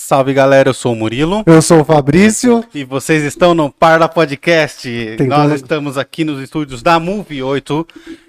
Salve 0.00 0.32
galera, 0.32 0.68
eu 0.68 0.74
sou 0.74 0.92
o 0.92 0.96
Murilo 0.96 1.42
Eu 1.44 1.60
sou 1.60 1.80
o 1.80 1.84
Fabrício. 1.84 2.64
e 2.72 2.84
vocês 2.84 3.24
estão 3.24 3.52
no 3.52 3.68
Parla 3.68 4.08
Podcast. 4.08 4.88
Tem 5.18 5.26
Nós 5.26 5.52
estamos 5.52 5.98
aqui 5.98 6.22
nos 6.24 6.40
estúdios 6.40 6.82
da 6.84 7.00
Move 7.00 7.42
8 7.42 7.86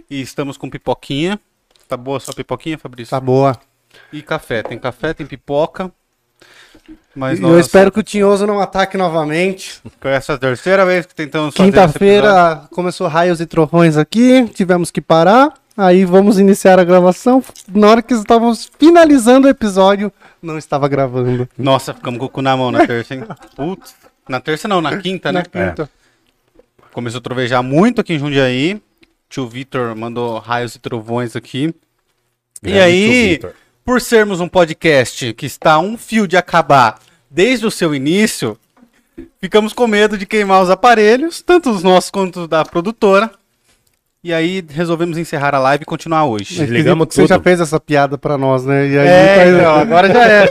e 0.10 0.20
estamos 0.20 0.58
com 0.58 0.68
pipoquinha. 0.68 1.40
Tá 1.88 1.96
boa 1.96 2.18
a 2.18 2.20
sua 2.20 2.34
pipoquinha, 2.34 2.76
Fabrício? 2.76 3.12
Tá 3.12 3.20
boa. 3.20 3.56
E 4.12 4.24
café. 4.24 4.64
Tem 4.64 4.80
café, 4.80 5.14
tem 5.14 5.28
pipoca. 5.28 5.92
Mas 7.16 7.40
nós, 7.40 7.52
Eu 7.52 7.60
espero 7.60 7.92
que 7.92 8.00
o 8.00 8.04
Tinhoso 8.04 8.48
não 8.48 8.60
ataque 8.60 8.98
novamente. 8.98 9.80
foi 10.02 10.12
essa 10.12 10.34
a 10.34 10.38
terceira 10.40 10.84
vez 10.84 11.06
que 11.06 11.14
tentamos 11.14 11.56
fazer. 11.56 11.70
Quinta-feira 11.70 12.64
começou 12.72 13.08
raios 13.08 13.40
e 13.40 13.46
trovões 13.46 13.96
aqui, 13.96 14.50
tivemos 14.56 14.90
que 14.90 15.00
parar. 15.00 15.54
Aí 15.78 16.04
vamos 16.04 16.40
iniciar 16.40 16.78
a 16.80 16.84
gravação. 16.84 17.42
Na 17.74 17.90
hora 17.90 18.02
que 18.02 18.14
estávamos 18.14 18.70
finalizando 18.78 19.48
o 19.48 19.50
episódio, 19.50 20.12
não 20.42 20.58
estava 20.58 20.88
gravando. 20.88 21.48
Nossa, 21.58 21.94
ficamos 21.94 22.20
com 22.20 22.26
o 22.26 22.30
cu 22.30 22.42
na 22.42 22.56
mão 22.56 22.72
na 22.72 22.86
terça, 22.86 23.16
hein? 23.16 23.24
Putz. 23.56 23.96
Na 24.28 24.40
terça 24.40 24.68
não, 24.68 24.82
na 24.82 24.98
quinta, 24.98 25.32
né? 25.32 25.40
Na 25.40 25.46
quinta. 25.46 25.90
Começou 26.92 27.20
a 27.20 27.22
trovejar 27.22 27.64
muito 27.64 28.02
aqui 28.02 28.14
em 28.14 28.20
Jundiaí. 28.20 28.82
Tio 29.28 29.48
Vitor 29.48 29.96
mandou 29.96 30.40
raios 30.40 30.76
e 30.76 30.80
trovões 30.80 31.36
aqui. 31.36 31.74
e 32.64 32.72
Grande 32.72 32.80
aí, 32.80 33.08
tio 33.08 33.30
Vitor. 33.30 33.54
por 33.86 34.02
sermos 34.02 34.40
um 34.40 34.48
podcast 34.48 35.34
que 35.34 35.46
está 35.46 35.74
a 35.74 35.80
um 35.80 35.98
fio 35.98 36.28
de 36.28 36.36
acabar 36.36 37.00
desde 37.30 37.66
o 37.66 37.72
seu 37.72 37.94
início, 37.94 38.58
ficamos 39.40 39.72
com 39.72 39.88
medo 39.88 40.18
de 40.18 40.26
queimar 40.26 40.62
os 40.64 40.70
aparelhos, 40.70 41.42
tanto 41.42 41.70
os 41.70 41.84
nossos 41.84 42.10
quanto 42.10 42.42
os 42.42 42.48
da 42.48 42.66
produtora. 42.66 43.32
E 44.24 44.34
aí 44.34 44.64
resolvemos 44.70 45.18
encerrar 45.18 45.56
a 45.56 45.60
live 45.60 45.84
e 45.84 45.86
continuar 45.86 46.26
hoje. 46.26 46.56
Mas 46.58 46.68
Desligamos 46.68 47.08
Felipe, 47.08 47.16
Você 47.16 47.28
já 47.28 47.36
tudo. 47.36 47.44
fez 47.44 47.62
essa 47.62 47.80
piada 47.80 48.18
pra 48.18 48.38
nós, 48.38 48.66
né? 48.66 48.86
E 48.88 48.98
aí 49.00 49.08
É, 49.08 49.48
então, 49.50 49.76
agora 49.76 50.08
já 50.12 50.28
é. 50.28 50.46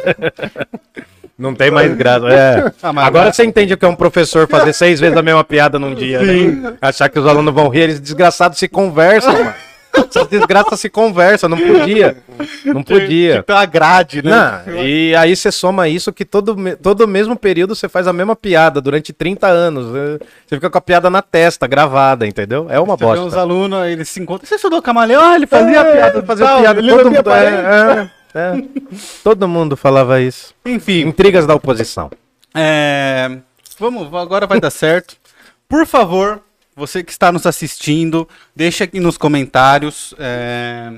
Não 1.38 1.54
tem 1.54 1.70
mais 1.70 1.94
graça. 1.94 2.26
É. 2.28 2.72
Ah, 2.82 3.06
Agora 3.06 3.32
você 3.32 3.44
entende 3.44 3.72
o 3.72 3.76
que 3.76 3.84
é 3.84 3.88
um 3.88 3.94
professor 3.94 4.48
fazer 4.48 4.72
seis 4.72 4.98
vezes 4.98 5.16
a 5.16 5.22
mesma 5.22 5.44
piada 5.44 5.78
num 5.78 5.94
dia, 5.94 6.20
né? 6.20 6.74
Achar 6.80 7.08
que 7.08 7.18
os 7.18 7.26
alunos 7.26 7.54
vão 7.54 7.68
rir, 7.68 7.82
eles 7.82 8.00
desgraçados 8.00 8.58
se 8.58 8.66
conversam, 8.66 9.32
mano. 9.32 9.54
Essas 10.08 10.26
desgraças 10.28 10.78
se 10.80 10.88
conversam, 10.88 11.48
não 11.48 11.56
podia. 11.58 12.16
Não 12.64 12.82
podia. 12.82 13.36
Tipo 13.38 13.52
a 13.52 13.64
grade, 13.64 14.22
né? 14.22 14.62
Não, 14.66 14.74
e 14.84 15.14
aí 15.16 15.34
você 15.34 15.50
soma 15.50 15.88
isso 15.88 16.12
que 16.12 16.24
todo, 16.24 16.56
todo 16.82 17.06
mesmo 17.08 17.34
período 17.36 17.74
você 17.74 17.88
faz 17.88 18.06
a 18.06 18.12
mesma 18.12 18.36
piada 18.36 18.80
durante 18.80 19.12
30 19.12 19.46
anos. 19.46 19.92
né? 19.92 20.18
Você 20.46 20.54
fica 20.56 20.70
com 20.70 20.78
a 20.78 20.80
piada 20.80 21.08
na 21.10 21.22
testa, 21.22 21.66
gravada, 21.66 22.26
entendeu? 22.26 22.66
É 22.68 22.78
uma 22.80 22.96
Você 22.96 23.04
vê 23.04 23.12
os 23.12 23.20
bosta. 23.20 23.40
alunos, 23.40 23.86
eles 23.86 24.08
se 24.08 24.20
encontram. 24.20 24.46
Você 24.48 24.54
estudou 24.56 24.80
camaleão? 24.82 25.22
Ah, 25.22 25.34
ele 25.36 25.46
fazia 25.46 25.80
É, 25.80 25.92
piada. 25.96 26.22
fazer 26.22 26.44
tal, 26.44 26.60
piada, 26.60 26.80
todo 26.82 27.10
mundo, 27.10 27.30
é, 27.30 28.10
é, 28.34 28.38
é. 28.38 28.62
todo 29.24 29.48
mundo 29.48 29.76
falava 29.76 30.20
isso. 30.20 30.54
Enfim, 30.64 31.00
Intrigas 31.02 31.46
da 31.46 31.54
oposição. 31.54 32.10
É, 32.54 33.38
vamos, 33.78 34.12
agora 34.14 34.46
vai 34.46 34.60
dar 34.60 34.70
certo. 34.70 35.16
Por 35.68 35.86
favor, 35.86 36.40
você 36.78 37.02
que 37.02 37.10
está 37.10 37.32
nos 37.32 37.44
assistindo, 37.44 38.26
deixa 38.54 38.84
aqui 38.84 39.00
nos 39.00 39.18
comentários 39.18 40.14
é, 40.16 40.92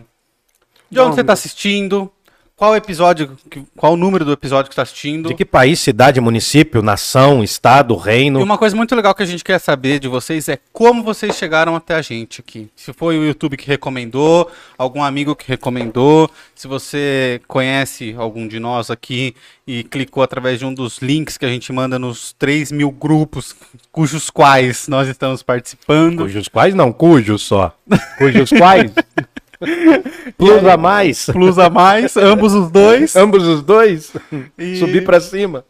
de 0.90 1.00
onde 1.00 1.08
Não, 1.08 1.14
você 1.14 1.22
está 1.22 1.32
assistindo, 1.32 2.12
qual 2.60 2.76
episódio, 2.76 3.38
qual 3.74 3.94
o 3.94 3.96
número 3.96 4.22
do 4.22 4.32
episódio 4.32 4.68
que 4.68 4.74
está 4.74 4.82
assistindo. 4.82 5.30
De 5.30 5.34
que 5.34 5.46
país, 5.46 5.80
cidade, 5.80 6.20
município, 6.20 6.82
nação, 6.82 7.42
estado, 7.42 7.94
E 7.94 8.06
reino. 8.06 8.42
uma 8.42 8.58
coisa 8.58 8.76
muito 8.76 8.94
legal 8.94 9.14
que 9.14 9.22
a 9.22 9.26
gente 9.26 9.42
quer 9.42 9.58
saber 9.58 9.98
de 9.98 10.06
vocês 10.08 10.46
é 10.46 10.58
como 10.70 11.02
vocês 11.02 11.34
chegaram 11.36 11.74
até 11.74 11.94
a 11.94 12.02
gente 12.02 12.42
aqui. 12.42 12.68
Se 12.76 12.92
foi 12.92 13.18
o 13.18 13.24
YouTube 13.24 13.56
que 13.56 13.66
recomendou, 13.66 14.50
algum 14.76 15.02
amigo 15.02 15.34
que 15.34 15.48
recomendou, 15.48 16.30
se 16.54 16.68
você 16.68 17.40
conhece 17.48 18.14
algum 18.18 18.46
de 18.46 18.60
nós 18.60 18.90
aqui 18.90 19.34
e 19.66 19.82
clicou 19.82 20.22
através 20.22 20.58
de 20.58 20.66
um 20.66 20.74
dos 20.74 20.98
links 20.98 21.38
que 21.38 21.46
a 21.46 21.48
gente 21.48 21.72
manda 21.72 21.98
nos 21.98 22.34
3 22.34 22.72
mil 22.72 22.90
grupos 22.90 23.56
cujos 23.90 24.28
quais 24.28 24.86
nós 24.86 25.08
estamos 25.08 25.42
participando. 25.42 26.24
Cujos 26.24 26.46
quais 26.46 26.74
não, 26.74 26.92
cujos 26.92 27.40
só. 27.40 27.74
Cujos 28.18 28.50
quais? 28.50 28.92
Plus 30.38 30.64
a 30.66 30.76
mais. 30.76 31.26
Plus 31.26 31.58
a 31.58 31.68
mais, 31.70 32.16
ambos 32.16 32.54
os 32.54 32.70
dois. 32.70 33.14
Ambos 33.16 33.44
os 33.46 33.62
dois. 33.62 34.12
E- 34.58 34.76
Subir 34.76 35.04
pra 35.04 35.20
cima. 35.20 35.64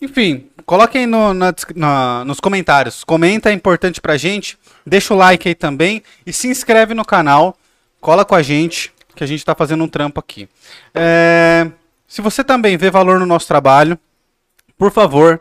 Enfim, 0.00 0.46
coloquem 0.64 1.06
no, 1.06 1.34
na 1.34 1.54
na- 1.74 2.24
nos 2.24 2.40
comentários. 2.40 3.04
Comenta, 3.04 3.50
é 3.50 3.52
importante 3.52 4.00
pra 4.00 4.16
gente. 4.16 4.56
Deixa 4.86 5.12
o 5.14 5.16
like 5.16 5.48
aí 5.48 5.54
também. 5.54 6.02
E 6.26 6.32
se 6.32 6.48
inscreve 6.48 6.94
no 6.94 7.04
canal. 7.04 7.56
Cola 8.00 8.24
com 8.24 8.34
a 8.34 8.42
gente, 8.42 8.92
que 9.14 9.22
a 9.24 9.26
gente 9.26 9.44
tá 9.44 9.54
fazendo 9.54 9.82
um 9.84 9.88
trampo 9.88 10.20
aqui. 10.20 10.48
É, 10.94 11.66
se 12.06 12.20
você 12.20 12.44
também 12.44 12.76
vê 12.76 12.90
valor 12.90 13.18
no 13.18 13.24
nosso 13.26 13.48
trabalho, 13.48 13.98
por 14.78 14.92
favor, 14.92 15.40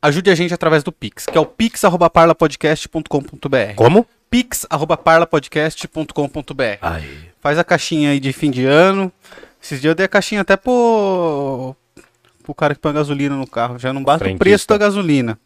ajude 0.00 0.30
a 0.30 0.34
gente 0.34 0.54
através 0.54 0.82
do 0.84 0.92
Pix, 0.92 1.26
que 1.26 1.36
é 1.36 1.40
o 1.40 1.44
pix.parlapodcast.com.br. 1.46 3.74
Como? 3.76 4.06
pix.parlapodcast.com.br. 4.32 6.86
Faz 7.40 7.58
a 7.58 7.64
caixinha 7.64 8.10
aí 8.12 8.20
de 8.20 8.32
fim 8.32 8.50
de 8.50 8.64
ano. 8.64 9.12
Esses 9.62 9.78
dias 9.80 9.90
eu 9.90 9.94
dei 9.94 10.06
a 10.06 10.08
caixinha 10.08 10.40
até 10.40 10.56
pro, 10.56 11.76
pro 12.42 12.54
cara 12.54 12.74
que 12.74 12.80
põe 12.80 12.92
gasolina 12.94 13.36
no 13.36 13.46
carro. 13.46 13.78
Já 13.78 13.92
não 13.92 14.02
basta 14.02 14.26
o 14.28 14.38
preço 14.38 14.66
da 14.66 14.78
gasolina. 14.78 15.38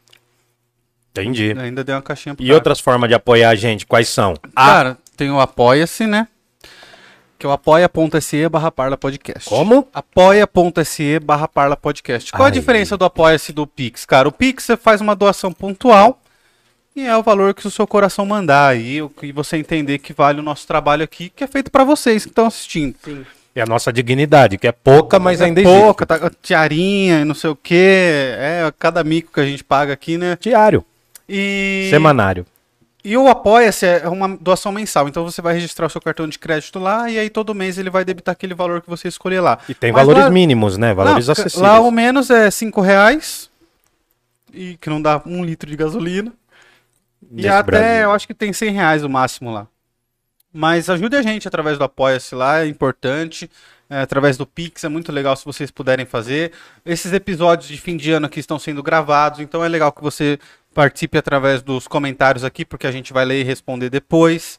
Entendi. 1.11 1.55
Ainda 1.59 1.83
dei 1.83 1.95
uma 1.95 2.03
caixinha 2.03 2.35
pro 2.35 2.45
E 2.45 2.47
cara. 2.47 2.57
outras 2.57 2.79
formas 2.79 3.09
de 3.09 3.15
apoiar 3.15 3.51
a 3.51 3.55
gente, 3.55 3.87
quais 3.87 4.09
são? 4.09 4.35
A. 4.55 4.67
Cara, 4.67 4.99
tem 5.17 5.31
o 5.31 5.41
Apoia-se, 5.41 6.07
né? 6.07 6.29
Que 7.39 7.45
é 7.45 7.49
o 7.49 7.53
apoia.se 7.53 8.49
barra 8.49 8.71
parla 8.71 8.97
podcast. 8.97 9.47
Como? 9.49 9.87
Apoia.se 9.93 11.19
barra 11.19 11.47
parla 11.49 11.77
podcast. 11.77 12.31
Qual 12.33 12.45
a 12.45 12.47
Ai. 12.47 12.53
diferença 12.53 12.97
do 12.97 13.05
Apoia-se 13.05 13.53
do 13.53 13.67
Pix? 13.67 14.07
Cara, 14.07 14.27
o 14.29 14.33
Pix 14.33 14.65
você 14.65 14.75
faz 14.77 15.01
uma 15.03 15.15
doação 15.17 15.53
pontual 15.53 16.19
e 16.97 17.07
é 17.07 17.17
o 17.17 17.23
valor 17.23 17.53
que 17.55 17.67
o 17.67 17.71
seu 17.71 17.87
coração 17.87 18.25
mandar 18.25 18.69
aí, 18.69 19.03
o 19.03 19.09
que 19.11 19.31
você 19.31 19.57
entender 19.59 19.99
que 19.99 20.13
vale 20.15 20.41
o 20.41 20.43
nosso 20.43 20.67
trabalho 20.67 21.05
aqui, 21.05 21.29
que 21.29 21.45
é 21.45 21.47
feito 21.47 21.71
pra 21.71 21.85
vocês 21.85 22.25
que 22.25 22.31
estão 22.31 22.47
assistindo. 22.47 22.97
É 23.55 23.63
a 23.63 23.67
nossa 23.67 23.93
dignidade, 23.93 24.59
que 24.59 24.67
é 24.67 24.73
pouca, 24.73 25.19
mas 25.19 25.41
ainda 25.41 25.61
existe. 25.61 25.79
pouca, 25.81 26.05
tá, 26.07 26.31
tiarinha, 26.43 27.21
e 27.21 27.25
não 27.25 27.35
sei 27.35 27.51
o 27.51 27.57
que, 27.57 27.75
é 28.39 28.73
cada 28.79 29.05
mico 29.05 29.33
que 29.33 29.41
a 29.41 29.47
gente 29.47 29.63
paga 29.63 29.93
aqui, 29.93 30.17
né? 30.19 30.37
Diário, 30.41 30.85
E, 31.29 31.89
semanário. 31.91 32.45
e 33.05 33.17
o 33.17 33.29
Apoia-se 33.29 33.87
é 33.87 34.09
uma 34.09 34.29
doação 34.39 34.73
mensal, 34.73 35.09
então 35.09 35.25
você 35.25 35.41
vai 35.41 35.55
registrar 35.55 35.87
o 35.87 35.91
seu 35.91 36.01
cartão 36.03 36.29
de 36.29 36.39
crédito 36.39 36.79
lá 36.79 37.09
e 37.11 37.19
aí 37.19 37.31
todo 37.31 37.55
mês 37.55 37.79
ele 37.79 37.89
vai 37.91 38.05
debitar 38.05 38.33
aquele 38.33 38.55
valor 38.55 38.81
que 38.83 38.89
você 38.91 39.09
escolher 39.09 39.41
lá. 39.41 39.59
E 39.69 39.75
tem 39.75 39.91
Mas 39.93 40.03
valores 40.03 40.25
lá- 40.25 40.31
mínimos, 40.31 40.77
né? 40.77 40.93
Valores 40.93 41.27
Não, 41.27 41.33
acessíveis. 41.33 41.61
Lá 41.63 41.81
o 41.81 41.91
menos 41.91 42.29
é 42.31 42.51
5 42.51 42.81
reais, 42.83 43.49
e 44.53 44.77
que 44.81 44.89
não 44.91 45.01
dá 45.01 45.21
um 45.27 45.43
litro 45.45 45.69
de 45.71 45.77
gasolina. 45.77 46.33
E 47.33 47.49
até, 47.49 47.63
Brasil. 47.63 48.03
eu 48.03 48.13
acho 48.13 48.27
que 48.27 48.35
tem 48.35 48.53
100 48.53 48.71
reais 48.71 49.05
o 49.05 49.09
máximo 49.09 49.53
lá. 49.53 49.67
Mas 50.53 50.89
ajude 50.89 51.17
a 51.17 51.23
gente 51.23 51.47
através 51.47 51.77
do 51.77 51.85
Apoia-se 51.85 52.35
lá, 52.35 52.61
é 52.61 52.67
importante. 52.67 53.51
É, 53.89 54.01
através 54.01 54.37
do 54.37 54.47
Pix, 54.47 54.83
é 54.85 54.89
muito 54.89 55.13
legal 55.13 55.37
se 55.37 55.45
vocês 55.45 55.71
puderem 55.71 56.07
fazer. 56.07 56.53
Esses 56.85 57.13
episódios 57.13 57.69
de 57.69 57.79
fim 57.79 57.97
de 57.97 58.11
ano 58.11 58.27
aqui 58.27 58.41
estão 58.41 58.59
sendo 58.59 58.83
gravados, 58.83 59.41
então 59.41 59.65
é 59.65 59.69
legal 59.69 59.93
que 59.93 60.03
você 60.03 60.39
participe 60.75 61.17
através 61.17 61.63
dos 61.63 61.87
comentários 61.87 62.43
aqui, 62.43 62.65
porque 62.65 62.87
a 62.87 62.93
gente 62.93 63.13
vai 63.13 63.25
ler 63.25 63.41
e 63.41 63.45
responder 63.45 63.91
depois. 63.91 64.59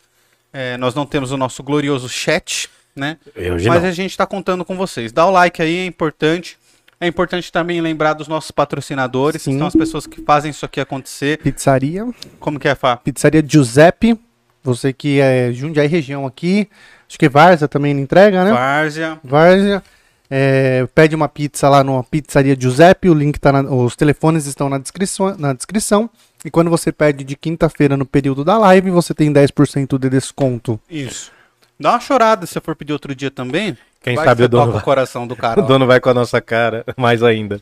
É, 0.54 0.78
nós 0.78 0.96
não 0.96 1.06
temos 1.06 1.32
o 1.32 1.38
nosso 1.38 1.62
glorioso 1.62 2.08
chat, 2.08 2.70
né? 2.96 3.18
Mas 3.36 3.66
não. 3.66 3.90
a 3.90 3.92
gente 3.92 4.12
está 4.12 4.26
contando 4.26 4.64
com 4.64 4.76
vocês. 4.78 5.12
Dá 5.12 5.26
o 5.26 5.32
like 5.32 5.62
aí, 5.62 5.78
é 5.78 5.86
importante. 5.86 6.58
É 7.00 7.08
importante 7.08 7.52
também 7.52 7.80
lembrar 7.80 8.14
dos 8.14 8.28
nossos 8.28 8.50
patrocinadores, 8.50 9.44
que 9.44 9.52
Sim. 9.52 9.58
são 9.60 9.68
as 9.68 9.76
pessoas 9.76 10.08
que 10.08 10.22
fazem 10.22 10.50
isso 10.50 10.66
aqui 10.66 10.80
acontecer. 10.80 11.38
Pizzaria. 11.38 12.08
Como 12.40 12.60
que 12.60 12.68
é, 12.68 12.74
Fá? 12.74 12.98
Pizzaria 12.98 13.44
Giuseppe. 13.48 14.20
Você 14.64 14.92
que 14.92 15.20
é 15.20 15.52
Jundiaí 15.54 15.88
região 15.88 16.26
aqui. 16.26 16.68
Acho 17.08 17.18
que 17.18 17.30
Várzea 17.30 17.68
também 17.68 17.94
não 17.94 18.02
entrega, 18.02 18.44
né? 18.44 18.52
Várzea. 18.52 19.20
Várzea. 19.24 19.84
É, 20.30 20.86
pede 20.94 21.16
uma 21.16 21.30
pizza 21.30 21.70
lá 21.70 21.84
no 21.84 22.04
Pizzaria 22.04 22.56
Giuseppe, 22.60 23.10
o 23.10 23.14
link 23.14 23.40
tá 23.40 23.50
na, 23.54 23.62
os 23.62 23.96
telefones 23.96 24.46
estão 24.46 24.68
na 24.68 24.78
descrição, 24.78 25.38
na 25.38 25.54
descrição. 25.54 26.10
E 26.44 26.52
quando 26.52 26.70
você 26.70 26.92
pede 26.92 27.24
de 27.24 27.36
quinta-feira 27.38 27.96
no 27.96 28.06
período 28.06 28.44
da 28.44 28.58
live, 28.58 28.92
você 28.92 29.14
tem 29.14 29.32
10% 29.32 29.98
de 29.98 30.10
desconto. 30.10 30.80
Isso. 30.90 31.32
Dá 31.80 31.92
uma 31.92 32.00
chorada 32.00 32.46
se 32.46 32.54
você 32.54 32.62
for 32.62 32.76
pedir 32.76 32.94
outro 32.94 33.14
dia 33.14 33.32
também. 33.32 33.78
Quem 34.02 34.16
Vai 34.16 34.26
sabe 34.26 34.42
que 34.42 34.46
o 34.46 34.50
dono, 34.50 34.64
toca 34.64 34.74
vai, 34.74 34.82
o 34.82 34.86
coração 34.86 35.28
do 35.28 35.36
cara. 35.36 35.60
o 35.62 35.66
dono 35.66 35.86
vai 35.86 36.00
com 36.00 36.10
a 36.10 36.14
nossa 36.14 36.42
cara, 36.42 36.86
mais 36.96 37.22
ainda. 37.24 37.62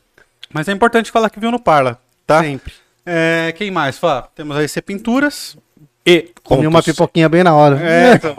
Mas 0.53 0.67
é 0.67 0.71
importante 0.71 1.12
falar 1.12 1.29
que 1.29 1.39
viu 1.39 1.51
no 1.51 1.59
Parla, 1.59 2.00
tá? 2.25 2.41
Sempre. 2.41 2.73
É, 3.06 3.53
quem 3.57 3.69
mais, 3.69 3.97
Fá? 3.97 4.23
Temos 4.33 4.56
aí 4.57 4.67
C 4.67 4.81
Pinturas. 4.81 5.57
E 6.06 6.31
Comi 6.44 6.67
uma 6.67 6.83
pipoquinha 6.83 7.27
bem 7.27 7.44
na 7.44 7.56
hora. 7.56 7.79
É, 7.81 8.13
então. 8.15 8.35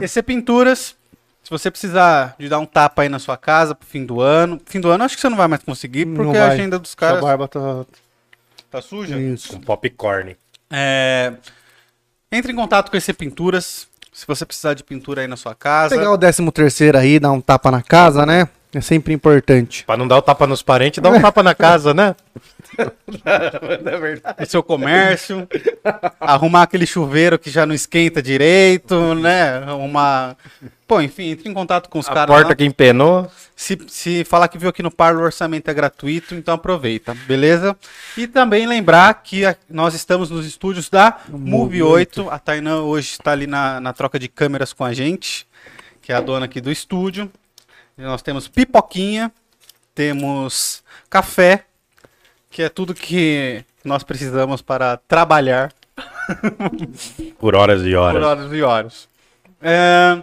EC 0.00 0.22
Pinturas. 0.22 0.94
Se 1.42 1.50
você 1.50 1.70
precisar 1.70 2.34
de 2.38 2.48
dar 2.48 2.58
um 2.58 2.66
tapa 2.66 3.02
aí 3.02 3.08
na 3.08 3.18
sua 3.18 3.36
casa 3.36 3.74
pro 3.74 3.86
fim 3.86 4.04
do 4.04 4.20
ano. 4.20 4.60
Fim 4.66 4.80
do 4.80 4.90
ano 4.90 5.04
acho 5.04 5.14
que 5.14 5.20
você 5.20 5.28
não 5.28 5.36
vai 5.36 5.48
mais 5.48 5.62
conseguir, 5.62 6.06
porque 6.06 6.36
a 6.36 6.48
agenda 6.48 6.78
dos 6.78 6.90
Sua 6.90 6.98
caras 6.98 7.20
barba 7.20 7.48
tá... 7.48 7.84
tá 8.70 8.80
suja. 8.80 9.18
Isso. 9.18 9.54
Com 9.54 9.60
popcorn. 9.60 10.36
É, 10.70 11.34
Entre 12.32 12.52
em 12.52 12.56
contato 12.56 12.90
com 12.90 12.96
EC 12.96 13.12
Pinturas. 13.14 13.86
Se 14.14 14.24
você 14.28 14.46
precisar 14.46 14.74
de 14.74 14.84
pintura 14.84 15.22
aí 15.22 15.26
na 15.26 15.36
sua 15.36 15.56
casa. 15.56 15.96
Pegar 15.96 16.12
o 16.12 16.16
13 16.16 16.48
terceiro 16.52 16.96
aí, 16.96 17.18
dar 17.18 17.32
um 17.32 17.40
tapa 17.40 17.68
na 17.68 17.82
casa, 17.82 18.24
né? 18.24 18.48
É 18.74 18.80
sempre 18.80 19.12
importante. 19.14 19.84
Pra 19.84 19.96
não 19.96 20.08
dar 20.08 20.16
o 20.18 20.22
tapa 20.22 20.46
nos 20.46 20.60
parentes, 20.62 21.00
dá 21.02 21.08
um 21.10 21.20
tapa 21.20 21.42
na 21.42 21.54
casa, 21.54 21.94
né? 21.94 22.16
no 24.40 24.46
seu 24.46 24.62
comércio, 24.62 25.48
arrumar 26.20 26.62
aquele 26.62 26.86
chuveiro 26.86 27.38
que 27.38 27.50
já 27.50 27.64
não 27.64 27.74
esquenta 27.74 28.20
direito, 28.22 29.14
né? 29.14 29.58
Arrumar. 29.58 30.36
Pô, 30.86 31.00
enfim, 31.00 31.30
entre 31.30 31.48
em 31.48 31.54
contato 31.54 31.88
com 31.88 31.98
os 31.98 32.08
A 32.08 32.12
caras. 32.12 32.34
porta 32.34 32.48
lá. 32.50 32.54
que 32.56 32.64
empenou. 32.64 33.30
Se, 33.56 33.78
se 33.86 34.24
falar 34.24 34.48
que 34.48 34.58
viu 34.58 34.68
aqui 34.68 34.82
no 34.82 34.90
Parlo, 34.90 35.20
o 35.20 35.24
orçamento 35.24 35.70
é 35.70 35.74
gratuito, 35.74 36.34
então 36.34 36.54
aproveita, 36.54 37.14
beleza? 37.26 37.76
E 38.16 38.26
também 38.26 38.66
lembrar 38.66 39.14
que 39.22 39.44
a- 39.46 39.54
nós 39.70 39.94
estamos 39.94 40.28
nos 40.30 40.44
estúdios 40.44 40.90
da 40.90 41.18
Move 41.28 41.82
8. 41.82 42.28
A 42.28 42.38
Tainã 42.38 42.80
hoje 42.80 43.10
está 43.12 43.30
ali 43.32 43.46
na, 43.46 43.80
na 43.80 43.92
troca 43.92 44.18
de 44.18 44.28
câmeras 44.28 44.72
com 44.72 44.84
a 44.84 44.92
gente, 44.92 45.46
que 46.02 46.12
é 46.12 46.16
a 46.16 46.20
dona 46.20 46.46
aqui 46.46 46.60
do 46.60 46.70
estúdio. 46.70 47.30
Nós 47.96 48.22
temos 48.22 48.48
pipoquinha, 48.48 49.32
temos 49.94 50.82
café, 51.08 51.64
que 52.50 52.62
é 52.62 52.68
tudo 52.68 52.94
que 52.94 53.64
nós 53.84 54.02
precisamos 54.02 54.60
para 54.62 54.96
trabalhar 54.96 55.72
Por 57.38 57.54
horas 57.54 57.82
e 57.82 57.90
por 57.90 57.98
horas. 57.98 58.22
horas 58.24 58.52
e 58.52 58.62
horas. 58.62 59.08
É, 59.60 60.22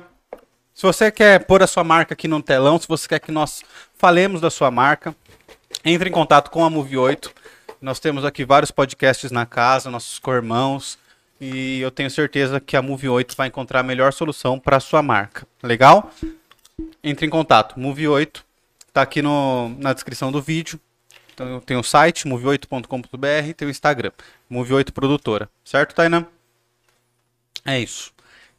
se 0.73 0.83
você 0.83 1.11
quer 1.11 1.45
pôr 1.45 1.63
a 1.63 1.67
sua 1.67 1.83
marca 1.83 2.13
aqui 2.13 2.27
no 2.27 2.41
telão, 2.41 2.79
se 2.79 2.87
você 2.87 3.07
quer 3.07 3.19
que 3.19 3.31
nós 3.31 3.63
falemos 3.97 4.41
da 4.41 4.49
sua 4.49 4.71
marca, 4.71 5.15
entre 5.85 6.09
em 6.09 6.11
contato 6.11 6.49
com 6.49 6.63
a 6.63 6.69
Move 6.69 6.97
8. 6.97 7.31
Nós 7.81 7.99
temos 7.99 8.23
aqui 8.23 8.45
vários 8.45 8.69
podcasts 8.69 9.31
na 9.31 9.45
casa, 9.45 9.89
nossos 9.89 10.19
cormãos, 10.19 10.99
e 11.39 11.79
eu 11.81 11.89
tenho 11.89 12.11
certeza 12.11 12.59
que 12.59 12.77
a 12.77 12.81
Move 12.81 13.09
8 13.09 13.35
vai 13.35 13.47
encontrar 13.47 13.79
a 13.79 13.83
melhor 13.83 14.13
solução 14.13 14.59
para 14.59 14.77
a 14.77 14.79
sua 14.79 15.01
marca. 15.01 15.47
Legal? 15.63 16.11
Entre 17.03 17.25
em 17.25 17.29
contato. 17.29 17.79
Move 17.79 18.07
8 18.07 18.45
está 18.91 19.01
aqui 19.01 19.21
no, 19.21 19.69
na 19.79 19.93
descrição 19.93 20.31
do 20.31 20.41
vídeo. 20.41 20.79
Então, 21.33 21.59
tem 21.61 21.77
o 21.77 21.83
site, 21.83 22.27
move8.com.br, 22.27 23.47
e 23.47 23.53
tem 23.53 23.67
o 23.67 23.71
Instagram, 23.71 24.11
Move8 24.51 24.91
Produtora. 24.91 25.49
Certo, 25.63 25.95
Tainan? 25.95 26.25
É 27.65 27.79
isso. 27.79 28.11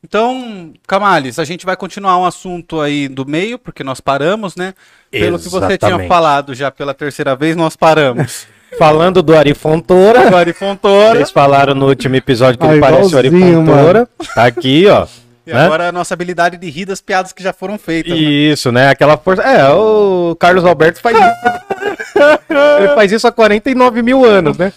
Então, 0.02 0.72
Camales, 0.86 1.38
a 1.38 1.44
gente 1.44 1.64
vai 1.64 1.76
continuar 1.76 2.18
um 2.18 2.24
assunto 2.24 2.80
aí 2.80 3.06
do 3.08 3.24
meio, 3.24 3.58
porque 3.58 3.84
nós 3.84 4.00
paramos, 4.00 4.56
né? 4.56 4.74
Pelo 5.10 5.38
que 5.38 5.48
você 5.48 5.78
tinha 5.78 6.08
falado 6.08 6.54
já 6.54 6.70
pela 6.70 6.92
terceira 6.92 7.36
vez, 7.36 7.54
nós 7.54 7.76
paramos. 7.76 8.46
Falando 8.78 9.22
do 9.22 9.36
Ari 9.36 9.52
Fontoura. 9.52 10.26
Agora 10.26 10.52
Fontoura. 10.54 11.18
Vocês 11.18 11.30
falaram 11.30 11.74
no 11.74 11.88
último 11.88 12.16
episódio 12.16 12.58
que 12.58 12.64
ele 12.64 12.78
Ah, 12.78 12.80
parece 12.80 13.14
o 13.14 13.18
Ari 13.18 13.30
Fontoura. 13.30 14.08
Tá 14.34 14.46
aqui, 14.46 14.86
ó. 14.88 15.06
E 15.46 15.52
né? 15.52 15.64
agora 15.64 15.88
a 15.88 15.92
nossa 15.92 16.14
habilidade 16.14 16.56
de 16.56 16.70
rir 16.70 16.84
das 16.84 17.00
piadas 17.00 17.32
que 17.32 17.42
já 17.42 17.52
foram 17.52 17.76
feitas. 17.78 18.12
né? 18.12 18.18
Isso, 18.18 18.70
né? 18.70 18.88
Aquela 18.88 19.16
força. 19.16 19.42
É, 19.42 19.68
o 19.70 20.36
Carlos 20.38 20.64
Alberto 20.64 21.00
faz 21.00 21.16
isso. 21.16 22.22
Ele 22.78 22.94
faz 22.94 23.10
isso 23.10 23.26
há 23.26 23.32
49 23.32 24.02
mil 24.02 24.24
anos, 24.24 24.56
né? 24.56 24.72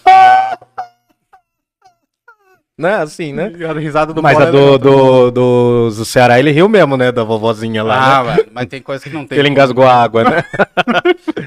Né? 2.78 2.96
Assim, 2.96 3.32
né? 3.32 3.54
A 3.70 3.80
risada 3.80 4.14
do 4.14 4.22
Mas 4.22 4.38
a 4.38 4.46
é 4.46 4.52
do, 4.52 4.78
do, 4.78 5.32
do, 5.32 5.90
do 5.92 6.06
Ceará 6.06 6.38
ele 6.40 6.52
riu 6.52 6.68
mesmo, 6.68 6.98
né? 6.98 7.10
Da 7.10 7.24
vovozinha 7.24 7.82
lá. 7.82 8.20
Ah, 8.20 8.24
né? 8.24 8.30
mano, 8.32 8.44
mas 8.54 8.66
tem 8.66 8.82
coisa 8.82 9.02
que 9.02 9.10
não 9.12 9.24
tem. 9.28 9.38
Ele 9.38 9.48
engasgou 9.48 9.86
a 9.86 9.94
água, 9.94 10.24
né? 10.24 10.44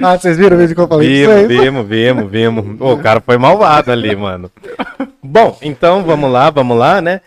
Ah, 0.01 0.17
vocês 0.17 0.37
viram 0.37 0.57
o 0.57 0.61
vídeo 0.61 0.77
que 0.77 0.81
eu 0.81 0.87
falei 0.87 1.09
Vimos, 1.09 1.35
aí? 1.35 1.47
vimos, 1.47 1.87
vimos, 1.87 2.31
vimos. 2.31 2.81
O 2.81 2.97
cara 2.99 3.21
foi 3.21 3.37
malvado 3.37 3.91
ali, 3.91 4.15
mano. 4.15 4.51
Bom, 5.23 5.59
então 5.61 6.05
vamos 6.05 6.31
lá, 6.31 6.51
vamos 6.51 6.79
lá, 6.79 7.01
né? 7.01 7.21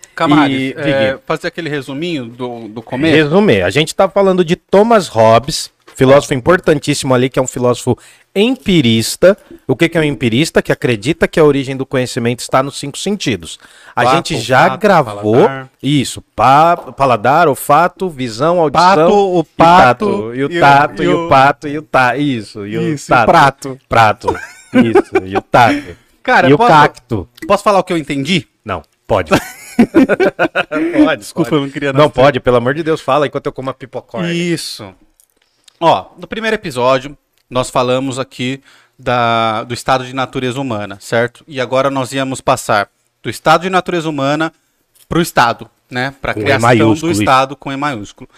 É, 0.78 1.18
fazer 1.26 1.48
aquele 1.48 1.70
resuminho 1.70 2.26
do, 2.26 2.68
do 2.68 2.82
começo. 2.82 3.16
Resumir, 3.16 3.62
a 3.64 3.70
gente 3.70 3.94
tá 3.96 4.08
falando 4.10 4.44
de 4.46 4.56
Thomas 4.56 5.08
Hobbes, 5.08 5.72
filósofo 5.96 6.34
importantíssimo 6.34 7.14
ali, 7.14 7.30
que 7.30 7.38
é 7.38 7.42
um 7.42 7.48
filósofo 7.48 7.98
empirista. 8.34 9.38
O 9.68 9.76
que, 9.76 9.90
que 9.90 9.98
é 9.98 10.02
um 10.02 10.04
empirista? 10.06 10.62
Que 10.62 10.72
acredita 10.72 11.28
que 11.28 11.40
a 11.40 11.44
origem 11.44 11.76
do 11.76 11.86
conhecimento 11.86 12.40
está 12.40 12.64
nos 12.64 12.80
cinco 12.80 12.98
sentidos. 12.98 13.60
A 13.96 14.04
Fato, 14.04 14.16
gente 14.16 14.38
já 14.40 14.70
fato, 14.70 14.80
gravou 14.82 15.34
paladar. 15.36 15.70
isso, 15.84 16.22
pa, 16.36 16.78
paladar, 16.78 17.48
olfato, 17.48 18.10
visão, 18.10 18.60
audição, 18.60 18.96
Pato, 18.96 19.14
o 19.40 19.44
pato, 19.44 20.36
e 20.36 20.44
o 20.46 20.52
e 20.52 20.58
o- 20.58 20.60
tato, 20.62 21.04
e 21.04 21.08
o- 21.08 21.26
o 21.26 21.30
pato, 21.30 21.68
e 21.68 21.78
o 21.78 21.82
tá, 21.82 22.16
isso, 22.18 22.66
e 22.66 22.78
o 22.78 22.94
Isso, 22.94 23.08
tato. 23.10 23.26
prato. 23.26 23.80
Prato, 23.90 24.36
isso, 24.74 25.26
e 25.26 25.36
o 25.38 25.42
tato. 25.42 25.96
Cara, 26.24 26.50
e 26.50 26.54
o 26.54 26.58
posso, 26.58 26.70
cacto. 26.72 27.30
posso 27.48 27.64
falar 27.64 27.80
o 27.80 27.84
que 27.84 27.92
eu 27.92 27.98
entendi? 27.98 28.48
Não, 28.64 28.84
pode. 29.08 29.32
pode, 31.06 31.22
Desculpa, 31.22 31.50
pode. 31.50 31.62
eu 31.62 31.66
não 31.66 31.72
queria 31.72 31.94
Não 31.94 32.10
pode, 32.10 32.40
pelo 32.40 32.58
amor 32.58 32.74
de 32.74 32.84
Deus, 32.84 33.02
fala 33.02 33.28
enquanto 33.28 33.46
eu 33.48 33.52
como 33.52 33.70
a 33.70 33.74
pipocorn. 33.74 34.32
Isso. 34.32 34.94
Ó, 35.80 36.12
no 36.18 36.28
primeiro 36.28 36.56
episódio, 36.56 37.18
nós 37.50 37.70
falamos 37.70 38.20
aqui 38.20 38.62
da, 38.98 39.64
do 39.64 39.74
estado 39.74 40.06
de 40.06 40.14
natureza 40.14 40.60
humana, 40.60 40.98
certo? 41.00 41.44
E 41.48 41.60
agora 41.60 41.90
nós 41.90 42.12
íamos 42.12 42.40
passar 42.40 42.88
do 43.22 43.30
estado 43.30 43.64
de 43.64 43.70
natureza 43.70 44.08
humana 44.08 44.54
para 45.10 45.20
o 45.20 45.22
estado, 45.22 45.70
né? 45.90 46.14
Para 46.22 46.32
a 46.32 46.36
criação 46.36 46.94
do 46.94 47.12
estado 47.12 47.56
com 47.56 47.72
E 47.72 47.78
maiúsculo. 47.78 48.30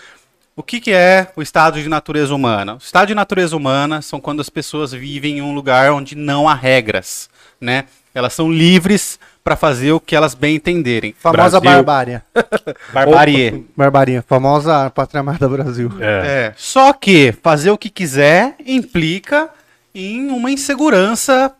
O 0.55 0.61
que, 0.61 0.79
que 0.79 0.91
é 0.91 1.31
o 1.35 1.41
estado 1.41 1.81
de 1.81 1.89
natureza 1.89 2.33
humana? 2.33 2.75
O 2.75 2.77
estado 2.77 3.07
de 3.07 3.15
natureza 3.15 3.57
humana 3.57 4.01
são 4.01 4.19
quando 4.21 4.39
as 4.39 4.49
pessoas 4.49 4.91
vivem 4.91 5.39
em 5.39 5.41
um 5.41 5.53
lugar 5.53 5.91
onde 5.91 6.15
não 6.15 6.47
há 6.47 6.53
regras, 6.53 7.29
né? 7.59 7.85
Elas 8.13 8.33
são 8.33 8.51
livres 8.51 9.19
para 9.43 9.55
fazer 9.55 9.91
o 9.91 9.99
que 9.99 10.15
elas 10.15 10.33
bem 10.33 10.55
entenderem. 10.55 11.13
Famosa 11.19 11.59
Brasil. 11.59 11.83
barbária. 11.83 12.23
Barbarie. 12.93 13.65
Barbarinha, 13.75 14.21
famosa 14.21 14.89
pátria 14.89 15.19
amada 15.19 15.49
Brasil. 15.49 15.91
É. 15.99 16.47
É, 16.47 16.53
só 16.55 16.93
que 16.93 17.33
fazer 17.43 17.69
o 17.71 17.77
que 17.77 17.89
quiser 17.89 18.55
implica 18.65 19.49
em 19.93 20.29
uma 20.29 20.49
insegurança 20.49 21.53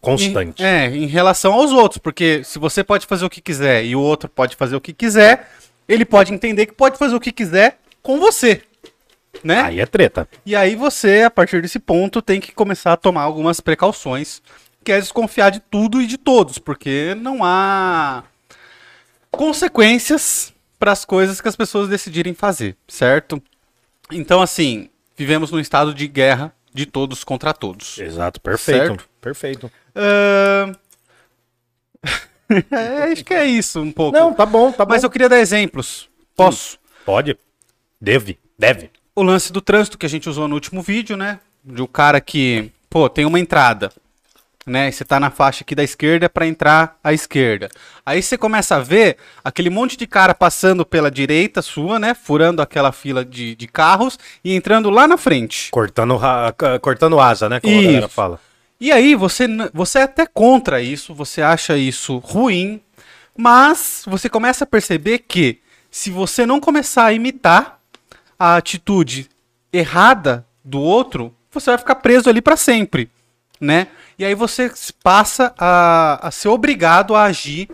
Constante. 0.00 0.62
Em, 0.62 0.66
é, 0.66 0.86
em 0.88 1.06
relação 1.06 1.54
aos 1.54 1.72
outros, 1.72 1.98
porque 1.98 2.42
se 2.44 2.58
você 2.58 2.84
pode 2.84 3.06
fazer 3.06 3.24
o 3.24 3.30
que 3.30 3.40
quiser 3.40 3.84
e 3.84 3.96
o 3.96 4.00
outro 4.00 4.28
pode 4.28 4.54
fazer 4.54 4.76
o 4.76 4.80
que 4.80 4.92
quiser, 4.92 5.48
ele 5.88 6.04
pode 6.04 6.32
entender 6.32 6.66
que 6.66 6.74
pode 6.74 6.98
fazer 6.98 7.14
o 7.14 7.20
que 7.20 7.32
quiser 7.32 7.78
com 8.02 8.20
você, 8.20 8.60
né? 9.42 9.62
Aí 9.62 9.80
é 9.80 9.86
treta. 9.86 10.28
E 10.44 10.54
aí 10.54 10.76
você, 10.76 11.22
a 11.22 11.30
partir 11.30 11.62
desse 11.62 11.78
ponto, 11.78 12.20
tem 12.20 12.38
que 12.38 12.52
começar 12.52 12.92
a 12.92 12.96
tomar 12.98 13.22
algumas 13.22 13.60
precauções, 13.60 14.42
que 14.84 14.92
é 14.92 15.00
desconfiar 15.00 15.50
de 15.50 15.60
tudo 15.60 16.00
e 16.00 16.06
de 16.06 16.18
todos, 16.18 16.58
porque 16.58 17.16
não 17.16 17.42
há 17.42 18.22
consequências 19.30 20.52
para 20.78 20.92
as 20.92 21.04
coisas 21.04 21.40
que 21.40 21.48
as 21.48 21.56
pessoas 21.56 21.88
decidirem 21.88 22.34
fazer, 22.34 22.76
certo? 22.86 23.42
Então, 24.12 24.42
assim, 24.42 24.90
vivemos 25.16 25.50
num 25.50 25.58
estado 25.58 25.94
de 25.94 26.06
guerra 26.06 26.54
de 26.72 26.86
todos 26.86 27.24
contra 27.24 27.54
todos. 27.54 27.98
Exato, 27.98 28.40
perfeito. 28.40 28.86
Certo. 28.86 29.08
Perfeito. 29.20 29.72
Ahn, 29.94 30.74
é, 32.70 33.12
acho 33.12 33.24
que 33.24 33.32
é 33.32 33.46
isso 33.46 33.80
um 33.80 33.92
pouco. 33.92 34.18
Não, 34.18 34.34
tá 34.34 34.44
bom, 34.44 34.70
tá 34.70 34.84
bom. 34.84 34.92
Mas 34.92 35.02
eu 35.02 35.10
queria 35.10 35.28
dar 35.28 35.38
exemplos. 35.38 36.08
Posso? 36.36 36.78
Pode? 37.06 37.38
Deve. 38.00 38.38
Deve. 38.58 38.90
O 39.14 39.22
lance 39.22 39.52
do 39.52 39.60
trânsito 39.60 39.96
que 39.96 40.06
a 40.06 40.08
gente 40.08 40.28
usou 40.28 40.48
no 40.48 40.54
último 40.54 40.82
vídeo, 40.82 41.16
né? 41.16 41.40
De 41.64 41.80
um 41.80 41.86
cara 41.86 42.20
que, 42.20 42.70
pô, 42.90 43.08
tem 43.08 43.24
uma 43.24 43.38
entrada, 43.38 43.92
né? 44.66 44.90
Você 44.90 45.04
tá 45.04 45.20
na 45.20 45.30
faixa 45.30 45.62
aqui 45.62 45.74
da 45.74 45.82
esquerda 45.82 46.28
para 46.28 46.46
entrar 46.46 46.98
à 47.02 47.12
esquerda. 47.12 47.68
Aí 48.04 48.22
você 48.22 48.38
começa 48.38 48.76
a 48.76 48.80
ver 48.80 49.16
aquele 49.42 49.70
monte 49.70 49.96
de 49.96 50.06
cara 50.06 50.34
passando 50.34 50.84
pela 50.84 51.10
direita 51.10 51.62
sua, 51.62 51.98
né? 51.98 52.14
Furando 52.14 52.62
aquela 52.62 52.92
fila 52.92 53.24
de, 53.24 53.54
de 53.54 53.66
carros 53.66 54.18
e 54.44 54.54
entrando 54.54 54.90
lá 54.90 55.06
na 55.06 55.16
frente. 55.16 55.70
Cortando, 55.70 56.18
cortando 56.80 57.20
asa, 57.20 57.48
né? 57.48 57.60
Como 57.60 57.74
a 57.74 57.78
Isso. 57.78 57.86
galera 57.86 58.08
fala. 58.08 58.40
E 58.80 58.90
aí 58.92 59.14
você, 59.14 59.46
você 59.72 60.00
é 60.00 60.02
até 60.02 60.26
contra 60.26 60.82
isso, 60.82 61.14
você 61.14 61.40
acha 61.40 61.76
isso 61.76 62.18
ruim, 62.18 62.80
mas 63.36 64.02
você 64.06 64.28
começa 64.28 64.64
a 64.64 64.66
perceber 64.66 65.20
que 65.20 65.60
se 65.90 66.10
você 66.10 66.44
não 66.44 66.60
começar 66.60 67.04
a 67.06 67.12
imitar 67.12 67.80
a 68.38 68.56
atitude 68.56 69.28
errada 69.72 70.44
do 70.64 70.80
outro, 70.80 71.34
você 71.50 71.70
vai 71.70 71.78
ficar 71.78 71.94
preso 71.96 72.28
ali 72.28 72.42
para 72.42 72.56
sempre, 72.56 73.08
né? 73.60 73.88
E 74.18 74.24
aí 74.24 74.34
você 74.34 74.70
passa 75.02 75.54
a, 75.58 76.28
a 76.28 76.30
ser 76.30 76.48
obrigado 76.48 77.14
a 77.14 77.24
agir 77.24 77.68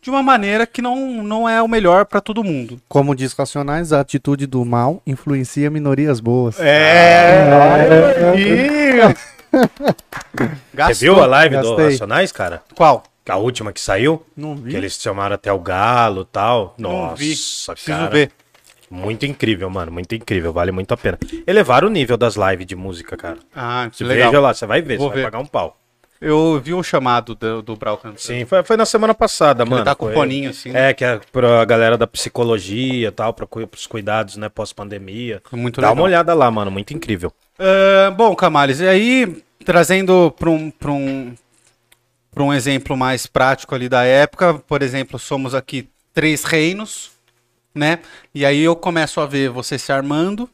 de 0.00 0.10
uma 0.10 0.22
maneira 0.22 0.66
que 0.66 0.82
não, 0.82 1.22
não 1.22 1.48
é 1.48 1.62
o 1.62 1.68
melhor 1.68 2.04
para 2.04 2.20
todo 2.20 2.44
mundo. 2.44 2.78
Como 2.88 3.14
diz 3.14 3.32
Racionais, 3.32 3.90
a 3.92 4.00
atitude 4.00 4.46
do 4.46 4.62
mal 4.64 5.02
influencia 5.06 5.70
minorias 5.70 6.20
boas. 6.20 6.60
É. 6.60 7.44
Você 10.74 10.94
viu 11.06 11.18
a 11.20 11.26
live 11.26 11.56
do 11.56 11.68
gastei. 11.68 11.86
Racionais, 11.86 12.32
cara? 12.32 12.62
Qual? 12.74 13.04
A 13.26 13.36
última 13.36 13.72
que 13.72 13.80
saiu? 13.80 14.22
Não 14.36 14.54
vi. 14.54 14.72
Que 14.72 14.76
eles 14.76 15.00
chamaram 15.00 15.34
até 15.34 15.50
o 15.50 15.58
Galo 15.58 16.22
e 16.22 16.26
tal. 16.26 16.74
Não 16.76 16.90
Nossa, 16.90 17.16
vi. 17.16 17.28
Preciso 17.28 17.74
cara. 17.86 18.10
ver. 18.10 18.30
Muito 18.94 19.26
incrível, 19.26 19.68
mano. 19.68 19.90
Muito 19.90 20.14
incrível. 20.14 20.52
Vale 20.52 20.70
muito 20.72 20.92
a 20.92 20.96
pena. 20.96 21.18
Elevaram 21.46 21.88
o 21.88 21.90
nível 21.90 22.16
das 22.16 22.36
lives 22.36 22.66
de 22.66 22.76
música, 22.76 23.16
cara. 23.16 23.38
Ah, 23.54 23.88
Você 23.92 24.04
legal. 24.04 24.30
veja 24.30 24.40
lá, 24.40 24.54
você 24.54 24.66
vai 24.66 24.80
ver, 24.80 24.96
Vou 24.98 25.08
você 25.08 25.14
vai 25.14 25.24
ver. 25.24 25.30
pagar 25.30 25.38
um 25.40 25.46
pau. 25.46 25.76
Eu 26.20 26.58
vi 26.62 26.72
o 26.72 26.82
chamado 26.82 27.34
do, 27.34 27.60
do 27.60 27.76
Braucan. 27.76 28.14
Sim, 28.16 28.46
foi, 28.46 28.62
foi 28.62 28.76
na 28.78 28.86
semana 28.86 29.12
passada, 29.12 29.64
mano. 29.64 29.78
Ele 29.78 29.84
tá 29.84 29.94
com 29.94 30.06
Foi- 30.06 30.14
foninho 30.14 30.48
assim. 30.50 30.70
né? 30.70 30.90
É, 30.90 30.94
que 30.94 31.04
é 31.04 31.20
pra 31.32 31.64
galera 31.66 31.98
da 31.98 32.06
psicologia 32.06 33.08
e 33.08 33.10
tal, 33.10 33.34
pra, 33.34 33.46
pros 33.46 33.86
cuidados, 33.86 34.36
né, 34.36 34.48
pós-pandemia. 34.48 35.42
Foi 35.44 35.58
muito 35.58 35.80
Dá 35.80 35.88
legal. 35.88 35.94
uma 36.00 36.04
olhada 36.04 36.32
lá, 36.32 36.50
mano, 36.50 36.70
muito 36.70 36.94
incrível. 36.94 37.30
Ah, 37.58 38.10
bom, 38.12 38.34
Camales, 38.34 38.80
e 38.80 38.86
aí, 38.88 39.42
trazendo 39.66 40.30
para 40.38 40.48
um, 40.48 40.70
pra 40.70 40.92
um, 40.92 41.34
pra 42.32 42.42
um 42.44 42.54
exemplo 42.54 42.96
mais 42.96 43.26
prático 43.26 43.74
ali 43.74 43.88
da 43.88 44.04
época, 44.04 44.54
por 44.66 44.82
exemplo, 44.82 45.18
somos 45.18 45.54
aqui 45.54 45.88
três 46.14 46.44
reinos, 46.44 47.10
né? 47.74 47.98
E 48.34 48.44
aí 48.46 48.60
eu 48.60 48.76
começo 48.76 49.20
a 49.20 49.26
ver 49.26 49.50
você 49.50 49.78
se 49.78 49.90
armando, 49.92 50.48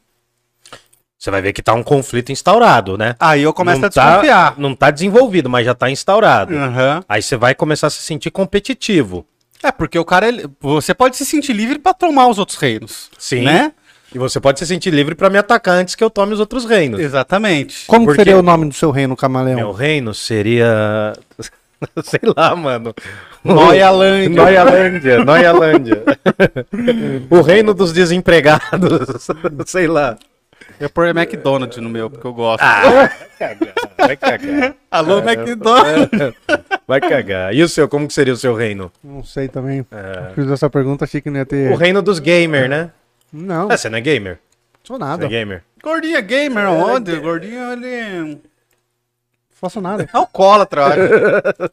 Você 1.17 1.29
vai 1.29 1.41
ver 1.41 1.53
que 1.53 1.61
tá 1.61 1.73
um 1.73 1.83
conflito 1.83 2.31
instaurado, 2.31 2.97
né? 2.97 3.15
aí 3.19 3.43
eu 3.43 3.53
começo 3.53 3.79
não 3.79 3.85
a 3.85 3.89
desconfiar. 3.89 4.55
Tá, 4.55 4.59
não 4.59 4.75
tá 4.75 4.89
desenvolvido, 4.89 5.49
mas 5.49 5.65
já 5.65 5.75
tá 5.75 5.89
instaurado. 5.89 6.55
Aham. 6.55 7.03
Aí 7.07 7.21
você 7.21 7.37
vai 7.37 7.53
começar 7.53 7.87
a 7.87 7.89
se 7.91 8.01
sentir 8.01 8.31
competitivo. 8.31 9.25
É, 9.61 9.71
porque 9.71 9.99
o 9.99 10.03
cara, 10.05 10.27
ele- 10.27 10.47
você 10.59 10.91
pode 10.95 11.15
se 11.15 11.23
sentir 11.25 11.53
livre 11.53 11.77
para 11.77 11.93
tomar 11.93 12.27
os 12.27 12.39
outros 12.39 12.57
reinos. 12.57 13.11
Sim. 13.19 13.43
Né? 13.43 13.71
E 14.13 14.17
você 14.17 14.39
pode 14.41 14.57
se 14.59 14.65
sentir 14.65 14.91
livre 14.91 15.13
pra 15.13 15.29
me 15.29 15.37
atacar 15.37 15.75
antes 15.75 15.93
que 15.93 16.03
eu 16.03 16.09
tome 16.09 16.33
os 16.33 16.39
outros 16.39 16.65
reinos. 16.65 16.99
Exatamente. 16.99 17.85
Como 17.85 18.05
Por 18.07 18.15
que 18.15 18.21
seria 18.21 18.37
o 18.37 18.41
nome 18.41 18.67
do 18.67 18.73
seu 18.73 18.89
reino, 18.89 19.15
camaleão? 19.15 19.55
Meu 19.55 19.71
reino 19.71 20.13
seria. 20.15 21.13
Sei 22.03 22.19
lá, 22.37 22.55
mano. 22.55 22.93
Noialândia. 23.43 24.29
Noialândia, 24.43 25.25
Noialândia. 25.25 26.03
o 27.29 27.41
reino 27.41 27.73
dos 27.73 27.91
desempregados. 27.91 29.27
Sei 29.65 29.87
lá. 29.87 30.17
Eu 30.79 30.89
pôr 30.89 31.07
McDonald's 31.07 31.77
no 31.77 31.89
meu, 31.89 32.09
porque 32.09 32.25
eu 32.25 32.33
gosto. 32.33 32.63
Vai 33.97 34.17
cagar. 34.17 34.75
Alô, 34.89 35.19
McDonald's. 35.19 36.35
Vai 36.87 36.99
cagar. 37.01 37.53
E 37.53 37.61
o 37.61 37.69
seu, 37.69 37.87
como 37.87 38.07
que 38.07 38.13
seria 38.13 38.33
o 38.33 38.37
seu 38.37 38.55
reino? 38.55 38.91
Não 39.03 39.23
sei 39.23 39.47
também. 39.47 39.85
Fiz 40.33 40.49
essa 40.49 40.69
pergunta, 40.69 41.05
achei 41.05 41.21
que 41.21 41.29
não 41.29 41.37
ia 41.37 41.45
ter. 41.45 41.71
O 41.71 41.75
reino 41.75 42.01
dos 42.01 42.19
gamers, 42.19 42.69
né? 42.69 42.89
Não, 43.31 43.69
Ah, 43.71 43.77
você 43.77 43.89
não 43.89 43.97
é 43.97 44.01
gamer? 44.01 44.39
sou 44.83 44.97
Você 44.97 45.03
nada. 45.03 45.25
é 45.25 45.29
gamer? 45.29 45.63
Gordinho 45.83 46.17
é 46.17 46.21
gamer, 46.21 46.67
onde? 46.69 47.15
Gordinho, 47.17 47.71
ele... 47.73 48.39
Faço 49.61 49.79
nada. 49.79 50.09
Alcoólatra, 50.11 50.81
eu 50.81 50.85
acho. 50.87 51.71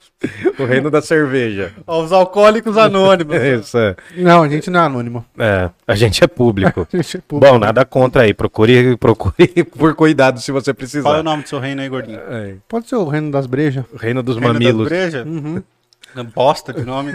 O 0.63 0.67
reino 0.67 0.91
da 0.91 1.01
cerveja. 1.01 1.73
Os 1.87 2.13
alcoólicos 2.13 2.77
anônimos. 2.77 3.35
Isso, 3.41 3.79
é. 3.79 3.97
Não, 4.17 4.43
a 4.43 4.49
gente 4.49 4.69
não 4.71 4.81
é 4.81 4.83
anônimo. 4.85 5.25
É, 5.39 5.71
a 5.87 5.95
gente 5.95 6.23
é 6.23 6.27
público. 6.27 6.87
A 6.93 6.97
gente 6.97 7.17
é 7.17 7.21
público. 7.21 7.53
Bom, 7.53 7.59
nada 7.59 7.85
contra 7.87 8.23
aí. 8.23 8.35
Procure, 8.35 8.97
procure 8.99 9.65
por 9.65 9.95
cuidado 9.95 10.39
se 10.41 10.53
você 10.53 10.67
Qual 10.67 10.75
é 10.75 10.77
precisar. 10.77 11.19
o 11.19 11.23
nome 11.23 11.45
do 11.45 11.49
seu 11.49 11.59
reino 11.61 11.81
aí, 11.81 11.89
gordinho? 11.89 12.19
É, 12.29 12.57
Pode 12.69 12.89
ser 12.89 12.97
o 12.97 13.05
reino 13.09 13.31
das 13.31 13.47
brejas. 13.47 13.85
o 13.93 13.97
reino 13.97 14.23
dos 14.23 14.37
Reino 14.37 14.53
das 14.53 14.61
mamilos. 14.63 14.89
brejas? 14.89 15.27
Uhum. 15.27 15.63
Bosta 16.35 16.73
de 16.75 16.83
nome. 16.85 17.13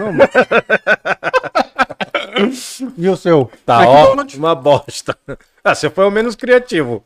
E 2.98 3.10
o 3.10 3.15
seu? 3.15 3.51
Tá, 3.65 3.80
ó, 3.88 3.94
McDonald's. 4.00 4.36
uma 4.38 4.56
bosta. 4.56 5.18
Ah, 5.63 5.75
você 5.75 5.89
foi 5.89 6.06
o 6.06 6.12
menos 6.12 6.36
criativo. 6.36 7.03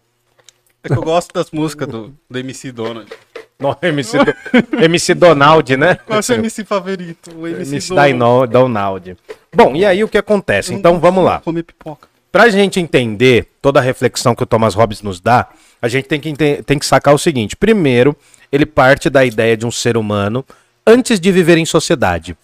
É 0.84 0.88
que 0.90 0.98
eu 0.98 1.02
gosto 1.02 1.34
das 1.34 1.52
músicas 1.52 1.88
do, 1.88 2.14
do 2.30 2.40
MC 2.40 2.72
Donald. 2.72 3.12
Não, 3.60 3.76
MC, 3.82 4.18
do, 4.18 4.36
MC 4.84 5.14
Donald, 5.14 5.78
né? 5.78 5.96
Qual 6.06 6.18
é 6.18 6.20
o 6.20 6.24
seu 6.24 6.36
MC 6.38 6.64
favorito? 6.64 7.32
O 7.36 7.48
MC, 7.48 7.72
MC 7.72 7.90
Donald. 7.96 8.52
Donald. 8.52 9.18
Bom, 9.54 9.76
e 9.76 9.86
aí 9.86 10.04
o 10.04 10.08
que 10.08 10.18
acontece? 10.18 10.74
Então 10.74 11.00
vamos 11.00 11.24
lá. 11.24 11.40
Comer 11.40 11.64
pipoca. 11.64 12.08
Pra 12.32 12.50
gente 12.50 12.80
entender 12.80 13.48
toda 13.62 13.80
a 13.80 13.84
reflexão 13.84 14.36
que 14.36 14.44
o 14.44 14.46
Thomas 14.46 14.76
Hobbes 14.76 15.02
nos 15.02 15.20
dá, 15.20 15.48
a 15.82 15.88
gente 15.88 16.06
tem 16.06 16.20
que, 16.20 16.34
tem 16.64 16.78
que 16.78 16.86
sacar 16.86 17.14
o 17.14 17.18
seguinte. 17.18 17.56
Primeiro, 17.56 18.16
ele 18.52 18.66
parte 18.66 19.10
da 19.10 19.26
ideia 19.26 19.58
de 19.58 19.66
um 19.66 19.72
ser 19.72 19.98
humano 19.98 20.46
antes 20.86 21.20
de 21.20 21.32
viver 21.32 21.58
em 21.58 21.66
sociedade. 21.66 22.38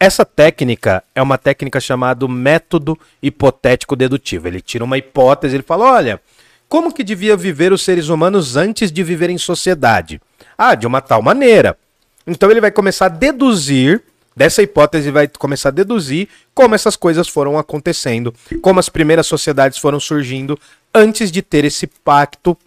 Essa 0.00 0.24
técnica 0.24 1.02
é 1.14 1.22
uma 1.22 1.38
técnica 1.38 1.80
chamada 1.80 2.26
método 2.26 2.98
hipotético 3.22 3.94
dedutivo. 3.94 4.48
Ele 4.48 4.60
tira 4.60 4.84
uma 4.84 4.98
hipótese, 4.98 5.56
ele 5.56 5.62
fala: 5.62 5.92
olha, 5.92 6.20
como 6.68 6.92
que 6.92 7.04
devia 7.04 7.36
viver 7.36 7.72
os 7.72 7.82
seres 7.82 8.08
humanos 8.08 8.56
antes 8.56 8.90
de 8.90 9.02
viver 9.02 9.30
em 9.30 9.38
sociedade? 9.38 10.20
Ah, 10.58 10.74
de 10.74 10.86
uma 10.86 11.00
tal 11.00 11.22
maneira. 11.22 11.78
Então 12.26 12.50
ele 12.50 12.60
vai 12.60 12.72
começar 12.72 13.06
a 13.06 13.08
deduzir, 13.08 14.02
dessa 14.36 14.60
hipótese 14.60 15.10
vai 15.10 15.28
começar 15.28 15.68
a 15.68 15.72
deduzir 15.72 16.28
como 16.52 16.74
essas 16.74 16.96
coisas 16.96 17.28
foram 17.28 17.56
acontecendo, 17.56 18.34
como 18.60 18.80
as 18.80 18.88
primeiras 18.88 19.26
sociedades 19.28 19.78
foram 19.78 20.00
surgindo 20.00 20.58
antes 20.92 21.30
de 21.30 21.40
ter 21.42 21.64
esse 21.64 21.86
pacto 21.86 22.58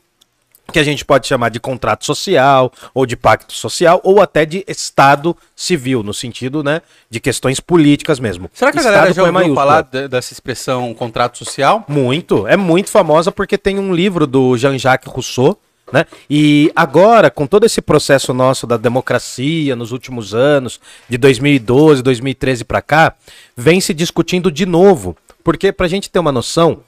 que 0.71 0.79
a 0.79 0.83
gente 0.83 1.03
pode 1.03 1.27
chamar 1.27 1.49
de 1.49 1.59
contrato 1.59 2.05
social, 2.05 2.71
ou 2.93 3.05
de 3.05 3.17
pacto 3.17 3.51
social, 3.51 3.99
ou 4.05 4.21
até 4.21 4.45
de 4.45 4.63
Estado 4.69 5.35
civil, 5.53 6.01
no 6.01 6.13
sentido, 6.13 6.63
né, 6.63 6.81
de 7.09 7.19
questões 7.19 7.59
políticas 7.59 8.21
mesmo. 8.21 8.49
Será 8.53 8.71
que 8.71 8.77
a 8.77 8.79
Estado 8.79 8.93
galera 8.95 9.13
já 9.13 9.21
ouviu 9.23 9.33
maiúscula. 9.33 9.61
falar 9.61 9.81
de- 9.81 10.07
dessa 10.07 10.31
expressão 10.31 10.93
contrato 10.93 11.37
social? 11.37 11.83
Muito, 11.89 12.47
é 12.47 12.55
muito 12.55 12.89
famosa 12.89 13.33
porque 13.33 13.57
tem 13.57 13.77
um 13.79 13.93
livro 13.93 14.25
do 14.25 14.55
Jean-Jacques 14.55 15.11
Rousseau, 15.11 15.59
né? 15.91 16.05
E 16.29 16.71
agora, 16.75 17.29
com 17.29 17.45
todo 17.45 17.65
esse 17.65 17.81
processo 17.81 18.33
nosso 18.33 18.65
da 18.65 18.77
democracia 18.77 19.75
nos 19.75 19.91
últimos 19.91 20.33
anos, 20.33 20.79
de 21.09 21.17
2012, 21.17 22.01
2013 22.01 22.63
para 22.63 22.81
cá, 22.81 23.15
vem 23.55 23.81
se 23.81 23.93
discutindo 23.93 24.51
de 24.51 24.65
novo. 24.65 25.15
Porque, 25.43 25.71
pra 25.71 25.87
gente 25.87 26.09
ter 26.09 26.19
uma 26.19 26.31
noção, 26.31 26.81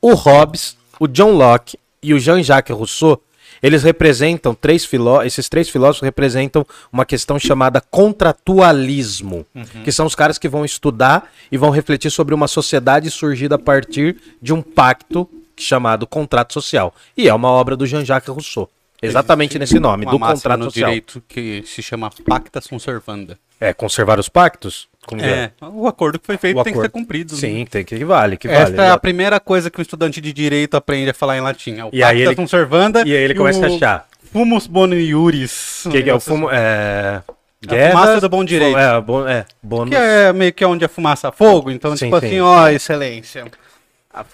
o 0.00 0.14
Hobbes, 0.14 0.76
o 0.98 1.06
John 1.06 1.32
Locke 1.32 1.78
e 2.02 2.14
o 2.14 2.18
Jean-Jacques 2.18 2.76
Rousseau, 2.76 3.20
eles 3.62 3.82
representam, 3.82 4.54
três 4.54 4.84
filó 4.84 5.22
esses 5.22 5.48
três 5.48 5.68
filósofos 5.68 6.04
representam 6.04 6.64
uma 6.92 7.04
questão 7.04 7.38
chamada 7.38 7.80
contratualismo, 7.80 9.44
que 9.84 9.90
são 9.90 10.06
os 10.06 10.14
caras 10.14 10.38
que 10.38 10.48
vão 10.48 10.64
estudar 10.64 11.30
e 11.50 11.56
vão 11.56 11.70
refletir 11.70 12.10
sobre 12.10 12.34
uma 12.34 12.46
sociedade 12.46 13.10
surgida 13.10 13.56
a 13.56 13.58
partir 13.58 14.16
de 14.40 14.52
um 14.52 14.62
pacto 14.62 15.28
chamado 15.62 16.06
contrato 16.06 16.52
social. 16.54 16.94
E 17.16 17.28
é 17.28 17.34
uma 17.34 17.48
obra 17.50 17.76
do 17.76 17.86
Jean-Jacques 17.86 18.28
Rousseau. 18.32 18.68
Exatamente 19.00 19.58
nesse 19.58 19.78
nome, 19.78 20.04
do 20.04 20.18
contrato 20.18 20.58
no 20.58 20.64
social. 20.64 20.88
direito 20.90 21.22
que 21.28 21.62
se 21.64 21.82
chama 21.82 22.10
pacta 22.26 22.60
sunt 22.60 22.80
servanda. 22.82 23.38
É, 23.60 23.72
conservar 23.72 24.18
os 24.18 24.28
pactos? 24.28 24.88
Que 25.06 25.14
É, 25.16 25.50
o 25.62 25.86
acordo 25.88 26.18
que 26.18 26.26
foi 26.26 26.36
feito 26.36 26.58
O 26.58 26.64
tem 26.64 26.72
que 26.72 26.78
ser 26.78 26.86
acordo. 26.86 27.02
cumprido. 27.02 27.34
né? 27.34 27.40
Sim, 27.40 27.66
tem 27.68 27.84
que, 27.84 27.96
que 27.96 28.04
vale, 28.04 28.36
que 28.36 28.46
Essa 28.48 28.72
vale. 28.72 28.88
é 28.88 28.90
a 28.90 28.98
primeira 28.98 29.40
coisa 29.40 29.70
que 29.70 29.78
um 29.78 29.82
estudante 29.82 30.20
de 30.20 30.32
direito 30.32 30.76
aprende 30.76 31.10
a 31.10 31.14
falar 31.14 31.36
em 31.36 31.40
latim. 31.40 31.76
É 31.78 31.84
o 31.84 31.90
E 31.92 32.00
pacta 32.00 32.14
ele- 32.16 32.34
sunt 32.34 32.48
servanda 32.50 33.00
E 33.06 33.16
aí 33.16 33.22
ele 33.22 33.34
começa 33.34 33.64
a 33.64 33.68
achar. 33.68 34.06
Fumus 34.32 34.66
boni 34.66 34.96
iuris. 34.96 35.86
O 35.86 35.90
que, 35.90 36.02
que 36.02 36.10
é 36.10 36.14
o 36.14 36.20
fumo? 36.20 36.48
É. 36.50 37.22
A 37.66 37.90
fumaça 37.90 38.20
do 38.20 38.28
bom 38.28 38.44
direito. 38.44 38.76
É, 38.78 39.00
bom, 39.00 39.26
é 39.26 39.44
bônus. 39.62 39.90
Que 39.90 39.96
é 39.96 40.32
meio 40.32 40.52
que 40.52 40.64
onde 40.64 40.84
a 40.84 40.88
fumaça 40.88 41.32
fogo. 41.32 41.70
Então, 41.70 41.96
Sim, 41.96 42.06
tipo 42.06 42.20
sim. 42.20 42.26
assim, 42.26 42.40
ó, 42.40 42.68
excelência. 42.68 43.46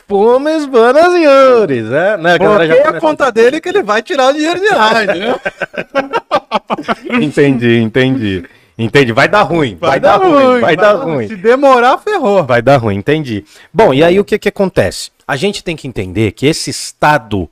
Fumes 0.08 0.66
buenas 0.66 1.12
senhores, 1.12 1.90
é? 1.90 2.16
Né, 2.16 2.34
a 2.34 2.38
galera 2.38 2.66
já 2.66 2.74
Bloqueia 2.74 2.96
a 2.96 3.00
conta 3.00 3.30
dele 3.30 3.60
que 3.60 3.68
ele 3.68 3.82
vai 3.82 4.02
tirar 4.02 4.28
o 4.28 4.32
dinheiro 4.32 4.60
de 4.60 4.68
lá, 4.68 5.04
entendeu? 5.04 5.40
Entendi, 7.20 7.78
entendi. 7.80 8.44
Entendi. 8.76 9.12
Vai 9.12 9.28
dar 9.28 9.42
ruim. 9.42 9.76
Vai, 9.80 10.00
dar, 10.00 10.16
ruim. 10.16 10.60
Vai 10.60 10.76
dar 10.76 10.92
ruim. 10.94 11.28
Se 11.28 11.36
demorar, 11.36 11.98
ferrou. 11.98 12.42
Vai 12.44 12.60
dar 12.60 12.76
ruim, 12.76 12.96
entendi. 12.96 13.44
Bom, 13.72 13.94
e 13.94 14.02
aí 14.02 14.18
o 14.18 14.24
que 14.24 14.38
que 14.38 14.48
acontece? 14.48 15.10
A 15.26 15.36
gente 15.36 15.62
tem 15.62 15.76
que 15.76 15.86
entender 15.86 16.32
que 16.32 16.46
esse 16.46 16.70
estado 16.70 17.48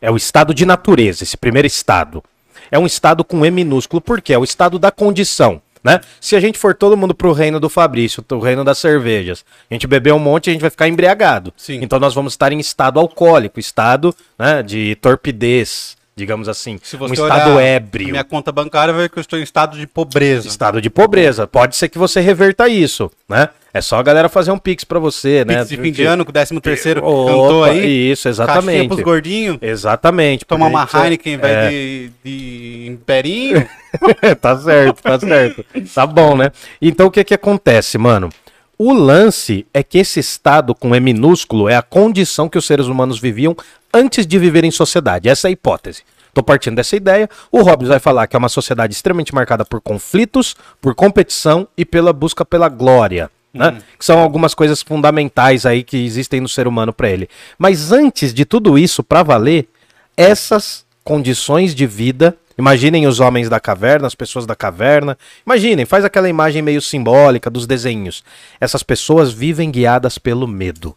é 0.00 0.10
o 0.10 0.16
estado 0.16 0.52
de 0.52 0.66
natureza, 0.66 1.22
esse 1.22 1.36
primeiro 1.36 1.66
estado. 1.66 2.22
É 2.70 2.78
um 2.78 2.86
estado 2.86 3.24
com 3.24 3.44
E 3.44 3.50
minúsculo, 3.50 4.00
porque 4.00 4.32
é 4.32 4.38
o 4.38 4.44
estado 4.44 4.78
da 4.78 4.90
condição. 4.90 5.62
Né? 5.82 6.00
Se 6.20 6.36
a 6.36 6.40
gente 6.40 6.58
for 6.58 6.74
todo 6.74 6.96
mundo 6.96 7.14
pro 7.14 7.32
reino 7.32 7.58
do 7.58 7.68
Fabrício, 7.68 8.24
o 8.30 8.38
reino 8.38 8.62
das 8.62 8.78
cervejas, 8.78 9.44
a 9.70 9.74
gente 9.74 9.86
beber 9.86 10.12
um 10.12 10.18
monte, 10.18 10.50
a 10.50 10.52
gente 10.52 10.60
vai 10.60 10.70
ficar 10.70 10.88
embriagado. 10.88 11.52
Sim. 11.56 11.80
Então 11.82 11.98
nós 11.98 12.14
vamos 12.14 12.34
estar 12.34 12.52
em 12.52 12.58
estado 12.58 13.00
alcoólico, 13.00 13.58
estado 13.58 14.14
né, 14.38 14.62
de 14.62 14.94
torpidez, 14.96 15.96
digamos 16.14 16.48
assim. 16.48 16.78
Um 17.00 17.12
estado 17.12 17.58
ébrio. 17.58 18.10
Minha 18.10 18.24
conta 18.24 18.52
bancária 18.52 18.92
vai 18.92 19.04
ver 19.04 19.10
que 19.10 19.18
eu 19.18 19.22
estou 19.22 19.38
em 19.38 19.42
estado 19.42 19.78
de 19.78 19.86
pobreza. 19.86 20.46
Estado 20.46 20.82
de 20.82 20.90
pobreza. 20.90 21.46
Pode 21.46 21.76
ser 21.76 21.88
que 21.88 21.96
você 21.96 22.20
reverta 22.20 22.68
isso, 22.68 23.10
né? 23.28 23.48
É 23.72 23.80
só 23.80 23.98
a 23.98 24.02
galera 24.02 24.28
fazer 24.28 24.50
um 24.50 24.58
pix 24.58 24.82
pra 24.84 24.98
você, 24.98 25.44
né? 25.44 25.58
Pix 25.58 25.68
de 25.68 25.76
fim 25.76 25.92
de 25.92 26.04
ano, 26.04 26.24
com 26.24 26.30
o 26.30 26.32
13 26.32 26.60
terceiro 26.60 27.00
cantou 27.00 27.62
aí. 27.64 28.10
Isso, 28.10 28.24
Caixinha 28.24 28.44
exatamente. 28.46 28.88
pros 28.88 29.00
gordinhos. 29.00 29.58
Exatamente. 29.62 30.44
Tomar 30.44 30.66
uma 30.66 30.82
gente- 30.86 30.96
Heineken 30.96 31.36
vez 31.36 31.52
é, 31.52 31.70
de, 31.70 32.10
de 32.24 32.86
imperinho. 32.88 33.68
tá 34.40 34.58
certo, 34.58 35.02
tá 35.02 35.18
certo. 35.20 35.64
Tá 35.94 36.06
bom, 36.06 36.36
né? 36.36 36.50
Então 36.82 37.06
o 37.06 37.10
que 37.10 37.22
que 37.22 37.34
acontece, 37.34 37.96
mano? 37.96 38.28
O 38.76 38.92
lance 38.92 39.66
é 39.74 39.82
que 39.82 39.98
esse 39.98 40.18
estado 40.18 40.74
com 40.74 40.94
E 40.94 41.00
minúsculo 41.00 41.68
é 41.68 41.76
a 41.76 41.82
condição 41.82 42.48
que 42.48 42.56
os 42.58 42.66
seres 42.66 42.86
humanos 42.86 43.20
viviam 43.20 43.54
antes 43.92 44.26
de 44.26 44.38
viver 44.38 44.64
em 44.64 44.70
sociedade. 44.70 45.28
Essa 45.28 45.46
é 45.46 45.50
a 45.50 45.52
hipótese. 45.52 46.02
Tô 46.32 46.42
partindo 46.42 46.76
dessa 46.76 46.96
ideia. 46.96 47.28
O 47.52 47.62
Hobbes 47.62 47.88
vai 47.88 47.98
falar 47.98 48.26
que 48.26 48.34
é 48.34 48.38
uma 48.38 48.48
sociedade 48.48 48.94
extremamente 48.94 49.34
marcada 49.34 49.64
por 49.64 49.80
conflitos, 49.80 50.56
por 50.80 50.94
competição 50.94 51.68
e 51.76 51.84
pela 51.84 52.12
busca 52.12 52.44
pela 52.44 52.68
glória. 52.68 53.30
Né? 53.52 53.78
Que 53.98 54.04
são 54.04 54.18
algumas 54.18 54.54
coisas 54.54 54.82
fundamentais 54.82 55.66
aí 55.66 55.82
que 55.82 55.96
existem 56.04 56.40
no 56.40 56.48
ser 56.48 56.68
humano 56.68 56.92
para 56.92 57.10
ele. 57.10 57.28
Mas 57.58 57.90
antes 57.90 58.32
de 58.32 58.44
tudo 58.44 58.78
isso, 58.78 59.02
para 59.02 59.22
valer, 59.22 59.68
essas 60.16 60.84
condições 61.02 61.74
de 61.74 61.86
vida 61.86 62.36
Imaginem 62.60 63.06
os 63.06 63.20
homens 63.20 63.48
da 63.48 63.58
caverna, 63.58 64.06
as 64.06 64.14
pessoas 64.14 64.44
da 64.44 64.54
caverna. 64.54 65.16
Imaginem, 65.46 65.86
faz 65.86 66.04
aquela 66.04 66.28
imagem 66.28 66.60
meio 66.60 66.82
simbólica 66.82 67.48
dos 67.48 67.66
desenhos. 67.66 68.22
Essas 68.60 68.82
pessoas 68.82 69.32
vivem 69.32 69.70
guiadas 69.70 70.18
pelo 70.18 70.46
medo. 70.46 70.94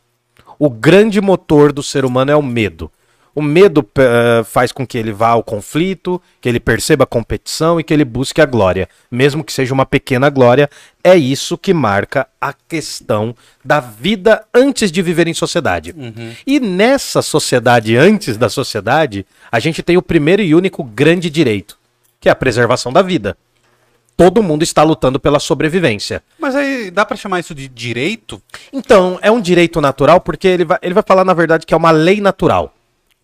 O 0.60 0.70
grande 0.70 1.22
motor 1.22 1.72
do 1.72 1.82
ser 1.82 2.04
humano 2.04 2.32
é 2.32 2.36
o 2.36 2.42
medo. 2.44 2.92
O 3.36 3.42
medo 3.42 3.80
uh, 3.80 4.44
faz 4.44 4.72
com 4.72 4.86
que 4.86 4.98
ele 4.98 5.12
vá 5.12 5.30
ao 5.30 5.44
conflito, 5.44 6.22
que 6.40 6.48
ele 6.48 6.60
perceba 6.60 7.04
a 7.04 7.08
competição 7.08 7.80
e 7.80 7.84
que 7.84 7.92
ele 7.92 8.06
busque 8.06 8.40
a 8.40 8.46
glória. 8.46 8.88
Mesmo 9.10 9.44
que 9.44 9.52
seja 9.52 9.74
uma 9.74 9.86
pequena 9.86 10.30
glória, 10.30 10.70
é 11.04 11.16
isso 11.16 11.58
que 11.58 11.74
marca 11.74 12.28
a 12.40 12.54
questão 12.54 13.36
da 13.66 13.80
vida 13.80 14.44
antes 14.54 14.92
de 14.92 15.02
viver 15.02 15.28
em 15.28 15.34
sociedade. 15.34 15.96
Uhum. 15.98 16.34
E 16.46 16.60
nessa 16.60 17.24
sociedade, 17.24 17.98
antes 17.98 18.38
da 18.38 18.50
sociedade, 18.50 19.26
a 19.52 19.60
gente 19.60 19.82
tem 19.82 19.98
o 19.98 20.02
primeiro 20.02 20.44
e 20.44 20.54
único 20.54 20.84
grande 20.84 21.28
direito, 21.30 21.78
que 22.20 22.30
é 22.30 22.32
a 22.32 22.36
preservação 22.36 22.94
da 22.94 23.02
vida. 23.02 23.36
Todo 24.16 24.44
mundo 24.44 24.62
está 24.62 24.84
lutando 24.84 25.20
pela 25.20 25.40
sobrevivência. 25.40 26.22
Mas 26.40 26.56
aí 26.56 26.92
dá 26.92 27.04
para 27.04 27.18
chamar 27.18 27.40
isso 27.40 27.56
de 27.56 27.68
direito? 27.68 28.40
Então, 28.72 29.18
é 29.24 29.32
um 29.32 29.42
direito 29.42 29.82
natural 29.82 30.22
porque 30.22 30.48
ele 30.48 30.66
vai, 30.66 30.78
ele 30.84 30.94
vai 30.94 31.04
falar, 31.06 31.26
na 31.26 31.34
verdade, 31.34 31.66
que 31.66 31.74
é 31.74 31.78
uma 31.78 31.90
lei 31.90 32.22
natural. 32.22 32.72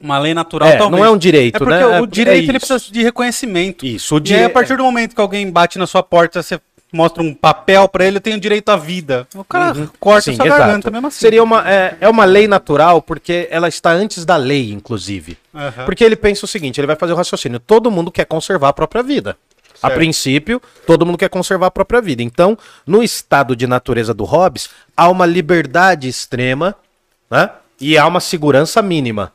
Uma 0.01 0.17
lei 0.17 0.33
natural, 0.33 0.69
é, 0.69 0.77
talvez. 0.77 1.01
Não 1.01 1.05
é 1.05 1.11
um 1.11 1.17
direito, 1.17 1.55
é 1.55 1.59
porque 1.59 1.73
né? 1.73 1.99
O 1.99 2.07
direito 2.07 2.45
é 2.45 2.51
ele 2.51 2.59
precisa 2.59 2.79
de 2.91 3.03
reconhecimento. 3.03 3.85
Isso, 3.85 4.15
o 4.15 4.19
dire... 4.19 4.39
E 4.39 4.41
aí, 4.43 4.45
a 4.45 4.49
partir 4.49 4.77
do 4.77 4.83
momento 4.83 5.13
que 5.13 5.19
alguém 5.19 5.51
bate 5.51 5.77
na 5.77 5.85
sua 5.85 6.01
porta, 6.01 6.41
você 6.41 6.59
mostra 6.91 7.21
um 7.21 7.33
papel 7.33 7.87
para 7.87 8.05
ele, 8.05 8.17
eu 8.17 8.21
tenho 8.21 8.39
direito 8.39 8.69
à 8.69 8.75
vida. 8.75 9.27
O 9.35 9.43
cara 9.43 9.77
uhum. 9.77 9.89
corta 9.99 10.31
Sim, 10.31 10.35
sua 10.35 10.45
exato. 10.45 10.61
garganta 10.61 10.91
mesmo 10.91 11.07
assim. 11.07 11.19
Seria 11.19 11.43
uma, 11.43 11.69
é, 11.69 11.97
é 12.01 12.09
uma 12.09 12.25
lei 12.25 12.47
natural 12.47 13.01
porque 13.01 13.47
ela 13.51 13.67
está 13.67 13.91
antes 13.91 14.25
da 14.25 14.35
lei, 14.35 14.71
inclusive. 14.71 15.37
Uhum. 15.53 15.85
Porque 15.85 16.03
ele 16.03 16.15
pensa 16.15 16.45
o 16.45 16.47
seguinte, 16.47 16.79
ele 16.79 16.87
vai 16.87 16.95
fazer 16.95 17.13
o 17.13 17.15
raciocínio, 17.15 17.59
todo 17.59 17.91
mundo 17.91 18.11
quer 18.11 18.25
conservar 18.25 18.69
a 18.69 18.73
própria 18.73 19.03
vida. 19.03 19.37
Certo. 19.73 19.85
A 19.85 19.95
princípio, 19.95 20.61
todo 20.85 21.05
mundo 21.05 21.17
quer 21.17 21.29
conservar 21.29 21.67
a 21.67 21.71
própria 21.71 22.01
vida. 22.01 22.21
Então, 22.21 22.57
no 22.85 23.01
estado 23.01 23.55
de 23.55 23.65
natureza 23.65 24.13
do 24.13 24.25
Hobbes, 24.25 24.69
há 24.95 25.07
uma 25.07 25.25
liberdade 25.25 26.07
extrema 26.07 26.75
né? 27.31 27.49
e 27.79 27.97
há 27.97 28.05
uma 28.05 28.19
segurança 28.19 28.81
mínima. 28.81 29.31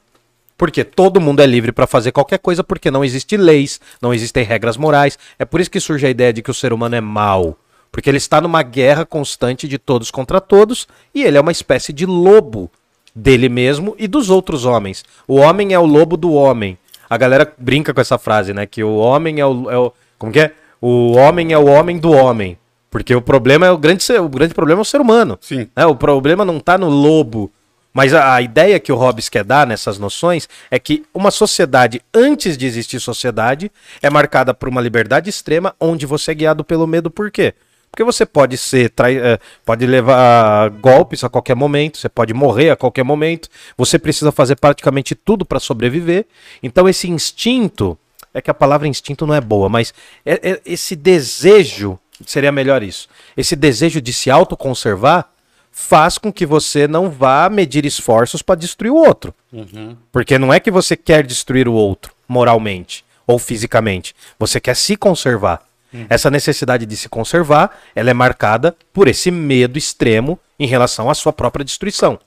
Porque 0.56 0.84
todo 0.84 1.20
mundo 1.20 1.40
é 1.40 1.46
livre 1.46 1.72
para 1.72 1.86
fazer 1.86 2.12
qualquer 2.12 2.38
coisa, 2.38 2.62
porque 2.62 2.90
não 2.90 3.04
existem 3.04 3.38
leis, 3.38 3.80
não 4.00 4.14
existem 4.14 4.44
regras 4.44 4.76
morais. 4.76 5.18
É 5.38 5.44
por 5.44 5.60
isso 5.60 5.70
que 5.70 5.80
surge 5.80 6.06
a 6.06 6.10
ideia 6.10 6.32
de 6.32 6.42
que 6.42 6.50
o 6.50 6.54
ser 6.54 6.72
humano 6.72 6.94
é 6.94 7.00
mau. 7.00 7.58
Porque 7.90 8.08
ele 8.08 8.18
está 8.18 8.40
numa 8.40 8.62
guerra 8.62 9.04
constante 9.04 9.68
de 9.68 9.78
todos 9.78 10.10
contra 10.10 10.40
todos, 10.40 10.86
e 11.14 11.22
ele 11.22 11.36
é 11.36 11.40
uma 11.40 11.52
espécie 11.52 11.92
de 11.92 12.06
lobo 12.06 12.70
dele 13.14 13.48
mesmo 13.48 13.94
e 13.98 14.08
dos 14.08 14.30
outros 14.30 14.64
homens. 14.64 15.04
O 15.26 15.36
homem 15.36 15.72
é 15.72 15.78
o 15.78 15.86
lobo 15.86 16.16
do 16.16 16.32
homem. 16.32 16.76
A 17.08 17.16
galera 17.16 17.52
brinca 17.58 17.94
com 17.94 18.00
essa 18.00 18.18
frase, 18.18 18.52
né? 18.52 18.66
Que 18.66 18.82
o 18.82 18.96
homem 18.96 19.40
é 19.40 19.46
o. 19.46 19.70
É 19.70 19.78
o 19.78 19.92
como 20.18 20.32
que 20.32 20.40
é? 20.40 20.52
O 20.80 21.12
homem 21.12 21.52
é 21.52 21.58
o 21.58 21.66
homem 21.66 21.98
do 21.98 22.10
homem. 22.10 22.58
Porque 22.90 23.14
o 23.14 23.20
problema 23.20 23.66
é 23.66 23.70
o 23.70 23.78
grande, 23.78 24.04
o 24.12 24.28
grande 24.28 24.54
problema 24.54 24.80
é 24.80 24.82
o 24.82 24.84
ser 24.84 25.00
humano. 25.00 25.36
Sim. 25.40 25.68
Né? 25.74 25.84
O 25.86 25.96
problema 25.96 26.44
não 26.44 26.58
está 26.58 26.78
no 26.78 26.88
lobo 26.88 27.50
mas 27.94 28.12
a, 28.12 28.34
a, 28.34 28.42
ideia 28.42 28.80
que 28.80 28.90
o 28.90 28.96
Hobbes 28.96 29.28
quer 29.28 29.44
dar 29.44 29.66
nessas 29.66 29.98
noções 29.98 30.48
é 30.68 30.80
que 30.80 31.04
uma 31.14 31.30
sociedade, 31.30 32.02
antes 32.12 32.58
de 32.58 32.66
existir 32.66 32.98
sociedade, 32.98 33.70
é 34.02 34.10
marcada 34.10 34.52
por 34.52 34.68
uma 34.68 34.80
liberdade 34.80 35.30
extrema, 35.30 35.74
onde 35.78 36.04
você 36.04 36.32
é 36.32 36.34
guiado 36.34 36.64
pelo 36.64 36.88
medo. 36.88 37.08
Por 37.08 37.30
quê? 37.30 37.54
Porque 37.94 38.02
você 38.02 38.26
pode 38.26 38.58
ser. 38.58 38.92
Eh, 38.98 39.38
pode 39.64 39.86
levar 39.86 40.68
golpes 40.70 41.22
a 41.22 41.28
qualquer 41.28 41.54
momento, 41.54 41.96
você 41.96 42.08
pode 42.08 42.34
morrer 42.34 42.70
a 42.70 42.76
qualquer 42.76 43.04
momento, 43.04 43.48
você 43.76 44.00
precisa 44.00 44.32
fazer 44.32 44.56
praticamente 44.56 45.14
tudo 45.14 45.44
para 45.44 45.60
sobreviver. 45.60 46.26
Então 46.60 46.88
esse 46.88 47.08
instinto, 47.08 47.96
é 48.34 48.42
que 48.42 48.50
a 48.50 48.54
palavra 48.54 48.88
instinto 48.88 49.24
não 49.24 49.34
é 49.34 49.40
boa, 49.40 49.68
mas 49.68 49.94
é, 50.26 50.50
é, 50.50 50.60
esse 50.66 50.96
desejo, 50.96 51.96
seria 52.26 52.50
melhor 52.50 52.82
isso, 52.82 53.08
esse 53.36 53.54
desejo 53.54 54.00
de 54.00 54.12
se 54.12 54.28
autoconservar 54.28 55.30
faz 55.76 56.16
com 56.18 56.32
que 56.32 56.46
você 56.46 56.86
não 56.86 57.10
vá 57.10 57.50
medir 57.50 57.84
esforços 57.84 58.40
para 58.40 58.54
destruir 58.54 58.92
o 58.92 58.96
outro. 58.96 59.34
Uhum. 59.52 59.96
Porque 60.12 60.38
não 60.38 60.54
é 60.54 60.60
que 60.60 60.70
você 60.70 60.96
quer 60.96 61.26
destruir 61.26 61.66
o 61.66 61.74
outro 61.74 62.14
moralmente 62.28 63.04
ou 63.26 63.40
fisicamente. 63.40 64.14
Você 64.38 64.60
quer 64.60 64.76
se 64.76 64.96
conservar. 64.96 65.62
Uhum. 65.92 66.06
Essa 66.08 66.30
necessidade 66.30 66.86
de 66.86 66.96
se 66.96 67.08
conservar, 67.08 67.76
ela 67.94 68.08
é 68.08 68.14
marcada 68.14 68.76
por 68.92 69.08
esse 69.08 69.32
medo 69.32 69.76
extremo 69.76 70.38
em 70.60 70.66
relação 70.66 71.10
à 71.10 71.14
sua 71.14 71.32
própria 71.32 71.64
destruição. 71.64 72.20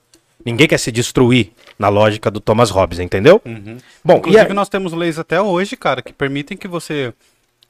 Ninguém 0.44 0.68
quer 0.68 0.78
se 0.78 0.92
destruir 0.92 1.50
na 1.78 1.88
lógica 1.88 2.30
do 2.30 2.40
Thomas 2.40 2.68
Hobbes, 2.68 2.98
entendeu? 2.98 3.40
Uhum. 3.46 3.78
Bom, 4.04 4.18
inclusive 4.18 4.52
nós 4.52 4.68
temos 4.68 4.92
leis 4.92 5.18
até 5.18 5.40
hoje, 5.40 5.74
cara, 5.74 6.02
que 6.02 6.12
permitem 6.12 6.56
que 6.56 6.68
você 6.68 7.14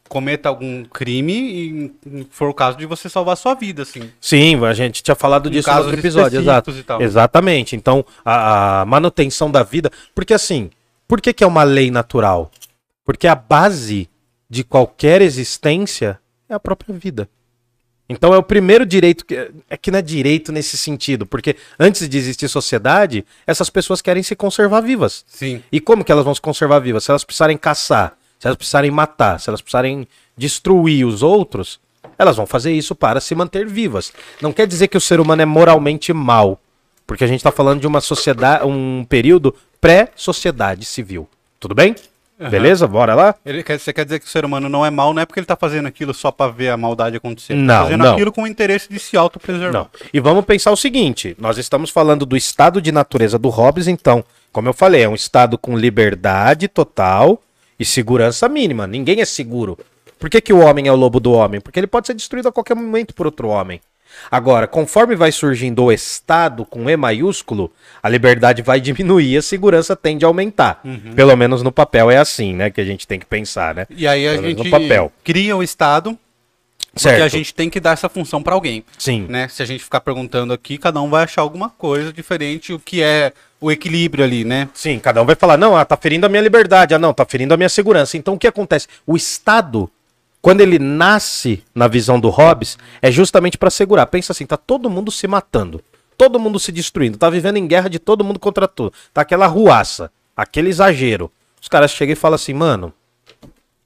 cometa 0.08 0.48
algum 0.48 0.84
crime 0.84 1.92
e 2.04 2.26
for 2.30 2.48
o 2.48 2.54
caso 2.54 2.76
de 2.76 2.86
você 2.86 3.08
salvar 3.08 3.34
a 3.34 3.36
sua 3.36 3.54
vida, 3.54 3.82
assim. 3.82 4.10
Sim, 4.20 4.64
a 4.64 4.72
gente 4.72 5.02
tinha 5.02 5.14
falado 5.14 5.50
disso 5.50 5.70
no 5.70 5.76
outro 5.78 5.98
episódio, 5.98 6.40
exato. 6.40 6.72
Exatamente. 7.00 7.76
Então, 7.76 8.04
a, 8.24 8.80
a, 8.80 8.84
manutenção 8.84 9.50
da 9.50 9.62
vida, 9.62 9.90
porque 10.14 10.34
assim, 10.34 10.70
por 11.06 11.20
que, 11.20 11.32
que 11.32 11.44
é 11.44 11.46
uma 11.46 11.62
lei 11.62 11.90
natural? 11.90 12.50
Porque 13.04 13.26
a 13.26 13.34
base 13.34 14.08
de 14.48 14.64
qualquer 14.64 15.22
existência 15.22 16.18
é 16.48 16.54
a 16.54 16.60
própria 16.60 16.94
vida. 16.94 17.28
Então 18.08 18.32
é 18.32 18.38
o 18.38 18.42
primeiro 18.42 18.86
direito 18.86 19.24
que 19.26 19.50
é 19.68 19.76
que 19.76 19.90
não 19.90 19.98
é 19.98 20.02
direito 20.02 20.50
nesse 20.50 20.78
sentido, 20.78 21.26
porque 21.26 21.56
antes 21.78 22.08
de 22.08 22.16
existir 22.16 22.48
sociedade, 22.48 23.24
essas 23.46 23.68
pessoas 23.68 24.00
querem 24.00 24.22
se 24.22 24.34
conservar 24.34 24.80
vivas. 24.80 25.24
Sim. 25.28 25.62
E 25.70 25.78
como 25.78 26.02
que 26.02 26.10
elas 26.10 26.24
vão 26.24 26.34
se 26.34 26.40
conservar 26.40 26.78
vivas? 26.78 27.04
Se 27.04 27.10
elas 27.10 27.22
precisarem 27.22 27.58
caçar, 27.58 28.16
se 28.38 28.46
elas 28.46 28.57
precisarem 28.57 28.90
matar, 28.90 29.40
se 29.40 29.51
elas 29.51 29.61
precisarem 29.61 30.07
destruir 30.37 31.05
os 31.05 31.22
outros, 31.22 31.81
elas 32.18 32.37
vão 32.37 32.46
fazer 32.46 32.72
isso 32.72 32.94
para 32.94 33.20
se 33.20 33.35
manter 33.35 33.66
vivas. 33.66 34.12
Não 34.40 34.53
quer 34.53 34.66
dizer 34.66 34.88
que 34.88 34.96
o 34.96 35.01
ser 35.01 35.20
humano 35.20 35.42
é 35.42 35.46
moralmente 35.46 36.12
mal, 36.12 36.61
porque 37.07 37.24
a 37.24 37.27
gente 37.27 37.38
está 37.38 37.51
falando 37.51 37.81
de 37.81 37.87
uma 37.87 38.01
sociedade, 38.01 38.66
um 38.66 39.05
período 39.09 39.55
pré-sociedade 39.81 40.85
civil. 40.85 41.29
Tudo 41.61 41.74
bem? 41.74 41.94
Uhum. 42.38 42.51
Beleza? 42.51 42.87
Bora 42.87 43.14
lá? 43.16 43.35
Ele 43.44 43.64
quer, 43.64 43.81
você 43.81 43.92
quer 43.92 44.05
dizer 44.05 44.20
que 44.20 44.27
o 44.27 44.29
ser 44.29 44.44
humano 44.44 44.68
não 44.68 44.87
é 44.87 44.90
mal, 44.90 45.12
não 45.12 45.20
é 45.20 45.27
porque 45.27 45.40
ele 45.40 45.44
está 45.44 45.57
fazendo 45.57 45.87
aquilo 45.87 46.14
só 46.14 46.31
para 46.31 46.53
ver 46.53 46.68
a 46.68 46.77
maldade 46.77 47.16
acontecer. 47.16 47.55
Ele 47.55 47.62
tá 47.62 47.66
não, 47.66 47.74
tá 47.74 47.85
fazendo 47.85 48.05
não. 48.05 48.12
aquilo 48.12 48.33
com 48.33 48.42
o 48.42 48.46
interesse 48.46 48.88
de 48.88 48.98
se 49.01 49.16
autopreservar. 49.16 49.72
Não. 49.72 49.88
E 50.12 50.20
vamos 50.20 50.44
pensar 50.44 50.70
o 50.70 50.77
seguinte: 50.77 51.37
nós 51.38 51.59
estamos 51.59 51.90
falando 51.90 52.24
do 52.24 52.37
estado 52.37 52.81
de 52.81 52.92
natureza 52.92 53.38
do 53.38 53.48
Hobbes, 53.48 53.88
então, 53.88 54.24
como 54.53 54.68
eu 54.68 54.72
falei, 54.72 55.03
é 55.03 55.09
um 55.09 55.16
estado 55.16 55.59
com 55.59 55.77
liberdade 55.77 56.68
total, 56.68 57.42
e 57.78 57.84
segurança 57.84 58.48
mínima. 58.48 58.86
Ninguém 58.86 59.20
é 59.20 59.24
seguro. 59.24 59.78
Por 60.18 60.28
que, 60.28 60.40
que 60.40 60.52
o 60.52 60.58
homem 60.58 60.88
é 60.88 60.92
o 60.92 60.96
lobo 60.96 61.20
do 61.20 61.32
homem? 61.32 61.60
Porque 61.60 61.78
ele 61.78 61.86
pode 61.86 62.06
ser 62.06 62.14
destruído 62.14 62.48
a 62.48 62.52
qualquer 62.52 62.74
momento 62.74 63.14
por 63.14 63.26
outro 63.26 63.48
homem. 63.48 63.80
Agora, 64.30 64.66
conforme 64.66 65.14
vai 65.14 65.30
surgindo 65.30 65.84
o 65.84 65.92
Estado 65.92 66.64
com 66.64 66.88
E 66.90 66.96
maiúsculo, 66.96 67.70
a 68.02 68.08
liberdade 68.08 68.62
vai 68.62 68.80
diminuir 68.80 69.32
e 69.32 69.36
a 69.36 69.42
segurança 69.42 69.94
tende 69.94 70.24
a 70.24 70.28
aumentar. 70.28 70.80
Uhum. 70.84 71.12
Pelo 71.14 71.36
menos 71.36 71.62
no 71.62 71.70
papel 71.70 72.10
é 72.10 72.16
assim, 72.16 72.54
né? 72.54 72.70
Que 72.70 72.80
a 72.80 72.84
gente 72.84 73.06
tem 73.06 73.18
que 73.18 73.26
pensar, 73.26 73.74
né? 73.74 73.86
E 73.90 74.06
aí 74.06 74.26
a 74.26 74.36
Pelo 74.36 74.48
gente 74.48 74.70
cria 75.22 75.56
o 75.56 75.62
Estado 75.62 76.18
Certo. 76.98 77.14
Porque 77.14 77.22
a 77.22 77.28
gente 77.28 77.54
tem 77.54 77.70
que 77.70 77.80
dar 77.80 77.92
essa 77.92 78.08
função 78.08 78.42
para 78.42 78.54
alguém. 78.54 78.84
Sim. 78.98 79.26
Né? 79.28 79.48
Se 79.48 79.62
a 79.62 79.66
gente 79.66 79.82
ficar 79.82 80.00
perguntando 80.00 80.52
aqui, 80.52 80.78
cada 80.78 81.00
um 81.00 81.08
vai 81.08 81.24
achar 81.24 81.42
alguma 81.42 81.70
coisa 81.70 82.12
diferente, 82.12 82.72
o 82.72 82.78
que 82.78 83.02
é 83.02 83.32
o 83.61 83.70
equilíbrio 83.70 84.24
ali, 84.24 84.44
né? 84.44 84.68
Sim, 84.72 84.98
cada 84.98 85.20
um 85.20 85.26
vai 85.26 85.34
falar, 85.34 85.56
não, 85.56 85.76
ah, 85.76 85.84
tá 85.84 85.96
ferindo 85.96 86.26
a 86.26 86.28
minha 86.28 86.42
liberdade, 86.42 86.94
ah, 86.94 86.98
não, 86.98 87.12
tá 87.12 87.24
ferindo 87.24 87.52
a 87.54 87.56
minha 87.56 87.68
segurança. 87.68 88.16
Então 88.16 88.34
o 88.34 88.38
que 88.38 88.46
acontece? 88.46 88.87
O 89.06 89.16
Estado, 89.16 89.90
quando 90.40 90.61
ele 90.61 90.78
nasce 90.78 91.62
na 91.74 91.88
visão 91.88 92.20
do 92.20 92.30
Hobbes, 92.30 92.78
é 93.02 93.11
justamente 93.11 93.58
para 93.58 93.70
segurar. 93.70 94.06
Pensa 94.06 94.32
assim, 94.32 94.46
tá 94.46 94.56
todo 94.56 94.88
mundo 94.88 95.11
se 95.11 95.26
matando, 95.26 95.82
todo 96.16 96.38
mundo 96.38 96.58
se 96.58 96.70
destruindo, 96.70 97.18
tá 97.18 97.28
vivendo 97.28 97.56
em 97.56 97.66
guerra 97.66 97.88
de 97.88 97.98
todo 97.98 98.24
mundo 98.24 98.38
contra 98.38 98.68
tudo. 98.68 98.92
Tá 99.12 99.22
aquela 99.22 99.46
ruaça, 99.46 100.11
aquele 100.37 100.68
exagero. 100.68 101.30
Os 101.61 101.68
caras 101.68 101.90
chegam 101.90 102.12
e 102.12 102.16
falam 102.16 102.37
assim, 102.37 102.54
mano, 102.54 102.92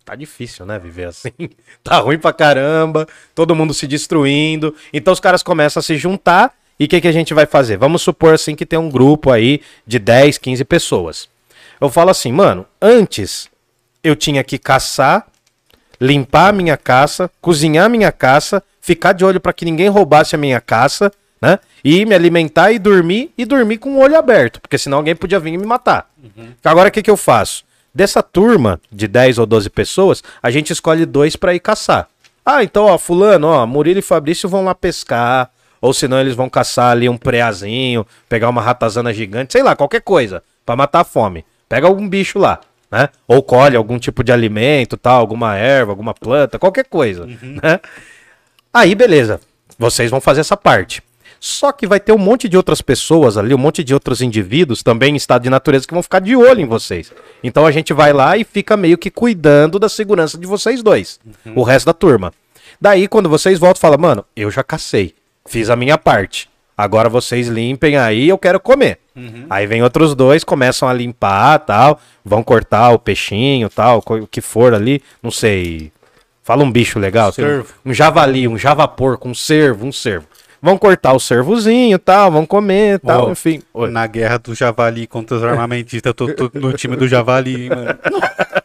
tá 0.04 0.14
difícil, 0.14 0.66
né, 0.66 0.78
viver 0.78 1.08
assim. 1.08 1.32
tá 1.82 1.98
ruim 1.98 2.18
pra 2.18 2.32
caramba, 2.32 3.06
todo 3.34 3.54
mundo 3.54 3.72
se 3.72 3.86
destruindo. 3.86 4.74
Então 4.92 5.12
os 5.12 5.20
caras 5.20 5.42
começam 5.42 5.80
a 5.80 5.82
se 5.82 5.96
juntar 5.96 6.54
e 6.78 6.84
o 6.84 6.88
que, 6.88 7.00
que 7.00 7.08
a 7.08 7.12
gente 7.12 7.32
vai 7.32 7.46
fazer? 7.46 7.76
Vamos 7.76 8.02
supor 8.02 8.34
assim 8.34 8.54
que 8.54 8.66
tem 8.66 8.78
um 8.78 8.90
grupo 8.90 9.30
aí 9.30 9.60
de 9.86 9.98
10, 9.98 10.38
15 10.38 10.64
pessoas. 10.64 11.28
Eu 11.80 11.88
falo 11.88 12.10
assim, 12.10 12.32
mano, 12.32 12.66
antes 12.80 13.48
eu 14.02 14.16
tinha 14.16 14.42
que 14.42 14.58
caçar, 14.58 15.26
limpar 16.00 16.48
a 16.48 16.52
minha 16.52 16.76
caça, 16.76 17.30
cozinhar 17.40 17.86
a 17.86 17.88
minha 17.88 18.10
caça, 18.10 18.62
ficar 18.80 19.12
de 19.12 19.24
olho 19.24 19.40
para 19.40 19.52
que 19.52 19.64
ninguém 19.64 19.88
roubasse 19.88 20.34
a 20.34 20.38
minha 20.38 20.60
caça, 20.60 21.12
né? 21.40 21.58
E 21.84 22.04
me 22.04 22.14
alimentar 22.14 22.72
e 22.72 22.78
dormir 22.78 23.32
e 23.36 23.44
dormir 23.44 23.78
com 23.78 23.94
o 23.94 23.98
olho 24.00 24.16
aberto, 24.16 24.60
porque 24.60 24.78
senão 24.78 24.98
alguém 24.98 25.14
podia 25.14 25.40
vir 25.40 25.54
e 25.54 25.58
me 25.58 25.66
matar. 25.66 26.08
Uhum. 26.22 26.52
Agora 26.64 26.88
o 26.88 26.92
que, 26.92 27.02
que 27.02 27.10
eu 27.10 27.16
faço? 27.16 27.64
Dessa 27.94 28.22
turma 28.22 28.80
de 28.90 29.06
10 29.06 29.38
ou 29.38 29.46
12 29.46 29.68
pessoas, 29.70 30.22
a 30.42 30.50
gente 30.50 30.72
escolhe 30.72 31.04
dois 31.04 31.36
para 31.36 31.54
ir 31.54 31.60
caçar. 31.60 32.08
Ah, 32.44 32.64
então, 32.64 32.86
ó, 32.86 32.98
fulano, 32.98 33.46
ó, 33.48 33.66
Murilo 33.66 33.98
e 33.98 34.02
Fabrício 34.02 34.48
vão 34.48 34.64
lá 34.64 34.74
pescar, 34.74 35.50
ou 35.80 35.92
senão 35.92 36.18
eles 36.20 36.34
vão 36.34 36.48
caçar 36.48 36.90
ali 36.90 37.08
um 37.08 37.16
preazinho, 37.16 38.06
pegar 38.28 38.48
uma 38.48 38.62
ratazana 38.62 39.12
gigante, 39.12 39.52
sei 39.52 39.62
lá, 39.62 39.76
qualquer 39.76 40.00
coisa, 40.00 40.42
para 40.64 40.74
matar 40.76 41.00
a 41.00 41.04
fome. 41.04 41.44
Pega 41.68 41.86
algum 41.86 42.08
bicho 42.08 42.38
lá. 42.38 42.60
né? 42.90 43.08
Ou 43.26 43.42
colhe 43.42 43.76
algum 43.76 43.98
tipo 43.98 44.22
de 44.22 44.32
alimento, 44.32 44.96
tal, 44.96 45.20
alguma 45.20 45.56
erva, 45.56 45.92
alguma 45.92 46.12
planta, 46.12 46.58
qualquer 46.58 46.84
coisa, 46.84 47.26
né? 47.26 47.80
Aí, 48.72 48.94
beleza. 48.94 49.40
Vocês 49.78 50.10
vão 50.10 50.20
fazer 50.20 50.40
essa 50.40 50.56
parte. 50.56 51.02
Só 51.44 51.72
que 51.72 51.88
vai 51.88 51.98
ter 51.98 52.12
um 52.12 52.18
monte 52.18 52.48
de 52.48 52.56
outras 52.56 52.80
pessoas 52.80 53.36
ali, 53.36 53.52
um 53.52 53.58
monte 53.58 53.82
de 53.82 53.92
outros 53.92 54.22
indivíduos 54.22 54.80
também 54.80 55.12
em 55.12 55.16
estado 55.16 55.42
de 55.42 55.50
natureza 55.50 55.84
que 55.88 55.92
vão 55.92 56.00
ficar 56.00 56.20
de 56.20 56.36
olho 56.36 56.60
em 56.60 56.66
vocês. 56.66 57.12
Então 57.42 57.66
a 57.66 57.72
gente 57.72 57.92
vai 57.92 58.12
lá 58.12 58.36
e 58.36 58.44
fica 58.44 58.76
meio 58.76 58.96
que 58.96 59.10
cuidando 59.10 59.76
da 59.76 59.88
segurança 59.88 60.38
de 60.38 60.46
vocês 60.46 60.84
dois, 60.84 61.18
o 61.56 61.64
resto 61.64 61.86
da 61.86 61.92
turma. 61.92 62.32
Daí, 62.80 63.08
quando 63.08 63.28
vocês 63.28 63.58
voltam, 63.58 63.80
fala, 63.80 63.98
mano, 63.98 64.24
eu 64.36 64.52
já 64.52 64.62
cacei, 64.62 65.16
fiz 65.44 65.68
a 65.68 65.74
minha 65.74 65.98
parte. 65.98 66.48
Agora 66.78 67.08
vocês 67.08 67.48
limpem 67.48 67.96
aí, 67.96 68.28
eu 68.28 68.38
quero 68.38 68.60
comer. 68.60 69.00
Aí 69.50 69.66
vem 69.66 69.82
outros 69.82 70.14
dois, 70.14 70.44
começam 70.44 70.88
a 70.88 70.92
limpar, 70.92 71.58
tal, 71.58 72.00
vão 72.24 72.44
cortar 72.44 72.90
o 72.92 73.00
peixinho, 73.00 73.68
tal, 73.68 74.00
o 74.06 74.28
que 74.28 74.40
for 74.40 74.74
ali, 74.74 75.02
não 75.20 75.32
sei. 75.32 75.90
Fala 76.44 76.62
um 76.62 76.70
bicho 76.70 77.00
legal, 77.00 77.32
Cervo. 77.32 77.66
um 77.84 77.92
javali, 77.92 78.46
um 78.46 78.56
javaporco, 78.56 79.28
um 79.28 79.34
cervo, 79.34 79.84
um 79.86 79.92
cervo. 79.92 80.26
Vão 80.62 80.78
cortar 80.78 81.12
o 81.12 81.18
cervozinho, 81.18 81.98
tal, 81.98 82.30
vão 82.30 82.46
comer, 82.46 83.00
tal, 83.00 83.32
enfim. 83.32 83.60
Oi. 83.74 83.90
Na 83.90 84.06
guerra 84.06 84.38
do 84.38 84.54
Javali 84.54 85.08
contra 85.08 85.36
os 85.36 85.42
armamentistas, 85.42 86.08
eu 86.10 86.14
tô, 86.14 86.48
tô 86.48 86.58
no 86.58 86.72
time 86.72 86.94
do 86.94 87.08
Javali, 87.08 87.64
hein, 87.64 87.68
mano. 87.70 87.98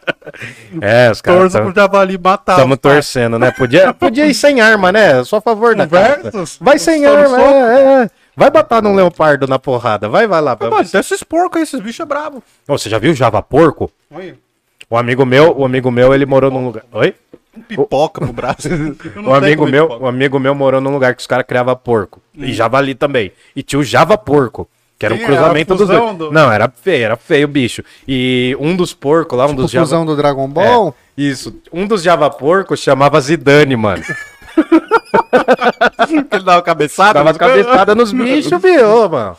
É, 0.82 1.10
os 1.10 1.20
caras 1.20 1.54
Torço 1.54 1.66
pro 1.66 1.74
Javali 1.74 2.16
matar. 2.16 2.58
Estamos 2.58 2.78
torcendo, 2.78 3.40
né? 3.40 3.50
Podia, 3.50 3.92
podia 3.92 4.28
ir 4.28 4.36
sem 4.36 4.62
arma, 4.62 4.92
né? 4.92 5.24
Só 5.24 5.38
a 5.38 5.42
favor 5.42 5.76
da 5.76 5.88
casa. 5.88 6.32
Vai 6.62 6.78
sem 6.78 7.06
arma, 7.08 7.42
é, 7.42 7.44
é, 7.44 8.04
é. 8.04 8.10
Vai 8.36 8.52
botar 8.52 8.82
num 8.82 8.94
leopardo 8.94 9.48
na 9.48 9.58
porrada. 9.58 10.08
Vai, 10.08 10.28
vai 10.28 10.42
lá. 10.42 10.56
Mas, 10.60 10.70
mano, 10.70 10.88
tem 10.88 11.00
esses 11.00 11.24
porcos 11.24 11.58
aí, 11.58 11.64
esses 11.64 11.80
bichos 11.80 12.02
é 12.02 12.06
brabo. 12.06 12.44
Ô, 12.68 12.78
você 12.78 12.88
já 12.88 13.00
viu 13.00 13.16
Java 13.16 13.42
Porco? 13.42 13.90
Olha, 14.14 14.38
O 14.88 14.96
amigo 14.96 15.26
meu, 15.26 15.58
o 15.58 15.66
amigo 15.66 15.90
meu, 15.90 16.14
ele 16.14 16.26
morou 16.26 16.52
num 16.52 16.66
lugar. 16.66 16.84
Oi? 16.92 17.16
Um 17.58 17.62
pipoca 17.62 18.22
pro 18.22 18.34
braço. 18.34 18.62
Sei 18.70 19.34
amigo 19.34 19.68
meu, 19.68 19.88
pipoca. 19.88 20.04
o 20.04 20.08
amigo 20.08 20.40
meu 20.40 20.54
morou 20.56 20.80
num 20.82 20.92
lugar 20.92 21.14
que 21.16 21.22
os 21.22 21.28
caras 21.28 21.46
criavam 21.48 21.76
porco. 21.76 22.22
E 22.36 22.54
javali 22.54 22.94
também. 22.96 23.32
E 23.56 23.64
tinha 23.64 23.80
o 23.80 23.84
Java 23.84 24.18
Porco. 24.18 24.70
Que 25.00 25.06
era 25.06 25.14
um 25.14 25.20
Sim, 25.20 25.26
cruzamento 25.26 25.74
era 25.74 25.78
dos 25.78 25.88
dois. 25.88 26.18
do- 26.18 26.32
Não, 26.32 26.52
era 26.52 26.68
feio, 26.70 27.04
era 27.06 27.16
feio 27.16 27.46
o 27.46 27.48
bicho. 27.48 27.84
E 28.08 28.58
um 28.60 28.76
dos 28.76 28.96
porcos 28.96 29.38
lá, 29.38 29.46
um 29.46 29.50
Tipo, 29.50 29.62
dos 29.62 29.72
Java... 29.72 30.04
do 30.06 30.16
Dragon 30.16 30.48
Ball. 30.48 30.96
É, 31.16 31.22
isso. 31.22 31.56
Um 31.72 31.86
dos 31.86 32.02
Java 32.02 32.30
porcos 32.32 32.80
chamava 32.80 33.22
Zidane, 33.22 33.76
mano. 33.76 34.04
Ele 36.32 36.44
dava 36.44 36.62
cabeçada. 36.62 37.14
Dava 37.14 37.32
as 37.32 37.38
cabeçadas 37.38 37.96
nos 37.96 38.12
bichos, 38.12 38.62
viu, 38.62 39.10
mano. 39.10 39.38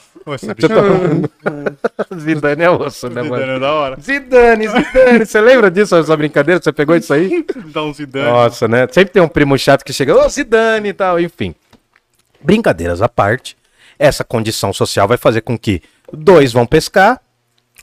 Bicho 0.54 0.68
Zidane 2.20 2.62
é 2.62 2.70
osso, 2.70 3.08
né, 3.08 3.22
mano? 3.22 3.42
é 3.42 3.58
da 3.58 3.72
hora. 3.72 3.96
Zidane, 4.00 4.68
Zidane. 4.68 5.24
Você 5.24 5.40
lembra 5.40 5.70
disso, 5.70 5.96
essa 5.96 6.16
brincadeira? 6.16 6.60
Você 6.62 6.72
pegou 6.72 6.94
isso 6.96 7.14
aí? 7.14 7.46
Dá 7.72 7.82
um 7.82 7.94
Zidane. 7.94 8.26
Nossa, 8.26 8.68
né? 8.68 8.86
Sempre 8.90 9.12
tem 9.12 9.22
um 9.22 9.28
primo 9.28 9.56
chato 9.58 9.84
que 9.84 9.92
chega, 9.92 10.14
ô 10.14 10.28
Zidane 10.28 10.90
e 10.90 10.92
tal, 10.92 11.18
enfim. 11.18 11.54
Brincadeiras 12.40 13.00
à 13.00 13.08
parte, 13.08 13.56
essa 13.98 14.22
condição 14.22 14.72
social 14.72 15.08
vai 15.08 15.16
fazer 15.16 15.40
com 15.40 15.58
que 15.58 15.82
dois 16.12 16.52
vão 16.52 16.66
pescar, 16.66 17.20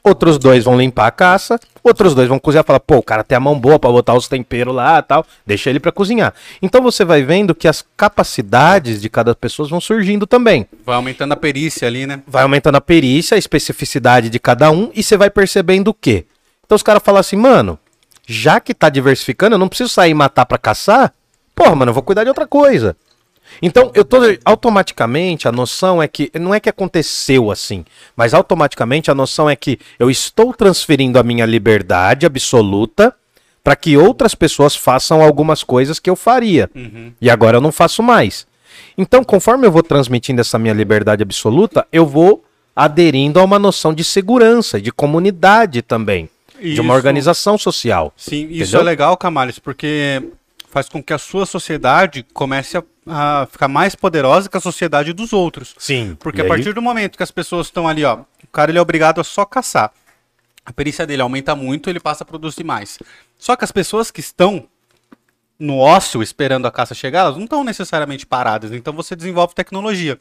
outros 0.06 0.38
dois 0.38 0.64
vão 0.64 0.78
limpar 0.78 1.08
a 1.08 1.12
caça, 1.12 1.60
outros 1.84 2.14
dois 2.14 2.30
vão 2.30 2.38
cozinhar, 2.38 2.64
falar, 2.64 2.80
pô, 2.80 2.98
o 2.98 3.04
cara 3.04 3.24
tem 3.24 3.36
a 3.36 3.40
mão 3.40 3.60
boa 3.60 3.80
pra 3.80 3.92
botar 3.92 4.14
os 4.14 4.28
temperos 4.28 4.74
lá 4.74 5.00
e 5.00 5.02
tal, 5.02 5.26
deixa 5.46 5.70
ele 5.72 5.80
pra 5.80 5.92
cozinhar. 5.92 6.32
Então 6.62 6.82
você 6.82 7.04
vai 7.04 7.24
vendo 7.24 7.56
que 7.56 7.68
as 7.68 7.84
capacidades 7.98 9.02
de 9.02 9.10
cada 9.10 9.34
pessoa 9.34 9.68
vão 9.68 9.82
surgindo 9.82 10.28
também. 10.28 10.68
Vai 10.86 10.96
aumentando 10.96 11.32
a 11.32 11.36
perícia 11.36 11.88
ali, 11.88 12.06
né? 12.06 12.22
Vai 12.28 12.44
aumentando 12.44 12.76
a 12.76 12.82
perícia, 12.82 13.34
a 13.34 13.40
especificidade 13.40 14.30
de 14.30 14.40
cada 14.40 14.70
um 14.70 14.92
e 14.94 15.02
você 15.02 15.18
vai 15.18 15.32
percebendo 15.32 15.88
o 15.88 15.94
quê? 15.94 16.26
Então 16.66 16.76
os 16.76 16.84
caras 16.84 17.02
falam 17.04 17.20
assim, 17.20 17.36
mano, 17.36 17.80
já 18.28 18.60
que 18.60 18.74
tá 18.74 18.90
diversificando, 18.90 19.56
eu 19.56 19.60
não 19.60 19.68
preciso 19.68 19.90
sair 19.90 20.12
e 20.12 20.16
matar 20.16 20.46
pra 20.46 20.58
caçar. 20.58 21.12
Porra, 21.56 21.76
mano, 21.76 21.90
eu 21.90 21.94
vou 21.94 22.04
cuidar 22.04 22.24
de 22.24 22.30
outra 22.30 22.46
coisa. 22.46 22.96
Então, 23.62 23.92
eu 23.94 24.04
tô 24.04 24.18
automaticamente 24.44 25.48
a 25.48 25.52
noção 25.52 26.02
é 26.02 26.08
que 26.08 26.32
não 26.40 26.54
é 26.54 26.60
que 26.60 26.70
aconteceu 26.70 27.52
assim, 27.52 27.86
mas 28.16 28.34
automaticamente 28.34 29.10
a 29.10 29.16
noção 29.16 29.50
é 29.50 29.56
que 29.56 29.80
eu 29.98 30.10
estou 30.10 30.54
transferindo 30.54 31.20
a 31.20 31.24
minha 31.24 31.46
liberdade 31.46 32.26
absoluta 32.26 33.16
para 33.64 33.76
que 33.76 33.98
outras 33.98 34.36
pessoas 34.36 34.76
façam 34.76 35.22
algumas 35.22 35.64
coisas 35.64 36.00
que 36.00 36.10
eu 36.10 36.16
faria. 36.16 36.70
E 37.20 37.30
agora 37.30 37.58
eu 37.58 37.62
não 37.62 37.72
faço 37.72 38.04
mais. 38.04 38.46
Então, 38.98 39.24
conforme 39.24 39.66
eu 39.66 39.72
vou 39.72 39.82
transmitindo 39.82 40.40
essa 40.40 40.60
minha 40.60 40.74
liberdade 40.74 41.24
absoluta, 41.24 41.88
eu 41.92 42.06
vou 42.06 42.44
aderindo 42.76 43.40
a 43.40 43.44
uma 43.44 43.58
noção 43.58 43.94
de 43.94 44.04
segurança, 44.04 44.80
de 44.82 44.92
comunidade 44.92 45.82
também, 45.82 46.30
de 46.60 46.74
Isso. 46.74 46.82
uma 46.82 46.94
organização 46.94 47.58
social. 47.58 48.14
Sim, 48.18 48.48
isso 48.50 48.64
Entendeu? 48.64 48.82
é 48.82 48.84
legal, 48.84 49.18
Camales, 49.18 49.60
porque 49.60 50.22
faz 50.70 50.90
com 50.90 51.02
que 51.02 51.14
a 51.14 51.18
sua 51.18 51.46
sociedade 51.46 52.26
comece 52.34 52.78
a, 52.78 52.84
a 53.08 53.48
ficar 53.52 53.68
mais 53.68 53.96
poderosa 53.96 54.50
que 54.50 54.58
a 54.58 54.62
sociedade 54.62 55.14
dos 55.14 55.32
outros. 55.32 55.76
Sim. 55.78 56.18
Porque 56.20 56.42
a 56.42 56.48
partir 56.48 56.74
do 56.74 56.82
momento 56.82 57.18
que 57.18 57.24
as 57.24 57.32
pessoas 57.32 57.68
estão 57.68 57.88
ali, 57.88 58.04
ó, 58.04 58.20
o 58.44 58.48
cara 58.52 58.72
ele 58.72 58.78
é 58.78 58.82
obrigado 58.82 59.22
a 59.22 59.24
só 59.24 59.46
caçar. 59.46 59.92
A 60.66 60.74
perícia 60.74 61.06
dele 61.06 61.22
aumenta 61.22 61.56
muito, 61.56 61.90
ele 61.90 62.00
passa 62.00 62.24
a 62.24 62.28
produzir 62.28 62.64
mais. 62.64 62.98
Só 63.38 63.56
que 63.56 63.64
as 63.64 63.72
pessoas 63.72 64.10
que 64.10 64.20
estão 64.20 64.68
no 65.60 65.78
ócio 65.78 66.22
esperando 66.24 66.66
a 66.66 66.72
caça 66.72 66.96
chegar, 66.96 67.22
elas 67.22 67.38
não 67.38 67.44
estão 67.44 67.64
necessariamente 67.64 68.26
paradas. 68.26 68.72
Então 68.72 68.92
você 68.92 69.16
desenvolve 69.16 69.54
tecnologia, 69.54 70.18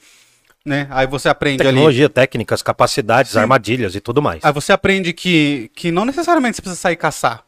né? 0.65 0.87
Aí 0.91 1.07
você 1.07 1.29
aprende 1.29 1.63
ali 1.63 1.71
Tecnologia, 1.71 2.09
técnicas, 2.09 2.63
capacidades, 2.63 3.33
Sim. 3.33 3.39
armadilhas 3.39 3.95
e 3.95 4.01
tudo 4.01 4.21
mais. 4.21 4.45
Aí 4.45 4.53
você 4.53 4.73
aprende 4.73 5.13
que, 5.13 5.71
que 5.75 5.91
não 5.91 6.05
necessariamente 6.05 6.57
você 6.57 6.63
precisa 6.63 6.81
sair 6.81 6.97
caçar. 6.97 7.44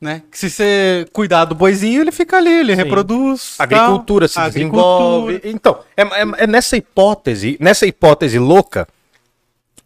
Né? 0.00 0.22
Que 0.30 0.38
se 0.38 0.50
você 0.50 1.06
cuidar 1.12 1.46
do 1.46 1.54
boizinho, 1.54 2.02
ele 2.02 2.12
fica 2.12 2.36
ali, 2.36 2.50
ele 2.52 2.74
reproduz. 2.74 3.54
A 3.58 3.62
agricultura 3.62 4.28
tal. 4.28 4.44
se 4.44 4.50
desenvolve. 4.50 5.40
Então, 5.44 5.78
é, 5.96 6.02
é- 6.02 6.44
é 6.44 6.46
nessa 6.46 6.76
hipótese, 6.76 7.56
nessa 7.58 7.86
hipótese 7.86 8.38
louca, 8.38 8.86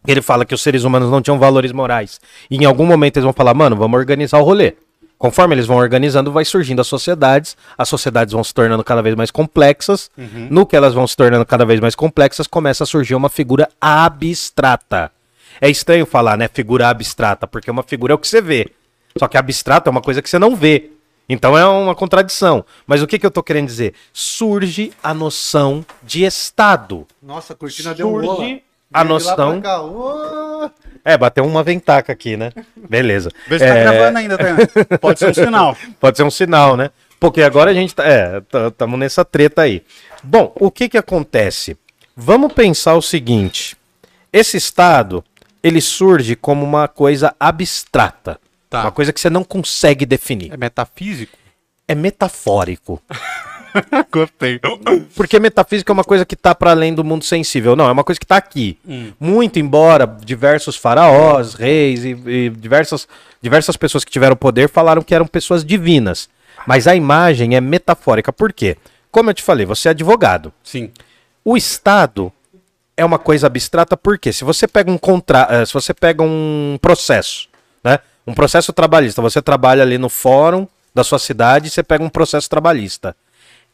ele 0.05 0.21
fala 0.21 0.45
que 0.45 0.53
os 0.53 0.61
seres 0.61 0.83
humanos 0.83 1.09
não 1.09 1.21
tinham 1.21 1.39
valores 1.39 1.71
morais. 1.71 2.19
E 2.49 2.57
em 2.57 2.65
algum 2.65 2.85
momento 2.85 3.17
eles 3.17 3.23
vão 3.23 3.31
falar, 3.33 3.53
mano, 3.53 3.75
vamos 3.77 3.97
organizar 3.97 4.39
o 4.39 4.43
rolê. 4.43 4.73
Conforme 5.17 5.53
eles 5.53 5.67
vão 5.67 5.77
organizando, 5.77 6.31
vai 6.31 6.43
surgindo 6.43 6.81
as 6.81 6.87
sociedades, 6.87 7.55
as 7.77 7.87
sociedades 7.87 8.33
vão 8.33 8.43
se 8.43 8.53
tornando 8.53 8.83
cada 8.83 9.01
vez 9.03 9.15
mais 9.15 9.29
complexas. 9.31 10.09
No 10.49 10.65
que 10.65 10.75
elas 10.75 10.93
vão 10.95 11.05
se 11.07 11.15
tornando 11.15 11.45
cada 11.45 11.63
vez 11.63 11.79
mais 11.79 11.93
complexas, 11.95 12.47
começa 12.47 12.83
a 12.83 12.87
surgir 12.87 13.13
uma 13.15 13.29
figura 13.29 13.69
abstrata. 13.79 15.11
É 15.61 15.69
estranho 15.69 16.05
falar, 16.07 16.37
né, 16.37 16.49
figura 16.51 16.89
abstrata, 16.89 17.45
porque 17.45 17.69
uma 17.69 17.83
figura 17.83 18.13
é 18.13 18.15
o 18.15 18.17
que 18.17 18.27
você 18.27 18.41
vê. 18.41 18.71
Só 19.17 19.27
que 19.27 19.37
abstrato 19.37 19.89
é 19.89 19.91
uma 19.91 20.01
coisa 20.01 20.21
que 20.21 20.29
você 20.29 20.39
não 20.39 20.55
vê. 20.55 20.91
Então 21.29 21.57
é 21.57 21.65
uma 21.65 21.95
contradição. 21.95 22.65
Mas 22.85 23.01
o 23.01 23.07
que, 23.07 23.17
que 23.17 23.25
eu 23.25 23.31
tô 23.31 23.41
querendo 23.41 23.67
dizer? 23.67 23.93
Surge 24.11 24.91
a 25.03 25.13
noção 25.13 25.85
de 26.03 26.23
Estado. 26.25 27.07
Nossa, 27.21 27.53
a 27.53 27.55
cortina 27.55 27.89
Surge 27.95 27.97
deu 27.97 28.09
um 28.13 28.25
rola. 28.25 28.59
a 28.93 29.03
noção-! 29.03 29.61
É, 31.03 31.17
bateu 31.17 31.45
uma 31.45 31.63
ventaca 31.63 32.11
aqui, 32.11 32.37
né? 32.37 32.51
Beleza. 32.75 33.31
Vê 33.47 33.57
se 33.59 33.65
tá 33.65 33.75
É, 33.75 33.83
gravando 33.83 34.17
ainda, 34.19 34.37
tá? 34.37 34.97
Pode 34.99 35.19
ser 35.19 35.29
um 35.29 35.33
sinal. 35.33 35.77
Pode 35.99 36.17
ser 36.17 36.23
um 36.23 36.31
sinal, 36.31 36.75
né? 36.77 36.91
Porque 37.19 37.41
agora 37.41 37.71
a 37.71 37.73
gente 37.73 37.93
tá. 37.95 38.03
É, 38.05 38.41
estamos 38.67 38.99
nessa 38.99 39.23
treta 39.23 39.61
aí. 39.61 39.83
Bom, 40.23 40.51
o 40.59 40.69
que 40.69 40.89
que 40.89 40.97
acontece? 40.97 41.77
Vamos 42.15 42.53
pensar 42.53 42.95
o 42.95 43.01
seguinte: 43.01 43.75
esse 44.33 44.57
estado 44.57 45.23
ele 45.63 45.79
surge 45.81 46.35
como 46.35 46.63
uma 46.65 46.87
coisa 46.87 47.35
abstrata, 47.39 48.39
Tá. 48.71 48.83
uma 48.83 48.91
coisa 48.91 49.11
que 49.11 49.19
você 49.19 49.29
não 49.29 49.43
consegue 49.43 50.05
definir. 50.05 50.53
É 50.53 50.55
metafísico? 50.55 51.37
É 51.85 51.93
metafórico. 51.93 53.01
Gostei. 54.09 54.61
Porque 55.13 55.39
metafísica 55.41 55.91
é 55.91 55.93
uma 55.93 56.05
coisa 56.05 56.25
que 56.25 56.37
tá 56.37 56.55
para 56.55 56.71
além 56.71 56.93
do 56.93 57.03
mundo 57.03 57.25
sensível. 57.25 57.75
Não, 57.75 57.89
é 57.89 57.91
uma 57.91 58.03
coisa 58.03 58.17
que 58.17 58.25
tá 58.25 58.37
aqui. 58.37 58.77
Muito 59.19 59.59
embora 59.59 60.07
diversos 60.07 60.77
faraós, 60.77 61.53
reis 61.53 62.05
e, 62.05 62.11
e 62.25 62.49
diversas, 62.49 63.09
diversas 63.41 63.75
pessoas 63.75 64.05
que 64.05 64.11
tiveram 64.11 64.37
poder 64.37 64.69
falaram 64.69 65.01
que 65.01 65.13
eram 65.13 65.27
pessoas 65.27 65.65
divinas. 65.65 66.29
Mas 66.65 66.87
a 66.87 66.95
imagem 66.95 67.57
é 67.57 67.61
metafórica. 67.61 68.31
Por 68.31 68.53
quê? 68.53 68.77
Como 69.11 69.29
eu 69.29 69.33
te 69.33 69.43
falei, 69.43 69.65
você 69.65 69.89
é 69.89 69.91
advogado. 69.91 70.53
Sim. 70.63 70.91
O 71.43 71.57
Estado 71.57 72.31
é 72.95 73.03
uma 73.03 73.19
coisa 73.19 73.47
abstrata 73.47 73.97
porque 73.97 74.31
se 74.31 74.45
você 74.45 74.65
pega 74.65 74.89
um 74.89 74.97
contra... 74.97 75.45
eh, 75.49 75.65
se 75.65 75.73
você 75.73 75.93
pega 75.93 76.23
um 76.23 76.77
processo, 76.81 77.49
né? 77.83 77.99
Um 78.31 78.33
processo 78.33 78.71
trabalhista, 78.71 79.21
você 79.21 79.41
trabalha 79.41 79.83
ali 79.83 79.97
no 79.97 80.07
fórum 80.07 80.65
da 80.95 81.03
sua 81.03 81.19
cidade, 81.19 81.69
você 81.69 81.83
pega 81.83 82.01
um 82.01 82.07
processo 82.07 82.49
trabalhista. 82.49 83.13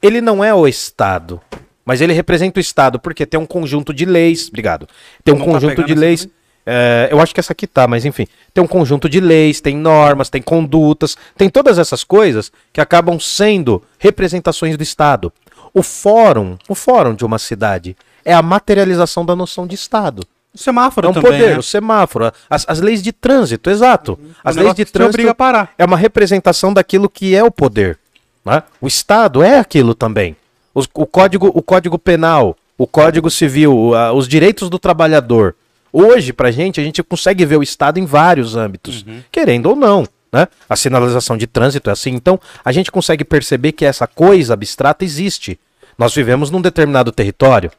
Ele 0.02 0.20
não 0.20 0.44
é 0.44 0.52
o 0.52 0.68
Estado, 0.68 1.40
mas 1.86 2.02
ele 2.02 2.12
representa 2.12 2.60
o 2.60 2.62
Estado 2.62 3.00
porque 3.00 3.24
tem 3.24 3.40
um 3.40 3.46
conjunto 3.46 3.94
de 3.94 4.04
leis, 4.04 4.48
obrigado. 4.48 4.88
Tem 5.24 5.32
um 5.32 5.38
Não 5.38 5.46
tá 5.46 5.52
conjunto 5.52 5.70
pegando 5.76 5.86
de 5.86 5.94
leis. 5.94 6.28
eh, 6.66 7.08
eu 7.12 7.22
acho 7.22 7.36
que 7.36 7.40
essa 7.40 7.54
aqui 7.54 7.68
tá, 7.68 7.88
mas 7.88 8.04
enfim. 8.04 8.26
Tem 8.52 8.64
um 8.64 8.68
conjunto 8.68 9.08
de 9.08 9.20
leis, 9.20 9.62
tem 9.62 9.78
normas, 9.78 10.28
tem 10.28 10.42
condutas, 10.42 11.16
tem 11.38 11.52
todas 11.52 11.78
essas 11.78 12.04
coisas 12.04 12.52
que 12.74 12.82
acabam 12.82 13.20
sendo 13.20 13.84
representações 14.00 14.76
do 14.76 14.82
Estado. 14.82 15.32
O 15.72 15.84
fórum, 15.84 16.58
o 16.68 16.74
fórum 16.74 17.14
de 17.14 17.24
uma 17.24 17.38
cidade, 17.38 17.96
é 18.26 18.34
a 18.34 18.42
materialização 18.42 19.24
da 19.24 19.36
noção 19.36 19.68
de 19.68 19.76
Estado. 19.76 20.24
O 20.60 20.64
semáforo 20.64 21.08
É 21.08 21.10
um 21.10 21.14
também, 21.14 21.32
poder, 21.32 21.52
né? 21.54 21.58
o 21.58 21.64
semáforo, 21.64 22.32
as, 22.50 22.66
as 22.68 22.80
leis 22.80 23.02
de 23.04 23.12
trânsito, 23.12 23.70
exato. 23.70 24.20
As 24.44 24.56
O 24.56 24.58
leis 24.60 24.66
negócio 24.66 24.86
de 24.86 24.92
trânsito 24.92 25.14
obriga 25.16 25.32
a 25.32 25.36
parar. 25.36 25.72
é 25.78 25.86
uma 25.86 25.98
representação 25.98 26.74
daquilo 26.74 27.08
que 27.10 27.36
é 27.36 27.44
o 27.44 27.52
poder. 27.52 27.98
né? 28.46 28.64
O 28.82 28.88
Estado 28.88 29.44
é 29.44 29.60
aquilo 29.60 29.94
também. 29.94 30.36
Os- 30.74 30.88
o, 30.94 31.06
código, 31.06 31.52
o 31.54 31.62
Código 31.62 31.98
Penal, 32.00 32.56
o 32.78 32.88
Código 32.88 33.30
Civil, 33.30 33.76
o- 33.76 33.94
a- 33.96 34.14
os 34.14 34.28
direitos 34.28 34.70
do 34.70 34.80
trabalhador. 34.80 35.56
Hoje, 35.92 36.32
pra 36.34 36.50
gente, 36.52 36.80
a 36.80 36.84
gente 36.84 37.02
consegue 37.04 37.46
ver 37.46 37.58
o 37.58 37.64
Estado 37.64 38.00
em 38.00 38.06
vários 38.06 38.56
âmbitos, 38.56 39.06
querendo 39.32 39.68
ou 39.68 39.76
não. 39.76 40.08
Né? 40.32 40.48
A 40.70 40.76
sinalização 40.76 41.38
de 41.38 41.48
trânsito 41.48 41.90
é 41.90 41.94
assim. 41.94 42.12
Então, 42.14 42.40
a 42.64 42.72
gente 42.72 42.92
consegue 42.92 43.24
perceber 43.24 43.72
que 43.72 43.86
essa 43.86 44.06
coisa 44.06 44.54
abstrata 44.54 45.04
existe. 45.06 45.58
Nós 45.98 46.14
vivemos 46.14 46.52
num 46.52 46.62
determinado 46.62 47.12
território. 47.12 47.72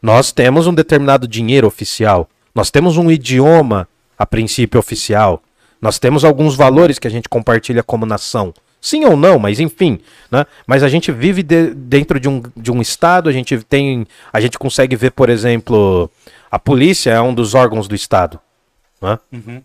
Nós 0.00 0.32
temos 0.32 0.66
um 0.66 0.74
determinado 0.74 1.26
dinheiro 1.26 1.66
oficial. 1.66 2.28
Nós 2.54 2.70
temos 2.70 2.96
um 2.96 3.10
idioma, 3.10 3.88
a 4.18 4.26
princípio, 4.26 4.78
oficial. 4.78 5.42
Nós 5.80 5.98
temos 5.98 6.24
alguns 6.24 6.56
valores 6.56 6.98
que 6.98 7.06
a 7.06 7.10
gente 7.10 7.28
compartilha 7.28 7.82
como 7.82 8.04
nação. 8.06 8.52
Sim 8.80 9.04
ou 9.04 9.16
não, 9.16 9.38
mas 9.38 9.58
enfim. 9.60 9.98
Né? 10.30 10.44
Mas 10.66 10.82
a 10.82 10.88
gente 10.88 11.10
vive 11.10 11.42
de- 11.42 11.74
dentro 11.74 12.18
de 12.20 12.28
um, 12.28 12.42
de 12.56 12.70
um 12.70 12.80
Estado, 12.80 13.28
a 13.28 13.32
gente 13.32 13.56
tem. 13.64 14.06
A 14.32 14.40
gente 14.40 14.58
consegue 14.58 14.94
ver, 14.96 15.10
por 15.10 15.28
exemplo, 15.28 16.10
a 16.50 16.58
polícia 16.58 17.10
é 17.10 17.20
um 17.20 17.34
dos 17.34 17.54
órgãos 17.54 17.88
do 17.88 17.94
Estado. 17.94 18.38
né? 19.00 19.16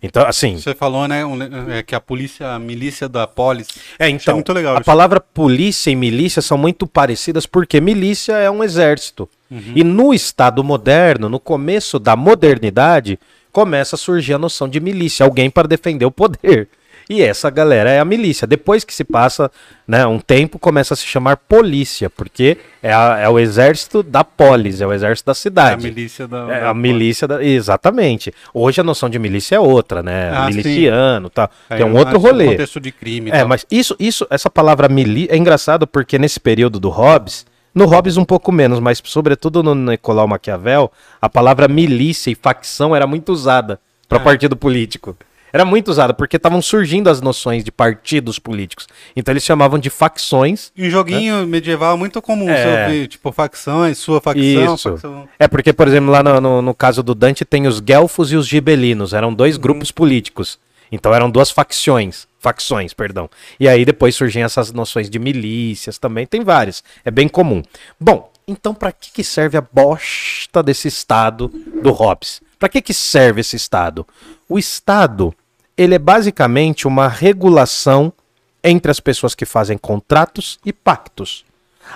Então, 0.03 0.23
assim. 0.27 0.57
Você 0.57 0.75
falou, 0.75 1.07
né, 1.07 1.25
um- 1.25 1.71
é, 1.71 1.81
que 1.81 1.95
a 1.95 1.99
polícia, 1.99 2.49
a 2.53 2.59
milícia 2.59 3.09
da 3.09 3.25
polis. 3.25 3.67
É, 3.97 4.07
então, 4.07 4.35
muito 4.35 4.53
legal 4.53 4.73
a 4.75 4.77
isso. 4.77 4.85
palavra 4.85 5.19
polícia 5.19 5.89
e 5.89 5.95
milícia 5.95 6.39
são 6.41 6.55
muito 6.57 6.85
parecidas 6.85 7.47
porque 7.47 7.81
milícia 7.81 8.33
é 8.33 8.49
um 8.51 8.63
exército. 8.63 9.27
Uhum. 9.53 9.73
E 9.75 9.83
no 9.83 10.13
Estado 10.13 10.63
moderno, 10.63 11.29
no 11.29 11.39
começo 11.39 11.99
da 11.99 12.15
modernidade, 12.15 13.19
começa 13.51 13.95
a 13.95 13.99
surgir 13.99 14.33
a 14.33 14.39
noção 14.39 14.67
de 14.67 14.79
milícia, 14.79 15.23
alguém 15.23 15.49
para 15.49 15.67
defender 15.67 16.05
o 16.05 16.11
poder. 16.11 16.67
E 17.09 17.21
essa 17.21 17.49
galera 17.49 17.89
é 17.89 17.99
a 17.99 18.05
milícia. 18.05 18.47
Depois 18.47 18.85
que 18.85 18.93
se 18.93 19.03
passa 19.03 19.51
né, 19.85 20.07
um 20.07 20.19
tempo, 20.19 20.57
começa 20.57 20.93
a 20.93 20.97
se 20.97 21.05
chamar 21.05 21.35
polícia, 21.35 22.09
porque 22.09 22.57
é, 22.81 22.93
a- 22.93 23.17
é 23.19 23.27
o 23.27 23.37
exército 23.37 24.01
da 24.01 24.23
polis, 24.23 24.79
é 24.79 24.87
o 24.87 24.93
exército 24.93 25.25
da 25.25 25.31
É 25.31 25.33
a 25.33 25.35
cidade. 25.35 25.83
milícia 25.85 26.25
da. 26.29 26.37
É 26.49 26.61
da 26.61 26.69
a 26.69 26.73
milícia, 26.73 27.27
da... 27.27 27.43
exatamente. 27.43 28.33
Hoje 28.53 28.79
a 28.79 28.83
noção 28.85 29.09
de 29.09 29.19
milícia 29.19 29.57
é 29.57 29.59
outra, 29.59 30.01
né? 30.01 30.31
Ah. 30.33 30.45
Miliciano, 30.47 31.29
tá? 31.29 31.49
Que 31.67 31.81
é 31.83 31.85
um 31.85 31.89
mais 31.93 32.05
outro 32.05 32.19
rolê. 32.19 32.45
contexto 32.51 32.79
de 32.79 32.91
crime. 32.93 33.29
É, 33.31 33.39
tal. 33.39 33.49
mas 33.49 33.65
isso, 33.69 33.95
isso, 33.99 34.25
essa 34.29 34.49
palavra 34.49 34.87
milícia 34.87 35.33
é 35.33 35.37
engraçado 35.37 35.85
porque 35.85 36.17
nesse 36.17 36.39
período 36.39 36.79
do 36.79 36.89
Hobbes, 36.89 37.45
no 37.73 37.85
Hobbes 37.85 38.17
um 38.17 38.25
pouco 38.25 38.51
menos, 38.51 38.79
mas 38.79 39.01
sobretudo 39.03 39.63
no 39.63 39.73
Nicolau 39.73 40.27
Maquiavel, 40.27 40.91
a 41.21 41.29
palavra 41.29 41.67
milícia 41.67 42.29
e 42.31 42.35
facção 42.35 42.95
era 42.95 43.07
muito 43.07 43.31
usada 43.31 43.79
para 44.07 44.19
É. 44.19 44.23
partido 44.23 44.55
político. 44.55 45.15
Era 45.51 45.63
muito 45.65 45.89
usada 45.89 46.15
porque 46.15 46.37
estavam 46.37 46.63
surgindo 46.63 47.09
as 47.11 47.21
noções 47.21 47.63
de 47.63 47.71
partidos 47.71 48.39
políticos. 48.39 48.87
Então 49.15 49.31
eles 49.31 49.43
chamavam 49.43 49.77
de 49.77 49.87
facções. 49.91 50.71
Em 50.75 50.89
joguinho 50.89 51.45
medieval 51.45 51.93
é 51.93 51.97
muito 51.97 52.19
comum 52.23 52.49
É. 52.49 52.85
ouvir, 52.87 53.07
tipo, 53.07 53.31
facções, 53.31 53.99
sua 53.99 54.19
facção, 54.19 54.73
Isso. 54.75 54.89
facção. 54.91 55.29
É 55.37 55.47
porque, 55.47 55.71
por 55.71 55.87
exemplo, 55.87 56.09
lá 56.09 56.23
no, 56.23 56.41
no, 56.41 56.61
no 56.63 56.73
caso 56.73 57.03
do 57.03 57.13
Dante 57.13 57.45
tem 57.45 57.67
os 57.67 57.79
Guelfos 57.79 58.31
e 58.31 58.35
os 58.35 58.47
Gibelinos, 58.47 59.13
eram 59.13 59.31
dois 59.31 59.55
grupos 59.57 59.91
políticos. 59.91 60.57
Então 60.91 61.13
eram 61.13 61.29
duas 61.29 61.51
facções, 61.51 62.27
facções, 62.43 62.93
perdão. 62.93 63.29
E 63.57 63.69
aí 63.69 63.85
depois 63.85 64.13
surgem 64.13 64.43
essas 64.43 64.71
noções 64.73 65.09
de 65.09 65.17
milícias 65.17 65.97
também, 65.97 66.27
tem 66.27 66.43
várias. 66.43 66.83
É 67.05 67.09
bem 67.09 67.29
comum. 67.29 67.63
Bom, 67.97 68.29
então 68.45 68.75
para 68.75 68.91
que, 68.91 69.09
que 69.11 69.23
serve 69.23 69.57
a 69.57 69.61
bosta 69.61 70.61
desse 70.61 70.89
Estado 70.89 71.47
do 71.81 71.91
Hobbes? 71.91 72.41
Para 72.59 72.67
que, 72.67 72.81
que 72.81 72.93
serve 72.93 73.39
esse 73.41 73.55
Estado? 73.55 74.05
O 74.47 74.59
Estado, 74.59 75.33
ele 75.77 75.95
é 75.95 75.99
basicamente 75.99 76.85
uma 76.85 77.07
regulação 77.07 78.11
entre 78.61 78.91
as 78.91 78.99
pessoas 78.99 79.33
que 79.33 79.45
fazem 79.45 79.77
contratos 79.77 80.59
e 80.65 80.73
pactos. 80.73 81.45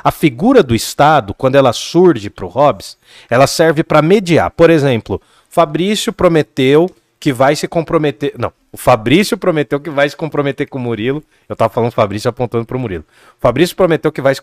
A 0.04 0.12
figura 0.12 0.64
do 0.64 0.76
Estado, 0.76 1.34
quando 1.34 1.56
ela 1.56 1.72
surge 1.72 2.30
para 2.30 2.46
o 2.46 2.50
Hobbes, 2.50 2.98
ela 3.30 3.48
serve 3.48 3.84
para 3.84 4.02
mediar. 4.02 4.52
Por 4.52 4.70
exemplo, 4.70 5.22
Fabrício 5.50 6.12
prometeu 6.12 6.90
que 7.20 7.34
vai 7.34 7.56
se 7.56 7.68
comprometer. 7.68 8.34
Não, 8.38 8.52
o 8.72 8.78
Fabrício 8.78 9.38
prometeu 9.38 9.80
que 9.80 9.90
vai 9.90 10.10
se 10.10 10.16
comprometer 10.16 10.68
com 10.68 10.78
o 10.78 10.82
Murilo. 10.82 11.24
Eu 11.50 11.56
tava 11.56 11.74
falando 11.74 11.92
Fabrício 11.92 12.30
apontando 12.30 12.66
para 12.66 12.78
o 12.78 12.80
Murilo. 12.80 13.04
Fabrício 13.40 13.76
prometeu 13.76 14.12
que 14.12 14.22
vai 14.22 14.36
se 14.36 14.42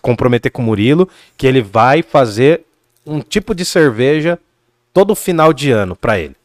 comprometer 0.00 0.52
com 0.52 0.62
o 0.62 0.64
Murilo, 0.64 1.08
que 1.36 1.46
ele 1.46 1.62
vai 1.62 2.02
fazer 2.02 2.62
um 3.04 3.20
tipo 3.20 3.54
de 3.54 3.64
cerveja 3.64 4.38
todo 4.92 5.14
final 5.14 5.52
de 5.52 5.70
ano 5.70 5.94
para 5.94 6.18
ele. 6.18 6.36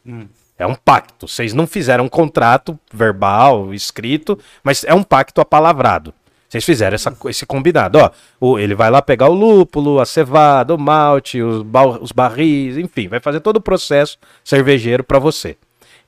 É 0.58 0.66
um 0.66 0.74
pacto. 0.74 1.26
Vocês 1.26 1.52
não 1.52 1.66
fizeram 1.66 2.04
um 2.04 2.08
contrato 2.08 2.78
verbal, 2.92 3.72
escrito, 3.74 4.38
mas 4.62 4.84
é 4.84 4.94
um 4.94 5.02
pacto 5.02 5.40
apalavrado. 5.40 6.12
Vocês 6.52 6.64
fizeram 6.66 6.94
essa, 6.94 7.16
esse 7.30 7.46
combinado. 7.46 7.98
Ó, 7.98 8.10
o- 8.38 8.58
ele 8.58 8.74
vai 8.74 8.90
lá 8.90 9.00
pegar 9.00 9.30
o 9.30 9.32
lúpulo, 9.32 9.98
a 10.00 10.04
cevada, 10.04 10.74
o 10.74 10.78
malte, 10.78 11.40
os, 11.40 11.62
ba- 11.62 11.86
os 11.98 12.12
barris, 12.12 12.76
enfim, 12.76 13.08
vai 13.08 13.20
fazer 13.20 13.40
todo 13.40 13.56
o 13.56 13.60
processo 13.60 14.18
cervejeiro 14.44 15.02
para 15.02 15.18
você. 15.18 15.56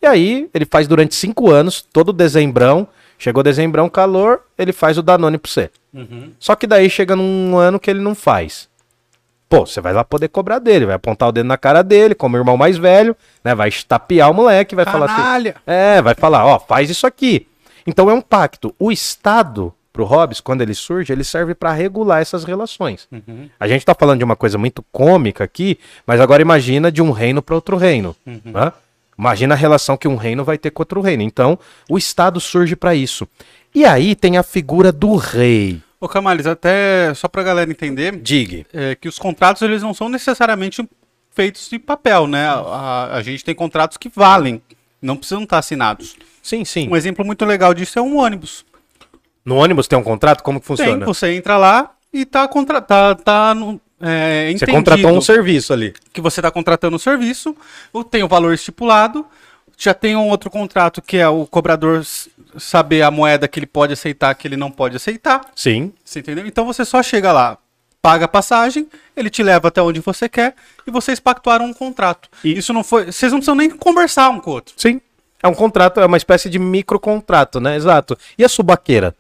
E 0.03 0.07
aí, 0.07 0.47
ele 0.53 0.67
faz 0.67 0.87
durante 0.87 1.15
cinco 1.15 1.51
anos, 1.51 1.81
todo 1.91 2.13
dezembrão. 2.13 2.87
Chegou 3.19 3.43
dezembrão, 3.43 3.89
calor, 3.89 4.43
ele 4.59 4.71
faz 4.71 4.99
o 4.99 5.03
Danone 5.03 5.39
pra 5.39 5.51
você. 5.51 5.71
Só 6.39 6.55
que 6.55 6.67
daí 6.67 6.91
chega 6.91 7.17
num 7.17 7.57
ano 7.57 7.81
que 7.81 7.91
ele 7.91 8.01
não 8.01 8.15
faz. 8.15 8.69
Pô, 9.49 9.65
você 9.65 9.81
vai 9.81 9.95
lá 9.95 10.05
poder 10.05 10.29
cobrar 10.29 10.59
dele, 10.59 10.85
vai 10.85 10.97
apontar 10.97 11.31
o 11.31 11.33
dedo 11.33 11.47
na 11.47 11.57
cara 11.57 11.81
dele, 11.83 12.15
como 12.15 12.37
irmão 12.37 12.59
mais 12.59 12.77
velho, 12.77 13.17
né? 13.43 13.55
Vai 13.55 13.71
estapear 13.71 14.31
o 14.31 14.35
moleque, 14.35 14.75
vai 14.75 14.85
falar 14.85 15.07
assim. 15.07 15.15
Canalha! 15.23 15.55
É, 15.67 16.03
vai 16.03 16.15
falar, 16.15 16.45
ó, 16.45 16.59
faz 16.59 16.91
isso 16.91 17.07
aqui. 17.07 17.47
Então 17.87 18.11
é 18.11 18.13
um 18.15 18.21
pacto. 18.21 18.75
O 18.79 18.93
Estado, 18.93 19.73
pro 19.95 20.05
Hobbes, 20.05 20.41
quando 20.41 20.61
ele 20.61 20.75
surge, 20.75 21.13
ele 21.13 21.23
serve 21.23 21.55
para 21.55 21.73
regular 21.73 22.21
essas 22.21 22.43
relações. 22.43 23.09
A 23.61 23.69
gente 23.69 23.87
tá 23.87 23.95
falando 23.95 24.19
de 24.19 24.25
uma 24.25 24.35
coisa 24.35 24.59
muito 24.59 24.85
cômica 24.91 25.45
aqui, 25.45 25.79
mas 26.05 26.21
agora 26.21 26.43
imagina 26.43 26.91
de 26.91 27.01
um 27.01 27.13
reino 27.13 27.41
para 27.41 27.55
outro 27.55 27.77
reino. 27.77 28.15
né? 28.27 28.73
Imagina 29.17 29.55
a 29.55 29.57
relação 29.57 29.97
que 29.97 30.09
um 30.09 30.17
reino 30.17 30.43
vai 30.45 30.59
ter 30.59 30.73
com 30.73 30.83
outro 30.83 31.01
reino. 31.01 31.23
Então, 31.23 31.57
o 31.89 31.97
Estado 31.97 32.41
surge 32.41 32.75
para 32.75 32.93
isso. 32.97 33.29
E 33.73 33.85
aí 33.85 34.17
tem 34.17 34.37
a 34.37 34.43
figura 34.43 34.91
do 34.91 35.15
rei. 35.15 35.81
Ô, 36.01 36.09
Camales, 36.09 36.45
até 36.47 37.15
só 37.15 37.29
pra 37.29 37.45
galera 37.45 37.71
entender, 37.71 38.17
Digue. 38.21 38.67
é, 38.75 38.97
que 38.97 39.07
os 39.09 39.17
contratos 39.17 39.63
eles 39.63 39.81
não 39.81 39.95
são 39.95 40.09
necessariamente 40.09 40.87
feitos 41.31 41.71
de 41.71 41.79
papel, 41.79 42.27
né? 42.27 42.49
A, 42.49 42.55
a- 42.59 43.17
a 43.19 43.23
gente 43.23 43.45
tem 43.45 43.55
contratos 43.55 43.97
que 43.97 44.09
valem, 44.09 44.61
não 45.01 45.17
precisam 45.17 45.45
estar 45.45 45.59
assinados. 45.59 46.17
Sim, 46.43 46.65
sim. 46.65 46.89
Um 46.91 46.97
exemplo 46.97 47.25
muito 47.25 47.45
legal 47.45 47.73
disso 47.73 47.97
é 47.99 48.03
um 48.03 48.19
ônibus. 48.19 48.65
No 49.45 49.57
ônibus 49.57 49.87
tem 49.87 49.99
um 49.99 50.03
contrato? 50.03 50.43
Como 50.43 50.61
que 50.61 50.67
Tem, 50.67 50.77
funciona? 50.77 51.05
você 51.07 51.33
entra 51.35 51.57
lá 51.57 51.91
e 52.13 52.25
tá, 52.25 52.47
contra, 52.49 52.81
tá, 52.81 53.15
tá 53.15 53.55
no, 53.55 53.81
é, 54.01 54.53
Você 54.57 54.67
contratou 54.67 55.11
um 55.13 55.21
serviço 55.21 55.73
ali. 55.73 55.93
que 56.13 56.21
você 56.21 56.41
está 56.41 56.51
contratando 56.51 56.97
o 56.97 56.99
serviço, 56.99 57.55
tem 58.11 58.23
o 58.23 58.29
valor 58.29 58.55
estipulado, 58.55 59.27
já 59.77 59.93
tem 59.93 60.17
um 60.17 60.29
outro 60.29 60.49
contrato 60.51 61.03
que 61.03 61.17
é 61.19 61.29
o 61.29 61.47
cobrador 61.47 62.05
saber 62.57 63.03
a 63.03 63.11
moeda 63.11 63.49
que 63.49 63.59
ele 63.59 63.67
pode 63.67 63.93
aceitar, 63.93 64.35
que 64.35 64.47
ele 64.49 64.57
não 64.57 64.71
pode 64.71 64.97
aceitar. 64.97 65.41
Sim. 65.55 65.93
Você 66.05 66.21
entendeu? 66.21 66.47
Então 66.47 66.65
você 66.65 66.85
só 66.85 67.03
chega 67.03 67.33
lá, 67.33 67.59
paga 68.01 68.27
a 68.27 68.29
passagem, 68.29 68.89
ele 69.17 69.29
te 69.29 69.43
leva 69.43 69.69
até 69.69 69.83
onde 69.83 69.99
você 70.01 70.29
quer 70.29 70.55
e 70.87 70.91
vocês 70.91 71.19
pactuaram 71.19 71.67
um 71.67 71.73
contrato. 71.75 72.29
E- 72.45 72.57
Isso 72.57 72.73
não 72.73 72.85
foi. 72.85 73.07
Vocês 73.11 73.33
não 73.33 73.41
precisam 73.41 73.55
nem 73.57 73.69
conversar 73.71 74.31
um 74.31 74.39
com 74.41 74.51
o 74.51 74.55
outro. 74.55 74.75
Sim. 74.77 75.01
É 75.43 75.49
um 75.49 75.55
contrato, 75.55 76.01
é 76.01 76.07
uma 76.07 76.17
espécie 76.17 76.49
de 76.49 76.59
microcontrato, 76.59 77.61
né? 77.61 77.77
Exato. 77.77 78.17
E 78.39 78.45
a 78.45 78.49
subaqueira? 78.49 79.15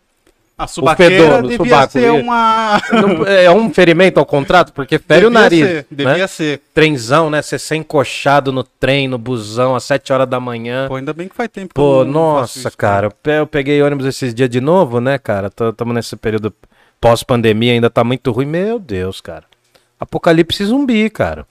A 0.57 0.69
subaqueira 0.69 1.17
fedor 1.25 1.43
do 1.43 1.49
devia 1.49 1.64
subaco, 1.67 1.93
ser 1.93 2.11
uma. 2.12 2.81
Não- 2.93 3.27
é 3.27 3.51
um 3.51 3.75
ferimento 3.75 4.21
ao 4.21 4.25
contrato? 4.27 4.73
Porque 4.73 4.99
fere 5.01 5.27
o 5.27 5.29
Devia 5.29 5.40
nariz. 5.43 5.67
ser, 5.67 5.87
devia 5.90 6.17
né? 6.19 6.27
ser. 6.29 6.61
Trenzão, 6.73 7.29
né? 7.29 7.43
Você 7.43 7.59
ser 7.59 7.75
encoxado 7.75 8.53
no 8.53 8.62
trem, 8.62 9.09
no 9.09 9.19
busão, 9.19 9.75
às 9.75 9.83
7 9.83 10.12
horas 10.12 10.29
da 10.29 10.38
manhã. 10.38 10.87
Pô, 10.87 10.95
ainda 10.95 11.12
bem 11.12 11.27
que 11.27 11.35
faz 11.35 11.49
tempo 11.49 11.75
Pô, 11.75 12.05
nossa, 12.05 12.61
isso, 12.61 12.77
cara. 12.77 13.07
eu 13.07 13.11
pe- 13.11 13.40
Eu 13.40 13.47
peguei 13.49 13.83
ônibus 13.83 14.07
esses 14.07 14.33
dias 14.33 14.49
de 14.49 14.61
novo, 14.61 15.01
né, 15.01 15.19
cara? 15.19 15.49
Estamos 15.49 15.93
nesse 15.95 16.14
período 16.14 16.53
pós-pandemia, 17.01 17.73
ainda 17.73 17.90
tá 17.90 18.05
muito 18.05 18.31
ruim. 18.31 18.47
Meu 18.47 18.79
Deus, 18.79 19.21
cara. 19.21 19.45
Apocalipse 19.99 20.64
zumbi, 20.64 21.11
cara. 21.11 21.47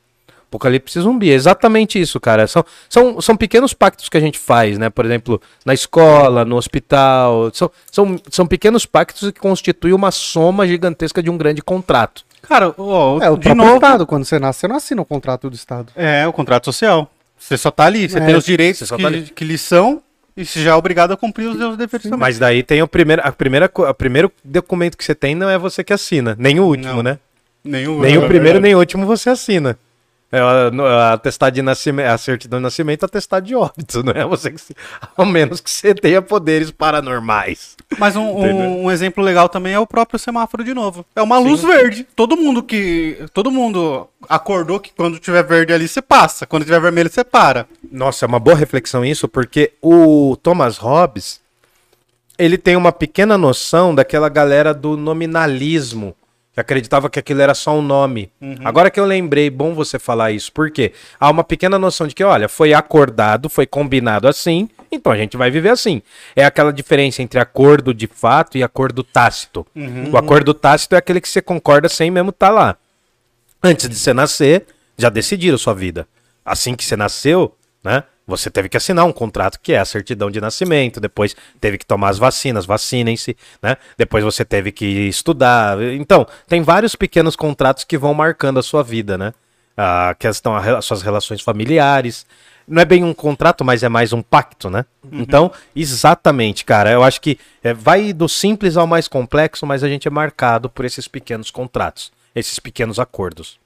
Apocalipse 0.53 0.99
zumbi, 1.01 1.31
é 1.31 1.33
exatamente 1.33 1.99
isso, 1.99 2.19
cara. 2.19 2.45
São, 2.45 2.63
são, 2.87 3.19
são 3.19 3.35
pequenos 3.35 3.73
pactos 3.73 4.07
que 4.07 4.15
a 4.15 4.19
gente 4.19 4.37
faz, 4.37 4.77
né? 4.77 4.87
Por 4.89 5.03
exemplo, 5.03 5.41
na 5.65 5.73
escola, 5.73 6.45
no 6.45 6.55
hospital. 6.55 7.49
São, 7.53 7.71
são, 7.91 8.19
são 8.29 8.45
pequenos 8.45 8.85
pactos 8.85 9.31
que 9.31 9.39
constituem 9.39 9.93
uma 9.95 10.11
soma 10.11 10.67
gigantesca 10.67 11.23
de 11.23 11.29
um 11.31 11.37
grande 11.37 11.61
contrato. 11.61 12.23
Cara, 12.43 12.73
ó, 12.77 13.19
É, 13.21 13.29
o 13.31 13.37
de 13.37 13.51
novo. 13.53 13.75
Estado, 13.75 14.05
quando 14.05 14.25
você 14.25 14.37
nasce, 14.37 14.59
você 14.59 14.67
não 14.67 14.75
assina 14.75 15.01
o 15.01 15.05
contrato 15.05 15.49
do 15.49 15.55
Estado. 15.55 15.91
É, 15.95 16.27
o 16.27 16.33
contrato 16.33 16.65
social. 16.65 17.09
Você 17.37 17.57
só 17.57 17.71
tá 17.71 17.85
ali, 17.85 18.07
você 18.07 18.19
É, 18.19 18.25
tem 18.25 18.35
os 18.35 18.45
direitos 18.45 18.79
você 18.79 18.85
só 18.85 18.95
que, 18.95 19.01
tá 19.01 19.07
ali. 19.07 19.23
que 19.23 19.43
lhe 19.43 19.57
são 19.57 20.01
e 20.37 20.45
você 20.45 20.61
já 20.61 20.71
é 20.71 20.75
obrigado 20.75 21.11
a 21.13 21.17
cumprir 21.17 21.47
os 21.47 21.57
seus 21.57 21.75
deveres 21.75 22.03
também. 22.03 22.19
Mas 22.19 22.37
daí 22.37 22.61
tem 22.61 22.81
o 22.81 22.87
primeiro, 22.87 23.21
a 23.25 23.31
primeira, 23.31 23.71
o 23.73 23.93
primeiro 23.93 24.31
documento 24.43 24.97
que 24.97 25.03
você 25.03 25.15
tem 25.15 25.33
não 25.35 25.49
é 25.49 25.57
você 25.57 25.83
que 25.83 25.91
assina, 25.93 26.35
nem 26.37 26.59
o 26.59 26.65
último, 26.65 26.95
Não. 26.95 27.03
né? 27.03 27.17
Nem 27.65 27.87
o, 27.87 28.01
Nem 28.01 28.17
o 28.17 28.23
é 28.25 28.27
primeiro, 28.27 28.43
verdade. 28.43 28.61
nem 28.63 28.75
o 28.75 28.79
último 28.79 29.05
você 29.05 29.29
assina. 29.29 29.77
É, 30.35 30.39
a, 30.39 31.13
atestado 31.13 31.53
de 31.53 31.61
nascimento, 31.61 32.07
a 32.07 32.17
certidão 32.17 32.57
de 32.57 32.63
nascimento 32.63 33.03
é 33.03 33.05
atestado 33.05 33.45
de 33.45 33.53
óbito, 33.53 34.01
não 34.03 34.13
é 34.13 34.25
você 34.25 34.49
que 34.49 34.59
se- 34.59 34.75
ao 35.15 35.27
menos 35.27 35.61
que 35.61 35.69
você 35.69 35.93
tenha 35.93 36.23
poderes 36.23 36.71
paranormais. 36.71 37.75
Mas 37.99 38.15
um, 38.15 38.23
um, 38.23 38.85
um 38.85 38.91
exemplo 38.91 39.23
legal 39.23 39.47
também 39.47 39.73
é 39.73 39.79
o 39.79 39.85
próprio 39.85 40.17
semáforo 40.17 40.63
de 40.63 40.73
novo. 40.73 41.05
É 41.15 41.21
uma 41.21 41.37
luz 41.37 41.61
verde. 41.61 42.07
Todo 42.15 42.35
mundo 42.35 42.63
que. 42.63 43.23
Todo 43.31 43.51
mundo 43.51 44.07
acordou 44.27 44.79
que 44.79 44.91
quando 44.91 45.19
tiver 45.19 45.43
verde 45.43 45.71
ali 45.71 45.87
você 45.87 46.01
passa. 46.01 46.47
Quando 46.47 46.63
tiver 46.65 46.81
vermelho 46.81 47.11
você 47.11 47.23
para. 47.23 47.67
Nossa, 47.91 48.25
é 48.25 48.27
uma 48.27 48.39
boa 48.39 48.55
reflexão 48.57 49.05
isso, 49.05 49.27
porque 49.27 49.73
o 49.79 50.35
Thomas 50.41 50.77
Hobbes, 50.77 51.39
ele 52.39 52.57
tem 52.57 52.75
uma 52.75 52.91
pequena 52.91 53.37
noção 53.37 53.93
daquela 53.93 54.29
galera 54.29 54.73
do 54.73 54.97
nominalismo, 54.97 56.15
que 56.53 56.59
acreditava 56.59 57.09
que 57.09 57.17
aquilo 57.17 57.41
era 57.41 57.55
só 57.55 57.75
um 57.77 57.81
nome. 57.81 58.31
Agora 58.63 58.91
que 58.91 58.99
eu 58.99 59.05
lembrei, 59.05 59.49
bom 59.49 59.73
você 59.73 59.97
falar 59.97 60.31
isso, 60.31 60.51
porque 60.51 60.93
há 61.19 61.29
uma 61.29 61.43
pequena 61.43 61.79
noção 61.79 62.05
de 62.07 62.13
que, 62.13 62.23
olha, 62.23 62.47
foi 62.47 62.73
acordado, 62.73 63.49
foi 63.49 63.65
combinado 63.65 64.27
assim, 64.27 64.69
então 64.91 65.11
a 65.11 65.17
gente 65.17 65.35
vai 65.35 65.49
viver 65.49 65.69
assim. 65.69 66.01
É 66.35 66.45
aquela 66.45 66.71
diferença 66.71 67.23
entre 67.23 67.39
acordo 67.39 67.93
de 67.93 68.05
fato 68.05 68.55
e 68.57 68.63
acordo 68.63 69.03
tácito. 69.03 69.65
O 70.11 70.17
acordo 70.17 70.53
tácito 70.53 70.93
é 70.93 70.99
aquele 70.99 71.19
que 71.19 71.27
você 71.27 71.41
concorda 71.41 71.89
sem 71.89 72.11
mesmo 72.11 72.29
estar 72.29 72.51
lá. 72.51 72.77
Antes 73.63 73.89
de 73.89 73.95
você 73.95 74.13
nascer, 74.13 74.67
já 74.95 75.09
decidiram 75.09 75.57
sua 75.57 75.73
vida. 75.73 76.07
Assim 76.45 76.75
que 76.75 76.85
você 76.85 76.95
nasceu, 76.95 77.55
né? 77.83 78.03
Você 78.25 78.49
teve 78.49 78.69
que 78.69 78.77
assinar 78.77 79.05
um 79.05 79.11
contrato 79.11 79.59
que 79.61 79.73
é 79.73 79.79
a 79.79 79.85
certidão 79.85 80.31
de 80.31 80.39
nascimento, 80.39 80.99
depois 80.99 81.35
teve 81.59 81.77
que 81.77 81.85
tomar 81.85 82.09
as 82.09 82.17
vacinas, 82.17 82.65
vacinem-se, 82.65 83.35
né? 83.61 83.75
Depois 83.97 84.23
você 84.23 84.45
teve 84.45 84.71
que 84.71 84.85
estudar. 84.85 85.81
Então, 85.81 86.25
tem 86.47 86.61
vários 86.61 86.95
pequenos 86.95 87.35
contratos 87.35 87.83
que 87.83 87.97
vão 87.97 88.13
marcando 88.13 88.59
a 88.59 88.63
sua 88.63 88.81
vida, 88.81 89.17
né? 89.17 89.33
A 89.75 90.15
questão, 90.17 90.55
as 90.55 90.85
suas 90.85 91.01
relações 91.01 91.41
familiares. 91.41 92.25
Não 92.65 92.81
é 92.81 92.85
bem 92.85 93.03
um 93.03 93.13
contrato, 93.13 93.65
mas 93.65 93.83
é 93.83 93.89
mais 93.89 94.13
um 94.13 94.21
pacto, 94.21 94.69
né? 94.69 94.85
Então, 95.11 95.51
exatamente, 95.75 96.63
cara. 96.63 96.89
Eu 96.89 97.03
acho 97.03 97.19
que 97.19 97.37
é, 97.61 97.73
vai 97.73 98.13
do 98.13 98.29
simples 98.29 98.77
ao 98.77 98.87
mais 98.87 99.09
complexo, 99.09 99.65
mas 99.65 99.83
a 99.83 99.89
gente 99.89 100.07
é 100.07 100.11
marcado 100.11 100.69
por 100.69 100.85
esses 100.85 101.09
pequenos 101.09 101.51
contratos, 101.51 102.09
esses 102.33 102.57
pequenos 102.59 102.99
acordos. 102.99 103.59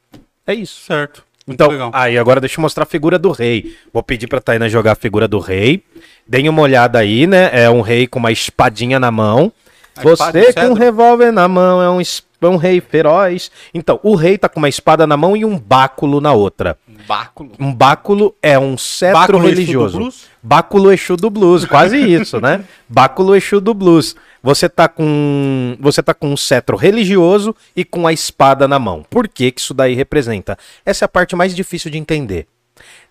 É 0.47 0.53
isso. 0.53 0.83
Certo. 0.83 1.26
Então, 1.47 1.69
legal. 1.69 1.91
aí 1.93 2.17
agora 2.17 2.41
deixa 2.41 2.59
eu 2.59 2.61
mostrar 2.61 2.83
a 2.83 2.87
figura 2.87 3.17
do 3.17 3.31
rei. 3.31 3.75
Vou 3.93 4.03
pedir 4.03 4.27
pra 4.27 4.41
Taina 4.41 4.67
jogar 4.67 4.91
a 4.91 4.95
figura 4.95 5.27
do 5.27 5.39
rei. 5.39 5.81
Deem 6.27 6.49
uma 6.49 6.61
olhada 6.61 6.99
aí, 6.99 7.25
né? 7.25 7.49
É 7.53 7.69
um 7.69 7.81
rei 7.81 8.05
com 8.05 8.19
uma 8.19 8.31
espadinha 8.31 8.99
na 8.99 9.09
mão. 9.09 9.51
A 9.95 10.01
Você 10.01 10.53
com 10.53 10.67
um 10.67 10.73
revólver 10.73 11.31
na 11.31 11.47
mão 11.47 11.81
é 11.81 11.89
um, 11.89 12.01
é 12.01 12.47
um 12.47 12.57
rei 12.57 12.81
feroz. 12.81 13.49
Então, 13.73 13.99
o 14.03 14.15
rei 14.15 14.37
tá 14.37 14.49
com 14.49 14.59
uma 14.59 14.69
espada 14.69 15.07
na 15.07 15.15
mão 15.15 15.35
e 15.37 15.45
um 15.45 15.57
báculo 15.57 16.19
na 16.19 16.33
outra. 16.33 16.77
Báculo. 17.07 17.51
Um 17.57 17.73
báculo 17.73 18.35
é 18.41 18.59
um 18.59 18.77
cetro 18.77 19.19
Báculo 19.21 19.37
Exu 19.37 19.47
do 19.47 19.49
religioso. 19.49 19.97
blues? 19.97 20.25
Báculo 20.43 20.91
Exu 20.91 21.15
do 21.15 21.29
blues, 21.29 21.63
quase 21.65 21.97
isso, 21.97 22.41
né? 22.41 22.65
Báculo 22.87 23.33
Exu 23.33 23.61
do 23.61 23.73
blues. 23.73 24.13
Você 24.43 24.67
tá 24.67 24.89
com 24.89 25.77
você 25.79 26.03
tá 26.03 26.13
com 26.13 26.31
um 26.31 26.37
cetro 26.37 26.75
religioso 26.75 27.55
e 27.75 27.85
com 27.85 28.05
a 28.05 28.11
espada 28.11 28.67
na 28.67 28.77
mão. 28.77 29.05
Por 29.09 29.27
que 29.27 29.51
que 29.51 29.61
isso 29.61 29.73
daí 29.73 29.93
representa? 29.93 30.57
Essa 30.85 31.05
é 31.05 31.07
a 31.07 31.09
parte 31.09 31.35
mais 31.35 31.55
difícil 31.55 31.89
de 31.89 31.97
entender. 31.97 32.45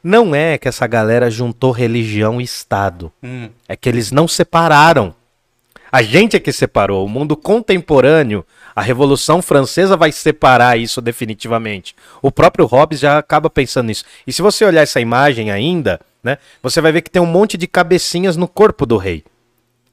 Não 0.03 0.35
é 0.35 0.59
que 0.59 0.69
essa 0.69 0.87
galera 0.87 1.31
juntou 1.31 1.73
religião 1.73 2.41
e 2.41 2.45
Estado. 2.45 3.11
Hum. 3.23 3.49
É 3.67 3.75
que 3.75 3.89
eles 3.89 4.13
não 4.13 4.29
separaram. 4.29 5.15
A 5.91 6.03
gente 6.03 6.37
é 6.37 6.41
que 6.41 6.53
separou. 6.53 7.05
O 7.05 7.09
mundo 7.09 7.37
contemporâneo, 7.37 8.45
a 8.77 8.83
Revolução 8.83 9.41
Francesa 9.41 9.97
vai 9.97 10.13
separar 10.13 10.79
isso 10.79 11.01
definitivamente. 11.01 11.97
O 12.21 12.31
próprio 12.31 12.67
Hobbes 12.67 13.01
já 13.01 13.17
acaba 13.17 13.49
pensando 13.49 13.87
nisso. 13.87 14.05
E 14.27 14.33
se 14.35 14.43
você 14.43 14.67
olhar 14.67 14.83
essa 14.83 15.01
imagem 15.01 15.51
ainda, 15.51 15.99
né, 16.23 16.37
você 16.63 16.79
vai 16.83 16.93
ver 16.93 17.01
que 17.01 17.11
tem 17.11 17.23
um 17.23 17.27
monte 17.27 17.57
de 17.57 17.67
cabecinhas 17.67 18.37
no 18.37 18.47
corpo 18.47 18.85
do 18.85 18.99
rei. 18.99 19.25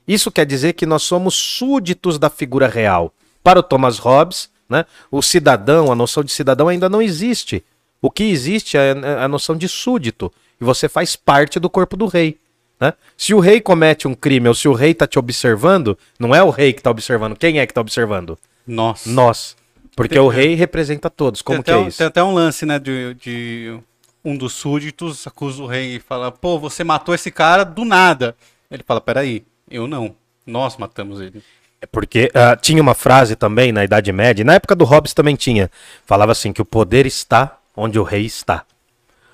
Isso 0.05 0.29
quer 0.29 0.45
dizer 0.45 0.73
que 0.73 0.85
nós 0.85 1.03
somos 1.03 1.33
súditos 1.33 2.19
da 2.19 2.29
figura 2.29 2.67
real. 2.67 3.13
Para 3.41 3.59
o 3.59 3.63
Thomas 3.63 3.99
Hobbes, 3.99 4.49
né, 4.67 4.85
o 5.09 5.21
cidadão, 5.21 5.89
a 5.89 5.95
noção 5.95 6.21
de 6.21 6.33
cidadão 6.33 6.67
ainda 6.67 6.89
não 6.89 7.01
existe. 7.01 7.63
O 8.01 8.11
que 8.11 8.25
existe 8.25 8.75
é 8.75 8.91
a 9.17 9.29
noção 9.29 9.55
de 9.55 9.69
súdito. 9.69 10.29
E 10.59 10.63
você 10.65 10.89
faz 10.89 11.15
parte 11.15 11.57
do 11.57 11.69
corpo 11.69 11.95
do 11.95 12.05
rei. 12.05 12.37
né? 12.81 12.93
Se 13.15 13.33
o 13.33 13.39
rei 13.39 13.61
comete 13.61 14.09
um 14.09 14.13
crime 14.13 14.49
ou 14.49 14.53
se 14.53 14.67
o 14.67 14.73
rei 14.73 14.91
está 14.91 15.07
te 15.07 15.17
observando, 15.17 15.97
não 16.19 16.35
é 16.35 16.43
o 16.43 16.49
rei 16.49 16.73
que 16.73 16.81
está 16.81 16.91
observando. 16.91 17.37
Quem 17.37 17.59
é 17.59 17.65
que 17.65 17.71
está 17.71 17.79
observando? 17.79 18.37
Nossa. 18.65 19.09
Nós. 19.09 19.55
Porque 19.95 20.15
Tem- 20.15 20.23
o 20.23 20.27
rei 20.27 20.55
representa 20.55 21.09
todos. 21.09 21.41
Como 21.41 21.61
que 21.63 21.69
é 21.71 21.77
um, 21.77 21.87
isso? 21.87 21.97
tem 21.99 22.07
até 22.07 22.23
um 22.23 22.33
lance, 22.33 22.65
né, 22.65 22.79
de, 22.79 23.13
de 23.15 23.77
um 24.25 24.35
dos 24.35 24.53
súditos 24.53 25.27
acusa 25.27 25.61
o 25.61 25.67
rei 25.67 25.97
e 25.97 25.99
fala, 25.99 26.31
pô, 26.31 26.57
você 26.57 26.83
matou 26.83 27.13
esse 27.13 27.29
cara 27.29 27.63
do 27.63 27.85
nada. 27.85 28.35
Ele 28.71 28.83
fala, 28.85 28.99
peraí, 28.99 29.43
eu 29.69 29.85
não. 29.87 30.15
Nós 30.45 30.77
matamos 30.77 31.21
ele. 31.21 31.43
É 31.79 31.85
porque 31.85 32.31
ah, 32.33 32.55
tinha 32.55 32.81
uma 32.81 32.95
frase 32.95 33.35
também 33.35 33.71
na 33.71 33.83
Idade 33.83 34.11
Média, 34.11 34.41
e 34.41 34.45
na 34.45 34.53
época 34.55 34.73
do 34.75 34.85
Hobbes 34.85 35.13
também 35.13 35.35
tinha. 35.35 35.69
Falava 36.05 36.31
assim 36.31 36.51
que 36.53 36.61
o 36.61 36.65
poder 36.65 37.05
está 37.05 37.57
onde 37.75 37.99
o 37.99 38.03
rei 38.03 38.25
está. 38.25 38.63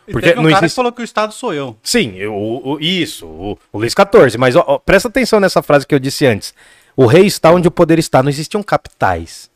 E 0.08 0.12
Porque 0.12 0.30
teve 0.30 0.40
um 0.40 0.44
não 0.44 0.50
cara 0.50 0.66
existe- 0.66 0.74
que 0.74 0.76
falou 0.76 0.92
que 0.92 1.02
o 1.02 1.04
Estado 1.04 1.32
sou 1.34 1.54
eu. 1.54 1.78
Sim, 1.84 2.16
eu- 2.16 2.34
o, 2.36 2.80
isso, 2.82 3.28
o, 3.28 3.58
o 3.72 3.78
Luís 3.80 3.94
XIV. 3.94 4.38
Mas 4.40 4.56
ó, 4.56 4.64
ó, 4.68 4.80
presta 4.80 5.08
atenção 5.08 5.40
nessa 5.40 5.62
frase 5.62 5.86
que 5.86 5.94
eu 5.94 6.00
disse 6.00 6.26
antes. 6.26 6.54
O 7.02 7.06
rei 7.06 7.26
está 7.26 7.50
onde 7.52 7.66
o 7.68 7.72
poder 7.72 7.98
está. 7.98 8.22
Não 8.22 8.30
existiam 8.30 8.62
capitais. 8.62 9.50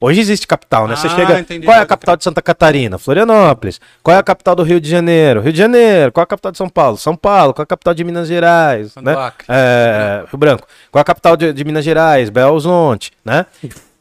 Hoje 0.00 0.20
existe 0.20 0.46
capital, 0.46 0.86
né? 0.86 0.94
Você 0.94 1.06
Ah, 1.08 1.10
chega. 1.16 1.40
entendi. 1.40 1.66
Qual 1.66 1.76
é 1.76 1.80
a 1.80 1.86
capital 1.86 2.16
de 2.16 2.22
Santa 2.22 2.40
Catarina? 2.40 2.96
Florianópolis. 2.96 3.80
Qual 4.04 4.14
é 4.14 4.20
a 4.20 4.22
capital 4.22 4.54
do 4.54 4.62
Rio 4.62 4.80
de 4.80 4.88
Janeiro? 4.88 5.40
Rio 5.40 5.52
de 5.52 5.58
Janeiro. 5.58 6.12
Qual 6.12 6.22
é 6.22 6.24
a 6.24 6.26
capital 6.26 6.52
de 6.52 6.58
São 6.58 6.68
Paulo? 6.68 6.96
São 6.96 7.16
Paulo. 7.16 7.52
Qual 7.54 7.62
é 7.62 7.64
a 7.64 7.66
capital 7.66 7.92
de 7.94 8.04
Minas 8.04 8.28
Gerais? 8.28 8.92
São 8.92 9.02
Né? 9.02 9.14
É, 9.48 10.24
Rio 10.30 10.38
Branco. 10.38 10.68
Qual 10.92 11.00
é 11.00 11.02
a 11.02 11.04
capital 11.04 11.36
de, 11.36 11.52
de 11.52 11.64
Minas 11.64 11.84
Gerais? 11.84 12.28
Belzonte, 12.30 13.10
né? 13.24 13.46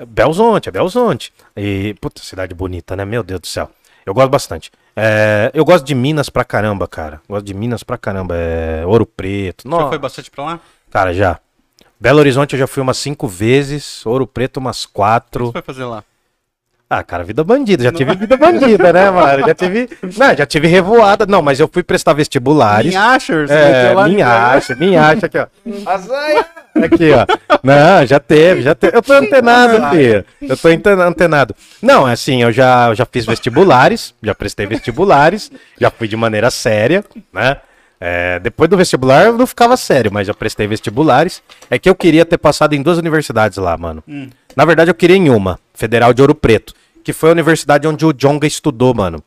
Belzonte, 0.07 0.69
é 0.69 0.71
Belzonte. 0.71 1.33
E, 1.57 1.95
puta, 1.99 2.21
cidade 2.21 2.53
bonita, 2.53 2.95
né? 2.95 3.05
Meu 3.05 3.23
Deus 3.23 3.39
do 3.39 3.47
céu. 3.47 3.71
Eu 4.05 4.13
gosto 4.13 4.29
bastante. 4.29 4.71
É, 4.95 5.49
eu 5.53 5.65
gosto 5.65 5.85
de 5.85 5.95
Minas 5.95 6.29
pra 6.29 6.43
caramba, 6.43 6.87
cara. 6.87 7.21
Gosto 7.27 7.45
de 7.45 7.53
Minas 7.53 7.81
pra 7.83 7.97
caramba. 7.97 8.35
É, 8.37 8.83
Ouro 8.85 9.05
Preto. 9.05 9.63
Você 9.63 9.67
Nossa. 9.69 9.87
foi 9.89 9.97
bastante 9.97 10.29
pra 10.29 10.43
lá? 10.43 10.59
Cara, 10.91 11.13
já. 11.13 11.39
Belo 11.99 12.19
Horizonte 12.19 12.53
eu 12.53 12.59
já 12.59 12.67
fui 12.67 12.81
umas 12.81 12.97
cinco 12.97 13.27
vezes. 13.27 14.05
Ouro 14.05 14.27
Preto 14.27 14.57
umas 14.57 14.83
O 14.83 14.87
que 14.87 14.93
quatro. 14.93 15.45
você 15.47 15.51
foi 15.53 15.61
fazer 15.61 15.85
lá? 15.85 16.03
Ah, 16.87 17.01
cara, 17.03 17.23
vida 17.23 17.43
bandida. 17.43 17.83
Já 17.83 17.91
tive 17.91 18.13
vida 18.15 18.37
bandida, 18.37 18.93
né, 18.93 19.09
mano? 19.09 19.47
Já 19.47 19.55
tive. 19.55 19.89
Não, 20.17 20.35
já 20.37 20.45
tive 20.45 20.67
revoada. 20.67 21.25
Não, 21.25 21.41
mas 21.41 21.59
eu 21.59 21.67
fui 21.67 21.81
prestar 21.81 22.13
vestibulares. 22.13 22.93
Você 22.93 23.33
É, 23.49 23.71
meteu 23.83 23.95
lá 23.95 24.07
minha 24.07 24.25
de- 24.25 24.31
acha, 24.31 24.75
minha 24.75 25.01
acha 25.07 25.25
aqui, 25.25 25.37
ó. 25.39 25.47
Azaia. 25.89 26.45
Aqui, 26.75 27.09
ó. 27.11 27.57
Não, 27.63 28.05
já 28.05 28.19
teve, 28.19 28.61
já 28.61 28.75
teve. 28.75 28.95
Eu 28.97 29.01
tô 29.01 29.13
antenado, 29.13 29.89
filho. 29.95 30.23
Eu 30.41 30.55
tô 30.57 30.67
antenado. 31.01 31.55
Não, 31.81 32.05
assim, 32.05 32.43
eu 32.43 32.51
já, 32.51 32.89
eu 32.89 32.95
já 32.95 33.05
fiz 33.05 33.25
vestibulares, 33.25 34.13
já 34.21 34.35
prestei 34.35 34.67
vestibulares, 34.67 35.51
já 35.79 35.89
fui 35.89 36.07
de 36.07 36.15
maneira 36.15 36.51
séria, 36.51 37.03
né? 37.33 37.57
É, 38.07 38.37
depois 38.39 38.69
do 38.69 38.77
vestibular 38.77 39.25
eu 39.25 39.35
não 39.35 39.47
ficava 39.47 39.75
sério, 39.75 40.11
mas 40.13 40.27
já 40.27 40.33
prestei 40.33 40.67
vestibulares. 40.67 41.41
É 41.71 41.79
que 41.79 41.89
eu 41.89 41.95
queria 41.95 42.23
ter 42.23 42.37
passado 42.37 42.73
em 42.73 42.81
duas 42.83 42.99
universidades 42.99 43.57
lá, 43.57 43.75
mano. 43.75 44.03
Na 44.55 44.63
verdade, 44.63 44.91
eu 44.91 44.93
queria 44.95 45.15
em 45.15 45.27
uma, 45.31 45.59
Federal 45.73 46.13
de 46.13 46.21
Ouro 46.21 46.35
Preto, 46.35 46.71
que 47.03 47.11
foi 47.11 47.29
a 47.29 47.31
universidade 47.31 47.87
onde 47.87 48.05
o 48.05 48.13
Jonga 48.13 48.45
estudou, 48.45 48.93
mano. 48.93 49.23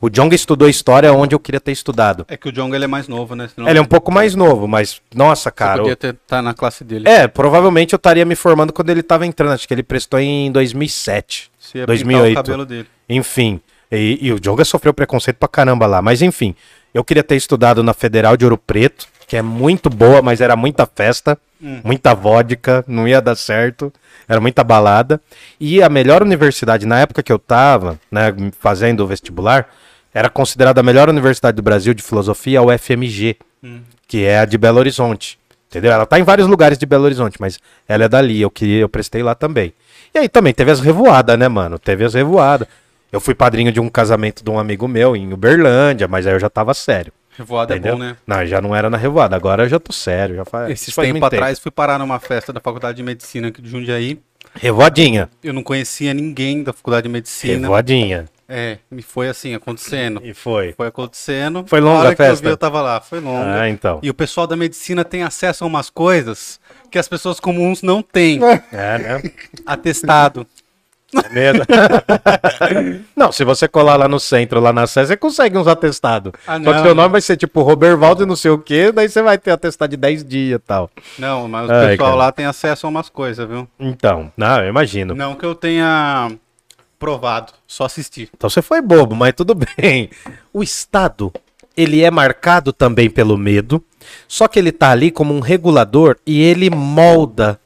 O 0.00 0.10
Jonga 0.10 0.34
estudou 0.34 0.68
história 0.68 1.12
onde 1.12 1.36
eu 1.36 1.38
queria 1.38 1.60
ter 1.60 1.70
estudado. 1.70 2.24
É 2.26 2.36
que 2.36 2.48
o 2.48 2.52
Jonga 2.52 2.76
ele 2.76 2.84
é 2.84 2.88
mais 2.88 3.06
novo, 3.06 3.36
né? 3.36 3.48
Senão 3.54 3.68
Ele 3.68 3.78
é 3.78 3.82
um 3.82 3.86
pouco 3.86 4.10
mais 4.10 4.34
novo, 4.34 4.66
mas, 4.66 5.00
nossa, 5.14 5.48
cara. 5.52 5.78
podia 5.78 5.92
o- 5.92 5.94
estar 5.94 6.12
tá 6.26 6.42
na 6.42 6.52
classe 6.52 6.82
dele. 6.82 7.08
É, 7.08 7.28
provavelmente 7.28 7.92
eu 7.94 7.96
estaria 7.96 8.24
me 8.24 8.34
formando 8.34 8.72
quando 8.72 8.90
ele 8.90 9.04
tava 9.04 9.24
entrando. 9.24 9.52
Acho 9.52 9.68
que 9.68 9.72
ele 9.72 9.84
prestou 9.84 10.18
em 10.18 10.50
2007. 10.50 11.48
Se 11.60 11.78
ia 11.78 11.84
pintar 11.84 11.86
2008. 11.86 12.32
o 12.32 12.42
cabelo 12.42 12.66
dele. 12.66 12.88
Enfim. 13.08 13.60
E, 13.90 14.18
e 14.20 14.32
o 14.32 14.40
Jonga 14.40 14.64
sofreu 14.64 14.92
preconceito 14.92 15.36
pra 15.36 15.48
caramba 15.48 15.86
lá. 15.86 16.02
Mas 16.02 16.20
enfim, 16.20 16.54
eu 16.96 17.04
queria 17.04 17.22
ter 17.22 17.36
estudado 17.36 17.82
na 17.82 17.92
Federal 17.92 18.38
de 18.38 18.46
Ouro 18.46 18.56
Preto, 18.56 19.06
que 19.26 19.36
é 19.36 19.42
muito 19.42 19.90
boa, 19.90 20.22
mas 20.22 20.40
era 20.40 20.56
muita 20.56 20.86
festa, 20.86 21.36
muita 21.84 22.14
vodka, 22.14 22.82
não 22.88 23.06
ia 23.06 23.20
dar 23.20 23.36
certo, 23.36 23.92
era 24.26 24.40
muita 24.40 24.64
balada. 24.64 25.20
E 25.60 25.82
a 25.82 25.90
melhor 25.90 26.22
universidade, 26.22 26.86
na 26.86 26.98
época 26.98 27.22
que 27.22 27.30
eu 27.30 27.38
tava, 27.38 28.00
né, 28.10 28.34
fazendo 28.58 29.00
o 29.04 29.06
vestibular, 29.06 29.68
era 30.14 30.30
considerada 30.30 30.80
a 30.80 30.82
melhor 30.82 31.10
universidade 31.10 31.56
do 31.56 31.62
Brasil 31.62 31.92
de 31.92 32.02
filosofia, 32.02 32.60
a 32.60 32.62
UFMG, 32.62 33.36
que 34.08 34.24
é 34.24 34.38
a 34.38 34.46
de 34.46 34.56
Belo 34.56 34.78
Horizonte. 34.78 35.38
Entendeu? 35.68 35.92
Ela 35.92 36.06
tá 36.06 36.18
em 36.18 36.22
vários 36.22 36.48
lugares 36.48 36.78
de 36.78 36.86
Belo 36.86 37.04
Horizonte, 37.04 37.36
mas 37.38 37.58
ela 37.86 38.04
é 38.04 38.08
dali, 38.08 38.40
eu 38.40 38.50
queria, 38.50 38.78
eu 38.78 38.88
prestei 38.88 39.22
lá 39.22 39.34
também. 39.34 39.74
E 40.14 40.18
aí 40.18 40.30
também 40.30 40.54
teve 40.54 40.70
as 40.70 40.80
revoadas, 40.80 41.38
né, 41.38 41.46
mano? 41.46 41.78
Teve 41.78 42.06
as 42.06 42.14
revoadas. 42.14 42.66
Eu 43.12 43.20
fui 43.20 43.34
padrinho 43.34 43.70
de 43.72 43.80
um 43.80 43.88
casamento 43.88 44.42
de 44.44 44.50
um 44.50 44.58
amigo 44.58 44.86
meu 44.88 45.16
em 45.16 45.32
Uberlândia, 45.32 46.08
mas 46.08 46.26
aí 46.26 46.34
eu 46.34 46.40
já 46.40 46.50
tava 46.50 46.74
sério. 46.74 47.12
Revoada 47.36 47.74
é 47.74 47.76
entendeu? 47.76 47.96
bom, 47.96 48.02
né? 48.02 48.16
Não, 48.26 48.46
já 48.46 48.60
não 48.60 48.74
era 48.74 48.88
na 48.88 48.96
revoada, 48.96 49.36
agora 49.36 49.64
eu 49.64 49.68
já 49.68 49.78
tô 49.78 49.92
sério. 49.92 50.36
Já 50.36 50.44
faz, 50.44 50.70
Esses 50.70 50.94
faz 50.94 51.12
tempo. 51.12 51.24
atrás 51.24 51.58
fui 51.58 51.70
parar 51.70 51.98
numa 51.98 52.18
festa 52.18 52.52
da 52.52 52.60
Faculdade 52.60 52.96
de 52.96 53.02
Medicina 53.02 53.48
aqui 53.48 53.60
de 53.60 53.68
Jundiaí. 53.68 54.18
Revoadinha. 54.54 55.28
Eu 55.42 55.52
não 55.52 55.62
conhecia 55.62 56.14
ninguém 56.14 56.62
da 56.62 56.72
Faculdade 56.72 57.02
de 57.04 57.10
Medicina. 57.10 57.60
Revoadinha. 57.60 58.24
É, 58.48 58.78
me 58.90 59.02
foi 59.02 59.28
assim, 59.28 59.54
acontecendo. 59.54 60.20
E 60.24 60.32
foi. 60.32 60.72
Foi 60.72 60.86
acontecendo. 60.86 61.64
Foi 61.66 61.80
longa 61.80 62.10
a 62.10 62.14
que 62.14 62.22
eu 62.22 62.26
festa? 62.26 62.44
vi, 62.44 62.52
eu 62.52 62.56
tava 62.56 62.80
lá. 62.80 63.00
Foi 63.00 63.20
longa. 63.20 63.62
Ah, 63.62 63.68
então. 63.68 63.98
E 64.02 64.08
o 64.08 64.14
pessoal 64.14 64.46
da 64.46 64.56
medicina 64.56 65.04
tem 65.04 65.22
acesso 65.22 65.64
a 65.64 65.66
umas 65.66 65.90
coisas 65.90 66.60
que 66.90 66.98
as 66.98 67.08
pessoas 67.08 67.40
comuns 67.40 67.82
não 67.82 68.00
têm. 68.02 68.40
É, 68.72 68.98
né? 68.98 69.22
Atestado. 69.66 70.46
É 71.14 71.28
mesmo. 71.28 71.62
não, 73.14 73.30
se 73.30 73.44
você 73.44 73.68
colar 73.68 73.96
lá 73.96 74.08
no 74.08 74.18
centro, 74.18 74.60
lá 74.60 74.72
na 74.72 74.86
Sé, 74.86 75.06
você 75.06 75.16
consegue 75.16 75.56
uns 75.56 75.66
atestados. 75.66 76.32
Ah, 76.46 76.60
Só 76.62 76.72
que 76.72 76.82
seu 76.82 76.94
nome 76.94 77.10
vai 77.10 77.20
ser 77.20 77.36
tipo 77.36 77.62
Robervaldo 77.62 78.24
e 78.24 78.26
não 78.26 78.36
sei 78.36 78.50
o 78.50 78.58
quê, 78.58 78.90
daí 78.92 79.08
você 79.08 79.22
vai 79.22 79.38
ter 79.38 79.52
atestado 79.52 79.90
de 79.90 79.96
10 79.96 80.24
dias 80.24 80.56
e 80.56 80.62
tal. 80.62 80.90
Não, 81.18 81.48
mas 81.48 81.68
o 81.68 81.72
Ai, 81.72 81.88
pessoal 81.90 82.10
cara. 82.10 82.24
lá 82.24 82.32
tem 82.32 82.46
acesso 82.46 82.86
a 82.86 82.90
umas 82.90 83.08
coisas, 83.08 83.48
viu? 83.48 83.68
Então, 83.78 84.32
não, 84.36 84.62
eu 84.62 84.68
imagino. 84.68 85.14
Não 85.14 85.34
que 85.34 85.46
eu 85.46 85.54
tenha 85.54 86.30
provado, 86.98 87.52
só 87.66 87.84
assistir. 87.84 88.28
Então 88.36 88.50
você 88.50 88.62
foi 88.62 88.80
bobo, 88.80 89.14
mas 89.14 89.34
tudo 89.34 89.54
bem. 89.54 90.10
O 90.52 90.62
Estado, 90.62 91.32
ele 91.76 92.02
é 92.02 92.10
marcado 92.10 92.72
também 92.72 93.08
pelo 93.08 93.36
medo, 93.36 93.82
só 94.26 94.48
que 94.48 94.58
ele 94.58 94.72
tá 94.72 94.90
ali 94.90 95.10
como 95.10 95.34
um 95.34 95.40
regulador 95.40 96.16
e 96.26 96.42
ele 96.42 96.70
molda. 96.70 97.60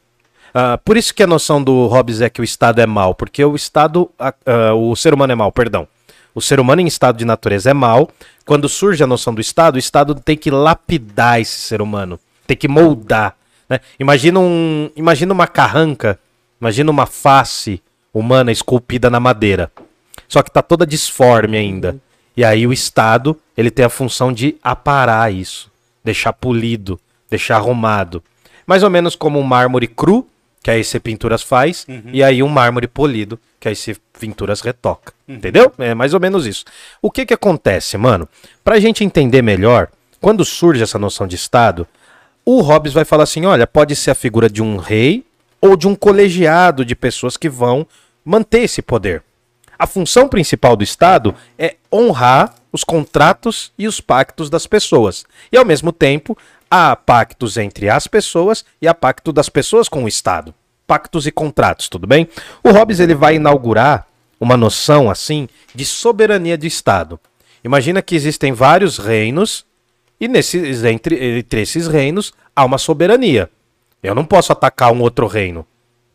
Ah, 0.53 0.79
por 0.85 0.97
isso 0.97 1.15
que 1.15 1.23
a 1.23 1.27
noção 1.27 1.63
do 1.63 1.87
Hobbes 1.87 2.21
é 2.21 2.29
que 2.29 2.41
o 2.41 2.45
Estado 2.45 2.81
é 2.81 2.87
mal, 2.87 3.15
porque 3.15 3.45
o 3.45 3.55
Estado, 3.55 4.11
ah, 4.19 4.35
o 4.75 4.95
ser 4.97 5.15
humano 5.15 5.33
é 5.33 5.37
mal, 5.37 5.53
perdão. 5.53 5.87
O 6.35 6.41
ser 6.41 6.61
humano 6.61 6.81
em 6.81 6.87
estado 6.87 7.19
de 7.19 7.25
natureza 7.25 7.71
é 7.71 7.75
mal. 7.75 8.09
Quando 8.47 8.69
surge 8.69 9.03
a 9.03 9.07
noção 9.07 9.35
do 9.35 9.41
Estado, 9.41 9.75
o 9.75 9.79
Estado 9.79 10.15
tem 10.15 10.37
que 10.37 10.51
lapidar 10.51 11.41
esse 11.41 11.59
ser 11.59 11.83
humano, 11.83 12.21
tem 12.47 12.57
que 12.57 12.69
moldar. 12.69 13.35
né? 13.69 13.81
Imagina, 13.99 14.39
um, 14.39 14.91
imagina 14.95 15.35
uma 15.35 15.49
carranca, 15.49 16.21
imagina 16.61 16.89
uma 16.89 17.07
face 17.07 17.83
humana 18.15 18.53
esculpida 18.53 19.11
na 19.11 19.19
madeira 19.19 19.73
só 20.31 20.45
que 20.45 20.51
tá 20.51 20.63
toda 20.63 20.87
disforme 20.87 21.57
ainda. 21.57 21.97
E 22.37 22.45
aí 22.45 22.65
o 22.65 22.73
Estado, 22.73 23.37
ele 23.57 23.69
tem 23.69 23.85
a 23.85 23.91
função 23.91 24.33
de 24.33 24.57
aparar 24.63 25.35
isso, 25.35 25.71
deixar 26.05 26.33
polido, 26.33 26.99
deixar 27.29 27.57
arrumado. 27.57 28.23
Mais 28.65 28.85
ou 28.85 28.89
menos 28.89 29.17
como 29.17 29.41
um 29.41 29.43
mármore 29.43 29.89
cru, 29.89 30.27
que 30.63 30.71
aí 30.71 30.85
você 30.85 31.01
pinturas 31.01 31.43
faz, 31.43 31.87
e 32.13 32.23
aí 32.23 32.43
um 32.43 32.49
mármore 32.49 32.87
polido, 32.87 33.41
que 33.59 33.69
aí 33.69 33.75
você 33.75 33.97
pinturas 34.19 34.61
retoca. 34.61 35.13
Entendeu? 35.27 35.73
É 35.79 35.95
mais 35.95 36.13
ou 36.13 36.21
menos 36.21 36.47
isso. 36.47 36.65
O 37.01 37.11
que 37.11 37.25
que 37.25 37.35
acontece, 37.35 37.97
mano? 37.97 38.29
Pra 38.63 38.81
gente 38.81 39.05
entender 39.05 39.43
melhor, 39.43 39.89
quando 40.21 40.45
surge 40.45 40.83
essa 40.83 40.99
noção 40.99 41.27
de 41.27 41.37
Estado, 41.37 41.87
o 42.45 42.61
Hobbes 42.61 42.93
vai 42.93 43.05
falar 43.05 43.25
assim: 43.25 43.47
olha, 43.47 43.67
pode 43.67 43.97
ser 43.97 44.11
a 44.11 44.15
figura 44.15 44.51
de 44.51 44.63
um 44.63 44.77
rei 44.77 45.25
ou 45.61 45.77
de 45.77 45.89
um 45.89 45.95
colegiado 45.95 46.85
de 46.85 46.95
pessoas 46.95 47.37
que 47.37 47.49
vão 47.49 47.87
manter 48.25 48.63
esse 48.63 48.83
poder. 48.83 49.23
A 49.79 49.87
função 49.87 50.29
principal 50.29 50.77
do 50.77 50.85
Estado 50.85 51.35
é 51.59 51.77
honrar 51.93 52.55
os 52.71 52.85
contratos 52.85 53.73
e 53.79 53.89
os 53.89 54.01
pactos 54.01 54.51
das 54.51 54.67
pessoas. 54.67 55.25
E 55.51 55.57
ao 55.57 55.65
mesmo 55.65 55.91
tempo, 55.91 56.37
há 56.71 56.95
pactos 56.95 57.57
entre 57.57 57.89
as 57.89 58.07
pessoas 58.07 58.65
e 58.81 58.87
há 58.87 58.95
pacto 58.95 59.33
das 59.33 59.49
pessoas 59.49 59.89
com 59.89 60.05
o 60.05 60.09
Estado. 60.09 60.55
Pactos 60.87 61.27
e 61.27 61.33
contratos, 61.33 61.89
tudo 61.89 62.07
bem? 62.07 62.29
O 62.63 62.71
Hobbes 62.71 63.01
ele 63.01 63.15
vai 63.15 63.37
inaugurar 63.37 64.07
uma 64.39 64.57
noção 64.57 65.11
assim 65.11 65.49
de 65.75 65.85
soberania 65.85 66.57
de 66.57 66.67
Estado. 66.67 67.19
Imagina 67.63 68.01
que 68.01 68.15
existem 68.15 68.53
vários 68.53 68.99
reinos 68.99 69.67
e 70.21 70.29
nesses, 70.29 70.85
entre, 70.85 71.39
entre 71.39 71.63
esses 71.63 71.87
reinos 71.87 72.33
há 72.55 72.65
uma 72.65 72.79
soberania. 72.79 73.51
Eu 74.03 74.15
não 74.15 74.25
posso 74.25 74.53
atacar 74.53 74.93
um 74.93 75.01
outro 75.01 75.27
reino. 75.27 75.67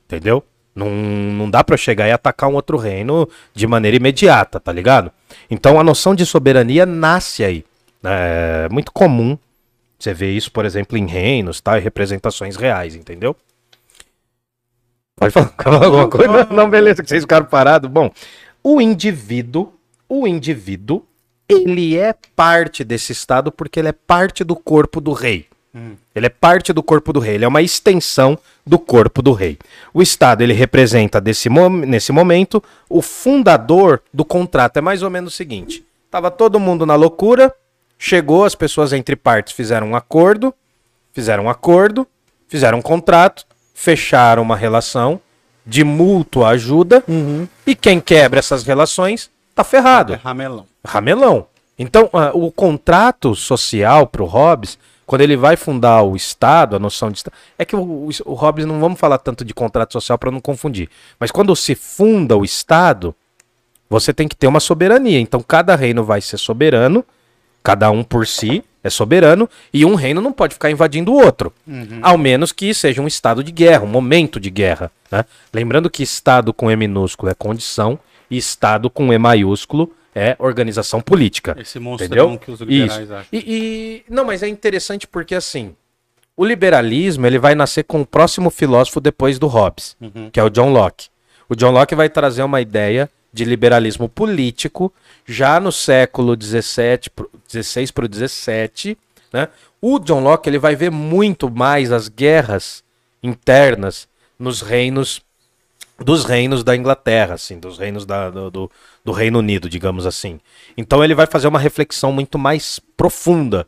Entendeu? 0.06 0.44
Não, 0.76 0.90
não 0.90 1.50
dá 1.50 1.64
eu 1.68 1.78
chegar 1.78 2.08
e 2.08 2.12
atacar 2.12 2.50
um 2.50 2.56
outro 2.56 2.78
reino 2.78 3.30
de 3.54 3.66
maneira 3.66 3.98
imediata, 3.98 4.60
tá 4.60 4.72
ligado? 4.72 5.12
Então 5.50 5.80
a 5.80 5.84
noção 5.84 6.14
de 6.14 6.26
soberania 6.26 6.86
nasce 6.86 7.44
aí. 7.44 7.66
É 8.04 8.68
muito 8.70 8.92
comum 8.92 9.38
você 9.98 10.14
ver 10.14 10.32
isso, 10.32 10.52
por 10.52 10.66
exemplo, 10.66 10.98
em 10.98 11.06
reinos, 11.06 11.62
tá? 11.62 11.78
E 11.78 11.82
representações 11.82 12.56
reais, 12.56 12.96
entendeu? 12.96 13.36
Pode 15.16 15.32
falar, 15.32 15.54
falar 15.62 15.86
alguma 15.86 16.10
coisa? 16.10 16.46
Não, 16.52 16.70
beleza, 16.70 17.02
que 17.02 17.10
vocês 17.10 17.24
ficaram 17.24 17.46
parados. 17.46 17.90
Bom, 17.90 18.12
o 18.64 18.82
indivíduo, 18.82 19.74
o 20.08 20.28
indivíduo, 20.28 21.06
ele 21.48 21.98
é 21.98 22.14
parte 22.36 22.84
desse 22.84 23.12
estado 23.12 23.52
porque 23.52 23.80
ele 23.80 23.90
é 23.90 23.94
parte 23.94 24.44
do 24.44 24.56
corpo 24.56 25.00
do 25.00 25.14
rei. 25.14 25.48
Ele 26.16 26.26
é 26.26 26.30
parte 26.30 26.72
do 26.72 26.82
corpo 26.82 27.12
do 27.12 27.20
rei, 27.20 27.36
ele 27.36 27.44
é 27.44 27.48
uma 27.48 27.62
extensão 27.62 28.40
do 28.66 28.80
corpo 28.80 29.22
do 29.22 29.34
rei. 29.34 29.60
O 29.94 30.02
Estado, 30.02 30.42
ele 30.42 30.54
representa 30.54 31.20
desse 31.20 31.50
mom 31.50 31.70
nesse 31.70 32.14
momento 32.14 32.64
o 32.90 33.02
fundador 33.02 34.02
do 34.14 34.24
contrato. 34.24 34.78
É 34.78 34.82
mais 34.82 35.04
ou 35.04 35.10
menos 35.10 35.34
o 35.34 35.36
seguinte: 35.36 35.86
tava 36.10 36.32
todo 36.32 36.62
mundo 36.62 36.86
na 36.86 36.96
loucura, 36.96 37.54
chegou, 37.98 38.46
as 38.46 38.56
pessoas 38.56 38.94
entre 38.94 39.16
partes 39.16 39.54
fizeram 39.54 39.90
um 39.90 39.96
acordo, 39.96 40.54
fizeram 41.14 41.46
um 41.46 41.50
acordo, 41.50 42.08
fizeram 42.48 42.80
um 42.80 42.82
contrato, 42.82 43.46
fecharam 43.74 44.42
uma 44.42 44.56
relação 44.56 45.20
de 45.66 45.84
mútua 45.84 46.50
ajuda, 46.50 47.04
e 47.66 47.76
quem 47.76 48.00
quebra 48.00 48.40
essas 48.40 48.64
relações 48.64 49.32
tá 49.56 49.64
ferrado. 49.64 50.14
É 50.14 50.18
ramelão. 50.18 50.66
Ramelão. 50.86 51.48
Então, 51.78 52.10
ah, 52.14 52.32
o 52.34 52.52
contrato 52.52 53.36
social 53.36 54.08
para 54.08 54.24
o 54.24 54.26
Hobbes, 54.26 54.78
quando 55.06 55.22
ele 55.22 55.36
vai 55.36 55.56
fundar 55.56 56.04
o 56.04 56.16
Estado, 56.16 56.76
a 56.76 56.80
noção 56.80 57.12
de 57.12 57.18
Estado. 57.18 57.36
É 57.58 57.66
que 57.66 57.76
o, 57.76 57.80
o, 57.82 58.10
o 58.26 58.34
Hobbes, 58.34 58.66
não 58.66 58.80
vamos 58.80 59.00
falar 59.00 59.18
tanto 59.18 59.44
de 59.44 59.54
contrato 59.54 59.94
social 59.94 60.18
para 60.18 60.32
não 60.32 60.40
confundir. 60.40 60.90
Mas 61.20 61.32
quando 61.32 61.56
se 61.56 61.76
funda 61.76 62.36
o 62.38 62.46
Estado, 62.46 63.14
você 63.90 64.14
tem 64.14 64.28
que 64.28 64.36
ter 64.36 64.48
uma 64.48 64.60
soberania. 64.60 65.20
Então, 65.20 65.42
cada 65.42 65.76
reino 65.76 66.04
vai 66.04 66.22
ser 66.22 66.38
soberano, 66.38 67.04
cada 67.66 67.90
um 67.90 68.04
por 68.04 68.26
si 68.28 68.64
é 68.84 68.90
soberano, 68.92 69.50
e 69.74 69.84
um 69.84 69.96
reino 69.96 70.22
não 70.22 70.32
pode 70.32 70.54
ficar 70.54 70.70
invadindo 70.70 71.12
o 71.12 71.16
outro. 71.20 71.52
Ao 72.04 72.18
menos 72.20 72.52
que 72.52 72.72
seja 72.72 73.02
um 73.02 73.08
estado 73.08 73.44
de 73.44 73.52
guerra, 73.52 73.84
um 73.84 73.88
momento 73.88 74.40
de 74.40 74.52
guerra. 74.52 74.92
né? 75.12 75.26
Lembrando 75.52 75.90
que 75.90 76.04
Estado 76.04 76.54
com 76.54 76.70
E 76.70 76.76
minúsculo 76.76 77.32
é 77.32 77.34
condição, 77.34 77.98
e 78.30 78.38
Estado 78.38 78.88
com 78.88 79.12
E 79.12 79.18
maiúsculo 79.18 79.92
é 80.14 80.36
organização 80.38 81.02
política. 81.02 81.56
Esse 81.60 81.80
monstrão 81.80 82.34
Entendeu? 82.34 82.40
que 82.40 82.52
os 82.52 82.60
liberais 82.62 83.04
Isso. 83.04 83.14
acham. 83.14 83.28
E, 83.34 83.38
e- 83.40 84.04
não, 84.14 84.24
mas 84.24 84.44
é 84.44 84.48
interessante 84.48 85.08
porque 85.08 85.34
assim, 85.34 85.76
o 86.38 86.46
liberalismo 86.46 87.26
ele 87.26 87.40
vai 87.40 87.56
nascer 87.56 87.84
com 87.84 88.02
o 88.02 88.06
próximo 88.06 88.52
filósofo 88.52 89.02
depois 89.02 89.40
do 89.40 89.48
Hobbes, 89.48 89.98
que 90.32 90.40
é 90.40 90.44
o 90.44 90.50
John 90.50 90.72
Locke. 90.72 91.08
O 91.50 91.56
John 91.56 91.72
Locke 91.72 91.96
vai 91.96 92.08
trazer 92.10 92.44
uma 92.44 92.62
ideia 92.62 93.10
de 93.36 93.44
liberalismo 93.44 94.08
político 94.08 94.92
já 95.26 95.60
no 95.60 95.72
século 95.72 96.36
17, 96.38 97.10
pro- 97.10 97.30
16 97.52 97.92
para 97.92 98.06
o 98.06 98.08
17, 98.08 98.98
né? 99.34 99.50
O 99.82 100.00
John 100.00 100.22
Locke 100.22 100.50
ele 100.50 100.58
vai 100.58 100.76
ver 100.76 100.90
muito 100.90 101.50
mais 101.52 101.92
as 101.92 102.08
guerras 102.08 102.82
internas 103.22 104.08
nos 104.40 104.62
reinos 104.62 105.22
dos 106.00 106.26
reinos 106.26 106.64
da 106.64 106.76
Inglaterra, 106.76 107.36
assim, 107.36 107.60
dos 107.60 107.78
reinos 107.78 108.06
da- 108.06 108.30
do, 108.30 108.70
do- 109.04 109.12
Reino 109.12 109.40
Unido, 109.40 109.70
digamos 109.70 110.06
assim. 110.06 110.40
Então 110.78 111.04
ele 111.04 111.16
vai 111.16 111.26
fazer 111.26 111.48
uma 111.48 111.60
reflexão 111.60 112.12
muito 112.12 112.38
mais 112.38 112.80
profunda. 112.98 113.68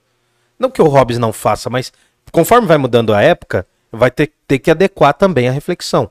Não 0.59 0.69
que 0.71 0.81
o 0.81 0.87
Hobbes 0.87 1.17
não 1.17 1.31
faça, 1.31 1.69
mas 1.69 1.91
conforme 2.31 2.67
vai 2.67 2.77
mudando 2.77 3.13
a 3.13 3.21
época, 3.21 3.65
vai 3.91 4.11
ter, 4.11 4.31
ter 4.47 4.59
que 4.59 4.71
adequar 4.71 5.13
também 5.13 5.47
a 5.47 5.51
reflexão. 5.51 6.09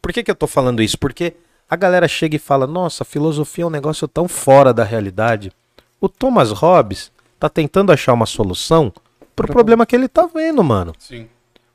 Por 0.00 0.12
que, 0.12 0.22
que 0.22 0.30
eu 0.30 0.34
tô 0.34 0.46
falando 0.46 0.82
isso? 0.82 0.96
Porque 0.98 1.34
a 1.68 1.76
galera 1.76 2.08
chega 2.08 2.36
e 2.36 2.38
fala: 2.38 2.66
nossa, 2.66 3.04
filosofia 3.04 3.64
é 3.64 3.66
um 3.66 3.70
negócio 3.70 4.08
tão 4.08 4.26
fora 4.26 4.72
da 4.72 4.84
realidade. 4.84 5.52
O 6.00 6.08
Thomas 6.08 6.50
Hobbes 6.50 7.10
tá 7.38 7.48
tentando 7.48 7.92
achar 7.92 8.12
uma 8.12 8.26
solução 8.26 8.92
pro 9.34 9.48
problema 9.48 9.86
que 9.86 9.94
ele 9.94 10.08
tá 10.08 10.28
vendo, 10.32 10.62
mano. 10.62 10.92
Sim. 10.98 11.28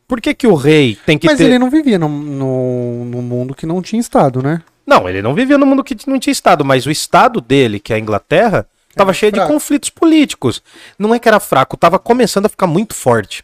Por 0.08 0.20
que, 0.20 0.34
que 0.34 0.48
o 0.48 0.56
rei 0.56 0.98
tem 1.06 1.18
que 1.18 1.28
Mas 1.28 1.38
ter. 1.38 1.46
ele 1.46 1.60
não 1.60 1.70
vivia 1.70 1.98
no, 1.98 2.10
no, 2.10 3.06
no 3.06 3.22
mundo 3.22 3.56
que 3.56 3.66
não 3.66 3.82
tinha 3.82 4.00
Estado, 4.00 4.42
né? 4.42 4.62
Não, 4.86 5.08
ele 5.08 5.22
não 5.22 5.34
vivia 5.34 5.58
no 5.58 5.66
mundo 5.66 5.84
que 5.84 5.98
não 6.08 6.20
tinha 6.20 6.32
Estado, 6.32 6.66
mas 6.66 6.86
o 6.86 6.92
Estado 6.92 7.40
dele, 7.40 7.80
que 7.80 7.94
é 7.94 7.96
a 7.96 8.00
Inglaterra, 8.00 8.68
estava 8.90 9.14
cheio 9.14 9.32
de 9.32 9.40
fraco. 9.40 9.54
conflitos 9.54 9.90
políticos. 9.90 10.62
Não 11.00 11.16
é 11.16 11.20
que 11.20 11.28
era 11.28 11.40
fraco, 11.40 11.76
estava 11.76 11.98
começando 11.98 12.46
a 12.46 12.50
ficar 12.50 12.68
muito 12.68 12.94
forte. 12.94 13.44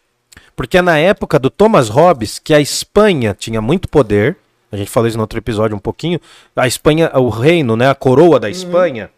Porque 0.55 0.77
é 0.77 0.81
na 0.81 0.97
época 0.97 1.39
do 1.39 1.49
Thomas 1.49 1.87
Hobbes, 1.87 2.39
que 2.39 2.53
a 2.53 2.59
Espanha 2.59 3.33
tinha 3.37 3.61
muito 3.61 3.87
poder, 3.87 4.35
a 4.71 4.77
gente 4.77 4.89
falou 4.89 5.07
isso 5.07 5.17
no 5.17 5.23
outro 5.23 5.39
episódio 5.39 5.75
um 5.75 5.79
pouquinho, 5.79 6.19
a 6.55 6.67
Espanha, 6.67 7.11
o 7.15 7.29
reino, 7.29 7.75
né, 7.75 7.89
a 7.89 7.95
coroa 7.95 8.39
da 8.39 8.49
Espanha, 8.49 9.09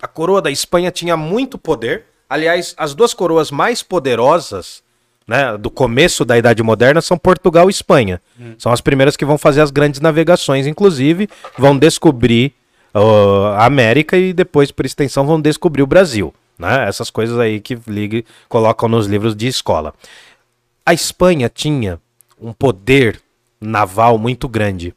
a 0.00 0.06
coroa 0.06 0.42
da 0.42 0.50
Espanha 0.50 0.90
tinha 0.90 1.16
muito 1.16 1.56
poder. 1.56 2.04
Aliás, 2.28 2.74
as 2.76 2.94
duas 2.94 3.14
coroas 3.14 3.50
mais 3.50 3.82
poderosas 3.82 4.82
né, 5.26 5.56
do 5.56 5.70
começo 5.70 6.24
da 6.24 6.36
Idade 6.36 6.62
Moderna 6.62 7.00
são 7.00 7.16
Portugal 7.16 7.68
e 7.68 7.72
Espanha. 7.72 8.20
São 8.58 8.72
as 8.72 8.80
primeiras 8.80 9.16
que 9.16 9.24
vão 9.24 9.38
fazer 9.38 9.60
as 9.60 9.70
grandes 9.70 10.00
navegações, 10.00 10.66
inclusive 10.66 11.28
vão 11.58 11.76
descobrir 11.76 12.52
ó, 12.94 13.54
a 13.54 13.64
América 13.64 14.16
e 14.16 14.32
depois, 14.32 14.70
por 14.70 14.86
extensão, 14.86 15.26
vão 15.26 15.40
descobrir 15.40 15.82
o 15.82 15.86
Brasil. 15.86 16.32
Né? 16.58 16.86
Essas 16.86 17.10
coisas 17.10 17.38
aí 17.38 17.60
que 17.60 17.78
ligue, 17.86 18.24
colocam 18.48 18.88
nos 18.88 19.06
livros 19.06 19.34
de 19.34 19.46
escola. 19.46 19.94
A 20.84 20.94
Espanha 20.94 21.48
tinha 21.48 22.00
um 22.40 22.52
poder 22.52 23.20
naval 23.60 24.18
muito 24.18 24.48
grande. 24.48 24.94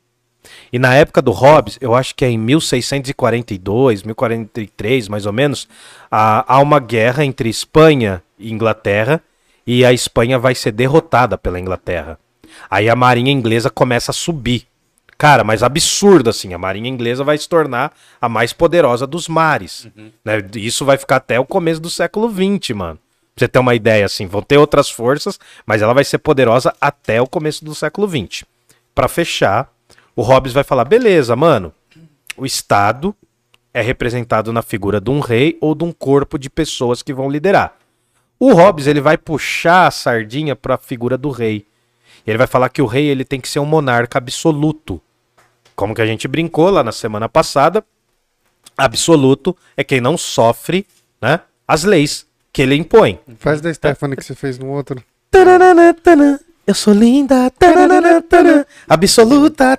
E 0.71 0.79
na 0.79 0.93
época 0.95 1.21
do 1.21 1.31
Hobbes, 1.31 1.77
eu 1.81 1.95
acho 1.95 2.15
que 2.15 2.23
é 2.23 2.29
em 2.29 2.37
1642, 2.37 4.03
1043, 4.03 5.07
mais 5.07 5.25
ou 5.25 5.33
menos, 5.33 5.67
há, 6.09 6.59
uma 6.59 6.79
guerra 6.79 7.25
entre 7.25 7.49
Espanha 7.49 8.23
e 8.37 8.51
Inglaterra, 8.51 9.21
e 9.65 9.85
a 9.85 9.93
Espanha 9.93 10.39
vai 10.39 10.55
ser 10.55 10.71
derrotada 10.71 11.37
pela 11.37 11.59
Inglaterra. 11.59 12.17
Aí 12.69 12.89
a 12.89 12.95
marinha 12.95 13.31
inglesa 13.31 13.69
começa 13.69 14.11
a 14.11 14.13
subir. 14.13 14.65
Cara, 15.17 15.43
mas 15.43 15.61
absurdo 15.61 16.29
assim, 16.29 16.53
a 16.53 16.57
marinha 16.57 16.89
inglesa 16.89 17.23
vai 17.23 17.37
se 17.37 17.47
tornar 17.47 17.91
a 18.21 18.29
mais 18.29 18.53
poderosa 18.53 19.05
dos 19.05 19.27
mares. 19.27 19.87
Né? 20.23 20.41
Isso 20.55 20.85
vai 20.85 20.97
ficar 20.97 21.17
até 21.17 21.39
o 21.39 21.45
começo 21.45 21.81
do 21.81 21.89
século 21.89 22.31
XX, 22.31 22.75
mano. 22.75 22.99
Você 23.39 23.47
ter 23.47 23.59
uma 23.59 23.73
ideia, 23.73 24.05
assim, 24.05 24.27
vão 24.27 24.41
ter 24.41 24.57
outras 24.57 24.89
forças, 24.89 25.39
mas 25.65 25.81
ela 25.81 25.93
vai 25.93 26.03
ser 26.03 26.17
poderosa 26.17 26.75
até 26.81 27.21
o 27.21 27.27
começo 27.27 27.63
do 27.63 27.73
século 27.73 28.05
XX. 28.05 28.43
Pra 28.93 29.07
fechar, 29.07 29.71
o 30.13 30.21
Hobbes 30.21 30.51
vai 30.51 30.65
falar: 30.65 30.83
beleza, 30.83 31.37
mano, 31.37 31.73
o 32.35 32.45
Estado 32.45 33.15
é 33.73 33.81
representado 33.81 34.51
na 34.51 34.61
figura 34.61 34.99
de 34.99 35.09
um 35.09 35.21
rei 35.21 35.57
ou 35.61 35.73
de 35.73 35.85
um 35.85 35.91
corpo 35.93 36.37
de 36.37 36.49
pessoas 36.49 37.01
que 37.01 37.13
vão 37.13 37.29
liderar. 37.29 37.75
O 38.37 38.51
Hobbes 38.51 38.87
ele 38.87 38.99
vai 38.99 39.17
puxar 39.17 39.87
a 39.87 39.91
sardinha 39.91 40.53
para 40.53 40.75
a 40.75 40.77
figura 40.77 41.17
do 41.17 41.29
rei. 41.29 41.65
Ele 42.27 42.37
vai 42.37 42.47
falar 42.47 42.67
que 42.67 42.81
o 42.81 42.85
rei 42.85 43.05
ele 43.05 43.23
tem 43.23 43.39
que 43.39 43.47
ser 43.47 43.59
um 43.59 43.65
monarca 43.65 44.17
absoluto. 44.17 45.01
Como 45.77 45.95
que 45.95 46.01
a 46.01 46.05
gente 46.05 46.27
brincou 46.27 46.69
lá 46.69 46.83
na 46.83 46.91
semana 46.91 47.29
passada, 47.29 47.85
absoluto 48.77 49.55
é 49.77 49.83
quem 49.83 50.01
não 50.01 50.17
sofre, 50.17 50.85
né, 51.21 51.39
as 51.65 51.85
leis 51.85 52.28
que 52.51 52.61
ele 52.61 52.75
impõe. 52.75 53.19
Faz 53.39 53.61
da 53.61 53.73
Stephanie 53.73 54.15
que 54.17 54.23
você 54.23 54.35
fez 54.35 54.57
no 54.59 54.67
outro. 54.69 55.03
Eu 56.67 56.75
sou 56.75 56.93
linda, 56.93 57.51
absoluta, 58.87 59.77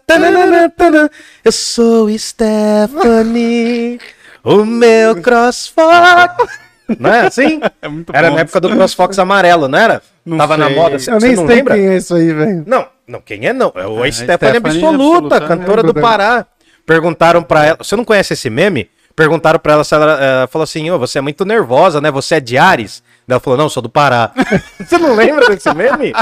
eu 1.44 1.52
sou 1.52 2.08
Stephanie, 2.18 4.00
o 4.42 4.64
meu 4.64 5.20
CrossFox. 5.22 6.58
Não 6.98 7.12
é 7.12 7.26
assim? 7.26 7.60
É 7.80 7.88
muito 7.88 8.12
Era 8.14 8.28
bom. 8.28 8.34
na 8.34 8.40
época 8.42 8.60
do 8.60 8.70
CrossFox 8.70 9.18
amarelo, 9.20 9.68
não 9.68 9.78
era? 9.78 10.02
Não 10.26 10.36
Tava 10.36 10.56
na 10.56 10.66
sei. 10.66 10.74
moda, 10.74 10.98
você 10.98 11.10
Eu 11.12 11.18
nem 11.20 11.36
não 11.36 11.46
sei 11.46 11.56
lembra? 11.56 11.74
quem 11.76 11.86
é 11.86 11.96
isso 11.96 12.14
aí, 12.14 12.32
velho. 12.32 12.64
Não, 12.66 12.86
não, 13.06 13.20
quem 13.20 13.46
é 13.46 13.52
não? 13.52 13.72
É 13.76 13.86
o 13.86 14.04
É, 14.04 14.10
Stephanie 14.10 14.58
Stephanie 14.58 14.84
Absoluta, 14.84 15.36
Absoluta, 15.36 15.40
cantora 15.40 15.80
é 15.80 15.84
do. 15.84 15.94
Pará. 15.94 16.46
Perguntaram 16.84 17.42
pra 17.42 17.64
ela, 17.66 17.76
você 17.78 17.94
não 17.94 18.04
conhece 18.04 18.32
esse 18.32 18.50
meme? 18.50 18.90
Perguntaram 19.20 19.58
pra 19.58 19.74
ela 19.74 19.84
se 19.84 19.94
ela 19.94 20.18
eh, 20.18 20.46
falou 20.46 20.62
assim, 20.64 20.90
ô, 20.90 20.98
você 20.98 21.18
é 21.18 21.20
muito 21.20 21.44
nervosa, 21.44 22.00
né? 22.00 22.10
Você 22.10 22.36
é 22.36 22.40
de 22.40 22.56
Ares? 22.56 23.02
Daí 23.28 23.34
Ela 23.34 23.40
falou, 23.40 23.58
não, 23.58 23.68
sou 23.68 23.82
do 23.82 23.90
Pará. 23.90 24.32
você 24.80 24.96
não 24.96 25.14
lembra 25.14 25.46
desse 25.46 25.72
meme? 25.74 26.12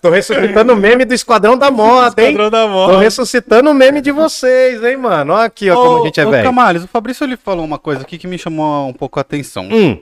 Tô 0.00 0.08
ressuscitando 0.08 0.72
o 0.72 0.76
meme 0.76 1.04
do 1.04 1.12
Esquadrão 1.12 1.58
da 1.58 1.70
Moda, 1.70 2.22
hein? 2.22 2.30
Esquadrão 2.30 2.50
da 2.50 2.66
Moda. 2.66 2.94
Tô 2.94 2.98
ressuscitando 3.00 3.70
o 3.70 3.74
meme 3.74 4.00
de 4.00 4.10
vocês, 4.10 4.82
hein, 4.82 4.96
mano? 4.96 5.34
Olha 5.34 5.44
aqui, 5.44 5.68
ó, 5.68 5.76
como 5.76 6.02
a 6.02 6.06
gente 6.06 6.18
é 6.20 6.26
ô, 6.26 6.30
velho. 6.30 6.44
Camales, 6.44 6.84
o 6.84 6.88
Fabrício 6.88 7.24
ele 7.24 7.36
falou 7.36 7.64
uma 7.64 7.78
coisa 7.78 8.00
aqui 8.00 8.16
que 8.16 8.26
me 8.26 8.38
chamou 8.38 8.88
um 8.88 8.94
pouco 8.94 9.18
a 9.18 9.22
atenção. 9.22 9.68
Hum, 9.70 10.00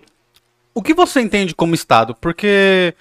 O 0.72 0.80
que 0.82 0.94
você 0.94 1.20
entende 1.20 1.52
como 1.52 1.74
Estado? 1.74 2.14
Porque 2.20 2.94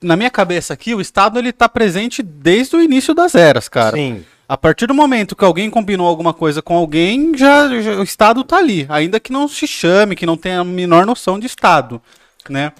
na 0.00 0.16
minha 0.16 0.30
cabeça 0.30 0.72
aqui, 0.72 0.94
o 0.94 1.00
Estado 1.00 1.38
ele 1.38 1.52
tá 1.52 1.68
presente 1.68 2.22
desde 2.22 2.76
o 2.76 2.80
início 2.80 3.12
das 3.12 3.34
eras, 3.34 3.68
cara. 3.68 3.96
sim. 3.96 4.24
A 4.48 4.56
partir 4.56 4.86
do 4.86 4.94
momento 4.94 5.34
que 5.34 5.44
alguém 5.44 5.70
combinou 5.70 6.06
alguma 6.06 6.34
coisa 6.34 6.60
com 6.60 6.76
alguém, 6.76 7.36
já, 7.36 7.68
já- 7.80 7.94
o 7.98 8.02
Estado 8.02 8.44
tá 8.44 8.58
ali. 8.58 8.84
Ainda 8.88 9.18
que 9.18 9.32
não 9.32 9.48
se 9.48 9.66
chame, 9.66 10.14
que 10.16 10.26
não 10.26 10.36
tenha 10.36 10.60
a 10.60 10.64
menor 10.64 11.06
noção 11.06 11.38
de 11.38 11.46
Estado, 11.46 12.00
né? 12.48 12.72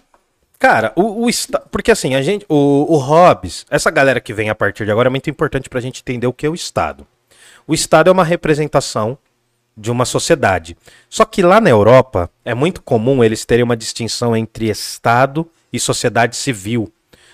Cara, 0.59 0.93
o, 0.97 1.27
o 1.27 1.31
porque 1.71 1.91
assim, 1.91 2.15
a 2.15 2.23
gente, 2.23 2.45
o, 2.49 2.87
o 2.95 2.97
Hobbes, 2.97 3.67
essa 3.71 3.91
galera 3.91 4.21
que 4.21 4.33
vem 4.33 4.49
a 4.51 4.55
partir 4.55 4.85
de 4.85 4.91
agora 4.91 5.09
é 5.09 5.11
muito 5.11 5.29
importante 5.29 5.69
pra 5.69 5.81
gente 5.81 6.01
entender 6.01 6.27
o 6.27 6.33
que 6.33 6.47
é 6.47 6.49
o 6.51 6.55
Estado. 6.55 7.07
O 7.67 7.75
Estado 7.75 8.09
é 8.09 8.13
uma 8.13 8.25
representação 8.25 9.19
de 9.77 9.91
uma 9.91 10.05
sociedade. 10.05 10.77
Só 11.09 11.25
que 11.25 11.43
lá 11.43 11.61
na 11.61 11.71
Europa 11.71 12.31
é 12.45 12.55
muito 12.55 12.81
comum 12.83 13.25
eles 13.25 13.45
terem 13.45 13.65
uma 13.65 13.77
distinção 13.77 14.37
entre 14.37 14.69
Estado 14.71 15.47
e 15.73 15.81
sociedade 15.81 16.37
civil. 16.37 16.93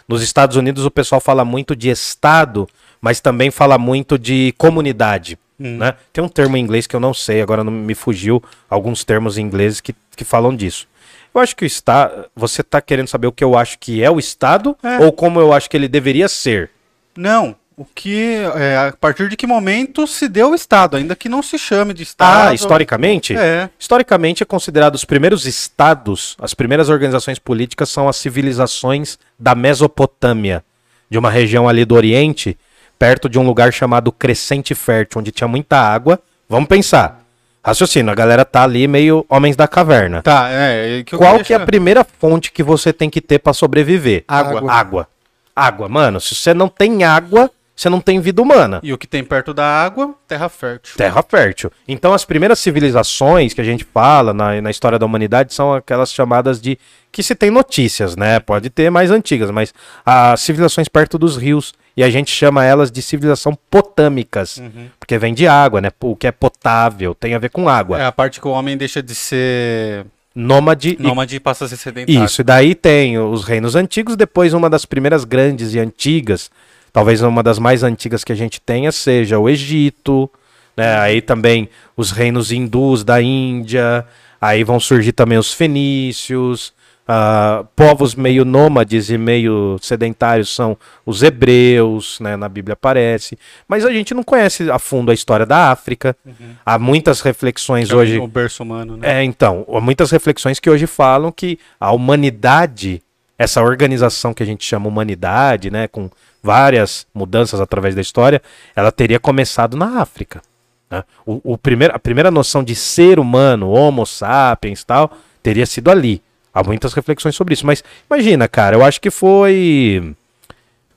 Nos 0.08 0.22
Estados 0.22 0.56
Unidos 0.56 0.84
o 0.84 0.90
pessoal 0.90 1.20
fala 1.20 1.44
muito 1.44 1.76
de 1.76 1.88
Estado, 1.90 2.68
mas 3.00 3.20
também 3.20 3.50
fala 3.50 3.78
muito 3.78 4.18
de 4.18 4.54
comunidade. 4.58 5.38
Né? 5.58 5.94
Tem 6.10 6.24
um 6.24 6.28
termo 6.28 6.56
em 6.56 6.60
inglês 6.60 6.86
que 6.86 6.96
eu 6.96 7.00
não 7.00 7.12
sei, 7.12 7.42
agora 7.42 7.62
não 7.62 7.70
me 7.70 7.94
fugiu 7.94 8.42
alguns 8.68 9.04
termos 9.04 9.36
em 9.36 9.42
inglês 9.42 9.78
que, 9.78 9.94
que 10.16 10.24
falam 10.24 10.56
disso. 10.56 10.88
Eu 11.34 11.40
acho 11.40 11.54
que 11.54 11.64
o 11.64 11.66
Estado. 11.66 12.26
Você 12.34 12.62
tá 12.62 12.80
querendo 12.80 13.08
saber 13.08 13.26
o 13.26 13.32
que 13.32 13.44
eu 13.44 13.56
acho 13.56 13.78
que 13.78 14.02
é 14.02 14.10
o 14.10 14.18
Estado 14.18 14.76
É. 14.82 14.98
ou 15.04 15.12
como 15.12 15.38
eu 15.38 15.52
acho 15.52 15.68
que 15.68 15.76
ele 15.76 15.86
deveria 15.86 16.28
ser? 16.28 16.70
Não. 17.16 17.54
O 17.76 17.84
que. 17.84 18.36
é, 18.56 18.76
a 18.88 18.94
partir 18.98 19.28
de 19.28 19.36
que 19.36 19.46
momento 19.46 20.06
se 20.06 20.28
deu 20.28 20.50
o 20.50 20.54
Estado, 20.54 20.96
ainda 20.96 21.14
que 21.16 21.28
não 21.28 21.42
se 21.42 21.58
chame 21.58 21.94
de 21.94 22.02
Estado. 22.02 22.48
Ah, 22.48 22.54
historicamente? 22.54 23.34
É. 23.36 23.70
Historicamente 23.78 24.42
é 24.42 24.46
considerado 24.46 24.94
os 24.94 25.04
primeiros 25.04 25.46
estados, 25.46 26.36
as 26.40 26.52
primeiras 26.52 26.88
organizações 26.88 27.38
políticas 27.38 27.88
são 27.88 28.08
as 28.08 28.16
civilizações 28.16 29.18
da 29.38 29.54
Mesopotâmia, 29.54 30.62
de 31.08 31.16
uma 31.18 31.30
região 31.30 31.68
ali 31.68 31.84
do 31.84 31.94
Oriente, 31.94 32.58
perto 33.00 33.30
de 33.30 33.38
um 33.38 33.46
lugar 33.46 33.72
chamado 33.72 34.12
Crescente 34.12 34.74
Fértil, 34.74 35.20
onde 35.20 35.32
tinha 35.32 35.48
muita 35.48 35.78
água. 35.78 36.20
Vamos 36.46 36.68
pensar. 36.68 37.24
Raciocínio, 37.64 38.12
a 38.12 38.14
galera 38.14 38.44
tá 38.44 38.62
ali 38.62 38.86
meio 38.86 39.24
homens 39.26 39.56
da 39.56 39.66
caverna. 39.66 40.20
Tá, 40.20 40.48
é. 40.50 41.02
que 41.02 41.14
eu 41.14 41.18
Qual 41.18 41.40
que 41.40 41.54
é 41.54 41.56
a 41.56 41.64
primeira 41.64 42.04
fonte 42.04 42.52
que 42.52 42.62
você 42.62 42.92
tem 42.92 43.08
que 43.08 43.22
ter 43.22 43.38
pra 43.38 43.54
sobreviver? 43.54 44.24
Água. 44.28 44.70
Água. 44.70 45.08
Água, 45.56 45.88
mano. 45.88 46.20
Se 46.20 46.34
você 46.34 46.52
não 46.52 46.68
tem 46.68 47.02
água, 47.02 47.50
você 47.74 47.88
não 47.88 48.02
tem 48.02 48.20
vida 48.20 48.42
humana. 48.42 48.80
E 48.82 48.92
o 48.92 48.98
que 48.98 49.06
tem 49.06 49.24
perto 49.24 49.54
da 49.54 49.64
água, 49.64 50.14
terra 50.28 50.50
fértil. 50.50 50.94
Terra 50.98 51.24
fértil. 51.26 51.72
Então, 51.88 52.12
as 52.12 52.26
primeiras 52.26 52.58
civilizações 52.58 53.54
que 53.54 53.60
a 53.62 53.64
gente 53.64 53.84
fala 53.84 54.34
na, 54.34 54.60
na 54.60 54.70
história 54.70 54.98
da 54.98 55.06
humanidade 55.06 55.54
são 55.54 55.72
aquelas 55.72 56.12
chamadas 56.12 56.60
de. 56.60 56.78
que 57.10 57.22
se 57.22 57.34
tem 57.34 57.50
notícias, 57.50 58.14
né? 58.14 58.38
Pode 58.40 58.68
ter 58.68 58.90
mais 58.90 59.10
antigas, 59.10 59.50
mas 59.50 59.72
as 60.04 60.40
civilizações 60.42 60.88
perto 60.88 61.16
dos 61.18 61.38
rios. 61.38 61.72
E 61.96 62.04
a 62.04 62.10
gente 62.10 62.30
chama 62.30 62.64
elas 62.64 62.90
de 62.90 63.02
civilização 63.02 63.58
potâmicas. 63.70 64.62
Porque 64.98 65.18
vem 65.18 65.34
de 65.34 65.46
água, 65.46 65.80
né? 65.80 65.90
O 66.00 66.16
que 66.16 66.26
é 66.26 66.32
potável 66.32 67.14
tem 67.14 67.34
a 67.34 67.38
ver 67.38 67.50
com 67.50 67.68
água. 67.68 68.00
É 68.00 68.06
a 68.06 68.12
parte 68.12 68.40
que 68.40 68.48
o 68.48 68.50
homem 68.50 68.76
deixa 68.76 69.02
de 69.02 69.14
ser 69.14 70.06
Nômade 70.34 70.96
e 70.98 71.02
nômade 71.02 71.34
e 71.34 71.40
passa 71.40 71.64
a 71.64 71.68
ser 71.68 71.76
sedentário. 71.76 72.24
Isso, 72.24 72.40
e 72.40 72.44
daí 72.44 72.74
tem 72.74 73.18
os 73.18 73.44
reinos 73.44 73.74
antigos, 73.74 74.16
depois 74.16 74.54
uma 74.54 74.70
das 74.70 74.84
primeiras 74.84 75.24
grandes 75.24 75.74
e 75.74 75.78
antigas, 75.80 76.50
talvez 76.92 77.20
uma 77.20 77.42
das 77.42 77.58
mais 77.58 77.82
antigas 77.82 78.22
que 78.22 78.30
a 78.30 78.36
gente 78.36 78.60
tenha 78.60 78.92
seja 78.92 79.40
o 79.40 79.48
Egito, 79.48 80.30
né? 80.76 80.98
Aí 81.00 81.20
também 81.20 81.68
os 81.96 82.12
reinos 82.12 82.52
hindus 82.52 83.02
da 83.02 83.20
Índia, 83.20 84.06
aí 84.40 84.62
vão 84.62 84.78
surgir 84.78 85.12
também 85.12 85.36
os 85.36 85.52
fenícios, 85.52 86.72
ah, 87.12 87.64
povos 87.74 88.14
meio 88.14 88.44
nômades 88.44 89.10
e 89.10 89.18
meio 89.18 89.76
sedentários 89.82 90.54
são 90.54 90.78
os 91.04 91.24
hebreus, 91.24 92.20
né? 92.20 92.36
Na 92.36 92.48
Bíblia 92.48 92.74
aparece, 92.74 93.36
mas 93.66 93.84
a 93.84 93.90
gente 93.90 94.14
não 94.14 94.22
conhece 94.22 94.70
a 94.70 94.78
fundo 94.78 95.10
a 95.10 95.14
história 95.14 95.44
da 95.44 95.72
África. 95.72 96.16
Há 96.64 96.78
muitas 96.78 97.20
reflexões 97.20 97.90
é 97.90 97.96
hoje 97.96 98.16
O 98.20 98.28
berço 98.28 98.62
humano, 98.62 98.96
né? 98.96 99.22
é, 99.22 99.24
então, 99.24 99.66
há 99.74 99.80
muitas 99.80 100.12
reflexões 100.12 100.60
que 100.60 100.70
hoje 100.70 100.86
falam 100.86 101.32
que 101.32 101.58
a 101.80 101.90
humanidade, 101.90 103.02
essa 103.36 103.60
organização 103.60 104.32
que 104.32 104.44
a 104.44 104.46
gente 104.46 104.64
chama 104.64 104.86
humanidade, 104.86 105.68
né, 105.68 105.88
com 105.88 106.08
várias 106.40 107.08
mudanças 107.12 107.60
através 107.60 107.92
da 107.92 108.00
história, 108.00 108.40
ela 108.76 108.92
teria 108.92 109.18
começado 109.18 109.76
na 109.76 110.00
África. 110.00 110.40
né? 110.88 111.02
O, 111.26 111.54
o 111.54 111.58
primeiro, 111.58 111.92
a 111.92 111.98
primeira 111.98 112.30
noção 112.30 112.62
de 112.62 112.76
ser 112.76 113.18
humano, 113.18 113.68
Homo 113.68 114.06
sapiens 114.06 114.84
tal, 114.84 115.10
teria 115.42 115.66
sido 115.66 115.90
ali. 115.90 116.22
Há 116.52 116.62
muitas 116.64 116.92
reflexões 116.92 117.34
sobre 117.36 117.54
isso. 117.54 117.66
Mas 117.66 117.82
imagina, 118.10 118.48
cara, 118.48 118.76
eu 118.76 118.84
acho 118.84 119.00
que 119.00 119.10
foi. 119.10 120.14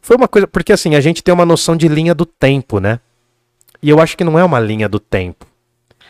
Foi 0.02 0.16
uma 0.18 0.28
coisa. 0.28 0.48
Porque 0.48 0.74
assim, 0.74 0.96
a 0.96 1.02
gente 1.02 1.24
tem 1.24 1.34
uma 1.34 1.46
noção 1.46 1.76
de 1.78 1.88
linha 1.88 2.14
do 2.16 2.26
tempo, 2.26 2.80
né? 2.80 3.00
E 3.82 3.90
eu 3.90 4.00
acho 4.00 4.16
que 4.18 4.24
não 4.24 4.38
é 4.40 4.44
uma 4.44 4.60
linha 4.60 4.88
do 4.90 5.00
tempo. 5.00 5.46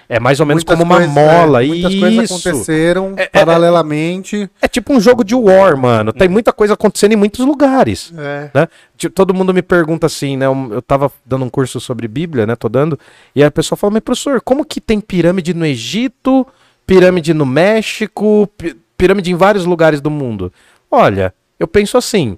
É 0.10 0.20
mais 0.20 0.40
ou 0.40 0.46
menos 0.46 0.64
Muitas 0.64 0.78
como 0.78 0.84
uma 0.92 0.98
coisas- 0.98 1.14
mola. 1.16 1.64
é, 1.64 1.68
muitas 1.68 1.96
coisas 1.96 2.24
isso. 2.30 2.50
aconteceram 2.50 3.14
É, 3.18 3.24
é, 3.24 3.28
paralelamente. 3.28 4.50
É 4.62 4.68
tipo 4.68 4.94
um 4.94 5.00
jogo 5.00 5.24
de 5.24 5.34
war, 5.34 5.76
mano. 5.78 6.12
Tem 6.14 6.28
muita 6.28 6.52
coisa 6.52 6.74
acontecendo 6.74 7.14
em 7.14 7.16
muitos 7.16 7.44
lugares. 7.46 8.14
É. 8.18 8.50
Né? 8.54 8.68
Tipo, 8.98 9.16
Todo 9.16 9.34
mundo 9.34 9.54
me 9.54 9.62
pergunta 9.62 10.06
assim, 10.06 10.36
né? 10.38 10.46
Eu 10.46 10.70
eu 10.72 10.82
tava 10.82 11.12
dando 11.26 11.46
um 11.46 11.50
curso 11.50 11.80
sobre 11.80 12.08
Bíblia, 12.08 12.46
né? 12.46 12.56
Tô 12.56 12.68
dando. 12.70 13.00
E 13.36 13.42
aí 13.42 13.48
a 13.48 13.52
pessoa 13.52 13.78
fala, 13.78 13.92
mas 13.94 14.02
professor, 14.04 14.42
como 14.42 14.66
que 14.66 14.80
tem 14.82 15.00
pirâmide 15.00 15.54
no 15.54 15.66
Egito, 15.66 16.46
pirâmide 16.86 17.34
no 17.34 17.46
México, 17.46 18.48
pi- 18.58 18.76
pirâmide 18.98 19.32
em 19.32 19.36
vários 19.36 19.66
lugares 19.66 20.02
do 20.02 20.10
mundo? 20.10 20.52
Olha, 20.90 21.34
eu 21.60 21.68
penso 21.68 21.98
assim: 21.98 22.38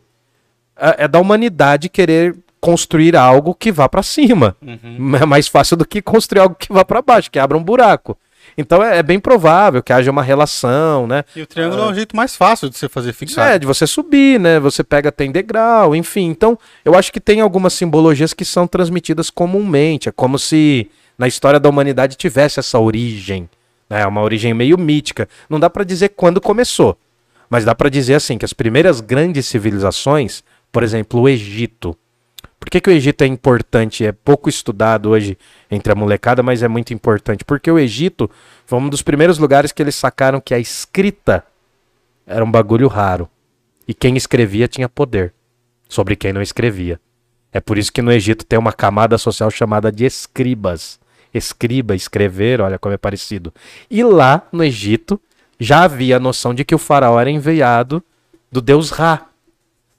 é 0.78 1.06
é 1.06 1.08
da 1.08 1.20
humanidade 1.20 1.90
querer 1.90 2.36
construir 2.60 3.16
algo 3.16 3.54
que 3.54 3.72
vá 3.72 3.88
pra 3.88 4.02
cima. 4.02 4.56
É 5.22 5.26
mais 5.26 5.48
fácil 5.48 5.78
do 5.78 5.86
que 5.86 6.02
construir 6.02 6.42
algo 6.42 6.56
que 6.56 6.74
vá 6.74 6.84
pra 6.84 7.02
baixo, 7.02 7.30
que 7.30 7.38
abra 7.38 7.58
um 7.58 7.64
buraco. 7.64 8.18
Então 8.58 8.84
é, 8.84 9.00
é 9.00 9.04
bem 9.04 9.20
provável 9.20 9.84
que 9.84 9.92
haja 9.92 10.10
uma 10.12 10.24
relação, 10.24 11.08
né? 11.08 11.24
E 11.36 11.42
o 11.42 11.48
triângulo 11.48 11.82
é 11.82 11.88
um 11.88 11.94
jeito 11.94 12.16
mais 12.16 12.36
fácil 12.36 12.70
de 12.70 12.78
você 12.78 12.88
fazer 12.88 13.14
fixado. 13.14 13.52
É, 13.52 13.60
de 13.60 13.66
você 13.66 13.86
subir, 13.86 14.40
né? 14.40 14.60
Você 14.60 14.84
pega, 14.84 15.12
tem 15.12 15.32
degrau, 15.32 15.96
enfim. 15.96 16.26
Então, 16.26 16.58
eu 16.84 16.96
acho 16.96 17.12
que 17.12 17.20
tem 17.20 17.42
algumas 17.42 17.74
simbologias 17.74 18.34
que 18.34 18.46
são 18.46 18.68
transmitidas 18.68 19.30
comumente. 19.30 20.10
É 20.10 20.12
como 20.12 20.40
se 20.40 20.90
na 21.18 21.28
história 21.28 21.60
da 21.60 21.70
humanidade 21.70 22.16
tivesse 22.16 22.60
essa 22.60 22.80
origem, 22.80 23.50
né? 23.90 24.06
Uma 24.06 24.22
origem 24.22 24.54
meio 24.54 24.78
mítica. 24.78 25.28
Não 25.50 25.60
dá 25.60 25.70
pra 25.70 25.84
dizer 25.84 26.10
quando 26.10 26.42
começou, 26.42 26.98
mas 27.50 27.66
dá 27.66 27.76
pra 27.76 27.90
dizer 27.90 28.16
assim 28.16 28.38
que 28.38 28.46
as 28.46 28.54
primeiras 28.54 29.02
grandes 29.02 29.46
civilizações, 29.46 30.44
por 30.72 30.84
exemplo, 30.84 31.22
o 31.22 31.30
Egito. 31.30 31.98
Por 32.60 32.70
que, 32.70 32.82
que 32.82 32.90
o 32.90 32.94
Egito 32.94 33.24
é 33.24 33.28
importante? 33.28 34.06
É 34.06 34.12
pouco 34.12 34.50
estudado 34.50 35.10
hoje 35.10 35.38
entre 35.70 35.92
a 35.92 35.96
molecada, 35.96 36.42
mas 36.42 36.64
é 36.64 36.68
muito 36.68 36.94
importante. 36.94 37.46
Porque 37.46 37.70
o 37.70 37.78
Egito 37.78 38.30
foi 38.66 38.80
um 38.80 38.90
dos 38.90 39.02
primeiros 39.02 39.38
lugares 39.38 39.72
que 39.72 39.84
eles 39.84 39.96
sacaram 39.96 40.42
que 40.42 40.54
a 40.54 40.60
escrita 40.60 41.44
era 42.26 42.44
um 42.44 42.50
bagulho 42.50 42.88
raro. 42.88 43.30
E 43.88 43.94
quem 43.94 44.18
escrevia 44.18 44.68
tinha 44.68 44.90
poder 44.90 45.32
sobre 45.88 46.16
quem 46.16 46.34
não 46.34 46.42
escrevia. 46.42 47.00
É 47.54 47.62
por 47.62 47.78
isso 47.78 47.94
que 47.94 48.02
no 48.02 48.12
Egito 48.12 48.46
tem 48.46 48.58
uma 48.58 48.74
camada 48.74 49.18
social 49.18 49.52
chamada 49.52 49.92
de 49.92 50.04
escribas. 50.06 51.00
Escriba, 51.38 51.96
escrever, 51.96 52.62
olha 52.62 52.80
como 52.80 52.94
é 52.94 52.98
parecido. 52.98 53.54
E 53.90 54.04
lá 54.04 54.48
no 54.52 54.64
Egito 54.64 55.20
já 55.60 55.84
havia 55.84 56.18
a 56.18 56.20
noção 56.20 56.54
de 56.54 56.64
que 56.64 56.76
o 56.76 56.78
faraó 56.78 57.20
era 57.20 57.30
enviado 57.30 58.04
do 58.52 58.62
deus 58.62 58.90
Ra. 58.90 59.28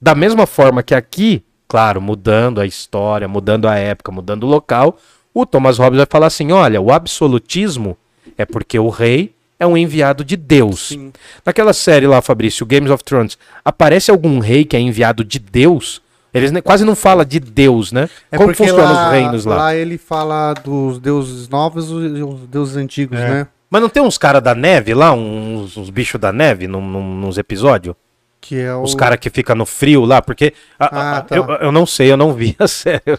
Da 0.01 0.15
mesma 0.15 0.47
forma 0.47 0.83
que 0.83 0.95
aqui, 0.95 1.43
claro, 1.67 2.01
mudando 2.01 2.61
a 2.61 2.67
história, 2.67 3.29
mudando 3.29 3.67
a 3.67 3.77
época, 3.77 4.13
mudando 4.13 4.45
o 4.45 4.49
local, 4.49 4.99
o 5.33 5.45
Thomas 5.45 5.79
Hobbes 5.79 5.99
vai 5.99 6.07
falar 6.09 6.27
assim: 6.27 6.53
olha, 6.53 6.81
o 6.81 6.93
absolutismo 6.93 7.97
é 8.39 8.45
porque 8.45 8.79
o 8.79 8.89
rei 8.89 9.35
é 9.59 9.67
um 9.67 9.77
enviado 9.77 10.25
de 10.25 10.37
Deus. 10.37 10.89
Sim. 10.89 11.13
Naquela 11.45 11.73
série 11.73 12.07
lá, 12.07 12.21
Fabrício, 12.21 12.67
Games 12.67 12.91
of 12.91 13.03
Thrones, 13.05 13.39
aparece 13.65 14.11
algum 14.11 14.39
rei 14.39 14.65
que 14.65 14.77
é 14.77 14.81
enviado 14.81 15.25
de 15.25 15.39
Deus? 15.39 16.03
Eles 16.37 16.53
quase 16.63 16.85
não 16.85 16.95
falam 16.95 17.25
de 17.25 17.41
Deus, 17.41 17.93
né? 17.93 18.09
É 18.31 18.37
Como 18.37 18.55
funcionam 18.55 18.85
lá, 18.93 19.07
os 19.07 19.13
reinos 19.13 19.45
lá? 19.45 19.57
Lá 19.57 19.75
ele 19.75 19.97
fala 19.99 20.53
dos 20.55 20.99
deuses 20.99 21.49
novos 21.49 21.91
e 21.91 22.23
os 22.23 22.41
deuses 22.49 22.77
antigos, 22.77 23.19
É. 23.19 23.29
né? 23.29 23.47
Mas 23.69 23.83
não 23.83 23.89
tem 23.89 24.03
uns 24.03 24.17
caras 24.17 24.43
da 24.43 24.55
neve 24.55 24.95
lá, 24.95 25.13
uns, 25.13 25.77
uns 25.77 25.91
bichos 25.91 26.21
da 26.21 26.33
neve 26.33 26.67
num, 26.69 26.81
num, 26.81 27.15
nos 27.17 27.37
episódios? 27.39 27.95
Que 28.41 28.61
é 28.61 28.73
o... 28.75 28.83
Os 28.83 28.95
caras 28.95 29.19
que 29.19 29.29
ficam 29.29 29.57
no 29.57 29.67
frio 29.67 30.05
lá, 30.05 30.23
porque. 30.23 30.53
a- 30.79 30.85
a- 30.85 31.17
Ah, 31.17 31.21
tá. 31.23 31.35
eu, 31.37 31.45
eu 31.61 31.73
não 31.73 31.85
sei, 31.85 32.13
eu 32.13 32.17
não 32.17 32.33
vi, 32.33 32.55
a 32.61 32.69
sério. 32.69 33.19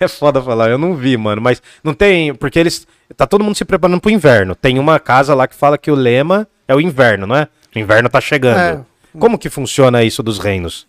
É 0.00 0.08
foda 0.08 0.42
falar, 0.42 0.68
eu 0.70 0.78
não 0.78 0.94
vi, 0.96 1.16
mano. 1.16 1.40
Mas 1.40 1.62
não 1.84 1.94
tem. 1.94 2.34
Porque 2.34 2.58
eles. 2.58 2.86
Tá 3.16 3.24
todo 3.26 3.44
mundo 3.44 3.54
se 3.54 3.64
preparando 3.64 4.00
pro 4.00 4.10
inverno. 4.10 4.56
Tem 4.56 4.78
uma 4.80 4.98
casa 4.98 5.32
lá 5.34 5.46
que 5.46 5.54
fala 5.54 5.78
que 5.78 5.90
o 5.90 5.94
lema 5.94 6.48
é 6.66 6.74
o 6.74 6.80
inverno, 6.80 7.26
não 7.26 7.36
é? 7.36 7.46
O 7.76 7.78
inverno 7.78 8.08
tá 8.08 8.20
chegando. 8.20 8.58
É. 8.58 8.80
Como 9.18 9.38
que 9.38 9.48
funciona 9.48 10.02
isso 10.02 10.22
dos 10.24 10.38
reinos? 10.40 10.86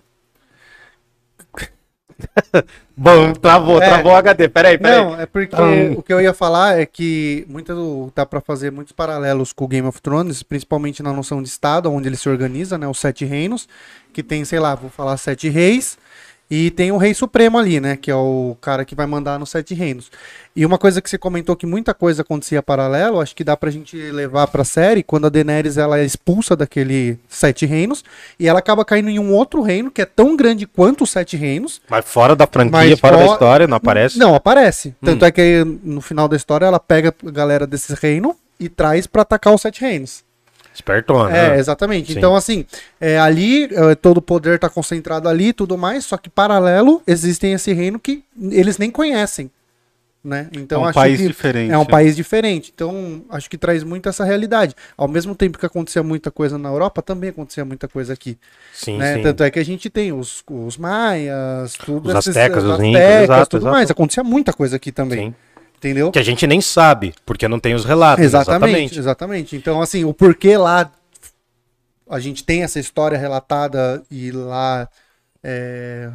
Bom, 2.95 3.31
travou, 3.33 3.81
É. 3.81 3.87
travou 3.87 4.11
o 4.11 4.15
HD. 4.15 4.49
Peraí, 4.49 4.77
peraí. 4.77 4.99
Não, 5.03 5.19
é 5.19 5.25
porque 5.25 5.55
Hum. 5.55 5.93
o 5.97 6.03
que 6.03 6.11
eu 6.11 6.19
ia 6.19 6.33
falar 6.33 6.79
é 6.79 6.85
que 6.85 7.45
muita 7.47 7.73
do- 7.73 8.11
dá 8.15 8.25
pra 8.25 8.41
fazer 8.41 8.71
muitos 8.71 8.91
paralelos 8.91 9.53
com 9.53 9.65
o 9.65 9.67
Game 9.67 9.87
of 9.87 10.01
Thrones, 10.01 10.43
principalmente 10.43 11.01
na 11.01 11.13
noção 11.13 11.41
de 11.41 11.47
estado, 11.47 11.91
onde 11.91 12.09
ele 12.09 12.17
se 12.17 12.27
organiza, 12.27 12.77
né, 12.77 12.87
os 12.87 12.99
sete 12.99 13.23
reinos, 13.25 13.67
que 14.11 14.21
tem, 14.21 14.43
sei 14.43 14.59
lá, 14.59 14.75
vou 14.75 14.89
falar 14.89 15.15
sete 15.17 15.47
reis, 15.49 15.97
e 16.51 16.71
tem 16.71 16.91
o 16.91 16.97
rei 16.97 17.13
supremo 17.13 17.57
ali, 17.57 17.79
né, 17.79 17.95
que 17.95 18.09
é 18.09 18.15
o 18.15 18.57
cara 18.59 18.83
que 18.83 18.95
vai 18.95 19.05
mandar 19.05 19.37
nos 19.37 19.49
sete 19.51 19.73
reinos. 19.73 20.09
E 20.55 20.65
uma 20.65 20.77
coisa 20.77 21.01
que 21.01 21.09
você 21.09 21.17
comentou 21.17 21.55
que 21.55 21.65
muita 21.65 21.93
coisa 21.93 22.21
acontecia 22.23 22.61
paralelo, 22.63 23.21
acho 23.21 23.35
que 23.35 23.43
dá 23.43 23.55
pra 23.55 23.69
gente 23.69 23.95
levar 24.11 24.47
pra 24.47 24.63
série, 24.63 25.03
quando 25.03 25.27
a 25.27 25.29
Daenerys 25.29 25.77
ela 25.77 25.99
é 25.99 26.03
expulsa 26.05 26.55
daquele 26.55 27.19
sete 27.29 27.65
reinos, 27.65 28.03
e 28.39 28.47
ela 28.47 28.59
acaba 28.59 28.83
caindo 28.83 29.09
em 29.09 29.19
um 29.19 29.31
outro 29.33 29.61
reino 29.61 29.91
que 29.91 30.01
é 30.01 30.05
tão 30.05 30.35
grande 30.35 30.65
quanto 30.65 31.03
os 31.03 31.11
sete 31.11 31.37
reinos, 31.37 31.79
Mas 31.87 32.03
fora 32.05 32.35
da 32.35 32.47
franquia, 32.47 32.97
fora 32.97 33.17
da 33.17 33.25
história, 33.27 33.67
não 33.67 33.77
aparece? 33.77 34.17
não, 34.17 34.33
aparece. 34.35 34.95
Tanto 35.03 35.23
Hum. 35.23 35.27
é 35.27 35.31
que 35.31 35.63
no 35.83 36.01
final 36.01 36.27
da 36.27 36.35
história 36.35 36.65
ela 36.65 36.79
pega 36.79 37.13
a 37.25 37.31
galera 37.31 37.67
desse 37.67 37.93
reino 37.93 38.35
e 38.59 38.67
traz 38.67 39.05
pra 39.07 39.21
atacar 39.21 39.53
os 39.53 39.61
sete 39.61 39.81
reinos. 39.81 40.23
Espertona. 40.73 41.35
É, 41.35 41.49
né? 41.49 41.59
exatamente. 41.59 42.11
Sim. 42.13 42.17
Então, 42.19 42.35
assim, 42.35 42.65
é, 43.01 43.19
ali 43.19 43.65
é, 43.65 43.95
todo 43.95 44.17
o 44.19 44.21
poder 44.21 44.57
tá 44.59 44.69
concentrado 44.69 45.27
ali 45.27 45.47
e 45.47 45.53
tudo 45.53 45.77
mais, 45.77 46.05
só 46.05 46.17
que 46.17 46.29
paralelo 46.29 47.01
existem 47.05 47.53
esse 47.53 47.73
reino 47.73 47.99
que 47.99 48.23
eles 48.51 48.77
nem 48.77 48.89
conhecem. 48.89 49.51
Né? 50.21 50.49
Então, 50.51 50.81
é 50.81 50.83
um 50.83 50.87
acho 50.87 50.93
país 50.95 51.17
que 51.21 51.27
diferente. 51.27 51.71
é 51.71 51.77
um 51.77 51.85
país 51.85 52.13
diferente. 52.13 52.71
Então, 52.75 53.21
acho 53.29 53.49
que 53.49 53.57
traz 53.57 53.85
muito 53.85 54.09
essa 54.09 54.25
realidade. 54.25 54.75
Ao 54.97 55.07
mesmo 55.07 55.33
tempo 55.33 55.57
que 55.57 55.65
acontecia 55.65 56.03
muita 56.03 56.29
coisa 56.29 56.57
na 56.57 56.67
Europa, 56.67 57.01
também 57.01 57.29
acontecia 57.29 57.63
muita 57.63 57.87
coisa 57.87 58.11
aqui. 58.11 58.37
Sim, 58.73 58.97
né? 58.97 59.15
sim. 59.15 59.21
Tanto 59.23 59.43
é 59.43 59.49
que 59.49 59.59
a 59.59 59.63
gente 59.63 59.89
tem 59.89 60.11
os, 60.11 60.43
os 60.49 60.77
maias, 60.77 61.73
tudo 61.85 62.09
Os 62.09 62.15
esses- 62.15 62.35
astecas, 62.35 62.65
os 62.65 62.71
as 62.71 62.79
incas, 62.81 63.23
exato, 63.23 63.49
tudo 63.51 63.61
exato. 63.61 63.73
mais. 63.73 63.89
Acontecia 63.91 64.23
muita 64.23 64.51
coisa 64.51 64.75
aqui 64.75 64.91
também. 64.91 65.29
Sim. 65.29 65.35
Entendeu? 65.79 66.11
Que 66.11 66.19
a 66.19 66.23
gente 66.23 66.45
nem 66.45 66.59
sabe, 66.59 67.15
porque 67.25 67.47
não 67.47 67.57
tem 67.57 67.73
os 67.73 67.85
relatos. 67.85 68.23
Exatamente, 68.25 68.99
exatamente. 68.99 69.55
Então, 69.55 69.81
assim, 69.81 70.03
o 70.03 70.13
porquê 70.13 70.57
lá 70.57 70.91
a 72.09 72.19
gente 72.19 72.43
tem 72.43 72.63
essa 72.63 72.79
história 72.81 73.17
relatada 73.17 74.03
e 74.11 74.29
lá. 74.29 74.89
é, 75.41 76.11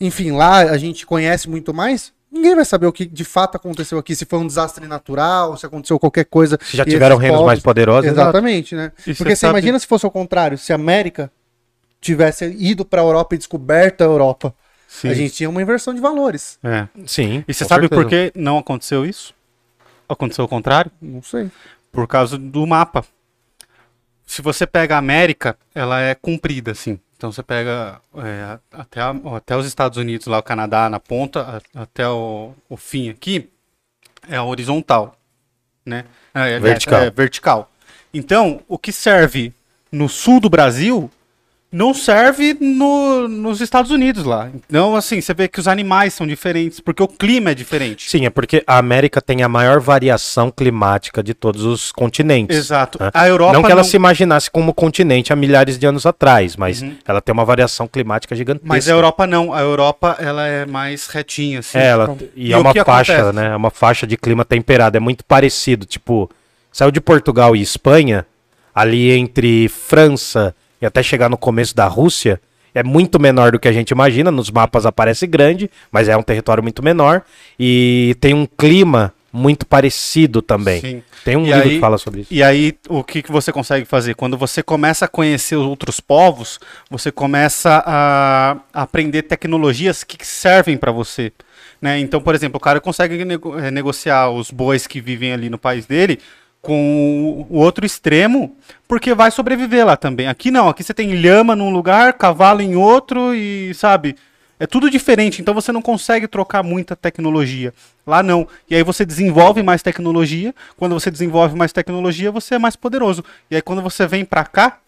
Enfim, 0.00 0.32
lá 0.32 0.58
a 0.60 0.76
gente 0.76 1.06
conhece 1.06 1.48
muito 1.48 1.72
mais. 1.72 2.12
Ninguém 2.32 2.54
vai 2.56 2.64
saber 2.64 2.86
o 2.86 2.92
que 2.92 3.04
de 3.06 3.24
fato 3.24 3.56
aconteceu 3.56 3.98
aqui, 3.98 4.14
se 4.16 4.24
foi 4.24 4.38
um 4.38 4.46
desastre 4.46 4.86
natural, 4.86 5.56
se 5.56 5.66
aconteceu 5.66 5.98
qualquer 5.98 6.24
coisa. 6.24 6.58
Se 6.62 6.76
já 6.76 6.84
tiveram 6.84 7.16
reinos 7.16 7.38
povos- 7.38 7.46
mais 7.46 7.60
poderosos. 7.60 8.10
Exatamente, 8.10 8.74
né? 8.74 8.92
E 9.06 9.14
Porque 9.14 9.30
você 9.34 9.36
sabe- 9.36 9.52
imagina 9.58 9.78
se 9.78 9.86
fosse 9.86 10.06
o 10.06 10.10
contrário, 10.10 10.56
se 10.58 10.72
a 10.72 10.76
América 10.76 11.30
tivesse 12.00 12.46
ido 12.58 12.84
para 12.84 13.00
a 13.02 13.04
Europa 13.04 13.34
e 13.34 13.38
descoberto 13.38 14.00
a 14.00 14.04
Europa, 14.04 14.54
Sim. 14.92 15.08
a 15.08 15.14
gente 15.14 15.34
tinha 15.34 15.48
uma 15.48 15.62
inversão 15.62 15.94
de 15.94 16.00
valores. 16.00 16.58
É. 16.64 16.88
Sim. 17.06 17.44
E 17.46 17.54
você 17.54 17.64
com 17.64 17.68
sabe 17.68 17.82
certeza. 17.82 18.02
por 18.02 18.08
que 18.10 18.32
não 18.34 18.58
aconteceu 18.58 19.06
isso? 19.06 19.32
Aconteceu 20.08 20.44
o 20.44 20.48
contrário? 20.48 20.90
Não 21.00 21.22
sei. 21.22 21.48
Por 21.92 22.08
causa 22.08 22.36
do 22.36 22.66
mapa. 22.66 23.04
Se 24.26 24.42
você 24.42 24.66
pega 24.66 24.94
a 24.96 24.98
América, 24.98 25.56
ela 25.74 26.00
é 26.00 26.14
comprida, 26.14 26.72
assim. 26.72 26.98
Então 27.16 27.30
você 27.30 27.42
pega 27.42 28.00
é, 28.16 28.58
até, 28.72 29.00
a- 29.00 29.14
até 29.36 29.56
os 29.56 29.66
Estados 29.66 29.96
Unidos, 29.98 30.26
lá 30.26 30.38
o 30.38 30.42
Canadá 30.42 30.88
na 30.90 30.98
ponta, 30.98 31.62
a- 31.74 31.82
até 31.82 32.08
o, 32.08 32.52
o 32.68 32.76
fim 32.76 33.10
aqui, 33.10 33.48
é 34.28 34.36
a 34.36 34.42
horizontal. 34.44 35.16
Né? 35.86 36.04
É, 36.34 36.40
aliás, 36.40 36.62
Vertical. 36.62 37.00
É 37.02 37.10
vertical. 37.10 37.70
Então, 38.12 38.60
o 38.68 38.76
que 38.78 38.90
serve 38.92 39.52
no 39.92 40.08
sul 40.08 40.40
do 40.40 40.50
Brasil 40.50 41.10
não 41.72 41.94
serve 41.94 42.56
no- 42.60 43.28
nos 43.28 43.60
Estados 43.60 43.90
Unidos 43.92 44.24
lá. 44.24 44.50
Então, 44.54 44.96
assim, 44.96 45.20
você 45.20 45.32
vê 45.32 45.46
que 45.46 45.60
os 45.60 45.68
animais 45.68 46.12
são 46.14 46.26
diferentes, 46.26 46.80
porque 46.80 47.00
o 47.02 47.06
clima 47.06 47.50
é 47.50 47.54
diferente. 47.54 48.10
Sim, 48.10 48.26
é 48.26 48.30
porque 48.30 48.64
a 48.66 48.76
América 48.78 49.20
tem 49.22 49.42
a 49.44 49.48
maior 49.48 49.78
variação 49.78 50.50
climática 50.50 51.22
de 51.22 51.32
todos 51.32 51.62
os 51.64 51.92
continentes. 51.92 52.56
Exato. 52.56 52.98
né? 53.00 53.10
A 53.14 53.28
Europa 53.28 53.52
não 53.52 53.62
que 53.62 53.70
ela 53.70 53.82
não- 53.82 53.88
se 53.88 53.94
imaginasse 53.94 54.50
como 54.50 54.74
continente 54.74 55.32
há 55.32 55.36
milhares 55.36 55.78
de 55.78 55.86
anos 55.86 56.04
atrás, 56.06 56.56
mas 56.56 56.82
Uhum. 56.82 56.94
ela 57.06 57.20
tem 57.20 57.32
uma 57.32 57.44
variação 57.44 57.86
climática 57.86 58.34
gigantesca. 58.34 58.66
Mas 58.68 58.88
a 58.88 58.92
Europa 58.92 59.26
não. 59.26 59.52
A 59.52 59.60
Europa, 59.60 60.16
ela 60.18 60.46
é 60.46 60.66
mais 60.66 61.06
retinha, 61.06 61.60
assim. 61.60 61.78
É, 61.78 61.86
ela, 61.86 62.04
Então, 62.04 62.18
e, 62.34 62.48
e 62.48 62.52
é 62.52 62.58
uma 62.58 62.74
faixa, 62.84 63.12
acontece? 63.14 63.36
né? 63.36 63.46
É 63.52 63.56
uma 63.56 63.70
faixa 63.70 64.06
de 64.06 64.16
clima 64.16 64.44
temperado. 64.44 64.96
É 64.96 65.00
muito 65.00 65.24
parecido. 65.24 65.86
Tipo, 65.86 66.28
saiu 66.72 66.90
de 66.90 67.00
Portugal 67.00 67.54
e 67.54 67.62
Espanha, 67.62 68.26
ali 68.74 69.10
entre 69.12 69.68
França 69.68 70.54
e 70.80 70.86
até 70.86 71.02
chegar 71.02 71.28
no 71.28 71.36
começo 71.36 71.74
da 71.74 71.86
Rússia, 71.86 72.40
é 72.74 72.82
muito 72.82 73.18
menor 73.20 73.52
do 73.52 73.58
que 73.58 73.66
a 73.68 73.72
gente 73.72 73.90
imagina. 73.90 74.30
Nos 74.30 74.50
mapas 74.50 74.86
aparece 74.86 75.26
grande, 75.26 75.70
mas 75.90 76.08
é 76.08 76.16
um 76.16 76.22
território 76.22 76.62
muito 76.62 76.82
menor. 76.82 77.22
E 77.58 78.16
tem 78.20 78.32
um 78.34 78.46
clima 78.46 79.12
muito 79.32 79.64
parecido 79.64 80.42
também. 80.42 80.80
Sim. 80.80 81.02
Tem 81.24 81.36
um 81.36 81.42
E 81.42 81.52
livro 81.52 81.62
aí- 81.62 81.70
que 81.74 81.80
fala 81.80 81.98
sobre 81.98 82.22
isso. 82.22 82.32
E 82.34 82.42
aí, 82.42 82.74
o 82.88 83.04
que, 83.04 83.22
que 83.22 83.30
você 83.30 83.52
consegue 83.52 83.84
fazer? 83.84 84.14
Quando 84.14 84.36
você 84.36 84.62
começa 84.62 85.04
a 85.04 85.08
conhecer 85.08 85.54
os 85.56 85.66
outros 85.66 86.00
povos, 86.00 86.58
você 86.90 87.12
começa 87.12 87.82
a 87.86 88.56
aprender 88.72 89.22
tecnologias 89.22 90.02
que 90.02 90.24
servem 90.26 90.76
para 90.76 90.90
você. 90.90 91.32
Né? 91.80 91.98
Então, 92.00 92.20
por 92.20 92.34
exemplo, 92.34 92.56
o 92.58 92.60
cara 92.60 92.80
consegue 92.80 93.24
nego- 93.24 93.58
eh, 93.58 93.70
negociar 93.70 94.30
os 94.30 94.50
bois 94.50 94.86
que 94.86 95.00
vivem 95.00 95.32
ali 95.32 95.48
no 95.48 95.58
país 95.58 95.86
dele 95.86 96.18
com 96.60 97.46
o 97.48 97.58
outro 97.58 97.86
extremo, 97.86 98.54
porque 98.86 99.14
vai 99.14 99.30
sobreviver 99.30 99.86
lá 99.86 99.96
também. 99.96 100.26
Aqui 100.26 100.50
não, 100.50 100.68
aqui 100.68 100.82
você 100.82 100.92
tem 100.92 101.14
lhama 101.14 101.56
num 101.56 101.70
lugar, 101.70 102.14
cavalo 102.14 102.60
em 102.60 102.76
outro 102.76 103.34
e, 103.34 103.72
sabe, 103.74 104.16
é 104.58 104.66
tudo 104.66 104.90
diferente, 104.90 105.40
então 105.40 105.54
você 105.54 105.72
não 105.72 105.80
consegue 105.80 106.28
trocar 106.28 106.62
muita 106.62 106.94
tecnologia. 106.94 107.72
Lá 108.06 108.22
não. 108.22 108.46
E 108.68 108.74
aí 108.74 108.82
você 108.82 109.06
desenvolve 109.06 109.62
mais 109.62 109.82
tecnologia. 109.82 110.54
Quando 110.76 110.92
você 110.92 111.10
desenvolve 111.10 111.56
mais 111.56 111.72
tecnologia, 111.72 112.30
você 112.30 112.56
é 112.56 112.58
mais 112.58 112.76
poderoso. 112.76 113.24
E 113.50 113.56
aí 113.56 113.62
quando 113.62 113.80
você 113.80 114.06
vem 114.06 114.22
pra 114.22 114.44
cá, 114.44 114.78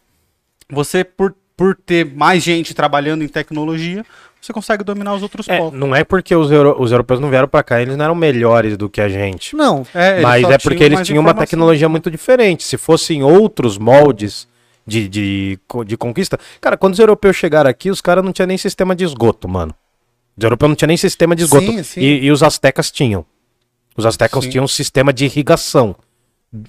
você 0.68 1.02
por, 1.02 1.34
por 1.56 1.74
ter 1.74 2.04
mais 2.04 2.42
gente 2.42 2.74
trabalhando 2.74 3.24
em 3.24 3.28
tecnologia, 3.28 4.04
você 4.42 4.52
consegue 4.52 4.82
dominar 4.82 5.14
os 5.14 5.22
outros 5.22 5.48
É, 5.48 5.56
povos. 5.58 5.78
não 5.78 5.94
é 5.94 6.02
porque 6.04 6.34
os, 6.34 6.50
euro- 6.50 6.76
os 6.78 6.90
europeus 6.90 7.20
não 7.20 7.30
vieram 7.30 7.46
pra 7.46 7.62
cá, 7.62 7.80
eles 7.80 7.96
não 7.96 8.04
eram 8.04 8.14
melhores 8.14 8.76
do 8.76 8.90
que 8.90 9.00
a 9.00 9.08
gente. 9.08 9.54
Não. 9.54 9.86
É, 9.94 10.20
Mas 10.20 10.44
é 10.50 10.58
porque 10.58 10.82
eles 10.82 11.00
tinham 11.06 11.20
uma 11.22 11.32
tecnologia 11.34 11.88
muito 11.88 12.10
diferente. 12.10 12.64
Se 12.64 12.76
fossem 12.76 13.22
outros 13.22 13.78
moldes 13.78 14.48
de, 14.86 15.08
de, 15.08 15.58
de 15.86 15.96
conquista. 15.96 16.38
Cara, 16.60 16.76
quando 16.76 16.94
os 16.94 16.98
europeus 16.98 17.36
chegaram 17.36 17.70
aqui, 17.70 17.88
os 17.88 18.00
caras 18.00 18.24
não 18.24 18.32
tinham 18.32 18.48
nem 18.48 18.58
sistema 18.58 18.96
de 18.96 19.04
esgoto, 19.04 19.48
mano. 19.48 19.72
Os 20.36 20.42
europeus 20.42 20.68
não 20.70 20.74
tinham 20.76 20.88
nem 20.88 20.96
sistema 20.96 21.36
de 21.36 21.44
esgoto. 21.44 21.64
Sim, 21.66 21.82
sim. 21.84 22.00
E, 22.00 22.24
e 22.24 22.30
os 22.32 22.42
astecas 22.42 22.90
tinham. 22.90 23.24
Os 23.96 24.04
astecas 24.06 24.42
Sim. 24.44 24.50
tinham 24.50 24.64
um 24.64 24.68
sistema 24.68 25.12
de 25.12 25.26
irrigação. 25.26 25.94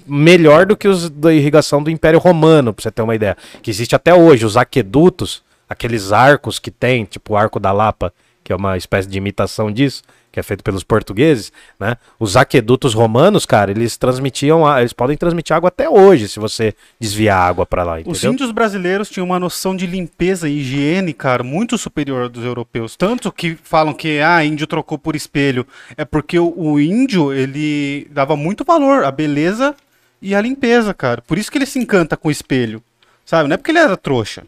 Melhor 0.06 0.66
do 0.66 0.78
que 0.78 0.88
os 0.88 1.10
da 1.10 1.34
irrigação 1.34 1.82
do 1.82 1.90
Império 1.90 2.20
Romano, 2.20 2.74
pra 2.74 2.84
você 2.84 2.92
ter 2.92 3.02
uma 3.02 3.16
ideia. 3.16 3.36
Que 3.62 3.70
existe 3.72 3.96
até 3.96 4.14
hoje. 4.14 4.46
Os 4.46 4.56
aquedutos, 4.58 5.42
aqueles 5.74 6.12
arcos 6.12 6.58
que 6.60 6.72
tem, 6.72 7.04
tipo 7.06 7.34
o 7.34 7.38
Arco 7.38 7.60
da 7.60 7.72
Lapa, 7.72 8.14
que 8.44 8.52
é 8.54 8.56
uma 8.56 8.76
espécie 8.78 9.08
de 9.08 9.18
imitação 9.18 9.72
disso, 9.72 10.04
que 10.30 10.40
é 10.40 10.44
feito 10.44 10.64
pelos 10.64 10.84
portugueses, 10.84 11.52
né? 11.80 11.96
Os 12.20 12.36
aquedutos 12.36 12.94
romanos, 12.94 13.46
cara, 13.46 13.70
eles 13.72 13.96
transmitiam, 13.98 14.66
a- 14.66 14.80
eles 14.82 14.92
podem 14.92 15.16
transmitir 15.16 15.56
água 15.56 15.68
até 15.68 15.88
hoje, 15.88 16.28
se 16.28 16.40
você 16.40 16.74
desviar 17.00 17.38
a 17.40 17.46
água 17.48 17.66
pra 17.68 17.84
lá, 17.84 17.94
Os 17.98 18.00
entendeu? 18.18 18.34
índios 18.34 18.52
brasileiros 18.52 19.10
tinham 19.10 19.26
uma 19.28 19.40
noção 19.40 19.76
de 19.76 19.86
limpeza 19.86 20.50
e 20.50 20.58
higiene, 20.60 21.14
cara, 21.14 21.44
muito 21.44 21.78
superior 21.78 22.28
dos 22.30 22.44
europeus. 22.44 22.96
Tanto 22.96 23.32
que 23.32 23.56
falam 23.64 23.94
que 23.94 24.20
ah, 24.20 24.44
índio 24.44 24.66
trocou 24.68 24.98
por 24.98 25.16
espelho. 25.16 25.66
É 25.96 26.04
porque 26.04 26.38
o, 26.40 26.52
o 26.58 26.80
índio, 26.80 27.32
ele 27.32 28.08
dava 28.12 28.36
muito 28.36 28.64
valor 28.66 29.06
à 29.06 29.12
beleza 29.12 29.76
e 30.22 30.34
à 30.34 30.42
limpeza, 30.42 30.94
cara. 30.96 31.22
Por 31.22 31.38
isso 31.38 31.52
que 31.52 31.58
ele 31.60 31.66
se 31.68 31.78
encanta 31.80 32.18
com 32.18 32.28
o 32.28 32.32
espelho. 32.32 32.82
Sabe? 33.24 33.48
Não 33.48 33.54
é 33.54 33.58
porque 33.58 33.72
ele 33.72 33.80
era 33.80 33.96
trouxa. 33.96 34.44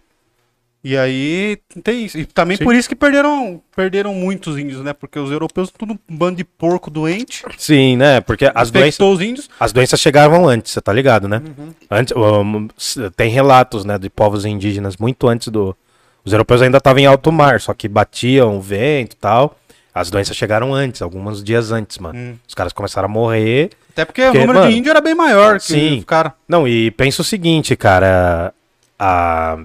E 0.86 0.96
aí 0.96 1.58
tem 1.84 2.06
isso. 2.06 2.16
E 2.16 2.28
também 2.28 2.58
Sim. 2.58 2.64
por 2.64 2.76
isso 2.76 2.88
que 2.88 2.96
perderam, 2.96 3.60
perderam 3.76 4.14
muitos 4.14 4.56
índios, 4.56 4.84
né? 4.84 4.94
Porque 4.94 5.18
os 5.18 5.32
europeus 5.32 5.74
tudo 5.76 5.96
um 6.08 6.16
bando 6.16 6.38
de 6.38 6.44
porco 6.44 6.92
doente. 6.92 7.44
Sim, 7.58 7.98
né? 7.98 8.22
Porque 8.22 8.52
as 8.54 8.70
doenças, 8.70 9.00
os 9.00 9.20
índios. 9.20 9.50
as 9.60 9.74
doenças 9.74 10.00
chegavam 10.00 10.48
antes, 10.48 10.72
você 10.72 10.80
tá 10.80 10.94
ligado, 10.94 11.28
né? 11.28 11.42
Uhum. 11.44 11.74
Antes, 11.90 12.14
um, 12.16 12.68
tem 13.16 13.32
relatos, 13.32 13.84
né, 13.84 13.98
de 13.98 14.12
povos 14.12 14.46
indígenas 14.46 14.96
muito 14.96 15.28
antes 15.28 15.48
do. 15.48 15.76
Os 16.24 16.32
europeus 16.32 16.62
ainda 16.62 16.78
estavam 16.78 17.02
em 17.02 17.08
alto 17.08 17.32
mar, 17.32 17.60
só 17.60 17.74
que 17.74 17.88
batiam 17.88 18.58
o 18.58 18.62
vento 18.62 19.14
e 19.14 19.18
tal. 19.18 19.58
As 19.92 20.12
doenças 20.12 20.38
chegaram 20.38 20.72
antes, 20.72 21.02
alguns 21.02 21.44
dias 21.44 21.72
antes, 21.72 21.98
mano. 21.98 22.20
Hum. 22.20 22.36
Os 22.48 22.54
caras 22.54 22.72
começaram 22.72 23.08
a 23.08 23.12
morrer. 23.12 23.72
Até 23.92 24.06
porque, 24.06 24.22
Porque, 24.22 24.38
o 24.38 24.42
número 24.42 24.60
mano, 24.60 24.72
de 24.72 24.78
índio 24.78 24.92
era 24.92 25.02
bem 25.02 25.16
maior 25.16 25.58
que 25.58 25.66
sim. 25.66 25.98
os 25.98 26.06
caras. 26.06 26.34
Não, 26.48 26.68
e 26.68 26.92
pensa 26.92 27.24
o 27.24 27.26
seguinte, 27.26 27.76
cara. 27.76 28.54
A... 29.00 29.58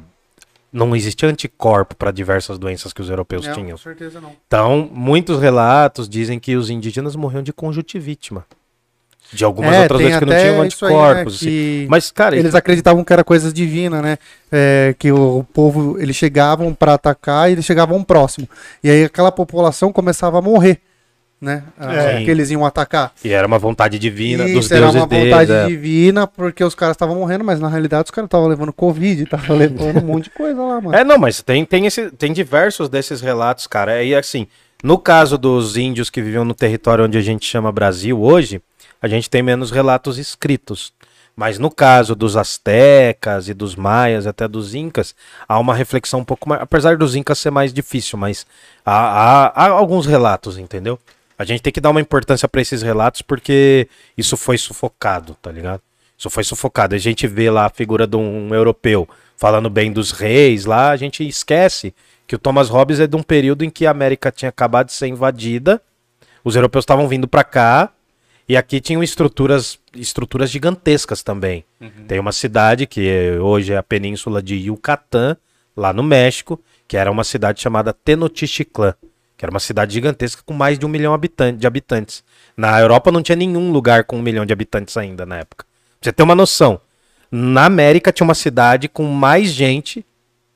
Não 0.72 0.94
existia 0.94 1.28
anticorpo 1.28 1.96
para 1.96 2.10
diversas 2.12 2.58
doenças 2.58 2.92
que 2.92 3.02
os 3.02 3.10
europeus 3.10 3.44
tinham. 3.54 3.76
certeza 3.76 4.20
não. 4.20 4.32
Então, 4.46 4.88
muitos 4.92 5.40
relatos 5.40 6.08
dizem 6.08 6.38
que 6.38 6.54
os 6.56 6.70
indígenas 6.70 7.16
morriam 7.16 7.42
de 7.42 7.52
conjuntivite, 7.52 8.32
mano. 8.32 8.46
De 9.32 9.44
algumas 9.44 9.72
É, 9.72 9.82
outras 9.82 10.00
doenças 10.00 10.18
que 10.18 10.24
não 10.26 10.36
tinham 10.36 10.64
isso 10.66 10.84
aí, 10.86 10.92
né, 10.92 10.98
anticorpos. 11.00 11.34
assim. 11.36 11.86
Mas, 11.88 12.10
cara, 12.10 12.36
Eles 12.36 12.54
acreditavam 12.54 13.04
que 13.04 13.12
era 13.12 13.22
coisas 13.22 13.52
divinas, 13.52 14.02
né? 14.02 14.18
É, 14.50 14.94
que 14.98 15.12
o 15.12 15.44
povo, 15.52 15.96
eles 16.00 16.16
chegavam 16.16 16.74
pra 16.74 16.94
atacar 16.94 17.48
e 17.48 17.52
eles 17.52 17.64
chegavam 17.64 18.02
próximo. 18.02 18.48
E 18.82 18.90
aí 18.90 19.04
aquela 19.04 19.30
população 19.30 19.92
começava 19.92 20.38
a 20.38 20.42
morrer, 20.42 20.80
né? 21.40 21.64
Ah, 21.78 21.94
É. 21.94 22.24
Que 22.24 22.30
eles 22.30 22.50
iam 22.50 22.64
atacar. 22.66 23.12
E 23.24 23.30
era 23.30 23.46
uma 23.46 23.58
vontade 23.58 23.98
divina 23.98 24.44
dos 24.44 24.66
Isso 24.66 24.74
era 24.74 24.82
deuses 24.82 25.00
uma 25.00 25.06
deles. 25.06 25.30
vontade 25.30 25.52
é. 25.52 25.66
divina, 25.66 26.26
porque 26.26 26.62
os 26.62 26.74
caras 26.74 26.94
estavam 26.94 27.16
morrendo, 27.16 27.44
mas 27.44 27.58
na 27.58 27.68
realidade 27.68 28.04
os 28.04 28.10
caras 28.10 28.26
estavam 28.26 28.46
levando 28.46 28.72
Covid, 28.72 29.22
estavam 29.22 29.56
levando 29.58 29.98
um 29.98 30.06
monte 30.06 30.24
de 30.24 30.30
coisa 30.30 30.60
lá, 30.60 30.80
mano. 30.80 30.94
É, 30.94 31.02
não, 31.02 31.18
mas 31.18 31.40
tem, 31.42 31.64
tem, 31.64 31.86
esse, 31.86 32.10
tem 32.10 32.32
diversos 32.32 32.88
desses 32.88 33.20
relatos, 33.20 33.66
cara. 33.66 34.02
E 34.02 34.14
assim, 34.14 34.46
no 34.82 34.98
caso 34.98 35.38
dos 35.38 35.76
índios 35.76 36.10
que 36.10 36.20
viviam 36.20 36.44
no 36.44 36.54
território 36.54 37.04
onde 37.04 37.16
a 37.16 37.22
gente 37.22 37.46
chama 37.46 37.72
Brasil 37.72 38.20
hoje, 38.20 38.60
a 39.00 39.08
gente 39.08 39.30
tem 39.30 39.42
menos 39.42 39.70
relatos 39.70 40.18
escritos. 40.18 40.92
Mas 41.34 41.58
no 41.58 41.70
caso 41.70 42.14
dos 42.14 42.36
astecas 42.36 43.48
e 43.48 43.54
dos 43.54 43.74
maias, 43.74 44.26
até 44.26 44.46
dos 44.46 44.74
incas, 44.74 45.14
há 45.48 45.58
uma 45.58 45.74
reflexão 45.74 46.20
um 46.20 46.24
pouco 46.24 46.46
mais. 46.46 46.60
Apesar 46.60 46.98
dos 46.98 47.14
incas 47.14 47.38
ser 47.38 47.50
mais 47.50 47.72
difícil, 47.72 48.18
mas 48.18 48.46
há, 48.84 49.46
há, 49.46 49.46
há 49.64 49.68
alguns 49.70 50.04
relatos, 50.04 50.58
entendeu? 50.58 50.98
A 51.40 51.44
gente 51.46 51.62
tem 51.62 51.72
que 51.72 51.80
dar 51.80 51.88
uma 51.88 52.02
importância 52.02 52.46
para 52.46 52.60
esses 52.60 52.82
relatos 52.82 53.22
porque 53.22 53.88
isso 54.14 54.36
foi 54.36 54.58
sufocado, 54.58 55.34
tá 55.40 55.50
ligado? 55.50 55.80
Isso 56.18 56.28
foi 56.28 56.44
sufocado. 56.44 56.94
A 56.94 56.98
gente 56.98 57.26
vê 57.26 57.50
lá 57.50 57.64
a 57.64 57.70
figura 57.70 58.06
de 58.06 58.14
um 58.14 58.54
europeu 58.54 59.08
falando 59.38 59.70
bem 59.70 59.90
dos 59.90 60.10
reis 60.10 60.66
lá, 60.66 60.90
a 60.90 60.96
gente 60.98 61.26
esquece 61.26 61.94
que 62.26 62.36
o 62.36 62.38
Thomas 62.38 62.68
Hobbes 62.68 63.00
é 63.00 63.06
de 63.06 63.16
um 63.16 63.22
período 63.22 63.64
em 63.64 63.70
que 63.70 63.86
a 63.86 63.90
América 63.90 64.30
tinha 64.30 64.50
acabado 64.50 64.88
de 64.88 64.92
ser 64.92 65.06
invadida, 65.06 65.80
os 66.44 66.56
europeus 66.56 66.82
estavam 66.82 67.08
vindo 67.08 67.26
para 67.26 67.42
cá 67.42 67.90
e 68.46 68.54
aqui 68.54 68.78
tinham 68.78 69.02
estruturas, 69.02 69.78
estruturas 69.96 70.50
gigantescas 70.50 71.22
também. 71.22 71.64
Tem 72.06 72.20
uma 72.20 72.32
cidade 72.32 72.86
que 72.86 73.38
hoje 73.40 73.72
é 73.72 73.78
a 73.78 73.82
península 73.82 74.42
de 74.42 74.56
Yucatán, 74.56 75.38
lá 75.74 75.90
no 75.90 76.02
México, 76.02 76.60
que 76.86 76.98
era 76.98 77.10
uma 77.10 77.24
cidade 77.24 77.62
chamada 77.62 77.94
Tenochtitlan, 77.94 78.94
que 79.40 79.44
era 79.46 79.50
uma 79.50 79.58
cidade 79.58 79.94
gigantesca 79.94 80.42
com 80.44 80.52
mais 80.52 80.78
de 80.78 80.84
um 80.84 80.88
milhão 80.90 81.18
de 81.56 81.66
habitantes. 81.66 82.22
Na 82.54 82.78
Europa 82.78 83.10
não 83.10 83.22
tinha 83.22 83.34
nenhum 83.34 83.72
lugar 83.72 84.04
com 84.04 84.18
um 84.18 84.22
milhão 84.22 84.44
de 84.44 84.52
habitantes 84.52 84.98
ainda 84.98 85.24
na 85.24 85.38
época. 85.38 85.64
Pra 85.98 86.10
você 86.10 86.12
ter 86.12 86.22
uma 86.22 86.34
noção, 86.34 86.78
na 87.32 87.64
América 87.64 88.12
tinha 88.12 88.26
uma 88.26 88.34
cidade 88.34 88.86
com 88.86 89.02
mais 89.04 89.48
gente, 89.48 90.04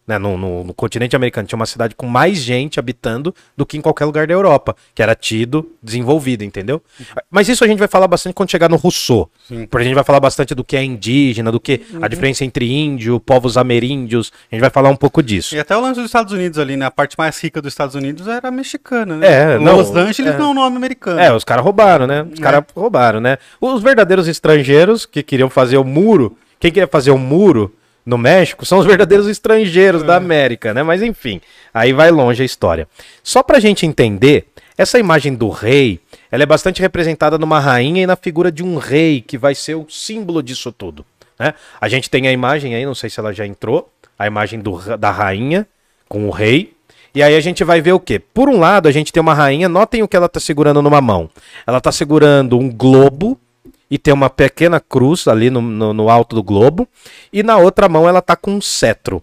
né, 0.06 0.18
no, 0.18 0.36
no- 0.36 0.64
no 0.64 0.74
continente 0.74 1.16
americano 1.16 1.46
tinha 1.48 1.56
uma 1.56 1.66
cidade 1.66 1.94
com 1.94 2.06
mais 2.06 2.38
gente 2.38 2.78
habitando 2.78 3.34
do 3.56 3.64
que 3.64 3.76
em 3.78 3.80
qualquer 3.80 4.04
lugar 4.04 4.26
da 4.26 4.34
Europa, 4.34 4.76
que 4.94 5.02
era 5.02 5.14
tido 5.14 5.70
desenvolvido, 5.82 6.44
entendeu? 6.44 6.82
Mas 7.30 7.48
isso 7.48 7.64
a 7.64 7.66
gente 7.66 7.78
vai 7.78 7.88
falar 7.88 8.06
bastante 8.06 8.34
quando 8.34 8.50
chegar 8.50 8.68
no 8.68 8.76
Rousseau. 8.76 9.30
Sim. 9.48 9.66
Porque 9.66 9.82
a 9.82 9.84
gente 9.86 9.94
vai 9.94 10.04
falar 10.04 10.20
bastante 10.20 10.54
do 10.54 10.62
que 10.62 10.76
é 10.76 10.84
indígena, 10.84 11.50
do 11.50 11.58
que 11.58 11.80
a 12.02 12.08
diferença 12.08 12.44
entre 12.44 12.70
índio, 12.70 13.18
povos 13.18 13.56
ameríndios. 13.56 14.30
A 14.50 14.54
gente 14.54 14.60
vai 14.60 14.70
falar 14.70 14.90
um 14.90 14.96
pouco 14.96 15.22
disso. 15.22 15.54
E 15.54 15.58
até 15.58 15.76
o 15.76 15.80
lance 15.80 15.96
dos 16.00 16.06
Estados 16.06 16.32
Unidos 16.32 16.58
ali, 16.58 16.76
né? 16.76 16.86
A 16.86 16.90
parte 16.90 17.16
mais 17.16 17.38
rica 17.42 17.62
dos 17.62 17.72
Estados 17.72 17.94
Unidos 17.94 18.28
era 18.28 18.50
mexicana, 18.50 19.16
né? 19.16 19.54
É, 19.54 19.58
não, 19.58 19.76
Los 19.76 19.90
Angeles 19.94 20.34
é. 20.34 20.38
não 20.38 20.46
é 20.46 20.48
um 20.48 20.54
nome 20.54 20.76
americano. 20.76 21.18
É, 21.20 21.32
os 21.34 21.44
caras 21.44 21.64
roubaram, 21.64 22.06
né? 22.06 22.26
Os 22.30 22.38
caras 22.40 22.62
roubaram, 22.74 23.20
né? 23.20 23.38
Os 23.60 23.82
verdadeiros 23.82 24.28
estrangeiros 24.28 25.06
que 25.06 25.22
queriam 25.22 25.48
fazer 25.48 25.76
o 25.78 25.84
muro, 25.84 26.36
quem 26.60 26.70
queria 26.70 26.86
fazer 26.86 27.10
o 27.10 27.18
muro 27.18 27.74
no 28.04 28.18
México 28.18 28.66
são 28.66 28.78
os 28.78 28.86
verdadeiros 28.86 29.28
estrangeiros 29.28 30.02
da 30.02 30.16
América, 30.16 30.74
né? 30.74 30.82
Mas 30.82 31.02
enfim, 31.02 31.40
aí 31.72 31.92
vai 31.92 32.10
longe 32.10 32.42
a 32.42 32.46
história. 32.46 32.86
Só 33.22 33.42
pra 33.42 33.60
gente 33.60 33.86
entender, 33.86 34.46
essa 34.76 34.98
imagem 34.98 35.34
do 35.34 35.48
rei, 35.48 36.00
ela 36.30 36.42
é 36.42 36.46
bastante 36.46 36.82
representada 36.82 37.38
numa 37.38 37.60
rainha 37.60 38.02
e 38.02 38.06
na 38.06 38.16
figura 38.16 38.52
de 38.52 38.62
um 38.62 38.76
rei, 38.76 39.20
que 39.20 39.38
vai 39.38 39.54
ser 39.54 39.74
o 39.74 39.86
símbolo 39.88 40.42
disso 40.42 40.70
tudo, 40.70 41.04
né? 41.38 41.54
A 41.80 41.88
gente 41.88 42.10
tem 42.10 42.26
a 42.28 42.32
imagem 42.32 42.74
aí, 42.74 42.84
não 42.84 42.94
sei 42.94 43.08
se 43.08 43.18
ela 43.18 43.32
já 43.32 43.46
entrou, 43.46 43.90
a 44.18 44.26
imagem 44.26 44.60
do, 44.60 44.96
da 44.96 45.10
rainha 45.10 45.66
com 46.08 46.28
o 46.28 46.30
rei, 46.30 46.74
e 47.14 47.22
aí 47.22 47.36
a 47.36 47.40
gente 47.40 47.62
vai 47.62 47.80
ver 47.80 47.92
o 47.92 48.00
quê? 48.00 48.18
Por 48.18 48.48
um 48.48 48.58
lado, 48.58 48.88
a 48.88 48.92
gente 48.92 49.12
tem 49.12 49.20
uma 49.20 49.34
rainha, 49.34 49.68
notem 49.68 50.02
o 50.02 50.08
que 50.08 50.16
ela 50.16 50.28
tá 50.28 50.40
segurando 50.40 50.82
numa 50.82 51.00
mão. 51.00 51.30
Ela 51.64 51.80
tá 51.80 51.92
segurando 51.92 52.58
um 52.58 52.68
globo 52.68 53.38
e 53.90 53.98
tem 53.98 54.12
uma 54.12 54.30
pequena 54.30 54.80
cruz 54.80 55.28
ali 55.28 55.50
no, 55.50 55.60
no, 55.60 55.92
no 55.92 56.08
alto 56.08 56.34
do 56.34 56.42
globo, 56.42 56.88
e 57.32 57.42
na 57.42 57.56
outra 57.56 57.88
mão 57.88 58.08
ela 58.08 58.22
tá 58.22 58.36
com 58.36 58.52
um 58.52 58.60
cetro. 58.60 59.22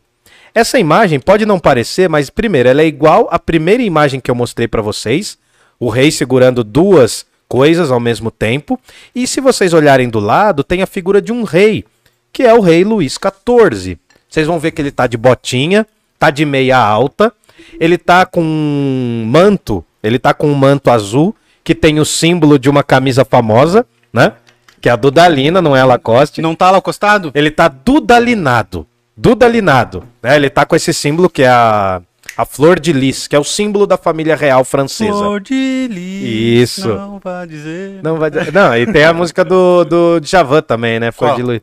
Essa 0.53 0.77
imagem 0.77 1.19
pode 1.19 1.45
não 1.45 1.59
parecer, 1.59 2.09
mas 2.09 2.29
primeiro, 2.29 2.69
ela 2.69 2.81
é 2.81 2.85
igual 2.85 3.27
à 3.31 3.39
primeira 3.39 3.81
imagem 3.81 4.19
que 4.19 4.29
eu 4.29 4.35
mostrei 4.35 4.67
pra 4.67 4.81
vocês, 4.81 5.37
o 5.79 5.89
rei 5.89 6.11
segurando 6.11 6.63
duas 6.63 7.25
coisas 7.47 7.91
ao 7.91 7.99
mesmo 7.99 8.29
tempo, 8.29 8.79
e 9.15 9.25
se 9.25 9.41
vocês 9.41 9.73
olharem 9.73 10.09
do 10.09 10.19
lado, 10.19 10.63
tem 10.63 10.81
a 10.81 10.87
figura 10.87 11.21
de 11.21 11.31
um 11.31 11.43
rei, 11.43 11.85
que 12.31 12.43
é 12.43 12.53
o 12.53 12.61
rei 12.61 12.83
Luís 12.83 13.17
XIV. 13.17 13.97
Vocês 14.29 14.47
vão 14.47 14.59
ver 14.59 14.71
que 14.71 14.81
ele 14.81 14.91
tá 14.91 15.07
de 15.07 15.17
botinha, 15.17 15.85
tá 16.17 16.29
de 16.29 16.45
meia 16.45 16.77
alta, 16.77 17.33
ele 17.79 17.97
tá 17.97 18.25
com 18.25 18.41
um 18.41 19.25
manto, 19.25 19.83
ele 20.01 20.17
tá 20.17 20.33
com 20.33 20.47
um 20.47 20.55
manto 20.55 20.89
azul 20.89 21.35
que 21.63 21.75
tem 21.75 21.99
o 21.99 22.05
símbolo 22.05 22.57
de 22.57 22.69
uma 22.69 22.83
camisa 22.83 23.23
famosa, 23.23 23.85
né? 24.11 24.33
Que 24.81 24.89
é 24.89 24.91
a 24.91 24.95
Dudalina, 24.95 25.61
não 25.61 25.75
é 25.75 25.81
a 25.81 25.85
Lacoste. 25.85 26.41
Não 26.41 26.55
tá 26.55 26.71
lá 26.71 26.79
acostado? 26.79 27.31
Ele 27.35 27.51
tá 27.51 27.67
dudalinado. 27.67 28.87
Dudalinado. 29.15 30.03
Né? 30.21 30.35
Ele 30.35 30.49
tá 30.49 30.65
com 30.65 30.75
esse 30.75 30.91
símbolo 30.93 31.29
que 31.29 31.43
é 31.43 31.49
a, 31.49 32.01
a 32.35 32.45
flor 32.45 32.79
de 32.79 32.91
lis, 32.91 33.27
que 33.27 33.35
é 33.35 33.39
o 33.39 33.43
símbolo 33.43 33.85
da 33.85 33.97
família 33.97 34.35
real 34.35 34.65
francesa. 34.65 35.11
Flor 35.11 35.39
de 35.39 35.87
lis, 35.89 36.69
Isso. 36.69 36.87
Não 36.87 37.19
vai 37.19 37.45
dizer. 37.45 37.99
Não, 38.01 38.17
vai... 38.17 38.31
não, 38.51 38.75
e 38.75 38.91
tem 38.91 39.03
a 39.03 39.13
música 39.13 39.45
do, 39.45 39.85
do 39.85 40.19
Djavan 40.19 40.63
também, 40.63 40.99
né? 40.99 41.11
Flor 41.11 41.29
Qual? 41.29 41.37
de 41.37 41.43
Lis. 41.43 41.61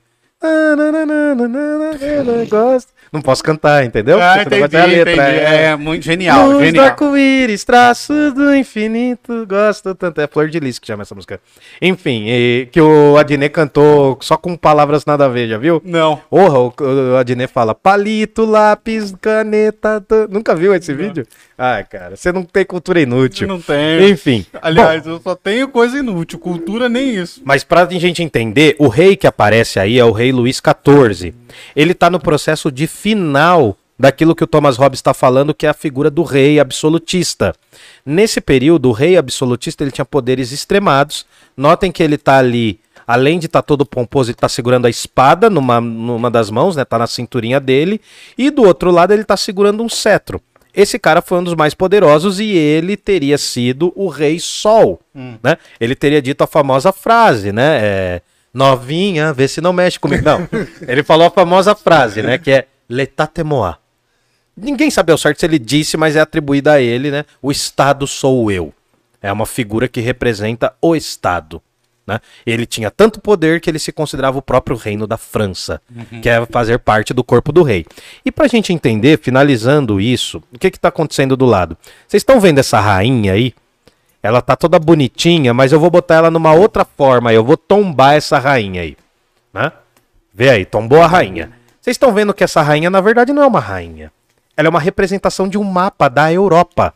Gosto. 2.49 2.93
Não 3.13 3.21
posso 3.23 3.43
cantar, 3.43 3.85
entendeu? 3.85 4.21
Ah, 4.21 4.39
Porque 4.39 4.55
senão 4.57 4.69
vai 4.69 4.69
entendi, 4.69 4.77
a 4.77 4.87
letra, 5.05 5.13
entendi. 5.13 5.39
é. 5.45 5.63
É 5.69 5.77
muito 5.77 6.03
genial, 6.05 6.51
Luz 6.51 6.65
genial. 6.67 6.85
arco-íris, 6.87 7.65
traço 7.65 8.13
do 8.33 8.55
infinito, 8.55 9.47
gosto 9.47 9.95
tanto. 9.95 10.21
É 10.21 10.27
Flor 10.27 10.49
de 10.49 10.59
Lis 10.61 10.79
que 10.79 10.87
chama 10.87 11.03
essa 11.03 11.15
música. 11.15 11.41
Enfim, 11.81 12.27
que 12.71 12.81
o 12.81 13.17
Adnet 13.17 13.53
cantou 13.53 14.19
só 14.21 14.37
com 14.37 14.57
palavras 14.57 15.05
nada 15.07 15.25
a 15.25 15.29
ver, 15.29 15.49
já 15.49 15.59
viu? 15.59 15.81
Não. 15.85 16.17
Porra, 16.31 16.59
o, 16.59 16.75
o 17.13 17.17
Adnet 17.17 17.51
fala 17.53 17.75
palito, 17.75 18.45
lápis, 18.45 19.15
caneta. 19.21 20.05
Nunca 20.31 20.55
viu 20.55 20.75
esse 20.75 20.93
vídeo? 20.93 21.27
Ai, 21.57 21.85
cara, 21.85 22.17
você 22.17 22.31
não 22.31 22.43
tem 22.45 22.65
cultura 22.65 23.01
inútil. 23.01 23.49
Não 23.49 23.61
tenho. 23.61 24.09
Enfim. 24.09 24.47
Aliás, 24.63 25.07
eu 25.07 25.21
só 25.21 25.35
tenho 25.35 25.69
coisa 25.69 25.99
inútil. 25.99 26.39
Cultura 26.39 26.89
nem 26.89 27.15
isso. 27.17 27.41
Mas 27.45 27.65
pra 27.65 27.87
gente 27.91 28.23
entender, 28.23 28.77
o 28.79 28.89
rei 28.89 29.17
que 29.17 29.27
aparece 29.27 29.81
aí 29.81 29.99
é 29.99 30.05
o 30.05 30.13
rei 30.13 30.31
Luís 30.31 30.61
XIV. 30.63 31.35
Ele 31.75 31.95
tá 31.95 32.09
no 32.11 32.21
processo 32.21 32.71
de 32.71 32.87
final 32.99 33.77
daquilo 33.99 34.35
que 34.35 34.45
o 34.45 34.47
Thomas 34.47 34.77
Hobbes 34.77 34.99
está 34.99 35.13
falando, 35.13 35.55
que 35.55 35.67
é 35.67 35.69
a 35.69 35.75
figura 35.75 36.11
do 36.11 36.23
rei 36.23 36.61
absolutista. 36.61 37.55
Nesse 38.07 38.41
período, 38.41 38.89
o 38.89 38.93
rei 38.93 39.17
absolutista 39.17 39.83
ele 39.83 39.91
tinha 39.91 40.05
poderes 40.05 40.53
extremados. 40.53 41.27
Notem 41.57 41.91
que 41.91 42.03
ele 42.03 42.17
tá 42.17 42.39
ali, 42.39 42.79
além 43.07 43.39
de 43.39 43.47
estar 43.47 43.63
todo 43.63 43.85
pomposo, 43.85 44.31
ele 44.31 44.37
tá 44.37 44.49
segurando 44.49 44.87
a 44.87 44.91
espada 44.91 45.51
numa, 45.51 45.81
numa 45.81 46.31
das 46.31 46.51
mãos, 46.51 46.77
né? 46.77 46.85
Tá 46.85 46.99
na 46.99 47.07
cinturinha 47.07 47.59
dele. 47.59 48.01
E 48.37 48.51
do 48.51 48.63
outro 48.63 48.91
lado, 48.91 49.13
ele 49.13 49.25
tá 49.25 49.37
segurando 49.37 49.83
um 49.83 49.89
cetro. 49.89 50.41
Esse 50.75 50.97
cara 50.97 51.21
foi 51.21 51.39
um 51.39 51.45
dos 51.45 51.55
mais 51.55 51.75
poderosos 51.75 52.39
e 52.39 52.51
ele 52.57 52.97
teria 52.97 53.37
sido 53.37 53.93
o 53.97 54.07
rei 54.07 54.39
Sol, 54.39 55.01
né? 55.43 55.57
Ele 55.81 55.97
teria 55.97 56.23
dito 56.23 56.45
a 56.45 56.47
famosa 56.47 56.93
frase, 56.93 57.51
né? 57.51 57.81
É, 57.83 58.23
Novinha, 58.55 59.33
vê 59.33 59.49
se 59.49 59.61
não 59.61 59.73
mexe 59.73 59.99
comigo. 59.99 60.25
Não, 60.25 60.49
ele 60.87 61.03
falou 61.03 61.27
a 61.27 61.31
famosa 61.31 61.75
frase, 61.75 62.23
né? 62.23 62.39
Que 62.39 62.53
é 62.53 62.67
Moi. 63.45 63.75
Ninguém 64.57 64.91
sabe 64.91 65.13
ao 65.13 65.19
certo 65.19 65.41
se 65.41 65.47
ele 65.47 65.59
disse, 65.59 65.97
mas 65.97 66.17
é 66.17 66.21
atribuída 66.21 66.73
a 66.73 66.81
ele, 66.81 67.11
né? 67.11 67.25
O 67.41 67.53
Estado 67.53 68.07
sou 68.07 68.51
eu. 68.51 68.73
É 69.23 69.33
uma 69.33 69.47
figura 69.47 69.87
que 69.87 70.01
representa 70.01 70.75
o 70.81 70.97
Estado. 70.97 71.63
Né? 72.09 72.21
Ele 72.47 72.65
tinha 72.65 72.91
tanto 72.91 73.21
poder 73.21 73.61
que 73.61 73.69
ele 73.69 73.79
se 73.79 73.93
considerava 73.93 74.39
o 74.39 74.43
próprio 74.43 74.75
reino 74.77 75.07
da 75.07 75.19
França, 75.19 75.79
que 76.23 76.29
é 76.29 76.45
fazer 76.47 76.79
parte 76.79 77.13
do 77.13 77.23
corpo 77.23 77.53
do 77.53 77.63
rei. 77.63 77.85
E 78.25 78.33
pra 78.33 78.49
gente 78.49 78.73
entender, 78.73 79.19
finalizando 79.19 80.01
isso, 80.01 80.43
o 80.51 80.59
que 80.59 80.71
que 80.71 80.81
tá 80.81 80.89
acontecendo 80.89 81.37
do 81.37 81.45
lado? 81.45 81.77
Vocês 82.07 82.23
estão 82.23 82.41
vendo 82.41 82.61
essa 82.61 82.81
rainha 82.81 83.35
aí? 83.35 83.55
Ela 84.23 84.41
tá 84.41 84.57
toda 84.57 84.79
bonitinha, 84.79 85.53
mas 85.53 85.71
eu 85.71 85.79
vou 85.79 85.91
botar 85.91 86.17
ela 86.17 86.31
numa 86.31 86.55
outra 86.55 86.83
forma, 86.85 87.33
eu 87.33 87.45
vou 87.45 87.59
tombar 87.59 88.15
essa 88.15 88.39
rainha 88.39 88.81
aí, 88.81 88.97
né? 89.53 89.71
Vê 90.33 90.49
aí, 90.49 90.65
tombou 90.65 91.03
a 91.03 91.07
rainha. 91.07 91.58
Vocês 91.89 91.95
estão 91.95 92.13
vendo 92.13 92.35
que 92.35 92.45
essa 92.45 92.61
rainha 92.61 92.91
na 92.91 93.01
verdade 93.01 93.33
não 93.33 93.43
é 93.43 93.47
uma 93.47 93.61
rainha. 93.61 94.13
Ela 94.55 94.69
é 94.69 94.71
uma 94.71 94.79
representação 94.79 95.49
de 95.49 95.57
um 95.57 95.65
mapa 95.65 96.07
da 96.11 96.31
Europa. 96.31 96.93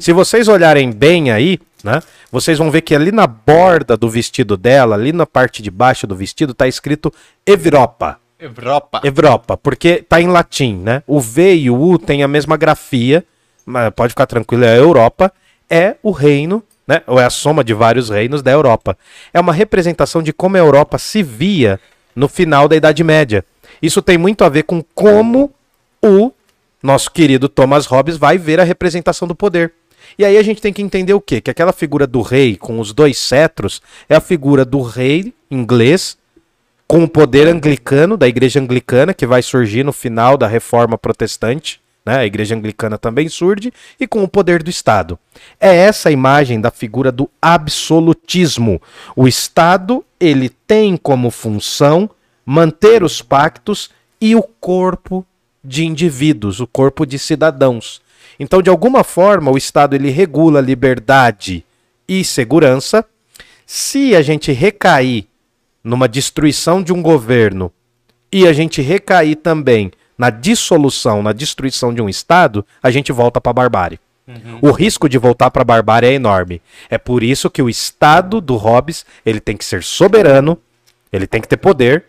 Se 0.00 0.10
vocês 0.10 0.48
olharem 0.48 0.90
bem 0.90 1.30
aí, 1.30 1.60
né, 1.84 2.00
vocês 2.30 2.56
vão 2.56 2.70
ver 2.70 2.80
que 2.80 2.94
ali 2.94 3.12
na 3.12 3.26
borda 3.26 3.94
do 3.94 4.08
vestido 4.08 4.56
dela, 4.56 4.94
ali 4.94 5.12
na 5.12 5.26
parte 5.26 5.60
de 5.60 5.70
baixo 5.70 6.06
do 6.06 6.16
vestido, 6.16 6.54
tá 6.54 6.66
escrito 6.66 7.12
Europa. 7.44 8.18
Europa. 8.40 9.02
Europa, 9.04 9.56
porque 9.58 9.96
tá 9.96 10.18
em 10.18 10.28
latim, 10.28 10.76
né? 10.76 11.02
O 11.06 11.20
V 11.20 11.54
e 11.54 11.68
o 11.68 11.78
U 11.78 11.98
têm 11.98 12.22
a 12.22 12.28
mesma 12.28 12.56
grafia, 12.56 13.22
mas 13.66 13.90
pode 13.90 14.12
ficar 14.12 14.24
tranquilo, 14.24 14.64
é 14.64 14.72
a 14.72 14.76
Europa, 14.76 15.30
é 15.68 15.96
o 16.02 16.10
reino, 16.10 16.64
né? 16.88 17.02
Ou 17.06 17.20
é 17.20 17.24
a 17.26 17.30
soma 17.30 17.62
de 17.62 17.74
vários 17.74 18.08
reinos 18.08 18.40
da 18.40 18.50
Europa. 18.50 18.96
É 19.34 19.38
uma 19.38 19.52
representação 19.52 20.22
de 20.22 20.32
como 20.32 20.56
a 20.56 20.60
Europa 20.60 20.96
se 20.96 21.22
via 21.22 21.78
no 22.16 22.28
final 22.28 22.66
da 22.66 22.74
Idade 22.74 23.04
Média. 23.04 23.44
Isso 23.82 24.00
tem 24.00 24.16
muito 24.16 24.44
a 24.44 24.48
ver 24.48 24.62
com 24.62 24.82
como 24.94 25.52
o 26.00 26.32
nosso 26.82 27.10
querido 27.10 27.48
Thomas 27.48 27.86
Hobbes 27.86 28.16
vai 28.16 28.38
ver 28.38 28.60
a 28.60 28.64
representação 28.64 29.26
do 29.26 29.34
poder. 29.34 29.72
E 30.18 30.24
aí 30.24 30.36
a 30.36 30.42
gente 30.42 30.60
tem 30.60 30.72
que 30.72 30.82
entender 30.82 31.14
o 31.14 31.20
quê? 31.20 31.40
Que 31.40 31.50
aquela 31.50 31.72
figura 31.72 32.06
do 32.06 32.22
rei 32.22 32.56
com 32.56 32.78
os 32.78 32.92
dois 32.92 33.18
cetros 33.18 33.80
é 34.08 34.16
a 34.16 34.20
figura 34.20 34.64
do 34.64 34.82
rei 34.82 35.32
inglês 35.50 36.16
com 36.86 37.04
o 37.04 37.08
poder 37.08 37.46
anglicano, 37.46 38.18
da 38.18 38.28
igreja 38.28 38.60
anglicana, 38.60 39.14
que 39.14 39.26
vai 39.26 39.40
surgir 39.42 39.82
no 39.82 39.92
final 39.92 40.36
da 40.36 40.46
reforma 40.46 40.98
protestante. 40.98 41.80
Né? 42.04 42.18
A 42.18 42.26
igreja 42.26 42.54
anglicana 42.54 42.98
também 42.98 43.28
surge, 43.28 43.72
e 43.98 44.06
com 44.06 44.22
o 44.22 44.28
poder 44.28 44.62
do 44.62 44.68
Estado. 44.68 45.18
É 45.58 45.74
essa 45.74 46.08
a 46.08 46.12
imagem 46.12 46.60
da 46.60 46.70
figura 46.70 47.10
do 47.10 47.30
absolutismo. 47.40 48.82
O 49.16 49.26
Estado 49.26 50.04
ele 50.20 50.50
tem 50.50 50.96
como 50.96 51.30
função 51.30 52.10
manter 52.44 53.02
os 53.02 53.22
pactos 53.22 53.90
e 54.20 54.34
o 54.34 54.42
corpo 54.42 55.24
de 55.64 55.84
indivíduos, 55.84 56.60
o 56.60 56.66
corpo 56.66 57.06
de 57.06 57.18
cidadãos. 57.18 58.02
Então, 58.38 58.62
de 58.62 58.70
alguma 58.70 59.04
forma, 59.04 59.50
o 59.50 59.58
Estado 59.58 59.94
ele 59.94 60.10
regula 60.10 60.60
liberdade 60.60 61.64
e 62.08 62.24
segurança. 62.24 63.04
Se 63.66 64.14
a 64.14 64.22
gente 64.22 64.52
recair 64.52 65.26
numa 65.82 66.08
destruição 66.08 66.82
de 66.82 66.92
um 66.92 67.02
governo 67.02 67.72
e 68.30 68.46
a 68.46 68.52
gente 68.52 68.80
recair 68.80 69.36
também 69.36 69.92
na 70.16 70.30
dissolução, 70.30 71.22
na 71.22 71.32
destruição 71.32 71.92
de 71.92 72.00
um 72.00 72.08
Estado, 72.08 72.64
a 72.82 72.90
gente 72.90 73.12
volta 73.12 73.40
para 73.40 73.50
a 73.50 73.54
barbárie. 73.54 74.00
O 74.60 74.70
risco 74.70 75.08
de 75.08 75.18
voltar 75.18 75.50
para 75.50 75.62
a 75.62 75.64
barbárie 75.64 76.08
é 76.08 76.14
enorme. 76.14 76.62
É 76.88 76.96
por 76.96 77.22
isso 77.22 77.50
que 77.50 77.60
o 77.60 77.68
Estado 77.68 78.40
do 78.40 78.56
Hobbes 78.56 79.04
ele 79.26 79.40
tem 79.40 79.56
que 79.56 79.64
ser 79.64 79.82
soberano, 79.82 80.56
ele 81.12 81.26
tem 81.26 81.40
que 81.40 81.48
ter 81.48 81.56
poder, 81.56 82.04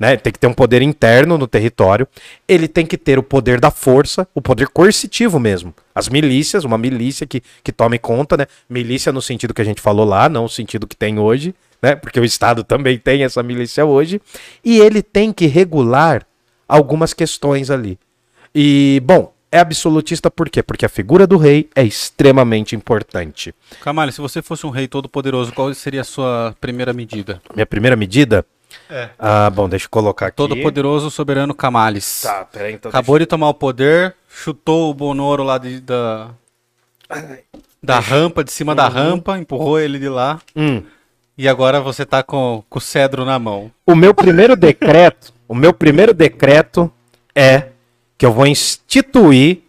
né? 0.00 0.16
Tem 0.16 0.32
que 0.32 0.38
ter 0.38 0.46
um 0.46 0.54
poder 0.54 0.80
interno 0.80 1.36
no 1.36 1.46
território, 1.46 2.08
ele 2.48 2.66
tem 2.66 2.86
que 2.86 2.96
ter 2.96 3.18
o 3.18 3.22
poder 3.22 3.60
da 3.60 3.70
força, 3.70 4.26
o 4.34 4.40
poder 4.40 4.68
coercitivo 4.68 5.38
mesmo. 5.38 5.74
As 5.94 6.08
milícias, 6.08 6.64
uma 6.64 6.78
milícia 6.78 7.26
que, 7.26 7.42
que 7.62 7.70
tome 7.70 7.98
conta, 7.98 8.34
né? 8.34 8.46
Milícia 8.68 9.12
no 9.12 9.20
sentido 9.20 9.52
que 9.52 9.60
a 9.60 9.64
gente 9.64 9.82
falou 9.82 10.06
lá, 10.06 10.26
não 10.26 10.44
no 10.44 10.48
sentido 10.48 10.86
que 10.86 10.96
tem 10.96 11.18
hoje, 11.18 11.54
né? 11.82 11.94
Porque 11.94 12.18
o 12.18 12.24
Estado 12.24 12.64
também 12.64 12.96
tem 12.96 13.24
essa 13.24 13.42
milícia 13.42 13.84
hoje. 13.84 14.22
E 14.64 14.80
ele 14.80 15.02
tem 15.02 15.34
que 15.34 15.46
regular 15.46 16.26
algumas 16.66 17.12
questões 17.12 17.70
ali. 17.70 17.98
E, 18.54 19.02
bom, 19.04 19.34
é 19.52 19.58
absolutista 19.58 20.30
por 20.30 20.48
quê? 20.48 20.62
Porque 20.62 20.86
a 20.86 20.88
figura 20.88 21.26
do 21.26 21.36
rei 21.36 21.68
é 21.74 21.82
extremamente 21.82 22.74
importante. 22.74 23.54
Camale, 23.82 24.12
se 24.12 24.20
você 24.20 24.40
fosse 24.40 24.64
um 24.64 24.70
rei 24.70 24.88
todo 24.88 25.10
poderoso, 25.10 25.52
qual 25.52 25.72
seria 25.74 26.00
a 26.00 26.04
sua 26.04 26.54
primeira 26.58 26.94
medida? 26.94 27.42
Minha 27.54 27.66
primeira 27.66 27.96
medida. 27.96 28.46
É. 28.88 29.08
Ah, 29.18 29.50
bom, 29.50 29.68
deixa 29.68 29.86
eu 29.86 29.90
colocar 29.90 30.26
aqui. 30.26 30.36
Todo 30.36 30.56
poderoso 30.56 31.10
soberano 31.10 31.54
Camales. 31.54 32.22
Tá, 32.22 32.44
peraí, 32.44 32.74
então. 32.74 32.88
Acabou 32.88 33.18
de 33.18 33.26
tomar 33.26 33.48
o 33.48 33.54
poder, 33.54 34.14
chutou 34.28 34.90
o 34.90 34.94
Bonoro 34.94 35.42
lá 35.42 35.58
de- 35.58 35.80
da, 35.80 36.28
da 37.82 37.98
rampa, 37.98 38.44
de 38.44 38.52
cima 38.52 38.74
da 38.74 38.88
rampa, 38.88 39.38
empurrou 39.38 39.78
ele 39.78 39.98
de 39.98 40.08
lá. 40.08 40.40
deixa- 40.54 40.70
Hum. 40.70 40.82
E 41.38 41.48
agora 41.48 41.80
você 41.80 42.04
tá 42.04 42.22
com, 42.22 42.62
com 42.68 42.78
o 42.78 42.82
cedro 42.82 43.24
na 43.24 43.38
mão. 43.38 43.70
O 43.86 43.94
meu 43.94 44.12
primeiro 44.12 44.54
decreto, 44.54 45.32
o 45.48 45.54
meu 45.54 45.72
primeiro 45.72 46.12
decreto 46.12 46.92
é 47.34 47.68
que 48.18 48.26
eu 48.26 48.32
vou 48.32 48.46
instituir 48.46 49.60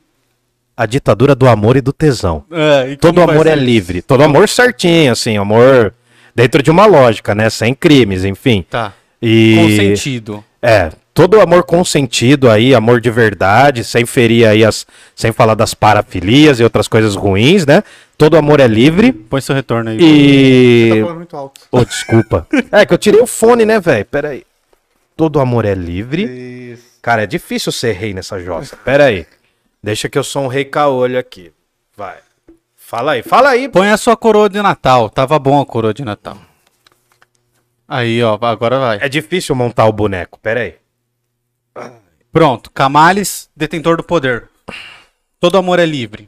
a 0.75 0.85
ditadura 0.85 1.33
do 1.33 1.47
amor 1.47 1.77
e 1.77 1.81
do 1.81 1.93
tesão. 1.93 2.43
É, 2.51 2.89
e 2.91 2.97
Todo 2.97 3.21
amor 3.21 3.47
é 3.47 3.55
livre, 3.55 4.01
todo 4.01 4.21
amor 4.23 4.49
certinho, 4.49 5.13
assim, 5.13 5.37
amor 5.37 5.93
dentro 6.35 6.61
de 6.63 6.71
uma 6.71 6.85
lógica, 6.85 7.35
né, 7.35 7.49
sem 7.49 7.73
crimes, 7.73 8.23
enfim. 8.25 8.65
Tá. 8.69 8.93
E 9.21 9.55
Com 9.57 9.69
sentido. 9.75 10.43
É, 10.61 10.91
todo 11.13 11.39
amor 11.41 11.63
consentido 11.63 12.49
aí, 12.49 12.73
amor 12.73 13.01
de 13.01 13.09
verdade, 13.09 13.83
sem 13.83 14.05
ferir 14.05 14.47
aí 14.47 14.63
as, 14.63 14.85
sem 15.15 15.31
falar 15.31 15.55
das 15.55 15.73
parafilias 15.73 16.59
e 16.59 16.63
outras 16.63 16.87
coisas 16.87 17.15
ruins, 17.15 17.65
né? 17.65 17.83
Todo 18.17 18.37
amor 18.37 18.59
é 18.59 18.67
livre 18.67 19.11
Põe 19.11 19.41
seu 19.41 19.55
retorno 19.55 19.89
aí. 19.89 19.97
Tá 19.97 20.03
e 20.05 21.01
falando 21.01 21.17
muito 21.17 21.35
alto. 21.35 21.61
Ô, 21.71 21.83
desculpa. 21.83 22.47
É 22.71 22.85
que 22.85 22.93
eu 22.93 22.97
tirei 22.97 23.19
o 23.19 23.27
fone, 23.27 23.65
né, 23.65 23.79
velho? 23.79 24.05
Pera 24.05 24.29
aí. 24.29 24.43
Todo 25.17 25.39
amor 25.39 25.65
é 25.65 25.73
livre. 25.73 26.23
Isso. 26.73 26.83
Cara, 27.01 27.23
é 27.23 27.27
difícil 27.27 27.71
ser 27.71 27.93
rei 27.93 28.13
nessa 28.13 28.39
jossa. 28.39 28.77
Pera 28.77 29.05
aí. 29.05 29.25
Deixa 29.83 30.07
que 30.07 30.17
eu 30.17 30.23
sou 30.23 30.43
um 30.43 30.47
rei 30.47 30.65
caolho 30.65 31.17
aqui. 31.17 31.51
Vai. 31.97 32.17
Fala 32.91 33.13
aí, 33.13 33.23
fala 33.23 33.49
aí. 33.51 33.69
Põe 33.69 33.89
a 33.89 33.95
sua 33.95 34.17
coroa 34.17 34.49
de 34.49 34.61
Natal. 34.61 35.09
Tava 35.09 35.39
bom 35.39 35.61
a 35.61 35.65
coroa 35.65 35.93
de 35.93 36.03
Natal. 36.03 36.35
Aí, 37.87 38.21
ó, 38.21 38.37
agora 38.41 38.79
vai. 38.79 38.99
É 39.01 39.07
difícil 39.07 39.55
montar 39.55 39.85
o 39.85 39.93
boneco. 39.93 40.37
Pera 40.41 40.59
aí. 40.59 40.75
Pronto. 42.33 42.69
Camales, 42.69 43.49
detentor 43.55 43.95
do 43.95 44.03
poder. 44.03 44.49
Todo 45.39 45.57
amor 45.57 45.79
é 45.79 45.85
livre. 45.85 46.27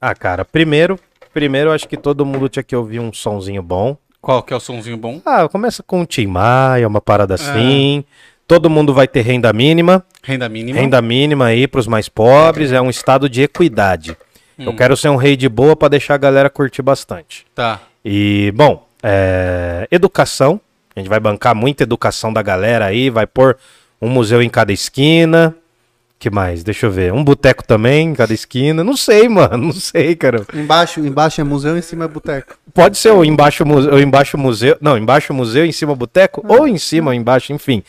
Ah, 0.00 0.16
cara, 0.16 0.44
primeiro, 0.44 0.98
primeiro 1.32 1.70
acho 1.70 1.86
que 1.88 1.96
todo 1.96 2.26
mundo 2.26 2.48
tinha 2.48 2.64
que 2.64 2.74
ouvir 2.74 2.98
um 2.98 3.12
sonzinho 3.12 3.62
bom. 3.62 3.96
Qual 4.20 4.42
que 4.42 4.52
é 4.52 4.56
o 4.56 4.60
sonzinho 4.60 4.96
bom? 4.96 5.22
Ah, 5.24 5.48
começa 5.48 5.80
com 5.80 6.00
um 6.00 6.04
Tim 6.04 6.26
Maia, 6.26 6.88
uma 6.88 7.00
parada 7.00 7.34
assim. 7.34 8.04
Todo 8.48 8.68
mundo 8.68 8.92
vai 8.92 9.06
ter 9.06 9.20
renda 9.20 9.52
mínima. 9.52 10.04
Renda 10.24 10.48
mínima. 10.48 10.76
Renda 10.76 11.00
mínima 11.00 11.44
aí 11.46 11.68
pros 11.68 11.86
mais 11.86 12.08
pobres. 12.08 12.72
É 12.72 12.80
um 12.80 12.90
estado 12.90 13.28
de 13.28 13.42
equidade. 13.42 14.16
Eu 14.58 14.74
quero 14.74 14.96
ser 14.96 15.08
um 15.08 15.16
rei 15.16 15.36
de 15.36 15.48
boa 15.48 15.74
pra 15.74 15.88
deixar 15.88 16.14
a 16.14 16.18
galera 16.18 16.48
curtir 16.50 16.82
bastante. 16.82 17.44
Tá. 17.54 17.80
E, 18.04 18.52
bom, 18.54 18.86
é, 19.02 19.86
educação. 19.90 20.60
A 20.94 21.00
gente 21.00 21.08
vai 21.08 21.18
bancar 21.18 21.54
muita 21.54 21.82
educação 21.82 22.32
da 22.32 22.40
galera 22.42 22.86
aí, 22.86 23.10
vai 23.10 23.26
pôr 23.26 23.56
um 24.00 24.08
museu 24.08 24.40
em 24.42 24.48
cada 24.48 24.72
esquina. 24.72 25.54
Que 26.18 26.30
mais? 26.30 26.62
Deixa 26.62 26.86
eu 26.86 26.90
ver. 26.90 27.12
Um 27.12 27.22
boteco 27.24 27.64
também 27.66 28.08
em 28.10 28.14
cada 28.14 28.32
esquina. 28.32 28.84
Não 28.84 28.96
sei, 28.96 29.28
mano. 29.28 29.56
Não 29.58 29.72
sei, 29.72 30.14
cara. 30.14 30.46
Embaixo, 30.54 31.00
embaixo 31.00 31.40
é 31.40 31.44
museu, 31.44 31.76
em 31.76 31.82
cima 31.82 32.04
é 32.04 32.08
boteco. 32.08 32.56
Pode 32.72 32.96
ser 32.96 33.10
o 33.10 33.24
embaixo, 33.24 33.66
muse- 33.66 33.88
o 33.88 33.98
embaixo 33.98 34.38
museu. 34.38 34.76
Não, 34.80 34.96
embaixo 34.96 35.34
museu, 35.34 35.64
em 35.66 35.72
cima 35.72 35.94
boteco. 35.94 36.44
Ou 36.48 36.66
em 36.68 36.78
cima, 36.78 37.10
ou 37.10 37.14
embaixo, 37.14 37.52
enfim. 37.52 37.82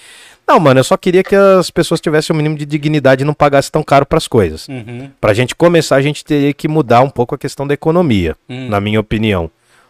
Não, 0.48 0.60
mano, 0.60 0.80
eu 0.80 0.84
só 0.84 0.96
queria 0.96 1.24
que 1.24 1.36
as 1.36 1.72
pessoas 1.72 2.00
tivessem 2.00 2.34
o 2.34 2.38
mínimo 2.38 2.56
de 2.56 2.66
dignidade 2.66 3.24
e 3.24 3.26
não 3.26 3.34
pagassem 3.34 3.72
tão 3.72 3.82
caro 3.84 4.06
pras 4.06 4.28
coisas. 4.28 4.68
Uhum. 4.68 5.10
Pra 5.20 5.34
gente 5.34 5.56
começar, 5.56 5.96
a 5.96 6.02
gente 6.02 6.24
teria 6.24 6.54
que 6.54 6.68
mudar 6.68 7.02
um 7.02 7.10
pouco 7.10 7.34
a 7.34 7.38
questão 7.38 7.66
da 7.66 7.74
economia, 7.74 8.36
Hum. 8.48 8.70
na 8.70 8.80
minha 8.80 9.00
opinião. 9.00 9.50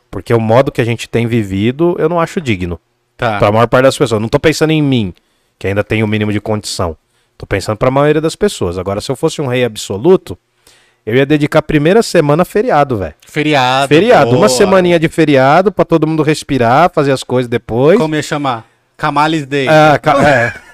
Porque 0.10 0.34
o 0.34 0.40
modo 0.40 0.72
que 0.72 0.80
a 0.80 0.86
gente 0.86 1.10
tem 1.10 1.28
vivido, 1.28 1.96
eu 2.00 2.08
não 2.08 2.20
acho 2.22 2.40
digno. 2.40 2.80
Tá. 3.18 3.38
Pra 3.38 3.52
maior 3.52 3.68
parte 3.68 3.84
das 3.84 3.98
pessoas. 3.98 4.22
Não 4.22 4.30
tô 4.30 4.40
pensando 4.40 4.72
em 4.72 4.82
mim, 4.82 5.14
que 5.60 5.68
ainda 5.68 5.84
tenho 5.84 6.06
o 6.06 6.08
mínimo 6.08 6.32
de 6.32 6.40
condição. 6.40 6.96
Tô 7.38 7.46
pensando 7.46 7.76
pra 7.78 7.92
maioria 7.92 8.22
das 8.22 8.36
pessoas. 8.36 8.78
Agora, 8.78 9.02
se 9.02 9.12
eu 9.12 9.16
fosse 9.18 9.42
um 9.42 9.48
rei 9.48 9.66
absoluto, 9.66 10.38
eu 11.06 11.16
ia 11.16 11.26
dedicar 11.26 11.60
a 11.60 11.62
primeira 11.62 12.02
semana 12.02 12.44
a 12.44 12.46
feriado, 12.46 12.98
velho. 12.98 13.14
Feriado. 13.28 13.90
Feriado, 13.90 14.26
boa. 14.28 14.38
uma 14.38 14.50
semaninha 14.50 14.98
de 14.98 15.10
feriado 15.10 15.70
pra 15.70 15.84
todo 15.84 16.08
mundo 16.08 16.24
respirar, 16.24 16.90
fazer 16.94 17.12
as 17.12 17.24
coisas 17.24 17.50
depois. 17.50 17.98
Como 18.00 18.16
ia 18.16 18.24
chamar? 18.24 18.66
Camales 18.98 19.46
Day. 19.46 19.68
Ah, 19.68 20.00
ca- 20.02 20.22
é. 20.28 20.54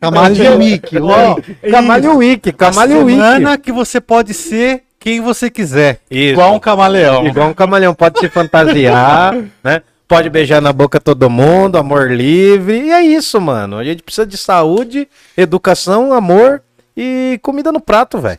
Camalho 0.00 0.58
Week. 0.58 0.98
Ó, 0.98 1.36
Camalho 1.70 2.16
Week, 2.18 2.50
A 2.50 2.52
Camalho 2.52 3.04
Week. 3.04 3.18
semana 3.18 3.56
que 3.56 3.72
você 3.72 4.00
pode 4.00 4.34
ser 4.34 4.82
quem 5.00 5.20
você 5.20 5.48
quiser. 5.48 6.00
Isso. 6.10 6.32
Igual 6.32 6.54
um 6.54 6.58
camaleão. 6.58 7.26
Igual 7.26 7.48
um 7.48 7.54
camaleão, 7.54 7.94
pode 7.94 8.18
se 8.20 8.28
fantasiar, 8.28 9.34
né? 9.64 9.80
Pode 10.06 10.28
beijar 10.28 10.60
na 10.60 10.72
boca 10.74 11.00
todo 11.00 11.30
mundo, 11.30 11.78
amor 11.78 12.10
livre. 12.10 12.78
E 12.82 12.90
é 12.90 13.02
isso, 13.02 13.40
mano. 13.40 13.78
A 13.78 13.84
gente 13.84 14.02
precisa 14.02 14.26
de 14.26 14.36
saúde, 14.36 15.08
educação, 15.36 16.12
amor 16.12 16.60
e 16.94 17.38
comida 17.42 17.72
no 17.72 17.80
prato, 17.80 18.18
velho. 18.18 18.38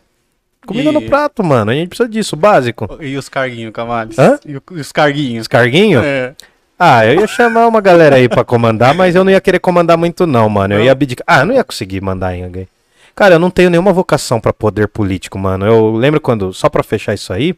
Comida 0.68 0.90
E- 0.90 0.94
no 0.94 1.02
prato, 1.02 1.44
mano. 1.44 1.72
A 1.72 1.74
gente 1.74 1.90
precisa 1.90 2.08
disso, 2.08 2.36
básico. 2.36 2.88
E 3.02 3.18
os 3.18 3.28
carguinhos, 3.28 3.74
Camales? 3.74 4.18
Hã? 4.20 4.40
E, 4.46 4.52
e 4.54 4.80
os 4.80 4.92
carguinhos? 4.92 5.42
Os 5.42 5.48
carguinhos? 5.48 6.04
É. 6.06 6.34
Ah, 6.78 7.06
eu 7.06 7.22
ia 7.22 7.28
chamar 7.28 7.68
uma 7.68 7.80
galera 7.80 8.18
aí 8.18 8.28
pra 8.28 8.44
comandar, 8.44 8.94
mas 8.94 9.16
eu 9.16 9.24
não 9.24 9.32
ia 9.32 9.40
querer 9.40 9.60
comandar 9.60 9.98
muito, 9.98 10.28
não, 10.28 10.50
mano. 10.50 10.74
Eu 10.74 10.84
ia 10.84 10.92
abdicar. 10.92 11.24
Ah, 11.26 11.40
eu 11.42 11.46
não 11.46 11.56
ia 11.56 11.64
conseguir 11.64 12.02
mandar 12.02 12.36
em 12.36 12.44
alguém. 12.44 12.68
Cara, 13.16 13.36
eu 13.36 13.40
não 13.40 13.50
tenho 13.50 13.70
nenhuma 13.70 13.94
vocação 13.94 14.42
pra 14.42 14.52
poder 14.52 14.90
político, 14.90 15.40
mano. 15.40 15.66
Eu 15.66 15.96
lembro 15.96 16.20
quando, 16.20 16.54
só 16.54 16.68
pra 16.68 16.84
fechar 16.84 17.14
isso 17.14 17.32
aí, 17.32 17.56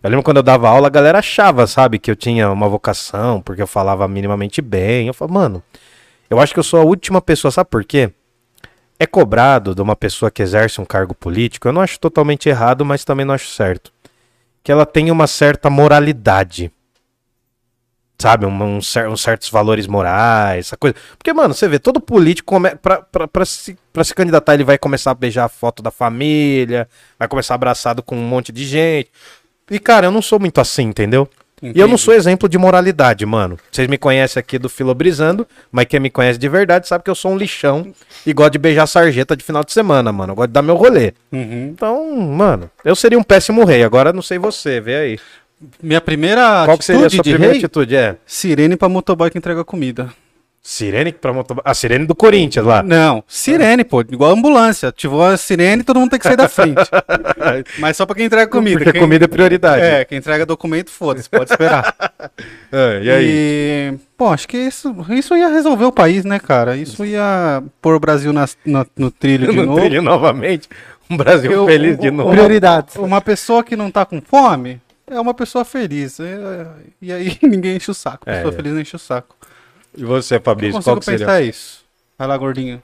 eu 0.00 0.08
lembro 0.08 0.22
quando 0.22 0.36
eu 0.36 0.42
dava 0.42 0.68
aula, 0.68 0.86
a 0.86 0.90
galera 0.90 1.18
achava, 1.18 1.66
sabe, 1.66 1.98
que 1.98 2.08
eu 2.08 2.14
tinha 2.14 2.48
uma 2.52 2.68
vocação, 2.68 3.42
porque 3.42 3.60
eu 3.60 3.66
falava 3.66 4.06
minimamente 4.06 4.62
bem. 4.62 5.08
Eu 5.08 5.14
falava, 5.14 5.34
mano, 5.34 5.62
eu 6.30 6.38
acho 6.38 6.54
que 6.54 6.60
eu 6.60 6.64
sou 6.64 6.80
a 6.80 6.84
última 6.84 7.20
pessoa, 7.20 7.50
sabe 7.50 7.68
por 7.68 7.84
quê? 7.84 8.12
É 9.00 9.06
cobrado 9.06 9.74
de 9.74 9.82
uma 9.82 9.96
pessoa 9.96 10.30
que 10.30 10.42
exerce 10.42 10.80
um 10.80 10.84
cargo 10.84 11.14
político, 11.14 11.66
eu 11.66 11.72
não 11.72 11.82
acho 11.82 11.98
totalmente 11.98 12.48
errado, 12.48 12.84
mas 12.84 13.04
também 13.04 13.26
não 13.26 13.34
acho 13.34 13.48
certo. 13.48 13.92
Que 14.62 14.70
ela 14.70 14.86
tenha 14.86 15.12
uma 15.12 15.26
certa 15.26 15.68
moralidade 15.68 16.70
sabe, 18.18 18.44
um, 18.44 18.50
um 18.50 18.78
uns 18.78 19.22
certos 19.22 19.48
valores 19.48 19.86
morais, 19.86 20.66
essa 20.66 20.76
coisa. 20.76 20.96
Porque, 21.16 21.32
mano, 21.32 21.54
você 21.54 21.68
vê, 21.68 21.78
todo 21.78 22.00
político, 22.00 22.54
come, 22.54 22.74
pra, 22.74 23.00
pra, 23.00 23.28
pra, 23.28 23.44
se, 23.44 23.78
pra 23.92 24.02
se 24.02 24.14
candidatar, 24.14 24.54
ele 24.54 24.64
vai 24.64 24.76
começar 24.76 25.12
a 25.12 25.14
beijar 25.14 25.44
a 25.44 25.48
foto 25.48 25.82
da 25.82 25.90
família, 25.90 26.88
vai 27.18 27.28
começar 27.28 27.54
abraçado 27.54 28.02
com 28.02 28.16
um 28.16 28.28
monte 28.28 28.50
de 28.50 28.66
gente. 28.66 29.10
E, 29.70 29.78
cara, 29.78 30.06
eu 30.06 30.10
não 30.10 30.22
sou 30.22 30.40
muito 30.40 30.60
assim, 30.60 30.84
entendeu? 30.84 31.28
E 31.60 31.66
eu 31.66 31.88
não 31.88 31.94
Entendi. 31.94 32.02
sou 32.02 32.14
exemplo 32.14 32.48
de 32.48 32.56
moralidade, 32.56 33.26
mano. 33.26 33.58
Vocês 33.70 33.88
me 33.88 33.98
conhecem 33.98 34.38
aqui 34.38 34.58
do 34.58 34.68
Filobrizando, 34.68 35.46
mas 35.72 35.86
quem 35.86 35.98
me 35.98 36.08
conhece 36.08 36.38
de 36.38 36.48
verdade 36.48 36.86
sabe 36.86 37.02
que 37.02 37.10
eu 37.10 37.16
sou 37.16 37.32
um 37.32 37.36
lixão 37.36 37.92
e 38.24 38.32
gosto 38.32 38.52
de 38.52 38.58
beijar 38.58 38.86
sarjeta 38.86 39.36
de 39.36 39.42
final 39.42 39.64
de 39.64 39.72
semana, 39.72 40.12
mano. 40.12 40.32
Eu 40.32 40.36
gosto 40.36 40.48
de 40.48 40.52
dar 40.52 40.62
meu 40.62 40.76
rolê. 40.76 41.12
Uhum. 41.32 41.72
Então, 41.74 42.16
mano, 42.16 42.70
eu 42.84 42.94
seria 42.94 43.18
um 43.18 43.24
péssimo 43.24 43.64
rei. 43.64 43.82
Agora 43.82 44.12
não 44.12 44.22
sei 44.22 44.38
você, 44.38 44.80
vê 44.80 44.96
aí. 44.96 45.18
Minha 45.82 46.00
primeira 46.00 46.62
Qual 46.64 46.78
que 46.78 46.84
seria 46.84 47.06
a 47.06 47.10
sua 47.10 47.22
de 47.22 47.30
primeira 47.30 47.52
rei? 47.54 47.62
atitude? 47.62 47.96
É. 47.96 48.16
Sirene 48.24 48.76
pra 48.76 48.88
motoboy 48.88 49.30
que 49.30 49.38
entrega 49.38 49.64
comida. 49.64 50.08
Sirene 50.62 51.12
pra 51.12 51.32
motoboy. 51.32 51.62
A 51.64 51.72
sirene 51.72 52.04
do 52.04 52.14
Corinthians 52.14 52.64
lá. 52.66 52.82
Não, 52.82 53.24
sirene, 53.26 53.84
pô. 53.84 54.02
Igual 54.02 54.32
ambulância. 54.32 54.90
Ativou 54.90 55.24
a 55.24 55.36
sirene, 55.36 55.82
todo 55.82 55.98
mundo 55.98 56.10
tem 56.10 56.18
que 56.18 56.26
sair 56.28 56.36
da 56.36 56.48
frente. 56.48 56.82
Mas 57.78 57.96
só 57.96 58.04
pra 58.04 58.14
quem 58.14 58.26
entrega 58.26 58.50
comida. 58.50 58.76
Porque 58.78 58.92
quem... 58.92 59.00
comida 59.00 59.24
é 59.24 59.28
prioridade. 59.28 59.82
É, 59.82 60.04
quem 60.04 60.18
entrega 60.18 60.44
documento, 60.44 60.90
foda-se, 60.90 61.28
pode 61.28 61.50
esperar. 61.50 61.94
É, 62.70 63.00
e 63.02 63.10
aí? 63.10 63.26
E, 63.30 63.94
pô, 64.16 64.28
acho 64.28 64.46
que 64.46 64.58
isso, 64.58 64.94
isso 65.08 65.34
ia 65.34 65.48
resolver 65.48 65.86
o 65.86 65.92
país, 65.92 66.22
né, 66.24 66.38
cara? 66.38 66.76
Isso 66.76 67.02
ia 67.02 67.62
pôr 67.80 67.94
o 67.94 68.00
Brasil 68.00 68.30
nas- 68.32 68.58
na- 68.64 68.84
no 68.96 69.10
trilho 69.10 69.50
de 69.50 69.56
no 69.56 69.64
novo. 69.66 69.80
trilho 69.80 70.02
novamente. 70.02 70.68
Um 71.08 71.16
Brasil 71.16 71.50
Eu- 71.50 71.64
feliz 71.66 71.98
de 71.98 72.10
novo. 72.10 72.30
Prioridades. 72.30 72.96
Uma 72.96 73.22
pessoa 73.22 73.64
que 73.64 73.74
não 73.74 73.90
tá 73.90 74.04
com 74.04 74.20
fome 74.20 74.78
é 75.10 75.20
uma 75.20 75.34
pessoa 75.34 75.64
feliz. 75.64 76.18
É- 76.20 76.66
e 77.00 77.12
aí 77.12 77.38
ninguém 77.42 77.76
enche 77.76 77.90
o 77.90 77.94
saco. 77.94 78.28
É, 78.28 78.36
Pessoa 78.36 78.52
é. 78.52 78.56
feliz 78.56 78.72
não 78.72 78.80
enche 78.80 78.96
o 78.96 78.98
saco. 78.98 79.36
E 79.96 80.04
você, 80.04 80.36
Eu 80.36 80.40
Fabrício, 80.40 80.74
consigo 80.74 80.90
qual 80.94 80.98
que 81.00 81.04
seria? 81.04 81.18
pensar 81.26 81.42
isso. 81.42 81.84
Vai 82.18 82.28
lá, 82.28 82.36
gordinho. 82.36 82.82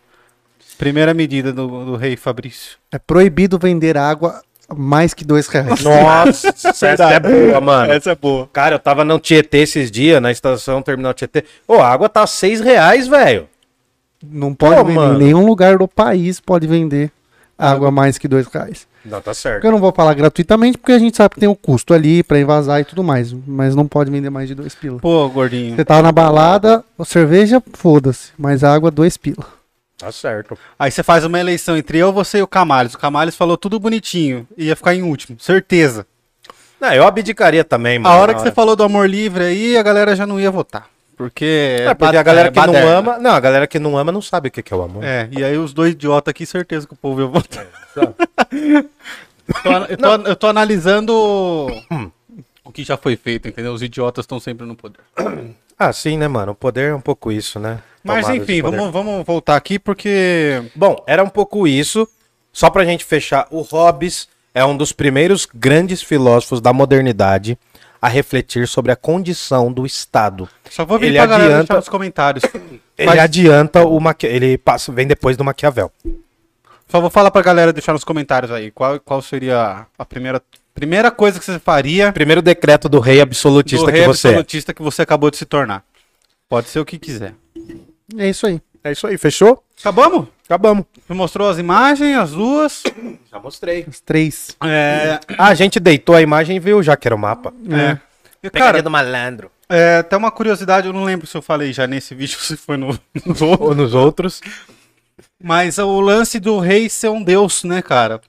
Primeira 0.78 1.14
medida 1.14 1.52
do, 1.52 1.84
do 1.84 1.96
rei 1.96 2.16
Fabrício. 2.16 2.78
É 2.90 2.98
proibido 2.98 3.58
vender 3.58 3.96
água 3.96 4.42
mais 4.76 5.12
que 5.14 5.24
dois 5.24 5.46
reais. 5.46 5.82
Nossa, 5.82 6.48
essa 6.68 6.86
é 7.10 7.20
boa, 7.20 7.60
mano. 7.60 7.92
é 7.92 8.14
boa. 8.14 8.48
Cara, 8.52 8.76
eu 8.76 8.78
tava 8.78 9.04
no 9.04 9.20
Tietê 9.20 9.58
esses 9.58 9.90
dias, 9.90 10.20
na 10.20 10.32
estação 10.32 10.82
Terminal 10.82 11.14
Tietê. 11.14 11.44
Ô, 11.68 11.74
a 11.74 11.88
água 11.88 12.08
tá 12.08 12.26
seis 12.26 12.60
reais, 12.60 13.06
velho. 13.06 13.48
Não 14.22 14.54
pode 14.54 14.76
Pô, 14.76 14.84
vender. 14.84 14.94
mano. 14.96 15.14
Em 15.20 15.24
nenhum 15.24 15.44
lugar 15.46 15.76
do 15.78 15.86
país 15.86 16.40
pode 16.40 16.66
vender 16.66 17.12
água 17.58 17.90
mais 17.90 18.18
que 18.18 18.28
dois 18.28 18.46
reais. 18.46 18.86
Não, 19.04 19.18
tá 19.18 19.32
Porque 19.32 19.34
certo. 19.34 19.64
eu 19.64 19.70
não 19.70 19.78
vou 19.78 19.92
falar 19.92 20.14
gratuitamente, 20.14 20.78
porque 20.78 20.92
a 20.92 20.98
gente 20.98 21.16
sabe 21.16 21.34
que 21.34 21.40
tem 21.40 21.48
o 21.48 21.54
custo 21.54 21.92
ali 21.92 22.22
pra 22.22 22.38
envasar 22.40 22.80
e 22.80 22.84
tudo 22.84 23.04
mais. 23.04 23.32
Mas 23.46 23.74
não 23.74 23.86
pode 23.86 24.10
vender 24.10 24.30
mais 24.30 24.48
de 24.48 24.54
dois 24.54 24.74
pila. 24.74 24.98
Pô, 24.98 25.28
gordinho. 25.28 25.76
Você 25.76 25.84
tava 25.84 26.02
na 26.02 26.10
balada, 26.12 26.82
cerveja, 27.04 27.62
foda-se. 27.74 28.32
Mas 28.38 28.64
a 28.64 28.72
água, 28.72 28.90
dois 28.90 29.16
pila. 29.16 29.46
Tá 29.98 30.10
certo. 30.10 30.58
Aí 30.78 30.90
você 30.90 31.02
faz 31.02 31.24
uma 31.24 31.38
eleição 31.38 31.76
entre 31.76 31.98
eu, 31.98 32.12
você 32.12 32.38
e 32.38 32.42
o 32.42 32.46
Camales. 32.46 32.94
O 32.94 32.98
Camales 32.98 33.36
falou 33.36 33.56
tudo 33.56 33.78
bonitinho. 33.78 34.46
Ia 34.56 34.74
ficar 34.74 34.94
em 34.94 35.02
último, 35.02 35.38
certeza. 35.38 36.06
Não, 36.80 36.92
eu 36.92 37.06
abdicaria 37.06 37.64
também, 37.64 37.98
mano. 37.98 38.14
A 38.14 38.18
hora 38.18 38.34
que 38.34 38.40
você 38.40 38.50
falou 38.50 38.74
do 38.74 38.82
amor 38.82 39.08
livre 39.08 39.44
aí, 39.44 39.76
a 39.76 39.82
galera 39.82 40.16
já 40.16 40.26
não 40.26 40.40
ia 40.40 40.50
votar. 40.50 40.88
Porque. 41.16 41.76
É, 41.80 41.94
porque 41.94 42.16
a 42.16 42.22
galera 42.22 42.48
é 42.48 42.50
que 42.50 42.58
não 42.58 42.66
baderna. 42.66 42.90
ama. 42.98 43.18
Não, 43.18 43.30
a 43.32 43.40
galera 43.40 43.66
que 43.66 43.78
não 43.78 43.96
ama 43.96 44.10
não 44.12 44.20
sabe 44.22 44.48
o 44.48 44.50
que 44.50 44.62
que 44.62 44.72
é 44.72 44.76
o 44.76 44.82
amor. 44.82 45.02
É, 45.04 45.28
e 45.30 45.42
aí 45.44 45.56
os 45.56 45.72
dois 45.72 45.92
idiotas 45.92 46.30
aqui, 46.30 46.44
certeza 46.44 46.86
que 46.86 46.94
o 46.94 46.96
povo 46.96 47.20
ia 47.20 47.26
votar. 47.26 47.66
Tô 49.62 49.70
ana- 49.70 49.86
eu, 49.90 49.96
tô, 49.98 50.14
eu 50.28 50.36
tô 50.36 50.46
analisando 50.46 51.12
o 52.64 52.72
que 52.72 52.82
já 52.82 52.96
foi 52.96 53.14
feito, 53.16 53.46
entendeu? 53.46 53.72
Os 53.74 53.82
idiotas 53.82 54.22
estão 54.22 54.40
sempre 54.40 54.66
no 54.66 54.74
poder. 54.74 55.00
Ah, 55.76 55.92
sim, 55.92 56.16
né, 56.16 56.28
mano? 56.28 56.52
O 56.52 56.54
poder 56.54 56.90
é 56.90 56.94
um 56.94 57.00
pouco 57.00 57.32
isso, 57.32 57.58
né? 57.58 57.80
Mas 58.04 58.28
enfim, 58.28 58.62
vamos, 58.62 58.92
vamos 58.92 59.26
voltar 59.26 59.56
aqui 59.56 59.76
porque. 59.76 60.62
Bom, 60.72 60.94
era 61.04 61.20
um 61.24 61.28
pouco 61.28 61.66
isso. 61.66 62.08
Só 62.52 62.70
pra 62.70 62.84
gente 62.84 63.04
fechar, 63.04 63.48
o 63.50 63.60
Hobbes 63.60 64.28
é 64.54 64.64
um 64.64 64.76
dos 64.76 64.92
primeiros 64.92 65.48
grandes 65.52 66.00
filósofos 66.00 66.60
da 66.60 66.72
modernidade 66.72 67.58
a 68.04 68.08
refletir 68.08 68.68
sobre 68.68 68.92
a 68.92 68.96
condição 68.96 69.72
do 69.72 69.86
Estado. 69.86 70.46
Só 70.70 70.84
vou 70.84 70.98
vir 70.98 71.06
Ele 71.06 71.16
pra 71.16 71.24
galera 71.26 71.44
adianta- 71.54 71.62
deixar 71.64 71.76
nos 71.76 71.88
comentários. 71.88 72.44
Ele 72.98 73.08
Faz- 73.08 73.18
adianta 73.20 73.84
o 73.86 73.98
Maquia... 73.98 74.28
ele 74.28 74.58
passa, 74.58 74.92
vem 74.92 75.06
depois 75.06 75.36
do 75.38 75.42
Maquiavel. 75.42 75.90
Só 76.88 77.00
vou 77.00 77.08
falar 77.08 77.30
pra 77.30 77.40
galera 77.42 77.72
deixar 77.72 77.92
nos 77.94 78.04
comentários 78.04 78.52
aí. 78.52 78.70
Qual, 78.70 79.00
qual 79.00 79.22
seria 79.22 79.86
a 79.98 80.04
primeira, 80.04 80.40
primeira 80.74 81.10
coisa 81.10 81.38
que 81.40 81.44
você 81.46 81.58
faria 81.58 82.12
Primeiro 82.12 82.40
decreto 82.42 82.88
do 82.88 83.00
rei 83.00 83.20
absolutista 83.22 83.86
do 83.86 83.90
que 83.92 83.98
rei 83.98 84.06
você 84.06 84.28
é. 84.28 84.30
absolutista 84.32 84.74
que 84.74 84.82
você 84.82 85.00
acabou 85.02 85.30
de 85.30 85.38
se 85.38 85.46
tornar? 85.46 85.82
Pode 86.48 86.68
ser 86.68 86.78
o 86.78 86.84
que 86.84 86.98
quiser. 86.98 87.34
É 88.18 88.28
isso 88.28 88.46
aí. 88.46 88.60
É 88.84 88.92
isso 88.92 89.06
aí, 89.06 89.16
fechou? 89.16 89.64
Acabamos? 89.80 90.26
Acabamos. 90.44 90.84
Você 91.06 91.14
mostrou 91.14 91.48
as 91.48 91.58
imagens, 91.58 92.16
as 92.18 92.32
duas. 92.32 92.82
Já 93.32 93.38
mostrei. 93.40 93.84
Os 93.88 93.98
três. 93.98 94.54
É. 94.62 95.18
Ah, 95.38 95.48
a 95.48 95.54
gente 95.54 95.80
deitou 95.80 96.14
a 96.14 96.20
imagem 96.20 96.56
e 96.56 96.60
viu 96.60 96.82
já 96.82 96.94
que 96.96 97.08
era 97.08 97.14
o 97.14 97.18
mapa. 97.18 97.52
é. 97.70 97.98
E, 98.42 98.50
Pegadinha 98.50 98.72
Cara, 98.72 98.82
do 98.82 98.90
malandro. 98.90 99.50
é, 99.70 99.96
até 100.00 100.14
uma 100.18 100.30
curiosidade, 100.30 100.86
eu 100.86 100.92
não 100.92 101.02
lembro 101.02 101.26
se 101.26 101.34
eu 101.34 101.40
falei 101.40 101.72
já 101.72 101.86
nesse 101.86 102.14
vídeo, 102.14 102.36
se 102.44 102.58
foi 102.58 102.76
no, 102.76 102.88
nos 103.24 103.40
outros. 103.40 103.68
Ou 103.68 103.74
nos 103.74 103.94
outros. 103.94 104.42
Mas 105.42 105.78
o 105.78 105.98
lance 105.98 106.38
do 106.38 106.58
rei 106.58 106.90
ser 106.90 107.08
um 107.08 107.22
deus, 107.22 107.64
né, 107.64 107.80
cara? 107.80 108.20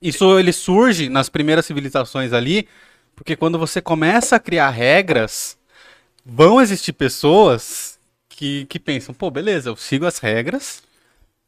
Isso 0.00 0.38
ele 0.38 0.52
surge 0.52 1.08
nas 1.08 1.30
primeiras 1.30 1.64
civilizações 1.64 2.34
ali, 2.34 2.68
porque 3.16 3.34
quando 3.34 3.58
você 3.58 3.80
começa 3.80 4.36
a 4.36 4.38
criar 4.38 4.68
regras, 4.68 5.56
vão 6.24 6.60
existir 6.60 6.92
pessoas 6.92 7.89
que, 8.40 8.64
que 8.64 8.78
pensam, 8.80 9.14
pô, 9.14 9.30
beleza, 9.30 9.68
eu 9.68 9.76
sigo 9.76 10.06
as 10.06 10.16
regras 10.18 10.82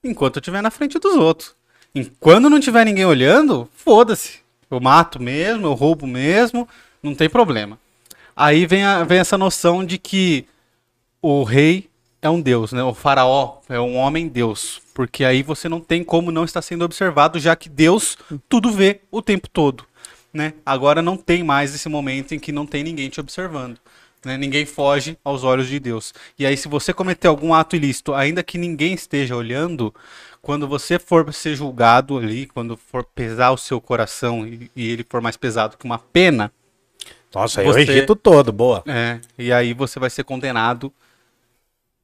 enquanto 0.05 0.36
eu 0.36 0.40
estiver 0.40 0.61
na 0.61 0.70
frente 0.70 0.99
dos 0.99 1.14
outros. 1.16 1.55
Enquanto 1.95 2.51
não 2.51 2.61
tiver 2.61 2.84
ninguém 2.84 3.07
olhando, 3.07 3.66
foda-se. 3.74 4.40
Eu 4.70 4.78
mato 4.78 5.18
mesmo, 5.20 5.66
eu 5.66 5.72
roubo 5.72 6.07
mesmo, 6.07 6.68
não 7.03 7.14
tem 7.14 7.30
problema. 7.30 7.78
Aí 8.36 8.66
vem, 8.66 8.84
a- 8.84 9.05
vem 9.05 9.20
essa 9.20 9.38
noção 9.38 9.82
de 9.82 9.97
que 9.97 10.45
o 11.22 11.45
rei 11.45 11.88
é 12.20 12.28
um 12.28 12.43
deus, 12.43 12.72
né? 12.74 12.82
O 12.82 12.93
faraó 12.93 13.61
é 13.70 13.80
um 13.80 13.97
homem 13.97 14.28
deus, 14.28 14.82
porque 14.93 15.24
aí 15.24 15.43
você 15.43 15.70
não 15.70 15.80
tem 15.80 16.05
como 16.05 16.30
não 16.30 16.45
estar 16.45 16.61
sendo 16.61 16.84
observado, 16.84 17.40
já 17.40 17.57
que 17.57 17.70
Deus 17.70 18.18
tudo 18.51 18.70
vê 18.70 19.01
o 19.11 19.22
tempo 19.22 19.49
todo, 19.49 19.86
né? 20.30 20.53
Agora 20.64 21.01
não 21.01 21.16
tem 21.16 21.43
mais 21.43 21.74
esse 21.74 21.88
momento 21.88 22.34
em 22.34 22.38
que 22.38 22.53
não 22.53 22.66
tem 22.66 22.84
ninguém 22.84 23.09
te 23.09 23.18
observando. 23.18 23.78
Né? 24.24 24.36
Ninguém 24.36 24.64
foge 24.64 25.18
aos 25.24 25.42
olhos 25.44 25.66
de 25.68 25.80
Deus. 25.80 26.14
E 26.38 26.46
aí, 26.46 26.56
se 26.56 26.68
você 26.68 26.92
cometer 26.92 27.28
algum 27.28 27.52
ato 27.52 27.74
ilícito, 27.76 28.14
ainda 28.14 28.42
que 28.42 28.56
ninguém 28.56 28.94
esteja 28.94 29.34
olhando, 29.36 29.92
quando 30.40 30.66
você 30.68 30.98
for 30.98 31.32
ser 31.32 31.54
julgado 31.56 32.18
ali, 32.18 32.46
quando 32.46 32.76
for 32.76 33.04
pesar 33.04 33.50
o 33.50 33.56
seu 33.56 33.80
coração 33.80 34.46
e, 34.46 34.70
e 34.76 34.90
ele 34.90 35.04
for 35.08 35.20
mais 35.20 35.36
pesado 35.36 35.76
que 35.76 35.84
uma 35.84 35.98
pena, 35.98 36.52
Nossa, 37.34 37.62
Você- 37.62 37.80
eu 37.90 37.94
Egito 37.94 38.14
todo, 38.14 38.52
boa. 38.52 38.82
é, 38.86 39.18
e 39.38 39.52
aí 39.52 39.72
você 39.72 39.98
vai 39.98 40.10
ser 40.10 40.22
condenado 40.24 40.92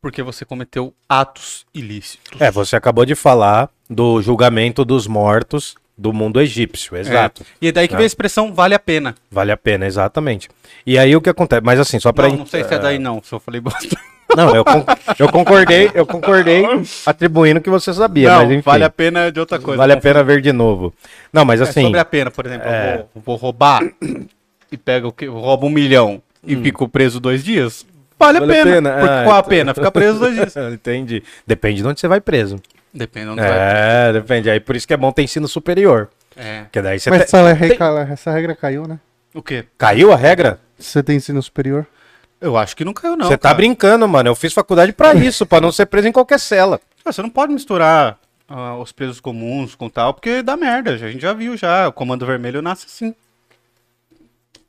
porque 0.01 0.23
você 0.23 0.45
cometeu 0.45 0.95
atos 1.09 1.67
ilícitos. 1.75 2.41
É, 2.41 2.51
você 2.51 2.77
acabou 2.77 3.05
de 3.05 3.15
falar 3.15 3.69
do 3.91 4.23
julgamento 4.23 4.85
dos 4.85 5.07
mortos 5.07 5.75
do 5.99 6.13
mundo 6.13 6.41
egípcio, 6.41 6.97
exato. 6.97 7.43
É. 7.43 7.47
E 7.61 7.69
é 7.69 7.73
daí 7.73 7.89
que 7.89 7.95
É. 7.95 7.97
vem 7.97 8.05
a 8.05 8.07
expressão 8.07 8.55
vale 8.55 8.73
a 8.75 8.79
pena. 8.79 9.15
Vale 9.31 9.51
a 9.51 9.57
pena, 9.57 9.85
exatamente. 9.85 10.49
E 10.87 10.97
aí 10.97 11.17
o 11.17 11.21
que 11.21 11.29
acontece? 11.29 11.61
Mas 11.65 11.81
assim, 11.81 11.99
só 11.99 12.13
pra. 12.13 12.29
Não, 12.29 12.37
não 12.39 12.47
sei 12.47 12.63
se 12.63 12.73
é 12.73 12.79
daí 12.79 12.99
não, 12.99 13.21
se 13.23 13.33
eu 13.35 13.41
falei 13.41 13.61
bosta. 13.61 13.81
Não, 14.37 14.55
eu, 14.55 14.63
con- 14.63 14.85
eu 15.19 15.33
concordei, 15.33 15.91
eu 15.95 16.05
concordei 16.05 16.63
atribuindo 17.07 17.63
que 17.63 17.71
você 17.71 17.95
sabia, 17.95 18.29
não, 18.29 18.37
mas 18.43 18.51
enfim. 18.51 18.61
vale 18.63 18.85
a 18.85 18.91
pena 18.91 19.33
de 19.33 19.41
outra 19.41 19.59
coisa. 19.59 19.79
Vale 19.79 19.95
a 19.95 19.97
pena 19.97 20.23
ver 20.23 20.43
de 20.43 20.53
novo. 20.53 20.93
Não, 21.33 21.47
mas 21.47 21.63
É 21.63 21.65
assim. 21.65 21.81
sobre 21.85 21.99
a 21.99 22.05
pena, 22.05 22.31
por 22.31 22.45
exemplo, 22.45 22.69
é. 22.69 22.97
eu 22.97 23.09
vou, 23.15 23.23
vou 23.25 23.37
roubar 23.37 23.81
e 24.71 24.77
pega 24.77 25.09
o 25.09 25.13
que? 25.13 25.25
Rouba 25.25 25.65
um 25.65 25.71
milhão 25.71 26.21
e 26.47 26.55
fico 26.57 26.87
preso 26.87 27.19
dois 27.19 27.43
dias. 27.43 27.87
Vale, 28.19 28.39
Hum. 28.39 28.47
Vale 28.47 28.53
a 28.53 28.61
a 28.61 28.65
pena. 28.65 28.91
pena, 28.91 28.91
Porque 29.01 29.15
ah, 29.15 29.25
qual 29.25 29.37
a 29.39 29.43
pena? 29.43 29.75
Ficar 29.75 29.91
preso 29.93 30.19
dois 30.19 30.35
dias. 30.37 30.55
Entendi. 30.75 31.23
Depende 31.47 31.81
de 31.81 31.89
onde 31.89 31.99
você 31.99 32.07
vai 32.07 32.21
preso. 32.21 32.57
Depende 32.93 33.27
de 33.27 33.33
onde 33.33 33.43
vai. 33.43 33.51
É, 33.51 34.13
depende. 34.13 34.51
Aí 34.51 34.61
por 34.61 34.77
isso 34.77 34.87
que 34.87 34.95
é 34.95 34.97
bom 34.97 35.13
ter 35.13 35.23
ensino 35.23 35.47
superior. 35.47 36.09
É. 36.37 36.63
Porque 36.63 36.81
daí 36.81 36.99
você 36.99 37.11
Mas 37.11 37.23
essa, 37.23 37.53
regra, 37.53 38.09
essa 38.11 38.31
regra 38.31 38.55
caiu, 38.55 38.87
né? 38.87 38.99
O 39.35 39.43
quê? 39.43 39.65
Caiu 39.77 40.13
a 40.13 40.17
regra? 40.17 40.61
Você 40.79 41.03
tem 41.03 41.17
ensino 41.17 41.43
superior? 41.43 41.87
Eu 42.41 42.57
acho 42.57 42.77
que 42.77 42.85
não 42.85 42.93
caiu, 42.93 43.17
não. 43.17 43.27
Você 43.27 43.37
tá 43.37 43.49
cara. 43.49 43.57
brincando, 43.57 44.07
mano. 44.07 44.29
Eu 44.29 44.35
fiz 44.35 44.53
faculdade 44.53 44.93
pra 44.93 45.15
isso, 45.17 45.45
pra 45.45 45.61
não 45.61 45.73
ser 45.73 45.87
preso 45.87 46.09
em 46.09 46.13
qualquer 46.13 46.39
cela. 46.39 46.81
Ah, 47.05 47.13
Você 47.13 47.21
não 47.21 47.31
pode 47.31 47.53
misturar 47.53 48.19
ah, 48.49 48.77
os 48.77 48.93
presos 48.93 49.21
comuns 49.21 49.75
com 49.75 49.89
tal, 49.89 50.15
porque 50.15 50.43
dá 50.43 50.57
merda. 50.57 50.93
A 50.93 50.97
gente 50.97 51.21
já 51.21 51.33
viu 51.33 51.57
já. 51.57 51.89
O 51.89 51.93
comando 51.93 52.25
vermelho 52.25 52.63
nasce 52.63 52.87
assim. 52.87 53.15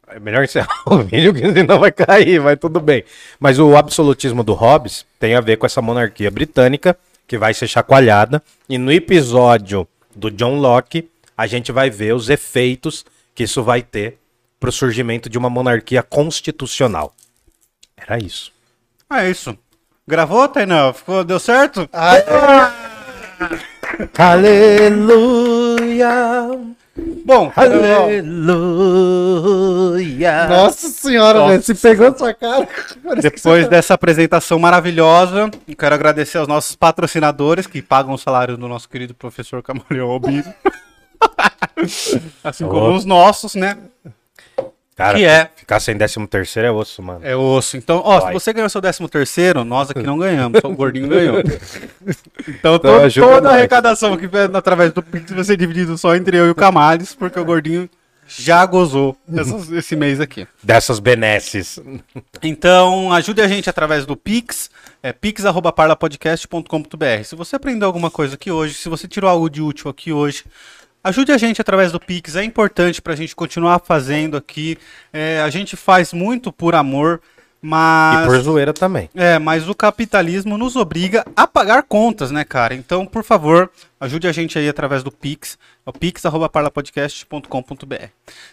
É 0.08 0.20
melhor 0.20 0.44
encerrar 0.44 0.68
o 0.88 0.98
vídeo, 1.04 1.34
que 1.34 1.54
senão 1.54 1.80
vai 1.80 1.92
cair, 1.92 2.40
vai 2.40 2.58
tudo 2.58 2.80
bem. 2.80 3.04
Mas 3.40 3.60
o 3.60 3.78
absolutismo 3.78 4.44
do 4.44 4.54
Hobbes 4.54 5.06
tem 5.20 5.36
a 5.36 5.42
ver 5.42 5.58
com 5.58 5.68
essa 5.68 5.82
monarquia 5.82 6.32
britânica, 6.32 6.98
que 7.30 7.38
vai 7.38 7.54
ser 7.54 7.68
chacoalhada. 7.68 8.44
E 8.68 8.78
no 8.80 8.92
episódio 8.92 9.88
do 10.16 10.32
John 10.32 10.56
Locke, 10.56 11.08
a 11.38 11.46
gente 11.46 11.72
vai 11.72 11.92
ver 11.92 12.16
os 12.16 12.28
efeitos 12.28 13.06
que 13.36 13.44
isso 13.44 13.62
vai 13.64 13.84
ter 13.84 14.18
pro 14.60 14.72
surgimento 14.72 15.30
de 15.30 15.38
uma 15.38 15.50
monarquia 15.50 16.02
constitucional. 16.02 17.16
Era 17.96 18.18
isso. 18.18 18.52
Ah, 19.08 19.24
é 19.24 19.30
isso. 19.30 19.56
Gravou, 20.08 20.48
Tainá? 20.48 20.92
Ficou, 20.92 21.24
deu 21.24 21.40
certo? 21.40 21.88
Aleluia! 24.18 26.10
Bom, 27.26 27.52
Aleluia! 27.56 28.24
Nossa 30.48 30.88
senhora, 30.90 31.40
Nossa. 31.40 31.52
velho. 31.52 31.64
Se 31.64 31.76
pegou 31.76 32.18
sua 32.18 32.34
cara. 32.34 32.68
depois 33.22 33.68
dessa 33.68 33.94
apresentação 33.94 34.58
maravilhosa, 34.58 35.52
eu 35.68 35.76
quero 35.76 35.94
agradecer 35.96 36.38
aos 36.38 36.48
nossos 36.48 36.76
patrocinadores 36.76 37.68
que 37.68 37.82
pagam 37.82 38.14
o 38.14 38.18
salário 38.18 38.58
do 38.58 38.68
nosso 38.68 38.90
querido 38.90 39.14
professor 39.14 39.62
Camaleão 39.62 40.10
Albino. 40.10 40.52
assim 42.44 42.66
como 42.68 42.96
os 42.96 43.06
nossos, 43.06 43.56
né? 43.56 43.78
Cara, 45.00 45.18
Que 45.18 45.24
é. 45.26 45.50
ficar 45.56 45.80
sem 45.80 45.96
décimo 45.96 46.28
terceiro 46.28 46.68
é 46.68 46.72
osso, 46.72 47.02
mano. 47.02 47.22
É 47.24 47.34
osso. 47.36 47.78
Então, 47.78 48.02
ó, 48.04 48.20
se 48.20 48.26
Vai. 48.26 48.34
você 48.34 48.52
ganhou 48.54 48.70
seu 48.70 48.82
13 48.82 49.08
terceiro, 49.08 49.64
nós 49.64 49.90
aqui 49.90 50.04
não 50.04 50.18
ganhamos, 50.18 50.60
só 50.62 50.68
o 50.70 50.76
gordinho 50.76 51.08
ganhou. 51.08 51.40
Então, 52.48 52.76
Então, 52.76 53.10
toda 53.10 53.50
a 53.50 53.54
arrecadação 53.54 54.18
que 54.18 54.28
vem 54.28 54.50
através 54.54 54.92
do 54.92 55.02
Pix 55.02 55.32
vai 55.32 55.44
ser 55.46 55.56
dividido 55.58 55.98
só 55.98 56.14
entre 56.16 56.38
eu 56.38 56.48
e 56.48 56.50
o 56.50 56.56
Camales, 56.56 57.16
porque 57.16 57.40
o 57.40 57.46
gordinho 57.46 57.90
já 58.28 58.64
gozou 58.66 59.16
essas- 59.36 59.72
esse 59.72 59.96
mês 59.96 60.20
aqui. 60.20 60.46
Dessas 60.62 61.00
benesses. 61.00 61.80
Então, 62.44 63.12
ajude 63.14 63.42
a 63.42 63.48
gente 63.48 63.70
através 63.70 64.06
do 64.06 64.16
Pix, 64.18 64.70
é 65.02 65.12
pix@parlapodcast.com.br. 65.14 67.24
Se 67.24 67.36
você 67.36 67.56
aprendeu 67.56 67.88
alguma 67.88 68.12
coisa 68.12 68.36
aqui 68.36 68.52
hoje, 68.52 68.74
se 68.76 68.88
você 68.90 69.08
tirou 69.08 69.30
algo 69.30 69.50
de 69.50 69.62
útil 69.62 69.90
aqui 69.90 70.12
hoje, 70.14 70.44
ajude 71.10 71.32
a 71.32 71.38
gente 71.38 71.60
através 71.60 71.92
do 71.92 72.00
Pix. 72.00 72.36
É 72.36 72.44
importante 72.44 73.02
para 73.02 73.14
a 73.14 73.16
gente 73.16 73.36
continuar 73.36 73.80
fazendo 73.80 74.38
aqui. 74.38 74.78
É, 75.12 75.42
a 75.42 75.50
gente 75.50 75.76
faz 75.76 76.14
muito 76.14 76.52
por 76.52 76.76
amor, 76.76 77.22
mas 77.62 78.24
E 78.24 78.28
por 78.28 78.42
zoeira 78.42 78.74
também. 78.74 79.10
é, 79.14 79.38
mas 79.38 79.68
o 79.68 79.76
capitalismo 79.76 80.58
nos 80.58 80.76
obriga 80.76 81.26
a 81.36 81.46
pagar 81.46 81.84
contas, 81.84 82.32
né, 82.32 82.44
cara? 82.44 82.74
Então, 82.74 83.06
por 83.06 83.24
favor, 83.24 83.70
ajude 84.00 84.28
a 84.28 84.32
gente 84.32 84.58
aí 84.58 84.70
através 84.70 85.04
do 85.04 85.12
Pix, 85.12 85.58
é 85.86 85.90
o 85.90 85.94
pix@parlapodcast.com.br. 85.94 88.08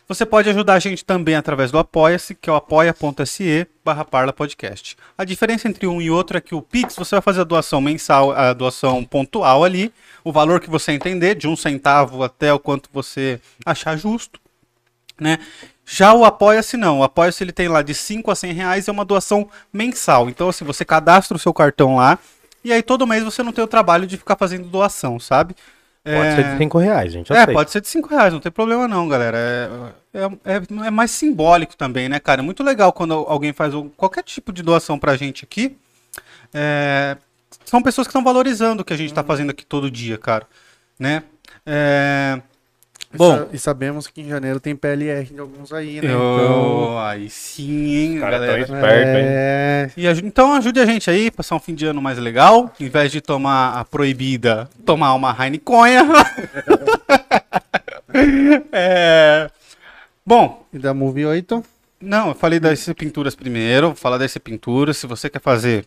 Você 0.08 0.26
pode 0.26 0.50
ajudar 0.50 0.74
a 0.74 0.78
gente 0.78 1.04
também 1.04 1.36
através 1.36 1.70
do 1.70 1.78
Apoia-se, 1.78 2.34
que 2.34 2.50
é 2.50 2.52
o 2.52 2.56
apoia.se 2.56 3.66
barra 3.84 4.04
parlapodcast. 4.04 4.96
A 5.16 5.24
diferença 5.24 5.68
entre 5.68 5.86
um 5.86 6.02
e 6.02 6.10
outro 6.10 6.36
é 6.36 6.40
que 6.40 6.54
o 6.54 6.62
Pix, 6.62 6.96
você 6.96 7.14
vai 7.14 7.22
fazer 7.22 7.42
a 7.42 7.44
doação 7.44 7.80
mensal, 7.80 8.32
a 8.32 8.52
doação 8.52 9.04
pontual 9.04 9.62
ali, 9.62 9.92
o 10.24 10.32
valor 10.32 10.58
que 10.60 10.68
você 10.68 10.90
entender, 10.92 11.36
de 11.36 11.46
um 11.46 11.54
centavo 11.54 12.24
até 12.24 12.52
o 12.52 12.58
quanto 12.58 12.90
você 12.92 13.40
achar 13.64 13.96
justo 13.96 14.40
né? 15.20 15.38
Já 15.88 16.12
o 16.12 16.24
Apoia-se 16.24 16.76
não. 16.76 16.98
O 16.98 17.04
Apoia-se 17.04 17.42
ele 17.44 17.52
tem 17.52 17.68
lá 17.68 17.80
de 17.80 17.94
5 17.94 18.30
a 18.30 18.34
100 18.34 18.52
reais 18.52 18.86
e 18.86 18.90
é 18.90 18.92
uma 18.92 19.04
doação 19.04 19.48
mensal. 19.72 20.28
Então, 20.28 20.48
assim, 20.48 20.64
você 20.64 20.84
cadastra 20.84 21.36
o 21.36 21.40
seu 21.40 21.54
cartão 21.54 21.94
lá 21.96 22.18
e 22.64 22.72
aí 22.72 22.82
todo 22.82 23.06
mês 23.06 23.22
você 23.22 23.42
não 23.42 23.52
tem 23.52 23.62
o 23.62 23.68
trabalho 23.68 24.06
de 24.06 24.16
ficar 24.16 24.34
fazendo 24.36 24.68
doação, 24.68 25.20
sabe? 25.20 25.54
Pode 26.02 26.18
É, 26.28 26.36
ser 26.36 26.52
de 26.52 26.58
5 26.58 26.78
reais, 26.78 27.12
gente. 27.12 27.30
Eu 27.30 27.36
É, 27.36 27.44
sei. 27.44 27.54
pode 27.54 27.70
ser 27.70 27.80
de 27.80 27.88
5 27.88 28.08
reais, 28.08 28.32
não 28.32 28.40
tem 28.40 28.50
problema 28.52 28.86
não, 28.88 29.08
galera. 29.08 29.36
É, 29.38 29.68
é, 30.44 30.54
é- 30.54 30.86
é 30.86 30.90
mais 30.90 31.10
simbólico 31.12 31.76
também, 31.76 32.08
né, 32.08 32.18
cara? 32.20 32.40
É 32.40 32.44
muito 32.44 32.62
legal 32.64 32.92
quando 32.92 33.12
alguém 33.14 33.52
faz 33.52 33.72
qualquer 33.96 34.22
tipo 34.24 34.52
de 34.52 34.62
doação 34.62 34.98
pra 34.98 35.16
gente 35.16 35.44
aqui. 35.44 35.76
É, 36.54 37.16
são 37.64 37.82
pessoas 37.82 38.06
que 38.06 38.10
estão 38.10 38.22
valorizando 38.24 38.82
o 38.82 38.84
que 38.84 38.92
a 38.92 38.96
gente 38.96 39.12
tá 39.12 39.22
fazendo 39.24 39.50
aqui 39.50 39.64
todo 39.66 39.90
dia, 39.90 40.16
cara. 40.18 40.46
Né? 40.98 41.22
É, 41.64 42.40
Bom. 43.18 43.48
E 43.52 43.58
sabemos 43.58 44.06
que 44.06 44.20
em 44.20 44.28
janeiro 44.28 44.60
tem 44.60 44.74
PLR 44.76 45.24
de 45.24 45.38
alguns 45.40 45.72
aí, 45.72 46.00
né? 46.00 46.12
eu- 46.12 46.98
aí 46.98 47.28
sim, 47.30 47.94
hein, 47.96 48.20
tão 48.20 48.30
galera. 48.30 48.60
espertos, 48.60 48.84
hein? 48.84 49.24
é... 49.26 49.90
E 49.96 50.06
aju- 50.08 50.26
então 50.26 50.54
ajude 50.54 50.80
a 50.80 50.86
gente 50.86 51.08
aí, 51.10 51.30
passar 51.30 51.56
um 51.56 51.60
fim 51.60 51.74
de 51.74 51.86
ano 51.86 52.00
mais 52.02 52.18
legal. 52.18 52.70
Em 52.80 52.88
vez 52.88 53.10
de 53.12 53.20
tomar 53.20 53.78
a 53.78 53.84
proibida, 53.84 54.68
tomar 54.84 55.14
uma 55.14 55.34
Heineconha. 55.38 56.04
é... 58.72 59.50
Bom, 60.24 60.66
E 60.72 60.78
da 60.78 60.92
Movie 60.92 61.24
8? 61.26 61.62
não, 62.00 62.28
eu 62.28 62.34
falei 62.34 62.58
das 62.60 62.84
pinturas 62.96 63.34
primeiro. 63.34 63.88
Vou 63.88 63.96
falar 63.96 64.18
das 64.18 64.36
pinturas. 64.38 64.96
Se 64.96 65.06
você 65.06 65.30
quer 65.30 65.40
fazer 65.40 65.84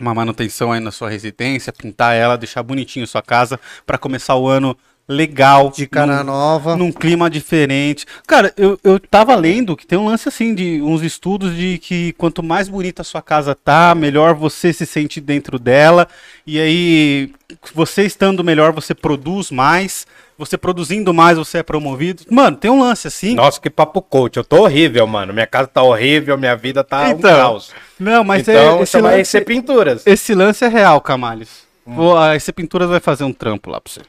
uma 0.00 0.14
manutenção 0.14 0.72
aí 0.72 0.80
na 0.80 0.90
sua 0.90 1.10
residência, 1.10 1.72
pintar 1.72 2.14
ela, 2.14 2.36
deixar 2.38 2.62
bonitinho 2.62 3.06
sua 3.06 3.22
casa 3.22 3.58
para 3.86 3.98
começar 3.98 4.36
o 4.36 4.46
ano 4.48 4.76
legal. 5.08 5.72
De 5.74 5.86
cara 5.86 6.18
num- 6.18 6.24
nova. 6.24 6.76
num 6.76 6.92
clima 6.92 7.30
diferente. 7.30 8.04
Cara, 8.26 8.52
eu, 8.56 8.78
eu 8.84 9.00
tava 9.00 9.34
lendo 9.34 9.76
que 9.76 9.86
tem 9.86 9.98
um 9.98 10.06
lance 10.06 10.28
assim 10.28 10.54
de 10.54 10.82
uns 10.82 11.02
estudos 11.02 11.56
de 11.56 11.78
que 11.78 12.12
quanto 12.12 12.42
mais 12.42 12.68
bonita 12.68 13.02
a 13.02 13.04
sua 13.04 13.22
casa 13.22 13.54
tá, 13.54 13.94
melhor 13.94 14.34
você 14.34 14.72
se 14.72 14.84
sente 14.84 15.20
dentro 15.20 15.58
dela. 15.58 16.06
E 16.46 16.60
aí, 16.60 17.32
você 17.74 18.04
estando 18.04 18.44
melhor, 18.44 18.72
você 18.72 18.94
produz 18.94 19.50
mais. 19.50 20.06
Você 20.36 20.56
produzindo 20.56 21.12
mais, 21.12 21.36
você 21.36 21.58
é 21.58 21.62
promovido. 21.64 22.22
Mano, 22.30 22.56
tem 22.56 22.70
um 22.70 22.78
lance 22.80 23.08
assim. 23.08 23.34
Nossa, 23.34 23.60
que 23.60 23.68
papo 23.68 24.00
coach. 24.00 24.36
Eu 24.36 24.44
tô 24.44 24.62
horrível, 24.62 25.04
mano. 25.04 25.32
Minha 25.34 25.48
casa 25.48 25.66
tá 25.66 25.82
horrível, 25.82 26.38
minha 26.38 26.54
vida 26.54 26.84
tá 26.84 27.10
Então, 27.10 27.28
um 27.32 27.36
caos. 27.36 27.72
Não, 27.98 28.22
mas 28.22 28.46
então, 28.46 28.78
é, 28.78 28.82
esse, 28.84 29.00
lance, 29.00 29.36
EC 29.36 29.44
Pinturas. 29.44 30.06
esse 30.06 30.34
lance 30.36 30.64
é 30.64 30.68
real, 30.68 31.00
Camales. 31.00 31.66
Vou, 31.84 32.16
a 32.16 32.36
EC 32.36 32.52
Pinturas 32.52 32.88
vai 32.88 33.00
fazer 33.00 33.24
um 33.24 33.32
trampo 33.32 33.68
lá 33.68 33.80
pra 33.80 33.92
você. 33.92 34.00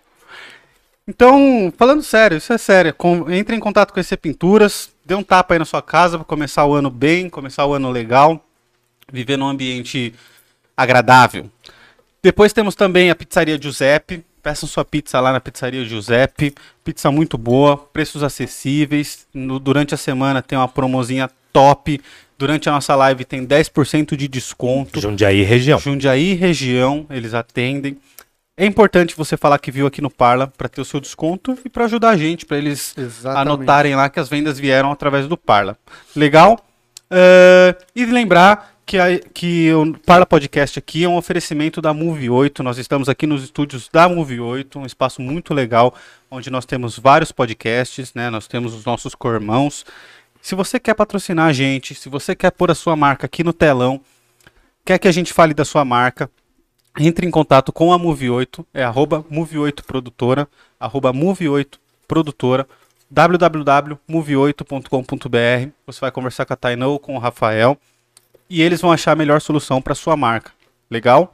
Então, 1.10 1.74
falando 1.76 2.04
sério, 2.04 2.38
isso 2.38 2.54
é 2.54 2.58
sério. 2.60 2.94
Com- 2.94 3.32
entre 3.32 3.56
em 3.56 3.60
contato 3.60 3.92
com 3.92 4.00
EC 4.00 4.16
Pinturas, 4.16 4.92
dê 5.04 5.16
um 5.16 5.24
tapa 5.24 5.56
aí 5.56 5.60
na 5.60 5.66
sua 5.66 5.82
casa 5.82 6.20
para 6.20 6.26
começar 6.26 6.66
o 6.66 6.76
ano 6.76 6.92
bem, 6.92 7.28
começar 7.32 7.66
o 7.66 7.74
ano 7.74 7.90
legal, 7.90 8.46
viver 9.12 9.36
num 9.36 9.48
ambiente 9.48 10.14
agradável. 10.78 11.50
Depois 12.22 12.54
temos 12.54 12.76
também 12.76 13.10
a 13.10 13.16
Pizzaria 13.16 13.60
Giuseppe. 13.60 14.24
Peçam 14.44 14.70
sua 14.70 14.86
pizza 14.86 15.20
lá 15.20 15.34
na 15.34 15.40
Pizzaria 15.40 15.84
Giuseppe. 15.84 16.54
Pizza 16.84 17.10
muito 17.12 17.40
boa, 17.40 17.76
preços 17.76 18.22
acessíveis. 18.22 19.26
No- 19.34 19.58
durante 19.60 19.96
a 19.96 19.98
semana 19.98 20.44
tem 20.44 20.58
uma 20.60 20.68
promozinha 20.68 21.28
top 21.52 22.00
Durante 22.40 22.70
a 22.70 22.72
nossa 22.72 22.96
live 22.96 23.26
tem 23.26 23.46
10% 23.46 24.16
de 24.16 24.26
desconto. 24.26 25.02
Jundiaí 25.02 25.44
região. 25.44 25.78
Jundiaí 25.78 26.34
região, 26.36 27.06
eles 27.10 27.34
atendem. 27.34 27.98
É 28.62 28.66
importante 28.66 29.16
você 29.16 29.38
falar 29.38 29.58
que 29.58 29.72
viu 29.72 29.88
aqui 29.88 30.02
no 30.02 30.10
Parla 30.10 30.48
para 30.48 30.68
ter 30.68 30.82
o 30.82 30.86
seu 30.86 31.00
desconto 31.00 31.58
e 31.64 31.70
para 31.70 31.86
ajudar 31.86 32.10
a 32.10 32.18
gente, 32.18 32.46
para 32.46 32.58
eles 32.58 32.94
Exatamente. 32.98 33.42
anotarem 33.42 33.96
lá 33.96 34.10
que 34.10 34.20
as 34.20 34.28
vendas 34.28 34.60
vieram 34.60 34.92
através 34.92 35.30
do 35.30 35.38
Parla. 35.38 35.78
Legal? 36.14 36.60
Eh, 37.10 37.74
e 37.96 38.06
lembrar 38.06 38.76
que, 38.86 38.98
a- 39.00 39.18
que 39.34 39.72
o 39.74 39.98
Parla 40.06 40.26
Podcast 40.26 40.78
aqui 40.78 41.06
é 41.06 41.08
um 41.08 41.16
oferecimento 41.16 41.82
da 41.82 41.94
Move 41.94 42.30
8. 42.30 42.62
Nós 42.62 42.78
estamos 42.78 43.08
aqui 43.08 43.26
nos 43.26 43.44
estúdios 43.46 43.88
da 43.94 44.10
Move 44.10 44.42
8, 44.42 44.78
um 44.78 44.86
espaço 44.86 45.22
muito 45.22 45.54
legal, 45.54 45.96
onde 46.30 46.50
nós 46.50 46.66
temos 46.66 47.00
vários 47.00 47.32
podcasts, 47.32 48.14
né? 48.14 48.30
Nós 48.30 48.46
temos 48.46 48.74
os 48.74 48.84
nossos 48.84 49.16
cormãos. 49.16 49.86
Se 50.42 50.54
você 50.54 50.78
quer 50.82 50.96
patrocinar 50.96 51.48
a 51.48 51.54
gente, 51.54 51.96
se 51.96 52.10
você 52.10 52.36
quer 52.36 52.52
pôr 52.52 52.70
a 52.72 52.76
sua 52.76 52.98
marca 52.98 53.26
aqui 53.26 53.42
no 53.42 53.54
telão, 53.54 54.02
quer 54.84 54.98
que 55.00 55.08
a 55.08 55.12
gente 55.14 55.32
fale 55.32 55.54
da 55.54 55.64
sua 55.64 55.86
marca, 55.86 56.30
entre 57.00 57.26
em 57.26 57.32
contato 57.32 57.72
com 57.72 57.94
a 57.94 58.00
Move8, 58.00 58.66
é 58.74 58.84
arroba 58.84 59.24
Move8produtora, 59.32 60.48
arroba 60.80 61.14
Move8 61.14 61.76
produtora, 62.08 62.68
www.move8.com.br. 63.10 65.72
Você 65.86 66.00
vai 66.00 66.12
conversar 66.12 66.46
com 66.46 66.54
a 66.54 66.58
Tainá 66.58 66.88
ou 66.88 67.00
com 67.00 67.16
o 67.16 67.20
Rafael 67.20 67.78
e 68.50 68.62
eles 68.62 68.82
vão 68.82 68.92
achar 68.92 69.14
a 69.14 69.16
melhor 69.16 69.40
solução 69.42 69.82
para 69.82 69.96
sua 69.96 70.18
marca. 70.18 70.52
Legal? 70.90 71.32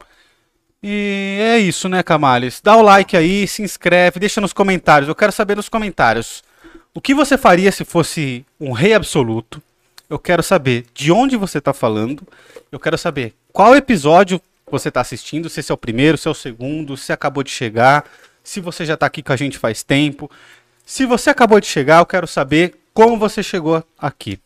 E 0.82 1.38
é 1.40 1.58
isso, 1.58 1.88
né, 1.88 2.02
Camales? 2.02 2.60
Dá 2.62 2.76
o 2.76 2.82
like 2.82 3.16
aí, 3.16 3.48
se 3.48 3.62
inscreve, 3.62 4.20
deixa 4.20 4.40
nos 4.40 4.52
comentários. 4.52 5.08
Eu 5.08 5.14
quero 5.14 5.32
saber 5.32 5.56
nos 5.56 5.68
comentários 5.68 6.44
o 6.94 7.00
que 7.00 7.14
você 7.14 7.36
faria 7.36 7.72
se 7.72 7.84
fosse 7.84 8.44
um 8.60 8.72
rei 8.72 8.94
absoluto. 8.94 9.60
Eu 10.08 10.18
quero 10.18 10.42
saber 10.42 10.86
de 10.94 11.10
onde 11.10 11.36
você 11.36 11.58
está 11.58 11.72
falando. 11.72 12.22
Eu 12.70 12.78
quero 12.78 12.96
saber 12.96 13.34
qual 13.52 13.74
episódio 13.74 14.40
você 14.68 14.88
está 14.88 15.00
assistindo, 15.00 15.48
se 15.48 15.60
esse 15.60 15.70
é 15.70 15.74
o 15.74 15.78
primeiro, 15.78 16.18
se 16.18 16.26
é 16.26 16.30
o 16.30 16.34
segundo, 16.34 16.96
se 16.96 17.12
acabou 17.12 17.44
de 17.44 17.50
chegar, 17.50 18.04
se 18.42 18.60
você 18.60 18.84
já 18.84 18.94
está 18.94 19.06
aqui 19.06 19.22
com 19.22 19.32
a 19.32 19.36
gente 19.36 19.58
faz 19.58 19.84
tempo. 19.84 20.28
Se 20.84 21.06
você 21.06 21.30
acabou 21.30 21.60
de 21.60 21.66
chegar, 21.66 22.00
eu 22.00 22.06
quero 22.06 22.26
saber 22.26 22.74
como 22.92 23.16
você 23.16 23.42
chegou 23.42 23.82
aqui. 23.96 24.40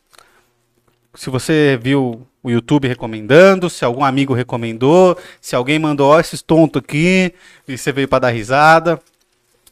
Se 1.15 1.31
você 1.31 1.79
viu 1.81 2.27
o 2.43 2.51
YouTube 2.51 2.87
recomendando, 2.87 3.71
se 3.71 3.85
algum 3.85 4.05
amigo 4.05 4.35
recomendou, 4.35 5.19
se 5.41 5.57
alguém 5.57 5.79
mandou, 5.79 6.11
ó, 6.11 6.21
esses 6.21 6.43
tontos 6.43 6.83
aqui, 6.83 7.35
e 7.67 7.79
você 7.79 7.91
veio 7.91 8.09
para 8.09 8.21
dar 8.21 8.31
risada. 8.31 9.01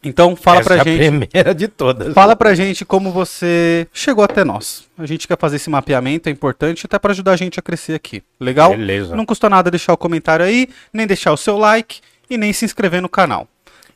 Então 0.03 0.37
fala 0.37 0.61
Essa 0.61 0.69
pra 0.69 0.77
é 0.77 0.81
a 0.81 0.85
gente. 0.85 0.99
primeira 0.99 1.55
de 1.55 1.67
todas. 1.69 2.15
Fala 2.15 2.37
pra 2.37 2.55
gente 2.55 2.85
como 2.85 3.11
você 3.11 3.87
chegou 3.93 4.23
até 4.25 4.45
nós. 4.45 4.85
A 4.97 5.05
gente 5.07 5.27
quer 5.27 5.37
fazer 5.39 5.57
esse 5.57 5.69
mapeamento, 5.69 6.29
é 6.29 6.33
importante 6.33 6.87
até 6.87 6.99
pra 6.99 7.11
ajudar 7.13 7.33
a 7.33 7.37
gente 7.37 7.59
a 7.59 7.63
crescer 7.63 7.95
aqui. 7.95 8.23
Legal? 8.41 8.71
Beleza. 8.71 9.17
Não 9.17 9.27
custa 9.27 9.51
nada 9.51 9.71
deixar 9.71 9.93
o 9.93 9.97
comentário 9.97 10.45
aí, 10.47 10.69
nem 10.93 11.07
deixar 11.07 11.33
o 11.33 11.37
seu 11.37 11.57
like 11.59 12.01
e 12.31 12.39
nem 12.39 12.53
se 12.53 12.65
inscrever 12.65 13.03
no 13.03 13.09
canal. 13.09 13.49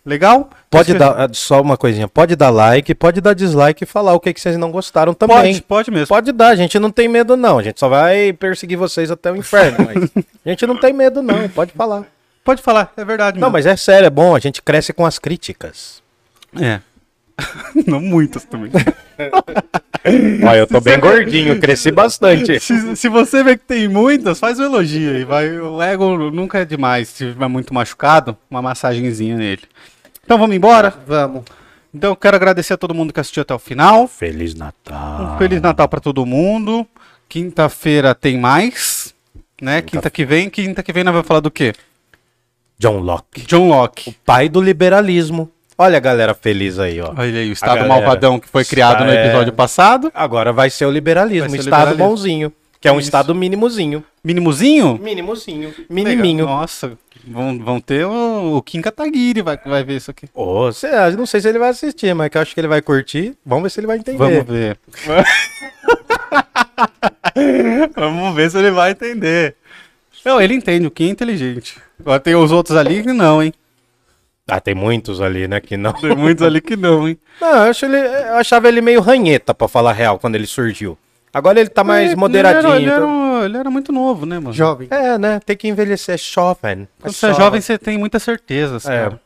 Legal? 0.05 0.51
Pode 0.69 0.91
Esse- 0.91 0.99
dar, 0.99 1.11
ah, 1.13 1.29
só 1.33 1.61
uma 1.61 1.77
coisinha, 1.77 2.09
pode 2.09 2.35
dar 2.35 2.51
like, 2.51 2.93
pode 2.97 3.21
dar 3.21 3.35
dislike 3.35 3.85
e 3.85 3.87
falar 3.87 4.13
o 4.15 4.19
que, 4.19 4.35
que 4.35 4.41
vocês 4.41 4.57
não 4.57 4.73
gostaram 4.73 5.15
também. 5.15 5.37
Pode, 5.37 5.63
pode 5.63 5.91
mesmo. 5.93 6.09
Pode 6.09 6.33
dar, 6.33 6.49
a 6.49 6.57
gente 6.57 6.77
não 6.81 6.91
tem 6.91 7.07
medo 7.07 7.37
não, 7.37 7.61
a 7.61 7.63
gente 7.63 7.79
só 7.79 7.89
vai 7.89 8.33
perseguir 8.33 8.77
vocês 8.77 9.13
até 9.13 9.31
o 9.31 9.37
inferno, 9.37 9.87
mas 9.87 10.11
a 10.45 10.49
gente 10.51 10.67
não 10.67 10.77
tem 10.77 10.93
medo 10.93 11.23
não, 11.23 11.49
pode 11.51 11.71
falar. 11.73 12.05
Pode 12.45 12.61
falar, 12.63 12.93
é 12.97 13.05
verdade 13.05 13.39
Não, 13.39 13.49
mesmo. 13.49 13.53
mas 13.53 13.67
é 13.67 13.77
sério, 13.77 14.07
é 14.07 14.11
bom, 14.11 14.35
a 14.35 14.39
gente 14.39 14.63
cresce 14.63 14.93
com 14.93 15.07
as 15.07 15.19
críticas. 15.19 16.03
É. 16.61 16.81
não 17.87 18.01
muitas 18.01 18.45
também. 18.45 18.71
Olha, 20.47 20.59
eu 20.59 20.67
tô 20.67 20.81
bem 20.81 20.99
gordinho, 20.99 21.61
cresci 21.61 21.93
bastante. 21.93 22.59
se, 22.59 22.97
se 22.97 23.09
você 23.09 23.45
vê 23.45 23.57
que 23.57 23.65
tem 23.65 23.89
muitas, 23.89 24.41
faz 24.41 24.59
um 24.59 24.65
elogio 24.65 25.13
aí. 25.15 25.25
Vai, 25.25 25.59
o 25.59 25.81
ego 25.81 26.31
nunca 26.31 26.59
é 26.59 26.65
demais. 26.65 27.09
Se 27.09 27.25
estiver 27.25 27.49
muito 27.49 27.73
machucado, 27.73 28.37
uma 28.51 28.61
massagenzinha 28.61 29.37
nele. 29.37 29.63
Então 30.25 30.39
vamos 30.39 30.57
embora? 30.57 30.93
Vamos. 31.07 31.45
Então 31.95 32.11
eu 32.11 32.17
quero 32.17 32.37
agradecer 32.37 32.73
a 32.73 32.77
todo 32.79 32.95
mundo 32.95 33.13
que 33.13 33.21
assistiu 33.21 33.43
até 33.43 33.55
o 33.55 33.59
final. 33.59 34.09
Feliz 34.09 34.55
Natal. 34.55 35.35
Um 35.35 35.39
Feliz 35.39 35.61
Natal 35.61 35.89
pra 35.89 36.01
todo 36.01 36.27
mundo. 36.27 36.87
Quinta-feira 37.29 38.15
tem 38.15 38.39
mais, 38.39 39.15
né? 39.61 39.83
Quinta 39.83 40.11
que 40.11 40.25
vem, 40.25 40.51
quinta 40.51 40.83
que 40.83 40.93
vem 40.93 41.05
nós 41.05 41.13
vamos 41.15 41.29
falar 41.29 41.41
do 41.41 41.51
quê? 41.51 41.73
John 42.83 42.99
Locke, 42.99 43.43
John 43.47 43.69
Locke. 43.69 44.17
pai 44.27 44.49
do 44.49 44.61
liberalismo. 44.61 45.49
Olha 45.79 45.99
a 45.99 46.01
galera 46.01 46.35
feliz 46.35 46.81
aí, 46.81 47.01
ó. 47.01 47.13
Olha 47.17 47.39
aí, 47.41 47.49
o 47.49 47.53
Estado 47.53 47.77
galera. 47.77 47.89
Malvadão 47.89 48.41
que 48.41 48.49
foi 48.49 48.65
criado 48.65 49.05
no 49.05 49.11
É. 49.13 49.25
episódio 49.27 49.53
passado. 49.53 50.11
Agora 50.13 50.53
vai 50.53 50.69
ser 50.69 50.87
o 50.87 50.91
liberalismo, 50.91 51.49
ser 51.51 51.57
o 51.57 51.61
estado 51.61 51.91
liberalismo. 51.91 52.09
bonzinho, 52.09 52.53
que 52.81 52.89
é 52.89 52.93
um 52.93 52.99
Isso. 52.99 53.07
estado 53.07 53.33
mínimozinho. 53.37 54.05
Mínimozinho? 54.25 54.99
Mínimozinho, 55.01 55.73
miniminho. 55.89 56.45
Nossa, 56.45 56.93
vão, 57.27 57.57
vão 57.59 57.81
ter 57.81 58.05
o, 58.05 58.57
o 58.57 58.63
Kim 58.63 58.81
Kataguiri 58.83 59.43
vai, 59.43 59.57
vai 59.65 59.85
ver 59.85 59.97
isso 59.97 60.11
aqui. 60.11 60.27
Ô, 60.35 60.73
cê- 60.73 60.89
eu 60.89 61.17
não 61.17 61.27
sei 61.27 61.41
se 61.41 61.49
ele 61.49 61.59
vai 61.61 61.71
assistir, 61.71 62.13
mas 62.17 62.29
que 62.31 62.37
eu 62.37 62.43
acho 62.43 62.53
que 62.53 62.61
ele 62.61 62.69
vai 62.69 62.83
curtir. 62.83 63.35
Vamos 63.47 63.63
ver 63.65 63.71
se 63.71 63.79
ele 63.81 63.87
vai 63.87 63.99
entender. 63.99 64.19
Vamos 64.19 64.45
ver. 64.45 64.77
Vamos 67.97 68.35
ver 68.35 68.51
se 68.51 68.59
ele 68.59 68.71
vai 68.71 68.91
entender. 68.93 69.57
Não, 70.25 70.41
ele 70.41 70.55
entende, 70.55 70.87
o 70.87 70.91
Kim 70.91 71.09
é 71.09 71.11
inteligente. 71.11 71.77
Agora 72.01 72.21
tem 72.21 72.35
os 72.35 72.53
outros 72.53 72.77
ali 72.77 73.03
que 73.03 73.13
não, 73.13 73.43
hein? 73.43 73.53
Ah, 74.49 74.61
tem 74.61 74.75
muitos 74.75 75.21
ali, 75.21 75.47
né, 75.49 75.61
que 75.61 75.77
não. 75.77 75.93
Tem 75.93 76.15
muitos 76.17 76.45
ali 76.45 76.61
que 76.61 76.77
não, 76.77 77.09
hein? 77.09 77.17
Não, 77.41 77.49
eu, 77.65 77.71
acho 77.71 77.85
ele, 77.87 77.97
eu 77.97 78.35
achava 78.37 78.69
ele 78.69 78.81
meio 78.81 79.01
ranheta, 79.01 79.55
pra 79.55 79.67
falar 79.69 79.91
a 79.91 79.95
real, 79.95 80.19
quando 80.19 80.35
ele 80.35 80.47
surgiu. 80.47 80.99
Agora 81.33 81.59
ele 81.59 81.71
tá 81.71 81.83
mais 81.83 82.09
Ele- 82.11 82.17
moderadinho. 82.17 82.75
Ele 82.75 82.87
era, 82.91 82.97
ele, 82.97 83.05
então- 83.05 83.37
era, 83.37 83.45
ele 83.47 83.57
era 83.57 83.71
muito 83.71 83.91
novo, 83.93 84.27
né, 84.27 84.39
mano? 84.39 84.53
Jovem. 84.53 84.89
É, 84.91 85.17
né, 85.17 85.41
tem 85.47 85.57
que 85.57 85.67
envelhecer 85.69 86.19
jovem. 86.19 86.87
Quando 87.01 87.15
você 87.15 87.27
é 87.29 87.35
jovem, 87.35 87.61
você 87.61 87.79
tem 87.79 87.97
muitas 87.97 88.23
certezas, 88.23 88.85
É. 88.85 89.05
cara. 89.05 89.21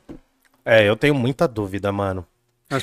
É, 0.65 0.89
eu 0.89 0.95
tenho 0.97 1.15
muita 1.15 1.49
dúvida, 1.49 1.91
mano. 1.91 2.25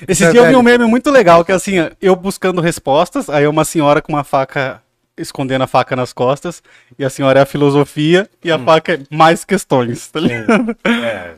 Esse 0.08 0.30
dia 0.32 0.42
eu 0.42 0.48
vi 0.50 0.56
um 0.56 0.62
meme 0.64 0.86
muito 0.86 1.10
legal, 1.12 1.44
que 1.46 1.52
é 1.52 1.56
assim, 1.56 1.76
eu 2.02 2.16
buscando 2.16 2.62
respostas, 2.62 3.30
aí 3.30 3.46
uma 3.48 3.64
senhora 3.66 4.02
com 4.02 4.12
uma 4.14 4.24
faca 4.24 4.82
escondendo 5.18 5.62
a 5.64 5.68
faca 5.68 5.96
nas 5.96 6.12
costas, 6.14 6.62
e 6.98 7.04
a 7.06 7.10
senhora 7.10 7.40
é 7.40 7.44
a 7.44 7.46
filosofia, 7.46 8.30
e 8.44 8.52
a 8.52 8.58
faca 8.60 8.94
é 8.96 9.00
mais 9.16 9.44
questões, 9.46 10.08
tá 10.10 10.20
ligado? 10.20 10.76
É, 10.86 11.34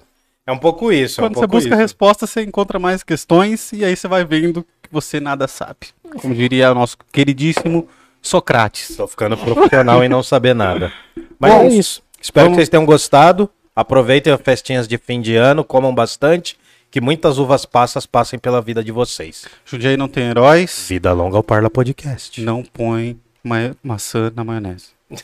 é 0.48 0.52
um 0.52 0.58
pouco 0.58 0.92
isso. 0.92 1.20
é 1.20 1.24
um 1.24 1.28
Quando 1.28 1.34
você 1.36 1.40
pouco 1.42 1.56
busca 1.56 1.70
isso. 1.70 1.78
respostas, 1.78 2.30
você 2.30 2.42
encontra 2.44 2.80
mais 2.80 3.04
questões, 3.04 3.72
e 3.74 3.84
aí 3.84 3.96
você 3.96 4.08
vai 4.08 4.24
vendo 4.24 4.64
que 4.82 4.90
você 4.92 5.20
nada 5.20 5.48
sabe. 5.48 5.88
Como 6.22 6.34
diria 6.34 6.72
o 6.72 6.76
nosso 6.76 6.98
queridíssimo 7.12 7.88
Socrates. 8.22 8.96
Tô 8.96 9.08
ficando 9.08 9.38
profissional 9.38 10.04
e 10.04 10.10
não 10.10 10.24
saber 10.24 10.56
nada. 10.56 10.92
Mas 11.38 11.54
Bom, 11.54 11.62
é 11.64 11.68
isso. 11.70 12.02
Espero 12.20 12.46
vamos- 12.46 12.56
que 12.56 12.62
vocês 12.62 12.70
tenham 12.70 12.86
gostado. 12.86 13.50
Aproveitem 13.76 14.32
as 14.34 14.42
festinhas 14.42 14.88
de 14.88 14.98
fim 14.98 15.22
de 15.22 15.36
ano, 15.36 15.64
comam 15.64 15.94
bastante. 15.94 16.58
Que 16.90 17.02
muitas 17.02 17.38
uvas 17.38 17.66
passas 17.66 18.06
passem 18.06 18.40
pela 18.40 18.62
vida 18.62 18.82
de 18.84 18.92
vocês. 18.92 19.46
Jundiaí 19.66 19.98
não 19.98 20.08
tem 20.08 20.24
heróis, 20.30 20.86
Vida 20.88 21.12
longa 21.12 21.36
ao 21.36 21.44
Parla 21.44 21.70
Podcast. 21.70 22.42
não 22.42 22.64
põe 22.64 23.20
ma- 23.46 23.76
maçã 23.84 24.32
na 24.36 24.44
maionese. 24.44 24.90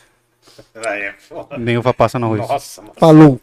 Nem 1.58 1.78
uva 1.78 1.94
passa 1.94 2.18
no 2.20 2.28
arroz. 2.28 2.48
Nossa, 2.48 2.82
mano. 2.82 2.94
Falou. 2.98 3.42